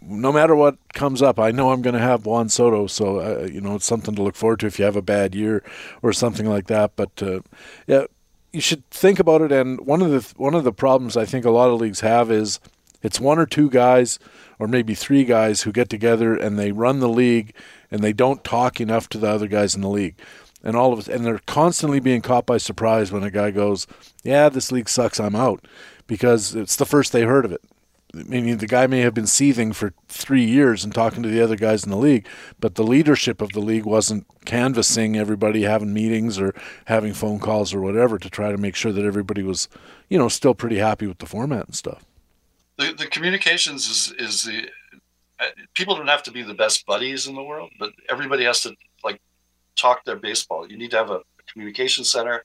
no 0.00 0.32
matter 0.32 0.54
what 0.54 0.76
comes 0.92 1.22
up, 1.22 1.38
I 1.38 1.50
know 1.50 1.70
I'm 1.70 1.82
going 1.82 1.94
to 1.94 2.00
have 2.00 2.26
Juan 2.26 2.48
Soto, 2.48 2.86
so 2.86 3.20
uh, 3.20 3.48
you 3.50 3.60
know 3.60 3.76
it's 3.76 3.86
something 3.86 4.14
to 4.14 4.22
look 4.22 4.36
forward 4.36 4.60
to 4.60 4.66
if 4.66 4.78
you 4.78 4.84
have 4.84 4.96
a 4.96 5.02
bad 5.02 5.34
year 5.34 5.62
or 6.02 6.12
something 6.12 6.46
like 6.46 6.66
that. 6.68 6.96
But 6.96 7.22
uh, 7.22 7.40
yeah, 7.86 8.04
you 8.52 8.60
should 8.60 8.88
think 8.90 9.18
about 9.18 9.42
it. 9.42 9.52
And 9.52 9.80
one 9.86 10.02
of 10.02 10.10
the 10.10 10.34
one 10.36 10.54
of 10.54 10.64
the 10.64 10.72
problems 10.72 11.16
I 11.16 11.24
think 11.24 11.44
a 11.44 11.50
lot 11.50 11.70
of 11.70 11.80
leagues 11.80 12.00
have 12.00 12.30
is 12.30 12.60
it's 13.02 13.20
one 13.20 13.38
or 13.38 13.46
two 13.46 13.68
guys, 13.68 14.18
or 14.58 14.68
maybe 14.68 14.94
three 14.94 15.24
guys 15.24 15.62
who 15.62 15.72
get 15.72 15.88
together 15.88 16.36
and 16.36 16.58
they 16.58 16.72
run 16.72 17.00
the 17.00 17.08
league, 17.08 17.54
and 17.90 18.02
they 18.02 18.12
don't 18.12 18.44
talk 18.44 18.80
enough 18.80 19.08
to 19.10 19.18
the 19.18 19.28
other 19.28 19.48
guys 19.48 19.74
in 19.74 19.80
the 19.80 19.88
league. 19.88 20.16
And 20.64 20.76
all 20.76 20.92
of 20.92 21.00
us, 21.00 21.08
and 21.08 21.26
they're 21.26 21.40
constantly 21.46 21.98
being 21.98 22.22
caught 22.22 22.46
by 22.46 22.58
surprise 22.58 23.10
when 23.10 23.24
a 23.24 23.30
guy 23.30 23.50
goes, 23.50 23.86
"Yeah, 24.22 24.48
this 24.48 24.70
league 24.70 24.88
sucks. 24.88 25.18
I'm 25.18 25.34
out," 25.34 25.66
because 26.06 26.54
it's 26.54 26.76
the 26.76 26.86
first 26.86 27.12
they 27.12 27.22
heard 27.22 27.44
of 27.44 27.52
it. 27.52 27.62
I 28.14 28.22
mean, 28.24 28.58
the 28.58 28.66
guy 28.66 28.86
may 28.86 29.00
have 29.00 29.14
been 29.14 29.26
seething 29.26 29.72
for 29.72 29.94
three 30.08 30.44
years 30.44 30.84
and 30.84 30.94
talking 30.94 31.22
to 31.22 31.30
the 31.30 31.40
other 31.40 31.56
guys 31.56 31.84
in 31.84 31.90
the 31.90 31.96
league, 31.96 32.26
but 32.60 32.74
the 32.74 32.82
leadership 32.82 33.40
of 33.40 33.52
the 33.52 33.60
league 33.60 33.86
wasn't 33.86 34.26
canvassing 34.44 35.16
everybody, 35.16 35.62
having 35.62 35.94
meetings 35.94 36.38
or 36.38 36.54
having 36.86 37.14
phone 37.14 37.38
calls 37.38 37.72
or 37.72 37.80
whatever 37.80 38.18
to 38.18 38.28
try 38.28 38.50
to 38.50 38.58
make 38.58 38.76
sure 38.76 38.92
that 38.92 39.04
everybody 39.04 39.42
was, 39.42 39.68
you 40.10 40.18
know, 40.18 40.28
still 40.28 40.54
pretty 40.54 40.76
happy 40.76 41.06
with 41.06 41.18
the 41.18 41.26
format 41.26 41.66
and 41.66 41.74
stuff. 41.74 42.04
The, 42.76 42.92
the 42.92 43.06
communications 43.06 43.88
is 43.88 44.14
is 44.18 44.44
the 44.44 44.68
uh, 45.40 45.46
people 45.74 45.96
don't 45.96 46.08
have 46.08 46.22
to 46.24 46.32
be 46.32 46.42
the 46.42 46.54
best 46.54 46.84
buddies 46.84 47.26
in 47.26 47.34
the 47.34 47.42
world, 47.42 47.70
but 47.78 47.92
everybody 48.10 48.44
has 48.44 48.60
to 48.62 48.74
like 49.02 49.20
talk 49.76 50.04
their 50.04 50.16
baseball. 50.16 50.70
You 50.70 50.76
need 50.76 50.90
to 50.90 50.98
have 50.98 51.10
a 51.10 51.22
communication 51.50 52.04
center 52.04 52.42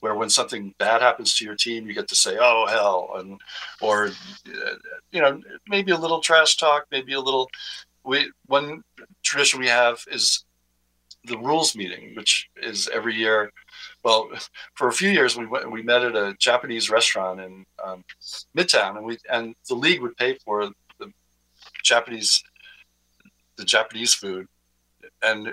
where 0.00 0.14
when 0.14 0.30
something 0.30 0.74
bad 0.78 1.02
happens 1.02 1.34
to 1.34 1.44
your 1.44 1.56
team, 1.56 1.86
you 1.86 1.94
get 1.94 2.08
to 2.08 2.14
say, 2.14 2.36
"Oh 2.40 2.66
hell," 2.68 3.10
and 3.16 3.40
or 3.80 4.06
uh, 4.08 4.74
you 5.10 5.20
know 5.20 5.40
maybe 5.68 5.92
a 5.92 5.98
little 5.98 6.20
trash 6.20 6.56
talk, 6.56 6.86
maybe 6.90 7.14
a 7.14 7.20
little. 7.20 7.50
We 8.04 8.30
one 8.46 8.84
tradition 9.22 9.60
we 9.60 9.68
have 9.68 10.04
is 10.10 10.44
the 11.24 11.38
rules 11.38 11.76
meeting, 11.76 12.14
which 12.14 12.48
is 12.56 12.88
every 12.88 13.14
year. 13.14 13.52
well, 14.04 14.30
for 14.74 14.88
a 14.88 14.92
few 14.92 15.10
years 15.10 15.36
we 15.36 15.46
went, 15.46 15.70
we 15.70 15.82
met 15.82 16.02
at 16.02 16.14
a 16.14 16.34
Japanese 16.38 16.90
restaurant 16.90 17.40
in 17.40 17.66
um, 17.84 18.04
Midtown, 18.56 18.96
and 18.96 19.04
we 19.04 19.18
and 19.30 19.54
the 19.68 19.74
league 19.74 20.00
would 20.00 20.16
pay 20.16 20.34
for 20.44 20.70
the 20.98 21.12
Japanese 21.82 22.42
the 23.56 23.64
Japanese 23.64 24.14
food, 24.14 24.46
and 25.22 25.48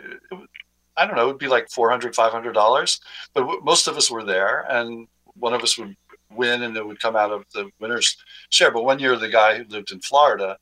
I 0.97 1.05
don't 1.05 1.15
know, 1.15 1.23
it 1.23 1.27
would 1.27 1.37
be 1.37 1.47
like 1.47 1.69
400 1.69 2.15
500 2.15 2.53
dollars, 2.53 2.99
but 3.33 3.63
most 3.63 3.87
of 3.87 3.97
us 3.97 4.09
were 4.09 4.23
there, 4.23 4.65
and 4.69 5.07
one 5.35 5.53
of 5.53 5.61
us 5.61 5.77
would 5.77 5.95
win, 6.31 6.63
and 6.63 6.75
it 6.77 6.85
would 6.85 6.99
come 6.99 7.15
out 7.15 7.31
of 7.31 7.45
the 7.53 7.69
winner's 7.79 8.17
share. 8.49 8.71
But 8.71 8.85
one 8.85 8.99
year, 8.99 9.15
the 9.15 9.29
guy 9.29 9.57
who 9.57 9.65
lived 9.65 9.91
in 9.91 10.01
Florida 10.01 10.57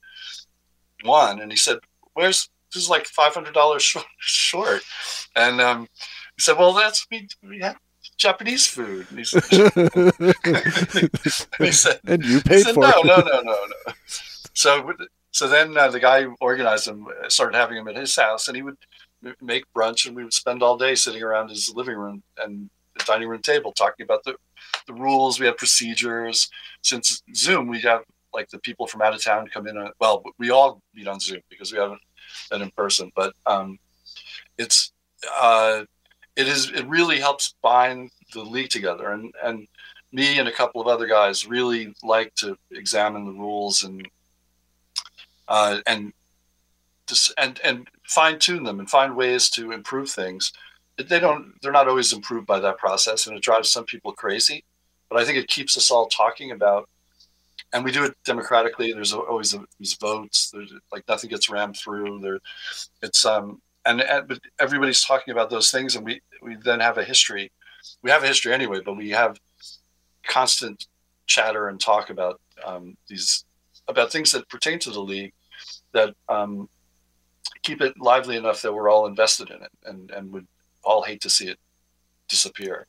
won, 1.03 1.39
and 1.39 1.51
he 1.51 1.57
said, 1.57 1.79
"Where's 2.13 2.49
this 2.73 2.83
is 2.83 2.89
like 2.89 3.05
five 3.05 3.33
hundred 3.33 3.53
dollars 3.53 3.83
short, 3.83 4.05
short," 4.19 4.81
and 5.35 5.61
um, 5.61 5.87
he 6.35 6.41
said, 6.41 6.57
"Well, 6.57 6.73
that's 6.73 7.05
we 7.11 7.27
we 7.47 7.59
had 7.59 7.77
Japanese 8.17 8.67
food." 8.67 9.05
And 9.09 9.19
he 9.19 9.25
said, 9.25 9.43
he 11.59 11.71
said 11.71 11.99
"And 12.05 12.23
you 12.23 12.41
paid 12.41 12.63
said, 12.63 12.73
for 12.73 12.81
no, 12.81 12.89
it." 12.89 13.05
No, 13.05 13.17
no, 13.17 13.41
no, 13.41 13.43
no, 13.43 13.93
So, 14.53 14.93
so 15.31 15.47
then 15.47 15.77
uh, 15.77 15.89
the 15.89 15.99
guy 15.99 16.23
who 16.23 16.35
organized 16.39 16.87
him 16.87 17.07
started 17.27 17.57
having 17.57 17.77
him 17.77 17.87
at 17.87 17.95
his 17.95 18.15
house, 18.15 18.47
and 18.47 18.55
he 18.55 18.63
would 18.63 18.77
make 19.41 19.65
brunch, 19.75 20.05
and 20.05 20.15
we 20.15 20.23
would 20.23 20.33
spend 20.33 20.63
all 20.63 20.77
day 20.77 20.95
sitting 20.95 21.23
around 21.23 21.49
his 21.49 21.71
living 21.75 21.95
room 21.95 22.23
and 22.37 22.69
dining 23.05 23.27
room 23.27 23.41
table 23.41 23.71
talking 23.71 24.03
about 24.03 24.23
the 24.23 24.35
the 24.87 24.93
rules. 24.93 25.39
We 25.39 25.45
have 25.45 25.57
procedures. 25.57 26.49
Since 26.81 27.23
Zoom, 27.35 27.67
we 27.67 27.81
have 27.81 28.03
like 28.33 28.49
the 28.49 28.59
people 28.59 28.87
from 28.87 29.01
out 29.01 29.13
of 29.13 29.23
town 29.23 29.47
come 29.53 29.67
in. 29.67 29.89
well, 29.99 30.23
we 30.37 30.49
all 30.49 30.81
meet 30.93 31.07
on 31.07 31.19
Zoom 31.19 31.41
because 31.49 31.71
we 31.71 31.79
haven't 31.79 32.01
been 32.49 32.61
in 32.61 32.71
person, 32.71 33.11
but 33.15 33.33
um, 33.45 33.77
it's 34.57 34.91
uh, 35.39 35.83
it 36.35 36.47
is 36.47 36.71
it 36.71 36.87
really 36.87 37.19
helps 37.19 37.55
bind 37.61 38.11
the 38.33 38.41
league 38.41 38.69
together 38.69 39.11
and 39.11 39.33
and 39.43 39.67
me 40.11 40.37
and 40.37 40.47
a 40.47 40.51
couple 40.51 40.79
of 40.79 40.87
other 40.87 41.07
guys 41.07 41.47
really 41.47 41.93
like 42.03 42.33
to 42.35 42.55
examine 42.71 43.25
the 43.25 43.31
rules 43.31 43.83
and 43.83 44.07
uh, 45.47 45.79
and 45.87 46.13
and 47.37 47.59
and 47.63 47.87
fine 48.05 48.39
tune 48.39 48.63
them 48.63 48.79
and 48.79 48.89
find 48.89 49.15
ways 49.15 49.49
to 49.51 49.71
improve 49.71 50.09
things. 50.09 50.51
They 50.97 51.19
don't 51.19 51.53
they're 51.61 51.71
not 51.71 51.87
always 51.87 52.13
improved 52.13 52.45
by 52.45 52.59
that 52.59 52.77
process, 52.77 53.25
and 53.25 53.35
it 53.35 53.43
drives 53.43 53.69
some 53.69 53.85
people 53.85 54.11
crazy. 54.11 54.63
But 55.09 55.19
I 55.19 55.25
think 55.25 55.37
it 55.37 55.47
keeps 55.47 55.75
us 55.77 55.91
all 55.91 56.07
talking 56.07 56.51
about, 56.51 56.89
and 57.71 57.83
we 57.83 57.91
do 57.91 58.03
it 58.03 58.15
democratically. 58.25 58.93
There's 58.93 59.13
always 59.13 59.55
these 59.79 59.95
votes. 59.95 60.51
There's 60.51 60.73
like 60.91 61.07
nothing 61.07 61.29
gets 61.29 61.49
rammed 61.49 61.77
through. 61.77 62.19
There, 62.19 62.39
it's 63.01 63.25
um 63.25 63.61
and, 63.85 64.01
and 64.01 64.27
but 64.27 64.39
everybody's 64.59 65.03
talking 65.03 65.31
about 65.31 65.49
those 65.49 65.71
things, 65.71 65.95
and 65.95 66.05
we 66.05 66.21
we 66.41 66.55
then 66.55 66.79
have 66.79 66.97
a 66.97 67.03
history. 67.03 67.51
We 68.01 68.11
have 68.11 68.23
a 68.23 68.27
history 68.27 68.53
anyway, 68.53 68.79
but 68.85 68.95
we 68.95 69.09
have 69.09 69.39
constant 70.23 70.85
chatter 71.25 71.69
and 71.69 71.79
talk 71.79 72.09
about 72.09 72.39
um, 72.65 72.95
these 73.07 73.45
about 73.87 74.11
things 74.11 74.31
that 74.31 74.47
pertain 74.49 74.79
to 74.79 74.91
the 74.91 75.01
league 75.01 75.33
that 75.93 76.13
um, 76.29 76.69
keep 77.61 77.81
it 77.81 77.99
lively 77.99 78.35
enough 78.35 78.61
that 78.61 78.73
we're 78.73 78.89
all 78.89 79.05
invested 79.05 79.49
in 79.49 79.61
it 79.61 79.71
and 79.85 80.11
and 80.11 80.31
would 80.31 80.47
all 80.83 81.03
hate 81.03 81.21
to 81.21 81.29
see 81.29 81.47
it 81.47 81.59
disappear 82.27 82.87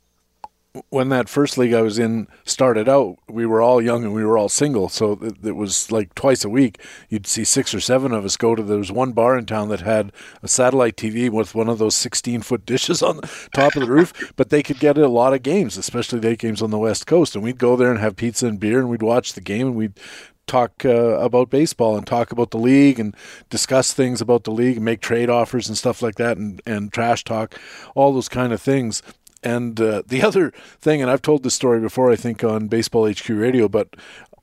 when 0.90 1.08
that 1.10 1.28
first 1.28 1.56
league 1.56 1.72
I 1.72 1.82
was 1.82 2.00
in 2.00 2.26
started 2.44 2.88
out, 2.88 3.18
we 3.28 3.46
were 3.46 3.62
all 3.62 3.80
young 3.80 4.02
and 4.02 4.12
we 4.12 4.24
were 4.24 4.36
all 4.36 4.48
single. 4.48 4.88
So 4.88 5.12
it, 5.22 5.36
it, 5.44 5.56
was 5.56 5.92
like 5.92 6.14
twice 6.16 6.44
a 6.44 6.48
week. 6.48 6.80
You'd 7.08 7.28
see 7.28 7.44
six 7.44 7.72
or 7.72 7.80
seven 7.80 8.12
of 8.12 8.24
us 8.24 8.36
go 8.36 8.56
to. 8.56 8.62
There 8.62 8.78
was 8.78 8.90
one 8.90 9.12
bar 9.12 9.38
in 9.38 9.46
town 9.46 9.68
that 9.68 9.82
had 9.82 10.12
a 10.42 10.48
satellite 10.48 10.96
TV 10.96 11.30
with 11.30 11.54
one 11.54 11.68
of 11.68 11.78
those 11.78 11.94
16 11.94 12.42
foot 12.42 12.66
dishes 12.66 13.02
on 13.02 13.18
the 13.18 13.48
top 13.54 13.76
of 13.76 13.82
the 13.82 13.90
roof, 13.90 14.32
but 14.36 14.50
they 14.50 14.64
could 14.64 14.80
get 14.80 14.98
a 14.98 15.06
lot 15.06 15.32
of 15.32 15.44
games, 15.44 15.76
especially 15.76 16.18
late 16.18 16.40
games 16.40 16.60
on 16.60 16.70
the 16.70 16.78
West 16.78 17.06
Coast. 17.06 17.36
And 17.36 17.44
we'd 17.44 17.58
go 17.58 17.76
there 17.76 17.90
and 17.90 18.00
have 18.00 18.16
pizza 18.16 18.48
and 18.48 18.58
beer 18.58 18.80
and 18.80 18.88
we'd 18.88 19.02
watch 19.02 19.34
the 19.34 19.40
game 19.40 19.68
and 19.68 19.76
we'd 19.76 20.00
talk 20.46 20.84
uh, 20.84 21.18
about 21.18 21.50
baseball 21.50 21.96
and 21.96 22.06
talk 22.06 22.32
about 22.32 22.50
the 22.50 22.58
league 22.58 23.00
and 23.00 23.16
discuss 23.50 23.92
things 23.92 24.20
about 24.20 24.44
the 24.44 24.50
league 24.50 24.76
and 24.76 24.84
make 24.84 25.00
trade 25.00 25.30
offers 25.30 25.68
and 25.68 25.76
stuff 25.76 26.02
like 26.02 26.16
that 26.16 26.36
and, 26.36 26.60
and 26.66 26.92
trash 26.92 27.24
talk, 27.24 27.58
all 27.94 28.12
those 28.12 28.28
kind 28.28 28.52
of 28.52 28.60
things. 28.60 29.02
And 29.42 29.80
uh, 29.80 30.02
the 30.06 30.22
other 30.26 30.52
thing, 30.80 31.02
and 31.02 31.10
I've 31.10 31.22
told 31.22 31.42
this 31.42 31.54
story 31.54 31.80
before, 31.80 32.10
I 32.10 32.16
think 32.16 32.42
on 32.42 32.68
Baseball 32.68 33.10
HQ 33.10 33.28
Radio, 33.28 33.68
but 33.68 33.94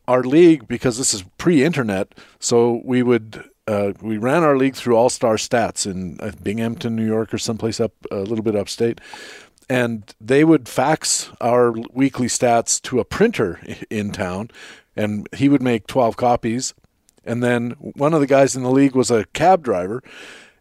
our 0.08 0.24
league, 0.24 0.68
because 0.68 0.98
this 0.98 1.14
is 1.14 1.24
pre-internet, 1.38 2.14
so 2.40 2.82
we 2.84 3.04
would 3.04 3.46
uh, 3.68 3.94
we 4.02 4.18
ran 4.18 4.44
our 4.44 4.58
league 4.58 4.76
through 4.76 4.96
All 4.96 5.10
Star 5.10 5.36
Stats 5.36 5.90
in 5.90 6.20
uh, 6.20 6.32
Binghamton, 6.42 6.96
New 6.96 7.06
York, 7.06 7.34
or 7.34 7.38
someplace 7.38 7.80
up 7.80 7.94
a 8.10 8.18
little 8.18 8.44
bit 8.44 8.56
upstate, 8.56 9.00
and 9.70 10.14
they 10.20 10.44
would 10.44 10.68
fax 10.68 11.32
our 11.40 11.72
weekly 11.94 12.28
stats 12.28 12.82
to 12.82 13.00
a 13.00 13.06
printer 13.06 13.60
in 13.90 14.12
town, 14.12 14.50
and 14.96 15.28
he 15.36 15.50
would 15.50 15.62
make 15.62 15.88
twelve 15.88 16.18
copies. 16.18 16.74
And 17.24 17.44
then 17.44 17.72
one 17.80 18.16
of 18.16 18.20
the 18.20 18.28
guys 18.28 18.56
in 18.56 18.64
the 18.64 18.72
league 18.72 18.96
was 18.96 19.12
a 19.12 19.26
cab 19.26 19.64
driver, 19.64 20.02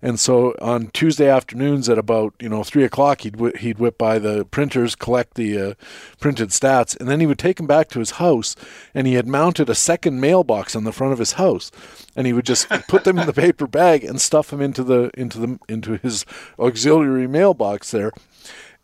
and 0.03 0.19
so 0.19 0.55
on 0.63 0.89
Tuesday 0.89 1.29
afternoons 1.29 1.89
at 1.89 1.99
about 1.99 2.35
you 2.41 2.49
know 2.49 2.65
three 2.65 2.85
o'clock, 2.85 3.21
he'd 3.21 3.39
wh- 3.39 3.59
he'd 3.59 3.79
whip 3.79 3.99
by 3.99 4.19
the 4.19 4.47
printers, 4.47 4.95
collect 4.95 5.35
the 5.35 5.59
uh, 5.59 5.75
printed 6.19 6.51
stats, 6.51 6.99
and 6.99 7.09
then 7.09 7.21
he 7.21 7.27
would 7.27 7.39
take 7.39 7.59
them 7.59 7.67
back 7.67 7.89
to 7.91 7.99
his 7.99 8.13
house. 8.13 8.57
And 8.95 9.07
he 9.07 9.15
had 9.15 9.27
mounted 9.29 9.69
a 9.69 9.75
second 9.75 10.21
mailbox 10.21 10.75
on 10.75 10.85
the 10.85 10.93
front 10.93 11.13
of 11.13 11.19
his 11.19 11.33
house, 11.33 11.71
and 12.17 12.27
he 12.27 12.33
would 12.33 12.47
just 12.47 12.69
put 12.89 13.05
them 13.05 13.19
in 13.19 13.27
the 13.27 13.33
paper 13.35 13.67
bag 13.67 14.03
and 14.03 14.21
stuff 14.21 14.49
them 14.49 14.63
into 14.63 14.83
the 14.83 15.11
into 15.15 15.39
the 15.39 15.59
into 15.69 15.99
his 15.99 16.25
auxiliary 16.59 17.27
mailbox 17.27 17.91
there. 17.91 18.13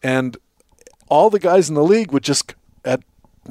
And 0.02 0.36
all 1.08 1.30
the 1.30 1.38
guys 1.38 1.68
in 1.70 1.74
the 1.74 1.84
league 1.84 2.12
would 2.12 2.24
just 2.24 2.54
at 2.84 3.02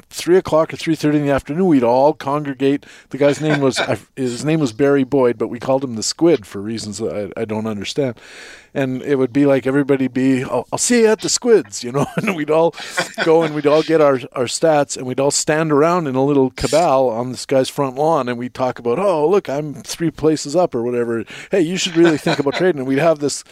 three 0.09 0.37
o'clock 0.37 0.73
or 0.73 0.77
three 0.77 0.95
thirty 0.95 1.17
in 1.17 1.25
the 1.25 1.31
afternoon, 1.31 1.67
we'd 1.67 1.83
all 1.83 2.13
congregate. 2.13 2.85
The 3.09 3.17
guy's 3.17 3.41
name 3.41 3.61
was 3.61 3.79
his 4.15 4.45
name 4.45 4.59
was 4.59 4.73
Barry 4.73 5.03
Boyd, 5.03 5.37
but 5.37 5.47
we 5.47 5.59
called 5.59 5.83
him 5.83 5.95
the 5.95 6.03
Squid 6.03 6.45
for 6.45 6.61
reasons 6.61 7.01
I, 7.01 7.31
I 7.37 7.45
don't 7.45 7.67
understand. 7.67 8.19
And 8.73 9.01
it 9.03 9.15
would 9.15 9.31
be 9.31 9.45
like 9.45 9.65
everybody 9.65 10.09
be, 10.09 10.43
I'll, 10.43 10.67
I'll, 10.73 10.77
see 10.77 11.03
you 11.03 11.07
at 11.07 11.21
the 11.21 11.29
Squids, 11.29 11.81
you 11.81 11.93
know. 11.93 12.05
And 12.17 12.35
we'd 12.35 12.51
all 12.51 12.75
go 13.23 13.43
and 13.43 13.55
we'd 13.55 13.67
all 13.67 13.83
get 13.83 14.01
our 14.01 14.19
our 14.33 14.45
stats, 14.45 14.97
and 14.97 15.05
we'd 15.05 15.19
all 15.19 15.31
stand 15.31 15.71
around 15.71 16.07
in 16.07 16.15
a 16.15 16.23
little 16.23 16.49
cabal 16.51 17.09
on 17.09 17.31
this 17.31 17.45
guy's 17.45 17.69
front 17.69 17.95
lawn, 17.95 18.27
and 18.27 18.37
we'd 18.37 18.53
talk 18.53 18.79
about, 18.79 18.99
oh 18.99 19.29
look, 19.29 19.47
I'm 19.47 19.73
three 19.83 20.11
places 20.11 20.55
up 20.55 20.75
or 20.75 20.83
whatever. 20.83 21.23
Hey, 21.51 21.61
you 21.61 21.77
should 21.77 21.95
really 21.95 22.17
think 22.17 22.39
about 22.39 22.53
trading. 22.55 22.79
And 22.79 22.87
we'd 22.87 22.99
have 22.99 23.19
this 23.19 23.43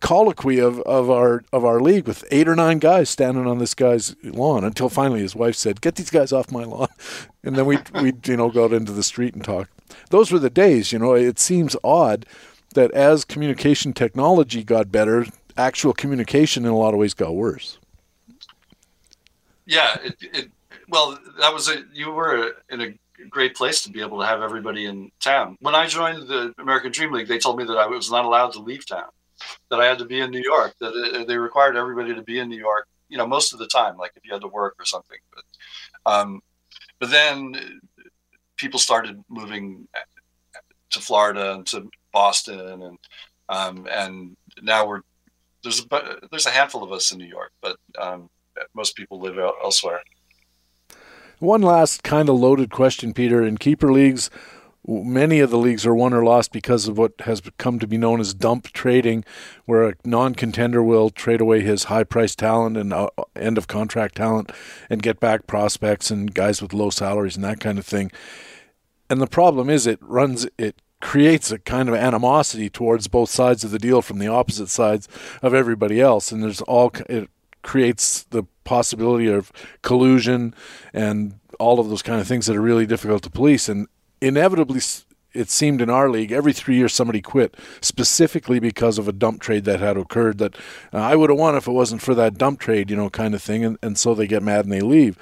colloquy 0.00 0.58
of, 0.58 0.80
of 0.80 1.10
our 1.10 1.44
of 1.52 1.64
our 1.64 1.80
league 1.80 2.06
with 2.06 2.24
eight 2.30 2.48
or 2.48 2.56
nine 2.56 2.78
guys 2.78 3.08
standing 3.08 3.46
on 3.46 3.58
this 3.58 3.74
guy's 3.74 4.16
lawn 4.24 4.64
until 4.64 4.88
finally 4.88 5.20
his 5.20 5.36
wife 5.36 5.54
said, 5.54 5.80
"Get 5.80 5.96
these 5.96 6.10
guys 6.10 6.32
off 6.32 6.50
my 6.50 6.64
lawn," 6.64 6.88
and 7.44 7.56
then 7.56 7.66
we 7.66 7.78
we 8.00 8.12
you 8.24 8.36
know 8.36 8.50
go 8.50 8.64
out 8.64 8.72
into 8.72 8.92
the 8.92 9.02
street 9.02 9.34
and 9.34 9.44
talk. 9.44 9.68
Those 10.10 10.32
were 10.32 10.38
the 10.38 10.50
days. 10.50 10.92
You 10.92 10.98
know, 10.98 11.14
it 11.14 11.38
seems 11.38 11.76
odd 11.84 12.26
that 12.74 12.90
as 12.92 13.24
communication 13.24 13.92
technology 13.92 14.64
got 14.64 14.90
better, 14.90 15.26
actual 15.56 15.92
communication 15.92 16.64
in 16.64 16.70
a 16.70 16.76
lot 16.76 16.94
of 16.94 17.00
ways 17.00 17.14
got 17.14 17.34
worse. 17.34 17.78
Yeah, 19.66 19.96
it, 20.02 20.16
it 20.20 20.50
well, 20.88 21.18
that 21.38 21.52
was 21.52 21.68
a 21.68 21.84
you 21.92 22.10
were 22.10 22.54
in 22.68 22.80
a 22.80 22.94
great 23.28 23.54
place 23.54 23.82
to 23.82 23.90
be 23.90 24.00
able 24.00 24.18
to 24.18 24.26
have 24.26 24.40
everybody 24.40 24.86
in 24.86 25.10
town. 25.20 25.58
When 25.60 25.74
I 25.74 25.86
joined 25.86 26.26
the 26.26 26.54
American 26.58 26.90
Dream 26.90 27.12
League, 27.12 27.28
they 27.28 27.38
told 27.38 27.58
me 27.58 27.64
that 27.64 27.76
I 27.76 27.86
was 27.86 28.10
not 28.10 28.24
allowed 28.24 28.52
to 28.52 28.60
leave 28.60 28.86
town 28.86 29.10
that 29.70 29.80
I 29.80 29.86
had 29.86 29.98
to 29.98 30.04
be 30.04 30.20
in 30.20 30.30
New 30.30 30.42
York. 30.42 30.74
That 30.80 30.92
it, 30.94 31.28
they 31.28 31.36
required 31.36 31.76
everybody 31.76 32.14
to 32.14 32.22
be 32.22 32.38
in 32.38 32.48
New 32.48 32.58
York. 32.58 32.86
You 33.08 33.18
know, 33.18 33.26
most 33.26 33.52
of 33.52 33.58
the 33.58 33.66
time, 33.66 33.96
like 33.96 34.12
if 34.16 34.24
you 34.24 34.32
had 34.32 34.42
to 34.42 34.48
work 34.48 34.76
or 34.78 34.84
something. 34.84 35.18
But, 35.34 36.12
um, 36.12 36.40
but 36.98 37.10
then 37.10 37.80
people 38.56 38.78
started 38.78 39.22
moving 39.28 39.88
to 40.90 41.00
Florida 41.00 41.54
and 41.54 41.66
to 41.68 41.88
Boston, 42.12 42.60
and 42.60 42.98
um, 43.48 43.86
and 43.90 44.36
now 44.62 44.86
we're 44.86 45.00
there's 45.62 45.80
a 45.80 46.18
there's 46.30 46.46
a 46.46 46.50
handful 46.50 46.82
of 46.82 46.92
us 46.92 47.12
in 47.12 47.18
New 47.18 47.26
York, 47.26 47.52
but 47.60 47.76
um, 47.98 48.28
most 48.74 48.96
people 48.96 49.20
live 49.20 49.38
elsewhere. 49.38 50.00
One 51.38 51.62
last 51.62 52.02
kind 52.02 52.28
of 52.28 52.36
loaded 52.36 52.70
question, 52.70 53.14
Peter. 53.14 53.42
In 53.42 53.56
keeper 53.56 53.92
leagues, 53.92 54.28
many 54.86 55.40
of 55.40 55.50
the 55.50 55.58
leagues 55.58 55.86
are 55.86 55.94
won 55.94 56.14
or 56.14 56.24
lost 56.24 56.52
because 56.52 56.88
of 56.88 56.96
what 56.96 57.12
has 57.20 57.42
come 57.58 57.78
to 57.78 57.86
be 57.86 57.98
known 57.98 58.20
as 58.20 58.34
dump 58.34 58.68
trading, 58.68 59.24
where 59.66 59.88
a 59.88 59.94
non-contender 60.04 60.82
will 60.82 61.10
trade 61.10 61.40
away 61.40 61.60
his 61.60 61.84
high-priced 61.84 62.38
talent 62.38 62.76
and 62.76 62.92
uh, 62.92 63.08
end 63.36 63.58
of 63.58 63.68
contract 63.68 64.16
talent 64.16 64.50
and 64.88 65.02
get 65.02 65.20
back 65.20 65.46
prospects 65.46 66.10
and 66.10 66.34
guys 66.34 66.62
with 66.62 66.72
low 66.72 66.90
salaries 66.90 67.36
and 67.36 67.44
that 67.44 67.60
kind 67.60 67.78
of 67.78 67.86
thing. 67.86 68.10
And 69.08 69.20
the 69.20 69.26
problem 69.26 69.68
is, 69.68 69.86
it 69.86 69.98
runs 70.00 70.46
it 70.56 70.80
creates 71.00 71.50
a 71.50 71.58
kind 71.58 71.88
of 71.88 71.94
animosity 71.94 72.68
towards 72.68 73.08
both 73.08 73.30
sides 73.30 73.64
of 73.64 73.70
the 73.70 73.78
deal 73.78 74.02
from 74.02 74.18
the 74.18 74.28
opposite 74.28 74.68
sides 74.68 75.08
of 75.42 75.54
everybody 75.54 76.00
else, 76.00 76.30
and 76.30 76.42
there's 76.42 76.62
all 76.62 76.92
it 77.08 77.28
creates 77.62 78.22
the 78.24 78.44
possibility 78.64 79.26
of 79.26 79.52
collusion 79.82 80.54
and 80.94 81.38
all 81.58 81.78
of 81.78 81.90
those 81.90 82.02
kind 82.02 82.20
of 82.20 82.26
things 82.26 82.46
that 82.46 82.56
are 82.56 82.62
really 82.62 82.86
difficult 82.86 83.22
to 83.22 83.30
police 83.30 83.68
and 83.68 83.86
inevitably 84.20 84.80
it 85.32 85.50
seemed 85.50 85.80
in 85.80 85.90
our 85.90 86.10
league 86.10 86.32
every 86.32 86.52
three 86.52 86.76
years 86.76 86.92
somebody 86.92 87.20
quit 87.20 87.56
specifically 87.80 88.58
because 88.58 88.98
of 88.98 89.08
a 89.08 89.12
dump 89.12 89.40
trade 89.40 89.64
that 89.64 89.80
had 89.80 89.96
occurred 89.96 90.38
that 90.38 90.56
uh, 90.92 90.98
I 90.98 91.16
would 91.16 91.30
have 91.30 91.38
won 91.38 91.54
if 91.54 91.66
it 91.66 91.72
wasn't 91.72 92.02
for 92.02 92.14
that 92.14 92.36
dump 92.36 92.60
trade, 92.60 92.90
you 92.90 92.96
know, 92.96 93.10
kind 93.10 93.34
of 93.34 93.42
thing. 93.42 93.64
And, 93.64 93.78
and 93.82 93.98
so 93.98 94.14
they 94.14 94.26
get 94.26 94.42
mad 94.42 94.64
and 94.64 94.72
they 94.72 94.80
leave. 94.80 95.18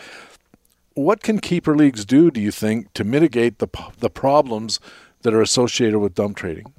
What 0.94 1.22
can 1.22 1.38
keeper 1.38 1.76
leagues 1.76 2.04
do, 2.04 2.30
do 2.30 2.40
you 2.40 2.50
think, 2.50 2.92
to 2.94 3.04
mitigate 3.04 3.58
the, 3.58 3.68
the 3.98 4.10
problems 4.10 4.80
that 5.22 5.34
are 5.34 5.42
associated 5.42 5.98
with 5.98 6.14
dump 6.14 6.36
trading? 6.36 6.72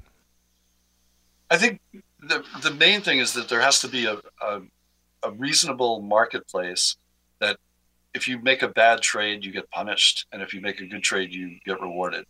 I 1.50 1.56
think 1.56 1.80
the, 2.20 2.44
the 2.62 2.70
main 2.72 3.00
thing 3.00 3.18
is 3.18 3.32
that 3.34 3.48
there 3.48 3.60
has 3.60 3.80
to 3.80 3.88
be 3.88 4.04
a, 4.06 4.18
a, 4.42 4.60
a 5.22 5.30
reasonable 5.32 6.02
marketplace 6.02 6.96
that 7.40 7.56
if 8.14 8.26
you 8.26 8.38
make 8.38 8.62
a 8.62 8.68
bad 8.68 9.00
trade, 9.00 9.44
you 9.44 9.52
get 9.52 9.70
punished. 9.70 10.26
And 10.32 10.42
if 10.42 10.52
you 10.52 10.60
make 10.60 10.80
a 10.80 10.86
good 10.86 11.02
trade, 11.02 11.32
you 11.32 11.58
get 11.64 11.80
rewarded. 11.80 12.26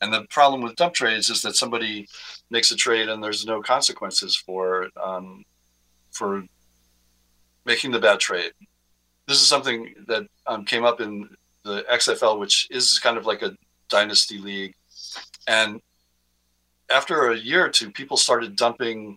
And 0.00 0.12
the 0.12 0.24
problem 0.28 0.62
with 0.62 0.76
dump 0.76 0.94
trades 0.94 1.30
is 1.30 1.42
that 1.42 1.56
somebody 1.56 2.06
makes 2.50 2.70
a 2.70 2.76
trade 2.76 3.08
and 3.08 3.22
there's 3.22 3.46
no 3.46 3.62
consequences 3.62 4.36
for 4.36 4.88
um, 5.02 5.44
for 6.10 6.44
making 7.64 7.90
the 7.90 7.98
bad 7.98 8.20
trade. 8.20 8.52
This 9.26 9.40
is 9.40 9.46
something 9.46 9.94
that 10.06 10.26
um, 10.46 10.64
came 10.64 10.84
up 10.84 11.00
in 11.00 11.28
the 11.64 11.84
XFL, 11.90 12.38
which 12.38 12.68
is 12.70 12.98
kind 12.98 13.16
of 13.16 13.24
like 13.24 13.42
a 13.42 13.56
dynasty 13.88 14.38
league. 14.38 14.74
And 15.46 15.80
after 16.90 17.30
a 17.30 17.36
year 17.36 17.64
or 17.64 17.70
two, 17.70 17.90
people 17.90 18.16
started 18.16 18.56
dumping, 18.56 19.16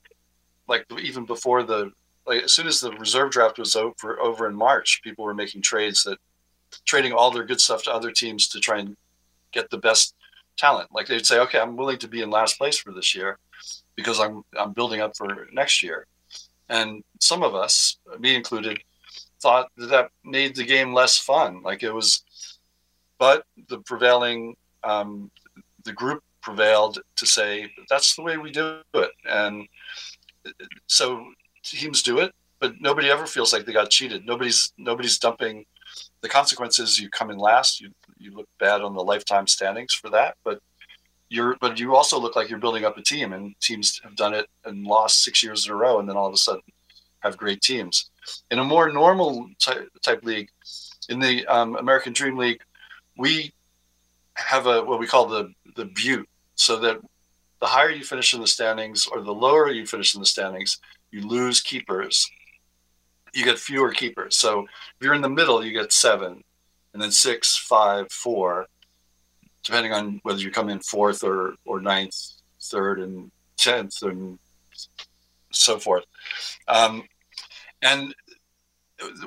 like 0.68 0.86
even 1.02 1.26
before 1.26 1.64
the 1.64 1.92
like 2.28 2.44
as 2.44 2.54
soon 2.54 2.68
as 2.68 2.82
the 2.82 2.92
reserve 2.92 3.32
draft 3.32 3.58
was 3.58 3.76
over 3.76 4.20
over 4.20 4.48
in 4.48 4.56
March, 4.56 5.02
people 5.02 5.26
were 5.26 5.34
making 5.34 5.62
trades 5.62 6.04
that 6.04 6.20
trading 6.86 7.14
all 7.14 7.32
their 7.32 7.46
good 7.46 7.62
stuff 7.62 7.84
to 7.84 7.94
other 7.94 8.12
teams 8.12 8.48
to 8.50 8.60
try 8.60 8.80
and 8.80 8.98
get 9.54 9.70
the 9.70 9.78
best 9.78 10.14
talent. 10.58 10.90
Like 10.92 11.08
they'd 11.08 11.26
say, 11.26 11.40
okay, 11.40 11.60
I'm 11.60 11.78
willing 11.78 11.98
to 12.00 12.08
be 12.08 12.22
in 12.22 12.30
last 12.30 12.58
place 12.58 12.78
for 12.78 12.92
this 12.92 13.16
year 13.16 13.40
because 13.96 14.20
I'm 14.20 14.44
I'm 14.60 14.74
building 14.74 15.02
up 15.02 15.16
for 15.16 15.48
next 15.54 15.82
year. 15.82 16.06
And 16.70 17.04
some 17.22 17.44
of 17.44 17.56
us, 17.56 17.98
me 18.20 18.36
included, 18.36 18.80
thought 19.42 19.70
that 19.78 19.88
that 19.88 20.12
made 20.26 20.56
the 20.56 20.66
game 20.66 20.94
less 20.94 21.18
fun. 21.18 21.62
Like 21.64 21.82
it 21.82 21.94
was, 21.94 22.24
but 23.18 23.46
the 23.70 23.80
prevailing, 23.80 24.58
um, 24.84 25.32
the 25.86 25.94
group 25.94 26.24
prevailed 26.42 27.00
to 27.16 27.26
say 27.26 27.72
that's 27.90 28.16
the 28.16 28.22
way 28.22 28.38
we 28.38 28.52
do 28.52 28.80
it, 28.94 29.12
and 29.30 29.66
so 30.88 31.26
teams 31.70 32.02
do 32.02 32.20
it, 32.20 32.34
but 32.60 32.74
nobody 32.80 33.10
ever 33.10 33.26
feels 33.26 33.54
like 33.54 33.66
they 33.66 33.74
got 33.74 33.90
cheated. 33.90 34.26
Nobody's 34.26 34.74
nobody's 34.78 35.20
dumping. 35.20 35.66
The 36.22 36.30
consequences: 36.30 37.00
you 37.00 37.10
come 37.10 37.32
in 37.32 37.38
last, 37.38 37.82
you 37.82 37.92
you 38.18 38.36
look 38.36 38.48
bad 38.60 38.82
on 38.82 38.96
the 38.96 39.04
lifetime 39.04 39.48
standings 39.48 39.94
for 39.94 40.10
that, 40.10 40.36
but 40.44 40.60
you're 41.30 41.56
but 41.60 41.80
you 41.80 41.96
also 41.96 42.20
look 42.20 42.36
like 42.36 42.50
you're 42.50 42.60
building 42.60 42.86
up 42.86 42.98
a 42.98 43.02
team, 43.02 43.34
and 43.34 43.56
teams 43.60 44.00
have 44.04 44.16
done 44.16 44.34
it 44.34 44.48
and 44.66 44.86
lost 44.86 45.24
six 45.24 45.44
years 45.44 45.66
in 45.66 45.72
a 45.72 45.76
row, 45.76 46.00
and 46.00 46.08
then 46.08 46.18
all 46.18 46.28
of 46.28 46.34
a 46.34 46.38
sudden 46.38 46.62
have 47.20 47.38
great 47.38 47.62
teams. 47.62 48.10
In 48.52 48.60
a 48.60 48.64
more 48.64 48.92
normal 48.92 49.50
type, 49.60 49.90
type 50.02 50.24
league, 50.24 50.50
in 51.10 51.20
the 51.20 51.46
um, 51.48 51.76
American 51.76 52.14
Dream 52.14 52.38
League, 52.38 52.62
we 53.18 53.54
have 54.36 54.68
a 54.68 54.84
what 54.84 55.00
we 55.00 55.08
call 55.08 55.28
the 55.28 55.54
the 55.76 55.86
butte, 55.86 56.28
so 56.56 56.78
that 56.80 57.00
the 57.60 57.68
higher 57.68 57.90
you 57.90 58.04
finish 58.04 58.34
in 58.34 58.42
the 58.42 58.48
standings 58.48 59.08
or 59.08 59.22
the 59.22 59.34
lower 59.34 59.72
you 59.72 59.86
finish 59.86 60.14
in 60.14 60.22
the 60.22 60.26
standings, 60.26 60.80
you 61.12 61.28
lose 61.28 61.62
keepers. 61.62 62.30
You 63.34 63.44
get 63.44 63.60
fewer 63.60 63.92
keepers. 63.92 64.38
So 64.38 64.62
if 64.62 64.96
you're 65.02 65.14
in 65.14 65.22
the 65.22 65.30
middle, 65.30 65.64
you 65.64 65.74
get 65.74 65.92
seven, 65.92 66.44
and 66.94 67.02
then 67.02 67.12
six, 67.12 67.56
five, 67.56 68.12
four, 68.12 68.66
depending 69.64 69.94
on 69.94 70.20
whether 70.24 70.40
you 70.40 70.52
come 70.52 70.70
in 70.70 70.80
fourth 70.80 71.24
or 71.24 71.56
or 71.66 71.82
ninth, 71.82 72.16
third, 72.62 73.00
and 73.00 73.32
tenth, 73.58 74.02
and 74.02 74.40
so 75.52 75.78
forth. 75.78 76.06
Um, 76.68 77.04
and 77.82 78.14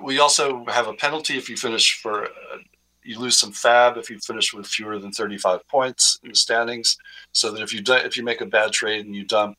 we 0.02 0.18
also 0.18 0.64
have 0.66 0.88
a 0.88 0.94
penalty 0.94 1.36
if 1.36 1.48
you 1.48 1.56
finish 1.56 2.00
for 2.00 2.24
uh, 2.24 2.58
you 3.02 3.18
lose 3.18 3.38
some 3.38 3.52
fab 3.52 3.96
if 3.96 4.10
you 4.10 4.18
finish 4.18 4.52
with 4.52 4.66
fewer 4.66 4.98
than 4.98 5.12
35 5.12 5.66
points 5.68 6.18
in 6.22 6.30
the 6.30 6.34
standings 6.34 6.96
so 7.32 7.52
that 7.52 7.62
if 7.62 7.72
you 7.72 7.82
if 7.86 8.16
you 8.16 8.24
make 8.24 8.40
a 8.40 8.46
bad 8.46 8.72
trade 8.72 9.06
and 9.06 9.14
you 9.14 9.24
dump 9.24 9.56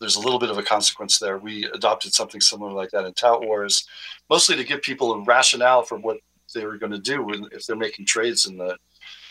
there's 0.00 0.16
a 0.16 0.20
little 0.20 0.38
bit 0.38 0.50
of 0.50 0.58
a 0.58 0.62
consequence 0.62 1.18
there. 1.18 1.38
We 1.38 1.64
adopted 1.66 2.12
something 2.12 2.40
similar 2.40 2.72
like 2.72 2.90
that 2.90 3.06
in 3.06 3.12
Tout 3.14 3.44
Wars, 3.44 3.86
mostly 4.28 4.56
to 4.56 4.64
give 4.64 4.82
people 4.82 5.12
a 5.12 5.20
rationale 5.20 5.82
for 5.82 5.98
what 5.98 6.18
they 6.54 6.64
were 6.66 6.78
going 6.78 6.92
to 6.92 6.98
do 6.98 7.48
if 7.52 7.66
they're 7.66 7.76
making 7.76 8.06
trades 8.06 8.46
in 8.46 8.56
the 8.56 8.76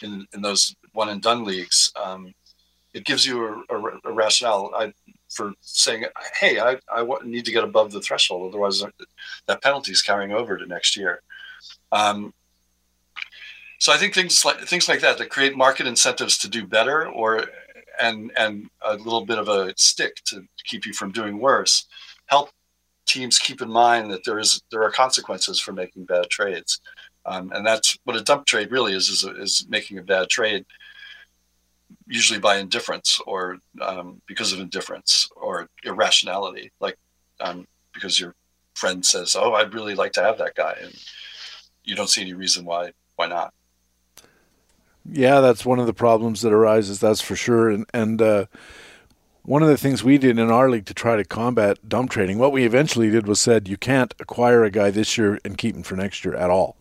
in, 0.02 0.27
in 0.34 0.41
those 0.41 0.76
one 0.94 1.10
and 1.10 1.22
done 1.22 1.44
leagues. 1.44 1.91
Um, 2.02 2.34
it 2.94 3.06
gives 3.06 3.26
you 3.26 3.64
a, 3.69 3.76
a, 3.76 3.99
a 4.06 4.11
rationale 4.11 4.72
I, 4.76 4.94
for 5.30 5.53
saying, 5.61 6.06
"Hey, 6.40 6.60
I, 6.60 6.77
I 6.91 7.06
need 7.23 7.45
to 7.45 7.52
get 7.52 7.64
above 7.64 7.91
the 7.91 8.02
threshold, 8.02 8.49
otherwise 8.49 8.84
that 9.48 9.61
penalty 9.61 9.91
is 9.91 10.02
carrying 10.02 10.31
over 10.31 10.57
to 10.57 10.65
next 10.65 10.95
year." 10.95 11.22
Um, 11.91 12.34
so 13.80 13.91
I 13.91 13.98
think 13.98 14.14
things 14.14 14.45
like 14.45 14.60
things 14.61 14.88
like 14.88 15.02
that 15.02 15.18
that 15.18 15.30
create 15.30 15.57
market 15.57 15.88
incentives 15.88 16.38
to 16.40 16.48
do 16.48 16.65
better, 16.65 17.07
or 17.07 17.45
and 18.01 18.31
and 18.37 18.69
a 18.81 18.95
little 18.95 19.25
bit 19.25 19.37
of 19.37 19.47
a 19.47 19.73
stick 19.77 20.15
to 20.25 20.45
keep 20.65 20.85
you 20.85 20.93
from 20.93 21.11
doing 21.11 21.39
worse 21.39 21.87
help 22.27 22.49
teams 23.05 23.37
keep 23.39 23.61
in 23.61 23.69
mind 23.69 24.11
that 24.11 24.23
there 24.23 24.39
is 24.39 24.61
there 24.71 24.83
are 24.83 24.91
consequences 24.91 25.59
for 25.59 25.73
making 25.73 26.05
bad 26.05 26.29
trades. 26.29 26.81
Um, 27.25 27.51
and 27.53 27.65
that's 27.65 27.97
what 28.03 28.17
a 28.17 28.23
dump 28.23 28.45
trade 28.45 28.71
really 28.71 28.93
is 28.93 29.09
is, 29.09 29.23
is 29.23 29.65
making 29.69 29.97
a 29.97 30.03
bad 30.03 30.29
trade 30.29 30.65
usually 32.07 32.39
by 32.39 32.57
indifference 32.57 33.19
or 33.25 33.57
um, 33.81 34.21
because 34.27 34.51
of 34.51 34.59
indifference 34.59 35.29
or 35.35 35.69
irrationality. 35.83 36.71
Like 36.79 36.97
um, 37.39 37.67
because 37.93 38.19
your 38.19 38.35
friend 38.73 39.05
says 39.05 39.35
oh 39.37 39.53
i'd 39.53 39.75
really 39.75 39.93
like 39.93 40.11
to 40.11 40.23
have 40.23 40.39
that 40.39 40.55
guy 40.55 40.75
and 40.81 40.95
you 41.83 41.95
don't 41.95 42.09
see 42.09 42.21
any 42.21 42.33
reason 42.33 42.65
why 42.65 42.91
why 43.17 43.27
not 43.27 43.53
yeah, 45.09 45.41
that's 45.41 45.65
one 45.65 45.80
of 45.80 45.85
the 45.85 45.93
problems 45.93 46.41
that 46.41 46.53
arises. 46.53 46.99
That's 46.99 47.21
for 47.21 47.35
sure. 47.35 47.69
And 47.69 47.85
and 47.93 48.21
uh, 48.21 48.45
one 49.43 49.61
of 49.61 49.69
the 49.69 49.77
things 49.77 50.03
we 50.03 50.17
did 50.17 50.39
in 50.39 50.51
our 50.51 50.69
league 50.69 50.85
to 50.85 50.93
try 50.93 51.15
to 51.15 51.25
combat 51.25 51.77
dump 51.88 52.11
trading, 52.11 52.38
what 52.38 52.53
we 52.53 52.65
eventually 52.65 53.09
did 53.09 53.27
was 53.27 53.41
said 53.41 53.67
you 53.67 53.77
can't 53.77 54.13
acquire 54.19 54.63
a 54.63 54.71
guy 54.71 54.89
this 54.89 55.17
year 55.17 55.39
and 55.43 55.57
keep 55.57 55.75
him 55.75 55.84
for 55.84 55.95
next 55.95 56.23
year 56.23 56.35
at 56.35 56.49
all. 56.49 56.77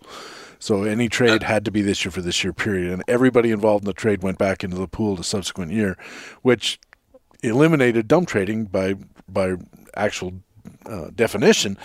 So 0.60 0.84
any 0.84 1.08
trade 1.08 1.42
had 1.42 1.64
to 1.64 1.72
be 1.72 1.82
this 1.82 2.04
year 2.04 2.12
for 2.12 2.20
this 2.20 2.44
year 2.44 2.52
period, 2.52 2.92
and 2.92 3.02
everybody 3.08 3.50
involved 3.50 3.82
in 3.82 3.86
the 3.86 3.92
trade 3.92 4.22
went 4.22 4.38
back 4.38 4.62
into 4.62 4.76
the 4.76 4.86
pool 4.86 5.16
the 5.16 5.24
subsequent 5.24 5.72
year, 5.72 5.98
which 6.42 6.78
eliminated 7.42 8.06
dump 8.06 8.28
trading 8.28 8.66
by 8.66 8.94
by 9.28 9.56
actual 9.96 10.34
uh, 10.86 11.08
definition 11.14 11.76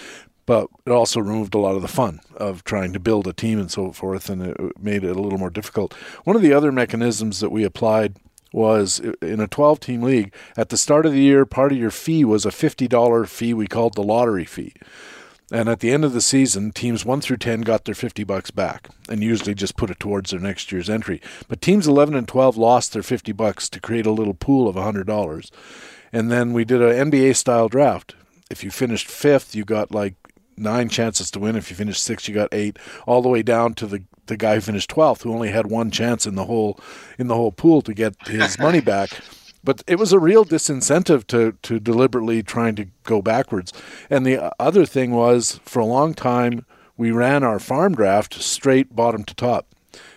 but 0.48 0.70
it 0.88 0.92
also 0.92 1.20
removed 1.20 1.54
a 1.54 1.60
lot 1.60 1.76
of 1.76 1.84
the 1.84 1.88
fun 1.88 2.22
of 2.38 2.64
trying 2.64 2.94
to 2.94 3.00
build 3.00 3.28
a 3.28 3.34
team 3.34 3.60
and 3.60 3.70
so 3.70 3.92
forth, 3.92 4.30
and 4.30 4.42
it 4.42 4.58
made 4.82 5.04
it 5.04 5.16
a 5.16 5.22
little 5.22 5.38
more 5.38 5.52
difficult. 5.52 5.94
One 6.24 6.36
of 6.36 6.42
the 6.42 6.54
other 6.54 6.72
mechanisms 6.72 7.40
that 7.42 7.52
we 7.52 7.64
applied 7.64 8.16
was 8.54 9.00
in 9.22 9.40
a 9.40 9.48
12 9.48 9.80
team 9.80 10.02
league 10.02 10.34
at 10.56 10.70
the 10.70 10.78
start 10.78 11.06
of 11.06 11.12
the 11.12 11.22
year 11.22 11.46
part 11.46 11.72
of 11.72 11.78
your 11.78 11.92
fee 11.92 12.26
was 12.26 12.46
a 12.46 12.50
$50 12.50 13.28
fee 13.28 13.54
we 13.54 13.68
called 13.68 13.96
the 13.96 14.02
lottery 14.02 14.46
fee. 14.46 14.74
And 15.52 15.70
at 15.70 15.80
the 15.80 15.92
end 15.92 16.04
of 16.04 16.14
the 16.14 16.22
season 16.22 16.72
teams 16.72 17.06
1 17.06 17.22
through 17.22 17.38
10 17.38 17.62
got 17.62 17.86
their 17.86 17.96
50 17.96 18.24
bucks 18.24 18.52
back 18.52 18.90
and 19.10 19.24
usually 19.24 19.54
just 19.54 19.78
put 19.78 19.90
it 19.90 20.00
towards 20.00 20.32
their 20.32 20.40
next 20.40 20.72
year's 20.72 20.90
entry. 20.90 21.22
But 21.48 21.62
teams 21.62 21.88
11 21.88 22.16
and 22.16 22.28
12 22.28 22.58
lost 22.58 22.94
their 22.94 23.04
50 23.04 23.32
bucks 23.34 23.70
to 23.70 23.80
create 23.80 24.06
a 24.06 24.12
little 24.12 24.34
pool 24.34 24.68
of 24.68 24.76
$100 24.76 25.52
and 26.14 26.32
then 26.32 26.54
we 26.54 26.64
did 26.66 26.82
an 26.82 27.12
NBA 27.12 27.36
style 27.36 27.68
draft. 27.68 28.16
If 28.50 28.64
you 28.64 28.72
finished 28.72 29.08
fifth 29.08 29.56
you 29.56 29.66
got 29.66 29.92
like 29.92 30.16
nine 30.58 30.90
chances 30.90 31.32
to 31.32 31.40
win. 31.40 31.56
If 31.56 31.70
you 31.70 31.76
finished 31.76 32.04
sixth, 32.04 32.28
you 32.28 32.36
got 32.36 32.50
eight, 32.52 32.78
all 33.06 33.22
the 33.22 33.30
way 33.30 33.44
down 33.44 33.74
to 33.76 33.88
the 33.88 34.04
the 34.26 34.38
guy 34.38 34.56
who 34.56 34.62
finished 34.62 34.90
twelfth, 34.90 35.22
who 35.22 35.34
only 35.34 35.50
had 35.50 35.68
one 35.68 35.92
chance 35.92 36.26
in 36.26 36.36
the 36.36 36.46
whole 36.46 36.80
in 37.18 37.28
the 37.28 37.36
whole 37.36 37.52
pool 37.52 37.82
to 37.84 37.94
get 37.94 38.16
his 38.28 38.60
money 38.68 38.82
back. 38.82 39.10
But 39.64 39.84
it 39.88 40.00
was 40.00 40.14
a 40.14 40.20
real 40.20 40.46
disincentive 40.46 41.28
to 41.28 41.54
to 41.64 41.80
deliberately 41.80 42.44
trying 42.44 42.76
to 42.76 42.88
go 43.04 43.22
backwards. 43.22 43.74
And 44.10 44.26
the 44.26 44.54
other 44.62 44.86
thing 44.86 45.12
was, 45.12 45.60
for 45.64 45.80
a 45.80 45.86
long 45.86 46.14
time, 46.14 46.66
we 46.98 47.12
ran 47.12 47.44
our 47.44 47.60
farm 47.60 47.96
draft 47.96 48.34
straight 48.36 48.96
bottom 48.96 49.24
to 49.26 49.36
top. 49.36 49.68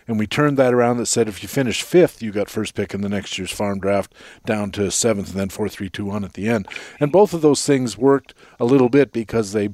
And 0.07 0.19
we 0.19 0.27
turned 0.27 0.57
that 0.57 0.75
around 0.75 0.97
that 0.97 1.07
said 1.07 1.29
if 1.29 1.43
you 1.43 1.49
finish 1.49 1.83
fifth, 1.83 2.21
you 2.21 2.33
got 2.33 2.51
first 2.51 2.75
pick 2.75 2.95
in 2.95 3.01
the 3.01 3.09
next 3.09 3.39
year's 3.39 3.53
farm 3.53 3.79
draft 3.79 4.13
down 4.45 4.73
to 4.73 4.91
seventh 4.91 5.31
and 5.31 5.39
then 5.39 5.49
four, 5.51 5.69
three, 5.69 5.89
two, 5.89 6.07
one 6.07 6.25
at 6.25 6.33
the 6.33 6.49
end. 6.49 6.67
And 6.99 7.13
both 7.13 7.33
of 7.33 7.43
those 7.43 7.65
things 7.65 7.97
worked 7.97 8.35
a 8.59 8.65
little 8.65 8.89
bit 8.89 9.13
because 9.13 9.53
they 9.53 9.69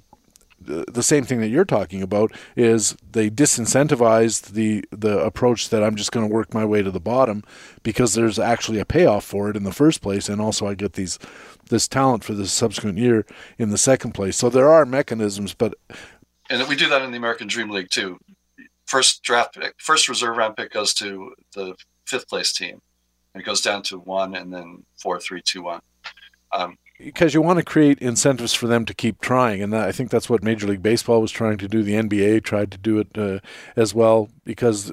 the 0.58 1.02
same 1.02 1.24
thing 1.24 1.40
that 1.40 1.48
you're 1.48 1.64
talking 1.64 2.02
about 2.02 2.32
is 2.56 2.96
they 3.12 3.30
disincentivized 3.30 4.52
the 4.52 4.84
the 4.90 5.18
approach 5.18 5.68
that 5.68 5.82
I'm 5.82 5.96
just 5.96 6.12
going 6.12 6.26
to 6.26 6.32
work 6.32 6.54
my 6.54 6.64
way 6.64 6.82
to 6.82 6.90
the 6.90 7.00
bottom 7.00 7.44
because 7.82 8.14
there's 8.14 8.38
actually 8.38 8.78
a 8.78 8.84
payoff 8.84 9.24
for 9.24 9.50
it 9.50 9.56
in 9.56 9.64
the 9.64 9.72
first 9.72 10.02
place, 10.02 10.28
and 10.28 10.40
also 10.40 10.66
I 10.66 10.74
get 10.74 10.94
these 10.94 11.18
this 11.68 11.86
talent 11.86 12.24
for 12.24 12.32
the 12.32 12.46
subsequent 12.46 12.98
year 12.98 13.26
in 13.58 13.70
the 13.70 13.78
second 13.78 14.12
place. 14.12 14.36
So 14.36 14.48
there 14.48 14.70
are 14.70 14.86
mechanisms, 14.86 15.54
but 15.54 15.74
and 16.48 16.66
we 16.68 16.76
do 16.76 16.88
that 16.88 17.02
in 17.02 17.10
the 17.10 17.18
American 17.18 17.48
Dream 17.48 17.70
League 17.70 17.90
too. 17.90 18.18
First 18.86 19.22
draft 19.22 19.54
pick, 19.54 19.74
first 19.78 20.08
reserve 20.08 20.36
round 20.36 20.56
pick 20.56 20.72
goes 20.72 20.94
to 20.94 21.34
the 21.54 21.74
fifth 22.06 22.28
place 22.28 22.52
team, 22.52 22.80
it 23.34 23.44
goes 23.44 23.60
down 23.60 23.82
to 23.82 23.98
one, 23.98 24.34
and 24.34 24.52
then 24.52 24.84
four, 24.96 25.20
three, 25.20 25.42
two, 25.42 25.62
one. 25.62 25.80
Um, 26.52 26.76
because 26.98 27.34
you 27.34 27.42
want 27.42 27.58
to 27.58 27.64
create 27.64 27.98
incentives 27.98 28.54
for 28.54 28.66
them 28.66 28.84
to 28.86 28.94
keep 28.94 29.20
trying, 29.20 29.62
and 29.62 29.76
I 29.76 29.92
think 29.92 30.10
that's 30.10 30.30
what 30.30 30.42
Major 30.42 30.66
League 30.66 30.82
Baseball 30.82 31.20
was 31.20 31.30
trying 31.30 31.58
to 31.58 31.68
do. 31.68 31.82
The 31.82 31.94
NBA 31.94 32.44
tried 32.44 32.70
to 32.72 32.78
do 32.78 32.98
it 32.98 33.08
uh, 33.16 33.40
as 33.74 33.94
well 33.94 34.28
because 34.44 34.92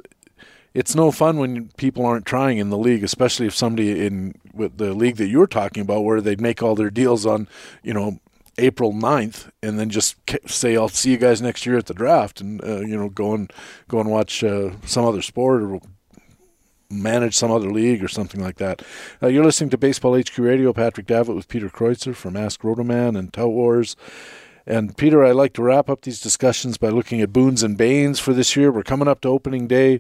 it's 0.73 0.95
no 0.95 1.11
fun 1.11 1.38
when 1.38 1.69
people 1.77 2.05
aren't 2.05 2.25
trying 2.25 2.57
in 2.57 2.69
the 2.69 2.77
league, 2.77 3.03
especially 3.03 3.47
if 3.47 3.55
somebody 3.55 4.05
in 4.05 4.35
with 4.53 4.77
the 4.77 4.93
league 4.93 5.17
that 5.17 5.27
you're 5.27 5.47
talking 5.47 5.81
about, 5.81 6.03
where 6.03 6.21
they'd 6.21 6.41
make 6.41 6.61
all 6.61 6.75
their 6.75 6.89
deals 6.89 7.25
on, 7.25 7.47
you 7.84 7.93
know, 7.93 8.19
April 8.57 8.93
9th 8.93 9.49
and 9.63 9.80
then 9.80 9.89
just 9.89 10.15
say 10.47 10.77
I'll 10.77 10.89
see 10.89 11.11
you 11.11 11.17
guys 11.17 11.41
next 11.41 11.65
year 11.65 11.77
at 11.77 11.88
the 11.88 11.93
draft 11.93 12.39
and 12.39 12.63
uh, 12.63 12.81
you 12.81 12.95
know 12.95 13.09
go 13.09 13.34
and 13.34 13.51
go 13.88 13.99
and 13.99 14.11
watch 14.11 14.43
uh, 14.43 14.71
some 14.85 15.05
other 15.05 15.23
sport 15.23 15.63
or 15.63 15.81
manage 17.01 17.35
some 17.35 17.51
other 17.51 17.71
league 17.71 18.03
or 18.03 18.07
something 18.07 18.41
like 18.41 18.57
that. 18.57 18.81
Uh, 19.21 19.27
you're 19.27 19.43
listening 19.43 19.69
to 19.71 19.77
Baseball 19.77 20.17
HQ 20.19 20.37
Radio. 20.37 20.73
Patrick 20.73 21.07
Davitt 21.07 21.35
with 21.35 21.47
Peter 21.47 21.69
Kreutzer 21.69 22.15
from 22.15 22.37
Ask 22.37 22.61
Rotoman 22.61 23.17
and 23.17 23.33
Tout 23.33 23.51
Wars. 23.51 23.95
And 24.65 24.95
Peter, 24.95 25.23
I 25.23 25.31
like 25.31 25.53
to 25.53 25.63
wrap 25.63 25.89
up 25.89 26.01
these 26.01 26.21
discussions 26.21 26.77
by 26.77 26.89
looking 26.89 27.21
at 27.21 27.33
boons 27.33 27.63
and 27.63 27.77
banes 27.77 28.19
for 28.19 28.33
this 28.33 28.55
year. 28.55 28.71
We're 28.71 28.83
coming 28.83 29.07
up 29.07 29.21
to 29.21 29.29
opening 29.29 29.67
day. 29.67 29.99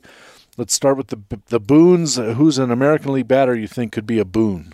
Let's 0.55 0.73
start 0.73 0.97
with 0.97 1.07
the 1.07 1.19
the 1.47 1.59
boons. 1.59 2.15
Who's 2.15 2.59
an 2.59 2.71
American 2.71 3.13
League 3.13 3.27
batter 3.27 3.55
you 3.55 3.67
think 3.67 3.91
could 3.91 4.05
be 4.05 4.19
a 4.19 4.25
boon? 4.25 4.73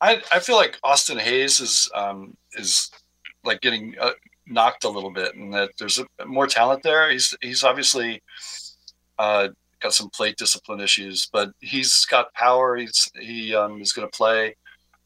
I, 0.00 0.22
I 0.32 0.40
feel 0.40 0.56
like 0.56 0.78
Austin 0.82 1.18
Hays 1.18 1.60
is 1.60 1.90
um, 1.94 2.36
is 2.52 2.90
like 3.44 3.60
getting 3.60 3.94
uh, 4.00 4.12
knocked 4.46 4.84
a 4.84 4.88
little 4.88 5.12
bit, 5.12 5.34
and 5.36 5.54
that 5.54 5.70
there's 5.78 6.00
a, 6.00 6.26
more 6.26 6.46
talent 6.46 6.82
there. 6.82 7.10
He's 7.10 7.34
he's 7.40 7.62
obviously 7.62 8.22
uh, 9.18 9.48
got 9.80 9.94
some 9.94 10.10
plate 10.10 10.36
discipline 10.36 10.80
issues, 10.80 11.28
but 11.32 11.52
he's 11.60 12.04
got 12.06 12.32
power. 12.34 12.76
He's 12.76 13.10
he 13.18 13.54
um, 13.54 13.80
is 13.80 13.92
going 13.92 14.08
to 14.08 14.16
play, 14.16 14.56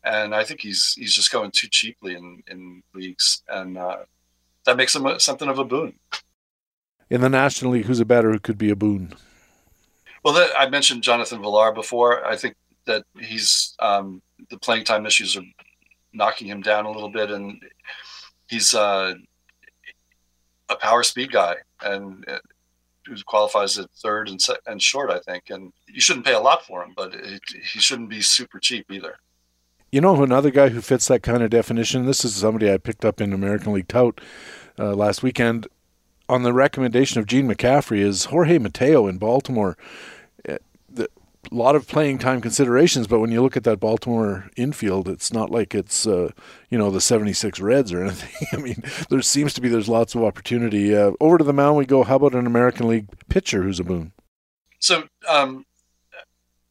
and 0.04 0.34
I 0.34 0.44
think 0.44 0.60
he's 0.60 0.94
he's 0.96 1.14
just 1.14 1.32
going 1.32 1.50
too 1.52 1.68
cheaply 1.70 2.14
in 2.14 2.42
in 2.46 2.82
leagues, 2.94 3.42
and 3.48 3.78
uh, 3.78 3.98
that 4.66 4.76
makes 4.76 4.94
him 4.94 5.06
something 5.18 5.48
of 5.48 5.58
a 5.58 5.64
boon. 5.64 5.98
In 7.10 7.20
the 7.20 7.28
National 7.28 7.72
League, 7.72 7.84
who's 7.84 8.00
a 8.00 8.04
batter 8.04 8.32
who 8.32 8.38
could 8.38 8.58
be 8.58 8.70
a 8.70 8.76
boon? 8.76 9.14
Well, 10.24 10.34
that, 10.34 10.50
I 10.58 10.68
mentioned 10.68 11.02
Jonathan 11.02 11.42
Villar 11.42 11.72
before. 11.72 12.26
I 12.26 12.36
think 12.36 12.56
that 12.86 13.04
he's 13.20 13.74
um, 13.78 14.22
the 14.50 14.58
playing 14.58 14.84
time 14.84 15.06
issues 15.06 15.36
are 15.36 15.42
knocking 16.12 16.48
him 16.48 16.62
down 16.62 16.86
a 16.86 16.90
little 16.90 17.10
bit, 17.10 17.30
and 17.30 17.62
he's 18.48 18.74
uh, 18.74 19.14
a 20.68 20.76
power 20.76 21.02
speed 21.02 21.32
guy 21.32 21.56
and 21.82 22.24
uh, 22.28 22.38
who 23.06 23.16
qualifies 23.24 23.78
at 23.78 23.90
third 23.90 24.28
and 24.28 24.44
and 24.66 24.82
short, 24.82 25.10
I 25.10 25.18
think. 25.20 25.50
And 25.50 25.72
you 25.86 26.00
shouldn't 26.00 26.26
pay 26.26 26.34
a 26.34 26.40
lot 26.40 26.64
for 26.64 26.82
him, 26.82 26.92
but 26.96 27.14
it, 27.14 27.42
he 27.50 27.80
shouldn't 27.80 28.10
be 28.10 28.22
super 28.22 28.58
cheap 28.58 28.90
either. 28.90 29.16
You 29.90 30.00
know, 30.00 30.22
another 30.22 30.50
guy 30.50 30.70
who 30.70 30.80
fits 30.80 31.06
that 31.08 31.22
kind 31.22 31.42
of 31.42 31.50
definition. 31.50 32.06
This 32.06 32.24
is 32.24 32.34
somebody 32.34 32.70
I 32.70 32.78
picked 32.78 33.04
up 33.04 33.20
in 33.20 33.32
American 33.32 33.72
League 33.72 33.88
Tout 33.88 34.20
uh, 34.78 34.94
last 34.94 35.22
weekend 35.22 35.68
on 36.28 36.42
the 36.42 36.52
recommendation 36.52 37.20
of 37.20 37.26
Gene 37.26 37.48
McCaffrey. 37.48 37.98
Is 37.98 38.26
Jorge 38.26 38.58
Mateo 38.58 39.06
in 39.06 39.18
Baltimore? 39.18 39.76
A 41.50 41.54
lot 41.54 41.76
of 41.76 41.86
playing 41.86 42.18
time 42.18 42.40
considerations, 42.40 43.06
but 43.06 43.20
when 43.20 43.30
you 43.30 43.42
look 43.42 43.56
at 43.56 43.64
that 43.64 43.80
Baltimore 43.80 44.50
infield, 44.56 45.08
it's 45.08 45.32
not 45.32 45.50
like 45.50 45.74
it's 45.74 46.06
uh, 46.06 46.30
you 46.70 46.78
know 46.78 46.90
the 46.90 47.00
'76 47.00 47.60
Reds 47.60 47.92
or 47.92 48.02
anything. 48.04 48.48
I 48.52 48.56
mean, 48.56 48.82
there 49.10 49.22
seems 49.22 49.54
to 49.54 49.60
be 49.60 49.68
there's 49.68 49.88
lots 49.88 50.14
of 50.14 50.22
opportunity. 50.22 50.94
Uh, 50.96 51.12
over 51.20 51.38
to 51.38 51.44
the 51.44 51.52
mound 51.52 51.76
we 51.76 51.86
go. 51.86 52.02
How 52.02 52.16
about 52.16 52.34
an 52.34 52.46
American 52.46 52.88
League 52.88 53.08
pitcher 53.28 53.62
who's 53.62 53.80
a 53.80 53.84
boon? 53.84 54.12
So 54.78 55.04
um, 55.28 55.64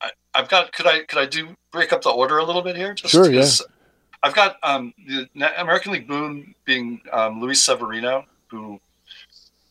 I, 0.01 0.11
have 0.35 0.49
got. 0.49 0.71
Could 0.73 0.87
I 0.87 1.03
could 1.03 1.19
I 1.19 1.25
do 1.25 1.55
break 1.71 1.91
up 1.93 2.01
the 2.01 2.09
order 2.09 2.37
a 2.37 2.43
little 2.43 2.61
bit 2.61 2.75
here? 2.75 2.93
Just 2.93 3.11
sure. 3.11 3.31
Yeah. 3.31 3.47
I've 4.21 4.33
got 4.33 4.55
um, 4.63 4.93
the 5.05 5.27
American 5.61 5.91
League 5.91 6.07
boon 6.07 6.55
being 6.63 7.01
um, 7.11 7.41
Luis 7.41 7.61
Severino, 7.61 8.25
who 8.47 8.79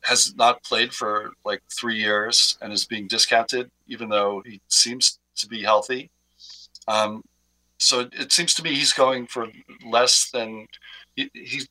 has 0.02 0.34
not 0.36 0.62
played 0.64 0.92
for 0.92 1.32
like 1.44 1.62
three 1.70 1.96
years 1.96 2.58
and 2.60 2.72
is 2.72 2.84
being 2.84 3.06
discounted, 3.06 3.70
even 3.86 4.08
though 4.08 4.42
he 4.44 4.60
seems 4.68 5.18
to 5.36 5.46
be 5.46 5.62
healthy. 5.62 6.10
Um, 6.88 7.22
so 7.78 8.08
it 8.12 8.32
seems 8.32 8.54
to 8.54 8.62
me 8.62 8.74
he's 8.74 8.92
going 8.92 9.26
for 9.26 9.46
less 9.86 10.30
than 10.30 10.66
he, 11.16 11.30
he, 11.34 11.62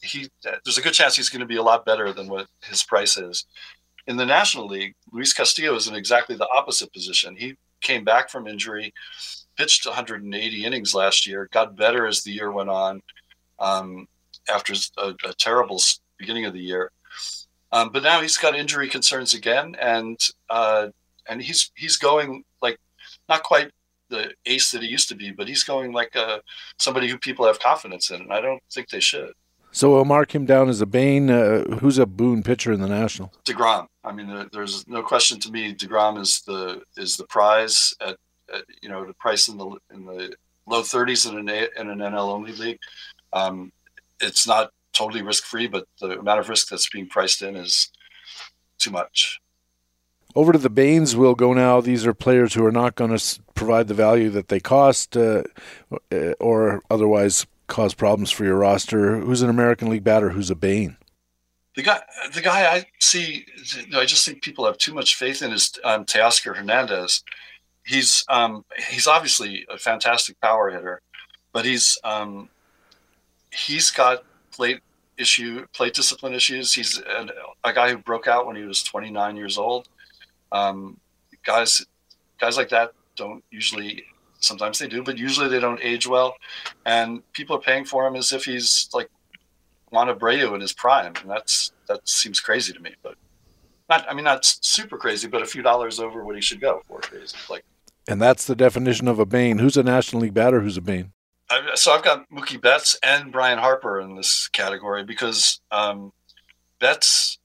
he 0.00 0.28
there's 0.42 0.78
a 0.78 0.82
good 0.82 0.92
chance 0.92 1.16
he's 1.16 1.28
going 1.28 1.40
to 1.40 1.46
be 1.46 1.56
a 1.56 1.62
lot 1.62 1.86
better 1.86 2.12
than 2.12 2.28
what 2.28 2.46
his 2.62 2.82
price 2.82 3.16
is. 3.16 3.46
In 4.06 4.16
the 4.16 4.26
National 4.26 4.66
League, 4.66 4.94
Luis 5.12 5.32
Castillo 5.32 5.74
is 5.74 5.88
in 5.88 5.94
exactly 5.94 6.36
the 6.36 6.48
opposite 6.54 6.92
position. 6.92 7.36
He 7.36 7.56
came 7.80 8.04
back 8.04 8.30
from 8.30 8.46
injury, 8.46 8.92
pitched 9.56 9.86
180 9.86 10.64
innings 10.64 10.94
last 10.94 11.26
year, 11.26 11.48
got 11.52 11.76
better 11.76 12.06
as 12.06 12.22
the 12.22 12.32
year 12.32 12.50
went 12.52 12.68
on 12.68 13.02
um, 13.58 14.06
after 14.52 14.74
a, 14.98 15.14
a 15.26 15.34
terrible 15.34 15.80
beginning 16.18 16.44
of 16.44 16.52
the 16.52 16.60
year 16.60 16.90
um, 17.74 17.90
but 17.90 18.04
now 18.04 18.20
he's 18.20 18.38
got 18.38 18.54
injury 18.54 18.88
concerns 18.88 19.34
again, 19.34 19.74
and 19.80 20.16
uh, 20.48 20.88
and 21.28 21.42
he's 21.42 21.72
he's 21.74 21.96
going 21.96 22.44
like 22.62 22.78
not 23.28 23.42
quite 23.42 23.72
the 24.10 24.32
ace 24.46 24.70
that 24.70 24.82
he 24.82 24.88
used 24.88 25.08
to 25.08 25.16
be, 25.16 25.32
but 25.32 25.48
he's 25.48 25.64
going 25.64 25.92
like 25.92 26.14
uh, 26.14 26.38
somebody 26.78 27.08
who 27.08 27.18
people 27.18 27.44
have 27.44 27.58
confidence 27.58 28.10
in, 28.10 28.20
and 28.20 28.32
I 28.32 28.40
don't 28.40 28.62
think 28.72 28.90
they 28.90 29.00
should. 29.00 29.32
So 29.72 29.90
we'll 29.90 30.04
mark 30.04 30.32
him 30.32 30.46
down 30.46 30.68
as 30.68 30.80
a 30.80 30.86
Bane. 30.86 31.28
Uh, 31.28 31.64
who's 31.80 31.98
a 31.98 32.06
boon 32.06 32.44
pitcher 32.44 32.72
in 32.72 32.80
the 32.80 32.86
National? 32.86 33.32
Degrom. 33.44 33.88
I 34.04 34.12
mean, 34.12 34.48
there's 34.52 34.86
no 34.86 35.02
question 35.02 35.40
to 35.40 35.50
me. 35.50 35.74
Degrom 35.74 36.20
is 36.20 36.42
the 36.42 36.80
is 36.96 37.16
the 37.16 37.26
prize 37.26 37.92
at, 38.00 38.16
at 38.54 38.62
you 38.82 38.88
know 38.88 39.04
the 39.04 39.14
price 39.14 39.48
in 39.48 39.58
the 39.58 39.66
in 39.92 40.06
the 40.06 40.32
low 40.68 40.82
30s 40.82 41.28
in 41.28 41.38
an 41.38 41.48
in 41.48 41.90
an 41.90 41.98
NL 41.98 42.32
only 42.32 42.52
league. 42.52 42.78
Um, 43.32 43.72
it's 44.20 44.46
not 44.46 44.70
totally 44.94 45.22
risk 45.22 45.44
free, 45.44 45.66
but 45.66 45.86
the 46.00 46.18
amount 46.18 46.40
of 46.40 46.48
risk 46.48 46.68
that's 46.68 46.88
being 46.88 47.08
priced 47.08 47.42
in 47.42 47.56
is 47.56 47.90
too 48.78 48.90
much. 48.90 49.40
Over 50.36 50.52
to 50.52 50.58
the 50.58 50.70
banes 50.70 51.14
we'll 51.14 51.34
go 51.34 51.52
now. 51.52 51.80
These 51.80 52.06
are 52.06 52.14
players 52.14 52.54
who 52.54 52.64
are 52.64 52.72
not 52.72 52.96
going 52.96 53.16
to 53.16 53.40
provide 53.54 53.88
the 53.88 53.94
value 53.94 54.30
that 54.30 54.48
they 54.48 54.58
cost 54.58 55.16
uh, 55.16 55.44
uh, 56.10 56.32
or 56.40 56.82
otherwise 56.90 57.46
cause 57.66 57.94
problems 57.94 58.30
for 58.30 58.44
your 58.44 58.56
roster. 58.56 59.20
Who's 59.20 59.42
an 59.42 59.50
American 59.50 59.88
League 59.88 60.04
batter 60.04 60.30
who's 60.30 60.50
a 60.50 60.56
Bane? 60.56 60.96
The 61.76 61.82
guy, 61.82 62.00
the 62.32 62.40
guy 62.40 62.72
I 62.72 62.86
see, 63.00 63.46
I 63.94 64.04
just 64.04 64.24
think 64.24 64.42
people 64.42 64.64
have 64.64 64.78
too 64.78 64.94
much 64.94 65.16
faith 65.16 65.42
in 65.42 65.52
is 65.52 65.72
um, 65.82 66.04
Teoscar 66.04 66.56
Hernandez. 66.56 67.22
He's 67.84 68.24
um, 68.28 68.64
he's 68.90 69.06
obviously 69.06 69.66
a 69.68 69.76
fantastic 69.76 70.40
power 70.40 70.70
hitter, 70.70 71.00
but 71.52 71.64
he's 71.64 71.98
um, 72.04 72.48
he's 73.50 73.90
got 73.90 74.24
plate 74.54 74.80
issue, 75.18 75.66
plate 75.72 75.94
discipline 75.94 76.34
issues. 76.34 76.72
He's 76.72 76.98
a, 76.98 77.26
a, 77.64 77.72
guy 77.72 77.90
who 77.90 77.98
broke 77.98 78.26
out 78.26 78.46
when 78.46 78.56
he 78.56 78.62
was 78.62 78.82
29 78.82 79.36
years 79.36 79.58
old. 79.58 79.88
Um, 80.52 80.98
guys, 81.44 81.84
guys 82.40 82.56
like 82.56 82.68
that 82.70 82.92
don't 83.16 83.44
usually. 83.50 84.04
Sometimes 84.38 84.78
they 84.78 84.88
do, 84.88 85.02
but 85.02 85.16
usually 85.16 85.48
they 85.48 85.60
don't 85.60 85.80
age 85.82 86.06
well, 86.06 86.34
and 86.84 87.22
people 87.32 87.56
are 87.56 87.60
paying 87.60 87.86
for 87.86 88.06
him 88.06 88.14
as 88.14 88.30
if 88.30 88.44
he's 88.44 88.90
like 88.92 89.08
Juan 89.90 90.08
Abreu 90.08 90.54
in 90.54 90.60
his 90.60 90.74
prime, 90.74 91.14
and 91.22 91.30
that's 91.30 91.72
that 91.88 92.06
seems 92.06 92.40
crazy 92.40 92.74
to 92.74 92.80
me. 92.80 92.94
But 93.02 93.14
not, 93.88 94.04
I 94.06 94.12
mean, 94.12 94.24
not 94.24 94.44
super 94.44 94.98
crazy, 94.98 95.28
but 95.28 95.40
a 95.40 95.46
few 95.46 95.62
dollars 95.62 95.98
over 95.98 96.22
what 96.22 96.34
he 96.34 96.42
should 96.42 96.60
go 96.60 96.82
for 96.86 97.00
crazy. 97.00 97.38
Like, 97.48 97.64
and 98.06 98.20
that's 98.20 98.44
the 98.44 98.54
definition 98.54 99.08
of 99.08 99.18
a 99.18 99.24
bane. 99.24 99.58
Who's 99.58 99.78
a 99.78 99.82
National 99.82 100.20
League 100.20 100.34
batter? 100.34 100.60
Who's 100.60 100.76
a 100.76 100.82
bane? 100.82 101.13
So 101.74 101.92
I've 101.92 102.02
got 102.02 102.28
Mookie 102.30 102.60
Betts 102.60 102.98
and 103.02 103.30
Bryce 103.30 103.58
Harper 103.58 104.00
in 104.00 104.16
this 104.16 104.48
category 104.48 105.04
because 105.04 105.60
um, 105.70 106.12
Betts, 106.80 107.38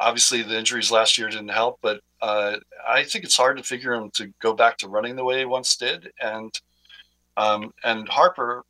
obviously 0.00 0.42
the 0.42 0.58
injuries 0.58 0.90
last 0.90 1.18
year 1.18 1.28
didn't 1.28 1.48
help, 1.48 1.78
but 1.82 2.00
uh, 2.22 2.56
I 2.88 3.04
think 3.04 3.24
it's 3.24 3.36
hard 3.36 3.58
to 3.58 3.62
figure 3.62 3.92
him 3.92 4.10
to 4.14 4.32
go 4.40 4.54
back 4.54 4.78
to 4.78 4.88
running 4.88 5.14
the 5.14 5.24
way 5.24 5.38
he 5.38 5.44
once 5.44 5.76
did. 5.76 6.10
And 6.20 6.52
um, 7.36 7.72
and 7.82 8.08
Harper 8.08 8.64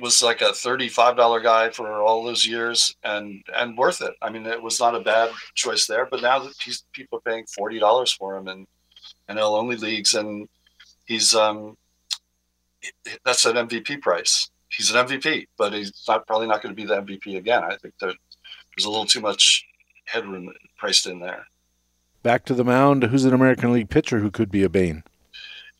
was 0.00 0.22
like 0.22 0.40
a 0.40 0.52
thirty-five 0.52 1.16
dollar 1.16 1.40
guy 1.40 1.70
for 1.70 2.02
all 2.02 2.24
those 2.24 2.46
years, 2.46 2.94
and 3.04 3.44
and 3.54 3.78
worth 3.78 4.00
it. 4.00 4.14
I 4.20 4.30
mean, 4.30 4.46
it 4.46 4.60
was 4.62 4.80
not 4.80 4.96
a 4.96 5.00
bad 5.00 5.30
choice 5.54 5.86
there. 5.86 6.06
But 6.10 6.22
now 6.22 6.40
that 6.40 6.82
people 6.92 7.18
are 7.18 7.30
paying 7.30 7.44
forty 7.46 7.78
dollars 7.78 8.12
for 8.12 8.36
him 8.36 8.48
in 8.48 8.66
NL 9.28 9.58
only 9.58 9.76
leagues, 9.76 10.14
and 10.14 10.48
he's 11.04 11.34
um, 11.34 11.76
that's 13.24 13.44
an 13.44 13.56
MVP 13.56 14.00
price. 14.00 14.50
He's 14.68 14.90
an 14.90 15.06
MVP, 15.06 15.46
but 15.58 15.72
he's 15.72 15.92
not 16.08 16.26
probably 16.26 16.46
not 16.46 16.62
going 16.62 16.74
to 16.74 16.80
be 16.80 16.86
the 16.86 16.96
MVP 16.96 17.36
again. 17.36 17.62
I 17.62 17.76
think 17.76 17.94
that 18.00 18.14
there's 18.76 18.86
a 18.86 18.90
little 18.90 19.06
too 19.06 19.20
much 19.20 19.66
headroom 20.06 20.52
priced 20.78 21.06
in 21.06 21.20
there. 21.20 21.46
Back 22.22 22.44
to 22.46 22.54
the 22.54 22.64
mound. 22.64 23.04
Who's 23.04 23.24
an 23.24 23.34
American 23.34 23.72
League 23.72 23.90
pitcher 23.90 24.20
who 24.20 24.30
could 24.30 24.50
be 24.50 24.62
a 24.62 24.68
bane? 24.68 25.02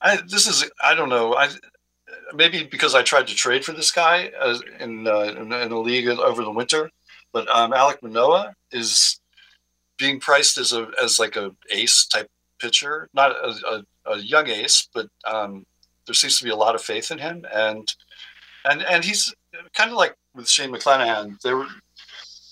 I, 0.00 0.18
this 0.26 0.46
is 0.46 0.68
I 0.82 0.94
don't 0.94 1.08
know. 1.08 1.34
I 1.34 1.48
maybe 2.34 2.64
because 2.64 2.94
I 2.94 3.02
tried 3.02 3.28
to 3.28 3.34
trade 3.34 3.64
for 3.64 3.72
this 3.72 3.92
guy 3.92 4.30
uh, 4.40 4.58
in, 4.80 5.06
uh, 5.06 5.20
in, 5.20 5.52
in 5.52 5.72
a 5.72 5.78
league 5.78 6.08
over 6.08 6.42
the 6.42 6.50
winter, 6.50 6.90
but 7.32 7.48
um, 7.48 7.72
Alek 7.72 8.02
Manoah 8.02 8.54
is 8.72 9.20
being 9.98 10.18
priced 10.18 10.58
as 10.58 10.72
a 10.72 10.88
as 11.00 11.18
like 11.18 11.36
a 11.36 11.52
ace 11.70 12.06
type 12.06 12.28
pitcher, 12.58 13.08
not 13.14 13.32
a, 13.32 13.54
a, 14.06 14.12
a 14.12 14.18
young 14.18 14.48
ace, 14.48 14.88
but 14.92 15.08
um, 15.24 15.64
there 16.06 16.14
seems 16.14 16.38
to 16.38 16.44
be 16.44 16.50
a 16.50 16.56
lot 16.56 16.74
of 16.74 16.82
faith 16.82 17.10
in 17.10 17.18
him, 17.18 17.46
and 17.52 17.92
and 18.64 18.82
and 18.82 19.04
he's 19.04 19.34
kind 19.74 19.90
of 19.90 19.96
like 19.96 20.16
with 20.34 20.48
Shane 20.48 20.70
McClanahan. 20.70 21.40
There 21.40 21.56
were 21.56 21.66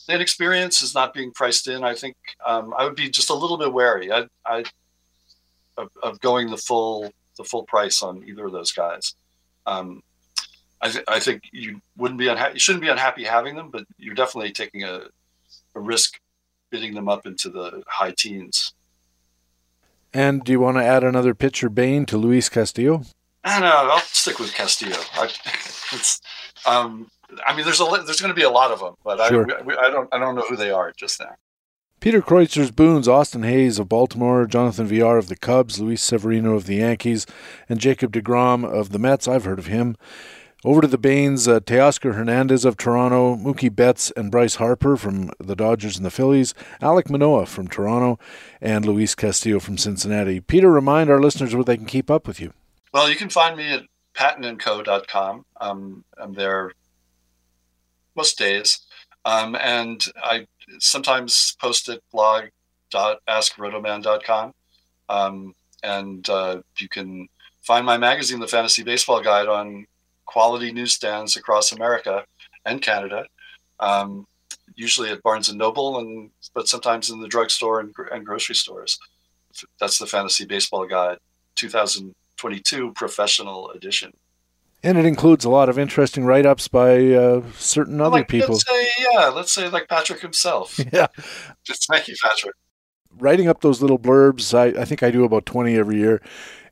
the 0.06 0.14
inexperience 0.14 0.82
is 0.82 0.94
not 0.94 1.14
being 1.14 1.30
priced 1.30 1.68
in. 1.68 1.84
I 1.84 1.94
think 1.94 2.16
um, 2.44 2.74
I 2.76 2.84
would 2.84 2.96
be 2.96 3.08
just 3.08 3.30
a 3.30 3.34
little 3.34 3.56
bit 3.56 3.72
wary. 3.72 4.12
I, 4.12 4.26
I 4.44 4.64
of, 5.76 5.88
of, 6.02 6.20
going 6.20 6.50
the 6.50 6.56
full 6.56 7.12
the 7.36 7.44
full 7.44 7.62
price 7.62 8.02
on 8.02 8.24
either 8.26 8.46
of 8.46 8.52
those 8.52 8.72
guys. 8.72 9.14
Um, 9.66 10.02
I, 10.82 10.88
th- 10.90 11.04
I 11.06 11.20
think 11.20 11.42
you 11.52 11.80
wouldn't 11.96 12.18
be 12.18 12.28
unhappy. 12.28 12.54
You 12.54 12.60
shouldn't 12.60 12.82
be 12.82 12.88
unhappy 12.88 13.24
having 13.24 13.54
them, 13.54 13.70
but 13.70 13.84
you're 13.98 14.14
definitely 14.14 14.52
taking 14.52 14.82
a, 14.82 15.02
a 15.74 15.80
risk 15.80 16.18
bidding 16.70 16.94
them 16.94 17.08
up 17.08 17.26
into 17.26 17.48
the 17.50 17.82
high 17.86 18.12
teens. 18.12 18.74
And 20.12 20.42
do 20.42 20.52
you 20.52 20.60
want 20.60 20.76
to 20.78 20.84
add 20.84 21.04
another 21.04 21.34
pitcher 21.34 21.68
Bane 21.68 22.04
to 22.06 22.18
Luis 22.18 22.48
Castillo? 22.48 23.02
I 23.44 23.58
don't 23.58 23.68
know. 23.68 23.90
I'll 23.92 23.98
stick 24.00 24.38
with 24.38 24.52
Castillo. 24.52 24.96
I, 25.14 25.24
it's, 25.92 26.20
um, 26.66 27.10
I 27.46 27.54
mean, 27.54 27.64
there's 27.64 27.80
a 27.80 27.84
there's 28.04 28.20
going 28.20 28.32
to 28.32 28.38
be 28.38 28.42
a 28.42 28.50
lot 28.50 28.70
of 28.70 28.80
them, 28.80 28.94
but 29.04 29.26
sure. 29.28 29.46
I, 29.50 29.86
I 29.86 29.90
don't 29.90 30.08
I 30.12 30.18
don't 30.18 30.34
know 30.34 30.44
who 30.48 30.56
they 30.56 30.70
are 30.70 30.92
just 30.96 31.20
now. 31.20 31.34
Peter 32.00 32.22
Kreutzer's 32.22 32.70
Boons, 32.70 33.06
Austin 33.06 33.42
Hays 33.42 33.78
of 33.78 33.88
Baltimore, 33.88 34.46
Jonathan 34.46 34.86
Villar 34.86 35.18
of 35.18 35.28
the 35.28 35.36
Cubs, 35.36 35.80
Luis 35.80 36.02
Severino 36.02 36.54
of 36.54 36.64
the 36.64 36.76
Yankees, 36.76 37.26
and 37.68 37.78
Jacob 37.78 38.12
DeGrom 38.12 38.64
of 38.64 38.88
the 38.90 38.98
Mets. 38.98 39.28
I've 39.28 39.44
heard 39.44 39.58
of 39.58 39.66
him. 39.66 39.96
Over 40.64 40.82
to 40.82 40.86
the 40.86 40.98
banes, 40.98 41.48
uh, 41.48 41.60
Teoscar 41.60 42.14
Hernandez 42.14 42.64
of 42.66 42.76
Toronto, 42.76 43.34
Mookie 43.36 43.74
Betts 43.74 44.10
and 44.14 44.30
Bryce 44.30 44.56
Harper 44.56 44.96
from 44.96 45.30
the 45.38 45.56
Dodgers 45.56 45.96
and 45.96 46.04
the 46.04 46.10
Phillies, 46.10 46.54
Alek 46.82 47.08
Manoah 47.08 47.46
from 47.46 47.66
Toronto, 47.68 48.18
and 48.60 48.84
Luis 48.84 49.14
Castillo 49.14 49.58
from 49.58 49.78
Cincinnati. 49.78 50.40
Peter, 50.40 50.70
remind 50.70 51.08
our 51.08 51.20
listeners 51.20 51.54
where 51.54 51.64
they 51.64 51.78
can 51.78 51.86
keep 51.86 52.10
up 52.10 52.26
with 52.26 52.40
you. 52.40 52.52
Well, 52.92 53.08
you 53.08 53.16
can 53.16 53.30
find 53.30 53.56
me 53.56 53.72
at 53.72 53.84
pattonandco.com. 54.14 55.44
Um, 55.60 56.04
I'm 56.18 56.34
there 56.34 56.72
most 58.16 58.36
days. 58.38 58.80
Um, 59.24 59.54
and 59.56 60.04
I 60.22 60.46
sometimes 60.78 61.56
post 61.60 61.88
at 61.88 62.00
blog.askrotoman.com. 62.12 64.52
Um, 65.08 65.54
and 65.82 66.28
uh, 66.28 66.60
you 66.78 66.88
can 66.88 67.26
find 67.62 67.86
my 67.86 67.96
magazine, 67.96 68.40
The 68.40 68.46
Fantasy 68.46 68.82
Baseball 68.82 69.22
Guide, 69.22 69.48
on 69.48 69.86
quality 70.26 70.72
newsstands 70.72 71.36
across 71.36 71.72
America 71.72 72.24
and 72.64 72.82
Canada. 72.82 73.26
Um, 73.78 74.26
usually 74.74 75.10
at 75.10 75.22
Barnes 75.22 75.48
and 75.48 75.58
Noble, 75.58 75.98
and 75.98 76.30
but 76.54 76.68
sometimes 76.68 77.10
in 77.10 77.20
the 77.20 77.28
drugstore 77.28 77.80
and, 77.80 77.94
and 78.12 78.26
grocery 78.26 78.54
stores. 78.54 78.98
That's 79.78 79.98
the 79.98 80.06
Fantasy 80.06 80.44
Baseball 80.44 80.86
Guide, 80.86 81.18
2022 82.40 82.92
professional 82.94 83.70
edition. 83.70 84.12
And 84.82 84.96
it 84.96 85.04
includes 85.04 85.44
a 85.44 85.50
lot 85.50 85.68
of 85.68 85.78
interesting 85.78 86.24
write 86.24 86.46
ups 86.46 86.66
by 86.66 87.12
uh, 87.12 87.42
certain 87.58 88.00
other 88.00 88.18
like, 88.18 88.28
people. 88.28 88.54
Let's 88.54 88.66
say, 88.66 88.88
yeah, 88.98 89.26
let's 89.26 89.52
say 89.52 89.68
like 89.68 89.88
Patrick 89.88 90.20
himself. 90.20 90.78
Yeah. 90.92 91.08
Just 91.64 91.86
thank 91.86 92.08
you, 92.08 92.14
Patrick. 92.22 92.54
Writing 93.18 93.48
up 93.48 93.60
those 93.60 93.82
little 93.82 93.98
blurbs, 93.98 94.56
I, 94.56 94.80
I 94.80 94.84
think 94.84 95.02
I 95.02 95.10
do 95.10 95.24
about 95.24 95.44
20 95.44 95.76
every 95.76 95.96
year 95.96 96.22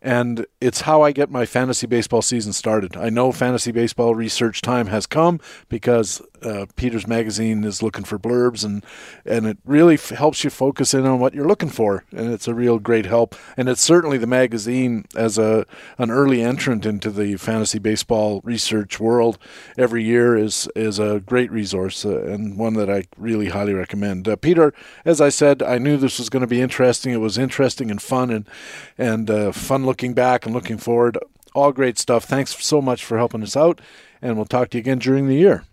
and 0.00 0.46
it's 0.60 0.82
how 0.82 1.02
I 1.02 1.12
get 1.12 1.30
my 1.30 1.44
fantasy 1.44 1.86
baseball 1.86 2.22
season 2.22 2.52
started. 2.52 2.96
I 2.96 3.10
know 3.10 3.32
fantasy 3.32 3.72
baseball 3.72 4.14
research 4.14 4.62
time 4.62 4.86
has 4.86 5.06
come 5.06 5.40
because 5.68 6.22
uh, 6.42 6.66
Peter's 6.76 7.06
magazine 7.06 7.64
is 7.64 7.82
looking 7.82 8.04
for 8.04 8.18
blurbs, 8.18 8.64
and 8.64 8.84
and 9.24 9.46
it 9.46 9.58
really 9.64 9.94
f- 9.94 10.10
helps 10.10 10.44
you 10.44 10.50
focus 10.50 10.94
in 10.94 11.06
on 11.06 11.18
what 11.18 11.34
you're 11.34 11.46
looking 11.46 11.68
for, 11.68 12.04
and 12.12 12.32
it's 12.32 12.48
a 12.48 12.54
real 12.54 12.78
great 12.78 13.06
help. 13.06 13.34
And 13.56 13.68
it's 13.68 13.82
certainly 13.82 14.18
the 14.18 14.26
magazine 14.26 15.04
as 15.16 15.38
a 15.38 15.66
an 15.98 16.10
early 16.10 16.42
entrant 16.42 16.86
into 16.86 17.10
the 17.10 17.36
fantasy 17.36 17.78
baseball 17.78 18.40
research 18.44 19.00
world 19.00 19.38
every 19.76 20.04
year 20.04 20.36
is 20.36 20.68
is 20.74 20.98
a 20.98 21.20
great 21.24 21.50
resource 21.50 22.04
uh, 22.04 22.22
and 22.22 22.58
one 22.58 22.74
that 22.74 22.90
I 22.90 23.04
really 23.16 23.48
highly 23.48 23.74
recommend. 23.74 24.28
Uh, 24.28 24.36
Peter, 24.36 24.72
as 25.04 25.20
I 25.20 25.28
said, 25.28 25.62
I 25.62 25.78
knew 25.78 25.96
this 25.96 26.18
was 26.18 26.28
going 26.28 26.42
to 26.42 26.46
be 26.46 26.60
interesting. 26.60 27.12
It 27.12 27.18
was 27.18 27.38
interesting 27.38 27.90
and 27.90 28.00
fun, 28.00 28.30
and 28.30 28.48
and 28.96 29.30
uh, 29.30 29.52
fun 29.52 29.86
looking 29.86 30.14
back 30.14 30.46
and 30.46 30.54
looking 30.54 30.78
forward. 30.78 31.18
All 31.54 31.72
great 31.72 31.98
stuff. 31.98 32.24
Thanks 32.24 32.56
so 32.64 32.80
much 32.80 33.04
for 33.04 33.16
helping 33.18 33.42
us 33.42 33.56
out, 33.56 33.80
and 34.20 34.36
we'll 34.36 34.46
talk 34.46 34.70
to 34.70 34.78
you 34.78 34.80
again 34.80 34.98
during 34.98 35.28
the 35.28 35.36
year. 35.36 35.64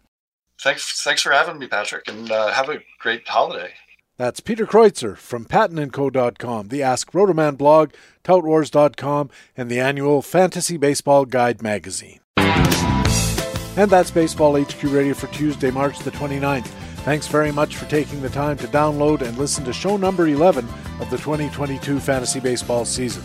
Thanks, 0.62 1.04
thanks 1.04 1.22
for 1.22 1.32
having 1.32 1.60
me, 1.60 1.68
Patrick, 1.68 2.08
and 2.08 2.32
uh, 2.32 2.52
have 2.52 2.70
a 2.70 2.82
great 3.00 3.28
holiday. 3.28 3.74
That's 4.18 4.40
Peter 4.40 4.66
Kreutzer 4.66 5.18
from 5.18 5.44
PattonandCo.com, 5.44 6.70
the 6.70 6.82
Ask 6.82 7.12
Rotoman 7.12 7.58
blog, 7.58 7.92
ToutWars.com, 8.24 9.30
and 9.58 9.70
the 9.70 9.80
annual 9.80 10.22
Fantasy 10.22 10.78
Baseball 10.78 11.26
Guide 11.26 11.62
magazine. 11.62 12.22
And 12.38 13.92
that's 13.92 14.12
Baseball 14.12 14.58
HQ 14.58 14.84
Radio 14.84 15.14
for 15.14 15.28
Tuesday, 15.28 15.70
March 15.70 16.00
the 16.00 16.12
29th. 16.12 16.68
Thanks 17.04 17.28
very 17.28 17.52
much 17.52 17.76
for 17.76 17.86
taking 17.90 18.22
the 18.22 18.30
time 18.30 18.56
to 18.58 18.68
download 18.68 19.22
and 19.22 19.38
listen 19.38 19.66
to 19.66 19.74
show 19.74 19.98
number 19.98 20.28
11 20.28 20.66
of 21.02 21.10
the 21.10 21.18
2022 21.18 22.00
fantasy 22.00 22.40
baseball 22.40 22.86
season. 22.86 23.22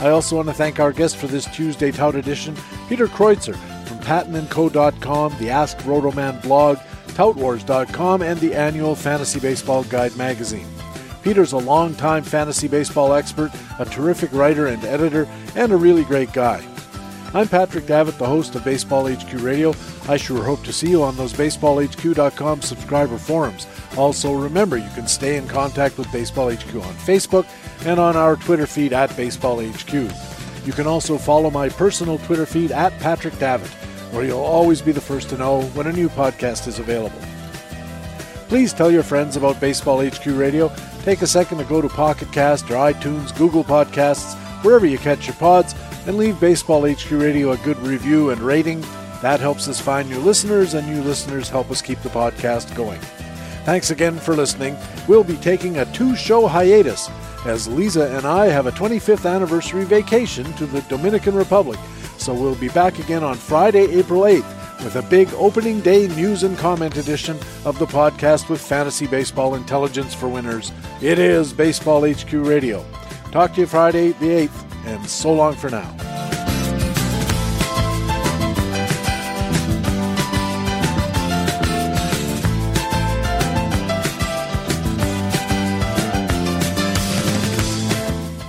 I 0.00 0.08
also 0.08 0.36
want 0.36 0.48
to 0.48 0.54
thank 0.54 0.80
our 0.80 0.92
guest 0.92 1.16
for 1.16 1.26
this 1.26 1.44
Tuesday 1.44 1.90
Tout 1.92 2.14
edition, 2.14 2.56
Peter 2.88 3.06
Kreutzer 3.06 3.54
from 3.86 3.98
PattonandCo.com, 3.98 5.36
the 5.38 5.50
Ask 5.50 5.76
Rotoman 5.78 6.40
blog, 6.42 6.78
ToutWars.com, 7.08 8.22
and 8.22 8.40
the 8.40 8.54
annual 8.54 8.94
Fantasy 8.94 9.40
Baseball 9.40 9.84
Guide 9.84 10.16
magazine. 10.16 10.66
Peter's 11.22 11.52
a 11.52 11.58
longtime 11.58 12.22
fantasy 12.22 12.66
baseball 12.66 13.12
expert, 13.12 13.52
a 13.78 13.84
terrific 13.84 14.32
writer 14.32 14.68
and 14.68 14.82
editor, 14.84 15.28
and 15.54 15.70
a 15.70 15.76
really 15.76 16.04
great 16.04 16.32
guy. 16.32 16.66
I'm 17.34 17.46
Patrick 17.46 17.86
Davitt, 17.86 18.18
the 18.18 18.26
host 18.26 18.54
of 18.56 18.64
Baseball 18.64 19.06
HQ 19.06 19.34
Radio. 19.34 19.74
I 20.08 20.16
sure 20.16 20.42
hope 20.42 20.64
to 20.64 20.72
see 20.72 20.90
you 20.90 21.02
on 21.02 21.16
those 21.16 21.32
baseballhq.com 21.32 22.62
subscriber 22.62 23.18
forums. 23.18 23.66
Also, 23.96 24.32
remember 24.32 24.78
you 24.78 24.90
can 24.94 25.06
stay 25.06 25.36
in 25.36 25.46
contact 25.46 25.98
with 25.98 26.10
Baseball 26.10 26.50
HQ 26.50 26.74
on 26.74 26.94
Facebook 26.94 27.46
and 27.86 27.98
on 27.98 28.16
our 28.16 28.36
Twitter 28.36 28.66
feed 28.66 28.92
at 28.92 29.10
BaseballHQ. 29.10 30.66
You 30.66 30.72
can 30.72 30.86
also 30.86 31.16
follow 31.16 31.50
my 31.50 31.68
personal 31.68 32.18
Twitter 32.18 32.46
feed 32.46 32.72
at 32.72 32.98
Patrick 33.00 33.38
Davitt, 33.38 33.70
where 34.12 34.24
you'll 34.24 34.40
always 34.40 34.82
be 34.82 34.92
the 34.92 35.00
first 35.00 35.30
to 35.30 35.38
know 35.38 35.62
when 35.74 35.86
a 35.86 35.92
new 35.92 36.08
podcast 36.08 36.68
is 36.68 36.78
available. 36.78 37.20
Please 38.48 38.72
tell 38.72 38.90
your 38.90 39.02
friends 39.02 39.36
about 39.36 39.60
Baseball 39.60 40.04
HQ 40.04 40.26
Radio. 40.26 40.72
Take 41.02 41.22
a 41.22 41.26
second 41.26 41.58
to 41.58 41.64
go 41.64 41.80
to 41.80 41.88
Pocket 41.88 42.30
Cast 42.32 42.70
or 42.70 42.74
iTunes, 42.74 43.36
Google 43.36 43.64
Podcasts, 43.64 44.34
wherever 44.64 44.86
you 44.86 44.98
catch 44.98 45.26
your 45.26 45.36
pods, 45.36 45.74
and 46.06 46.16
leave 46.16 46.40
Baseball 46.40 46.90
HQ 46.90 47.10
Radio 47.12 47.52
a 47.52 47.56
good 47.58 47.78
review 47.78 48.30
and 48.30 48.40
rating. 48.40 48.80
That 49.22 49.40
helps 49.40 49.68
us 49.68 49.80
find 49.80 50.10
new 50.10 50.18
listeners, 50.18 50.74
and 50.74 50.86
new 50.86 51.02
listeners 51.02 51.48
help 51.48 51.70
us 51.70 51.80
keep 51.80 52.00
the 52.00 52.08
podcast 52.08 52.74
going. 52.74 53.00
Thanks 53.64 53.90
again 53.90 54.18
for 54.18 54.34
listening. 54.34 54.76
We'll 55.06 55.24
be 55.24 55.36
taking 55.36 55.78
a 55.78 55.92
two 55.92 56.16
show 56.16 56.46
hiatus 56.46 57.08
as 57.44 57.68
Lisa 57.68 58.14
and 58.16 58.26
I 58.26 58.46
have 58.46 58.66
a 58.66 58.72
25th 58.72 59.28
anniversary 59.28 59.84
vacation 59.84 60.52
to 60.54 60.66
the 60.66 60.80
Dominican 60.82 61.34
Republic. 61.34 61.78
So 62.18 62.34
we'll 62.34 62.54
be 62.54 62.68
back 62.68 62.98
again 62.98 63.24
on 63.24 63.36
Friday, 63.36 63.84
April 63.98 64.22
8th 64.22 64.60
with 64.84 64.96
a 64.96 65.02
big 65.02 65.32
opening 65.34 65.80
day 65.80 66.08
news 66.08 66.42
and 66.42 66.56
comment 66.56 66.96
edition 66.96 67.36
of 67.64 67.78
the 67.78 67.86
podcast 67.86 68.48
with 68.48 68.60
fantasy 68.60 69.06
baseball 69.06 69.54
intelligence 69.54 70.14
for 70.14 70.28
winners. 70.28 70.72
It 71.02 71.18
is 71.18 71.52
Baseball 71.52 72.10
HQ 72.10 72.32
Radio. 72.32 72.84
Talk 73.30 73.54
to 73.54 73.60
you 73.60 73.66
Friday 73.66 74.12
the 74.12 74.48
8th, 74.48 74.86
and 74.86 75.06
so 75.06 75.32
long 75.32 75.54
for 75.54 75.70
now. 75.70 76.29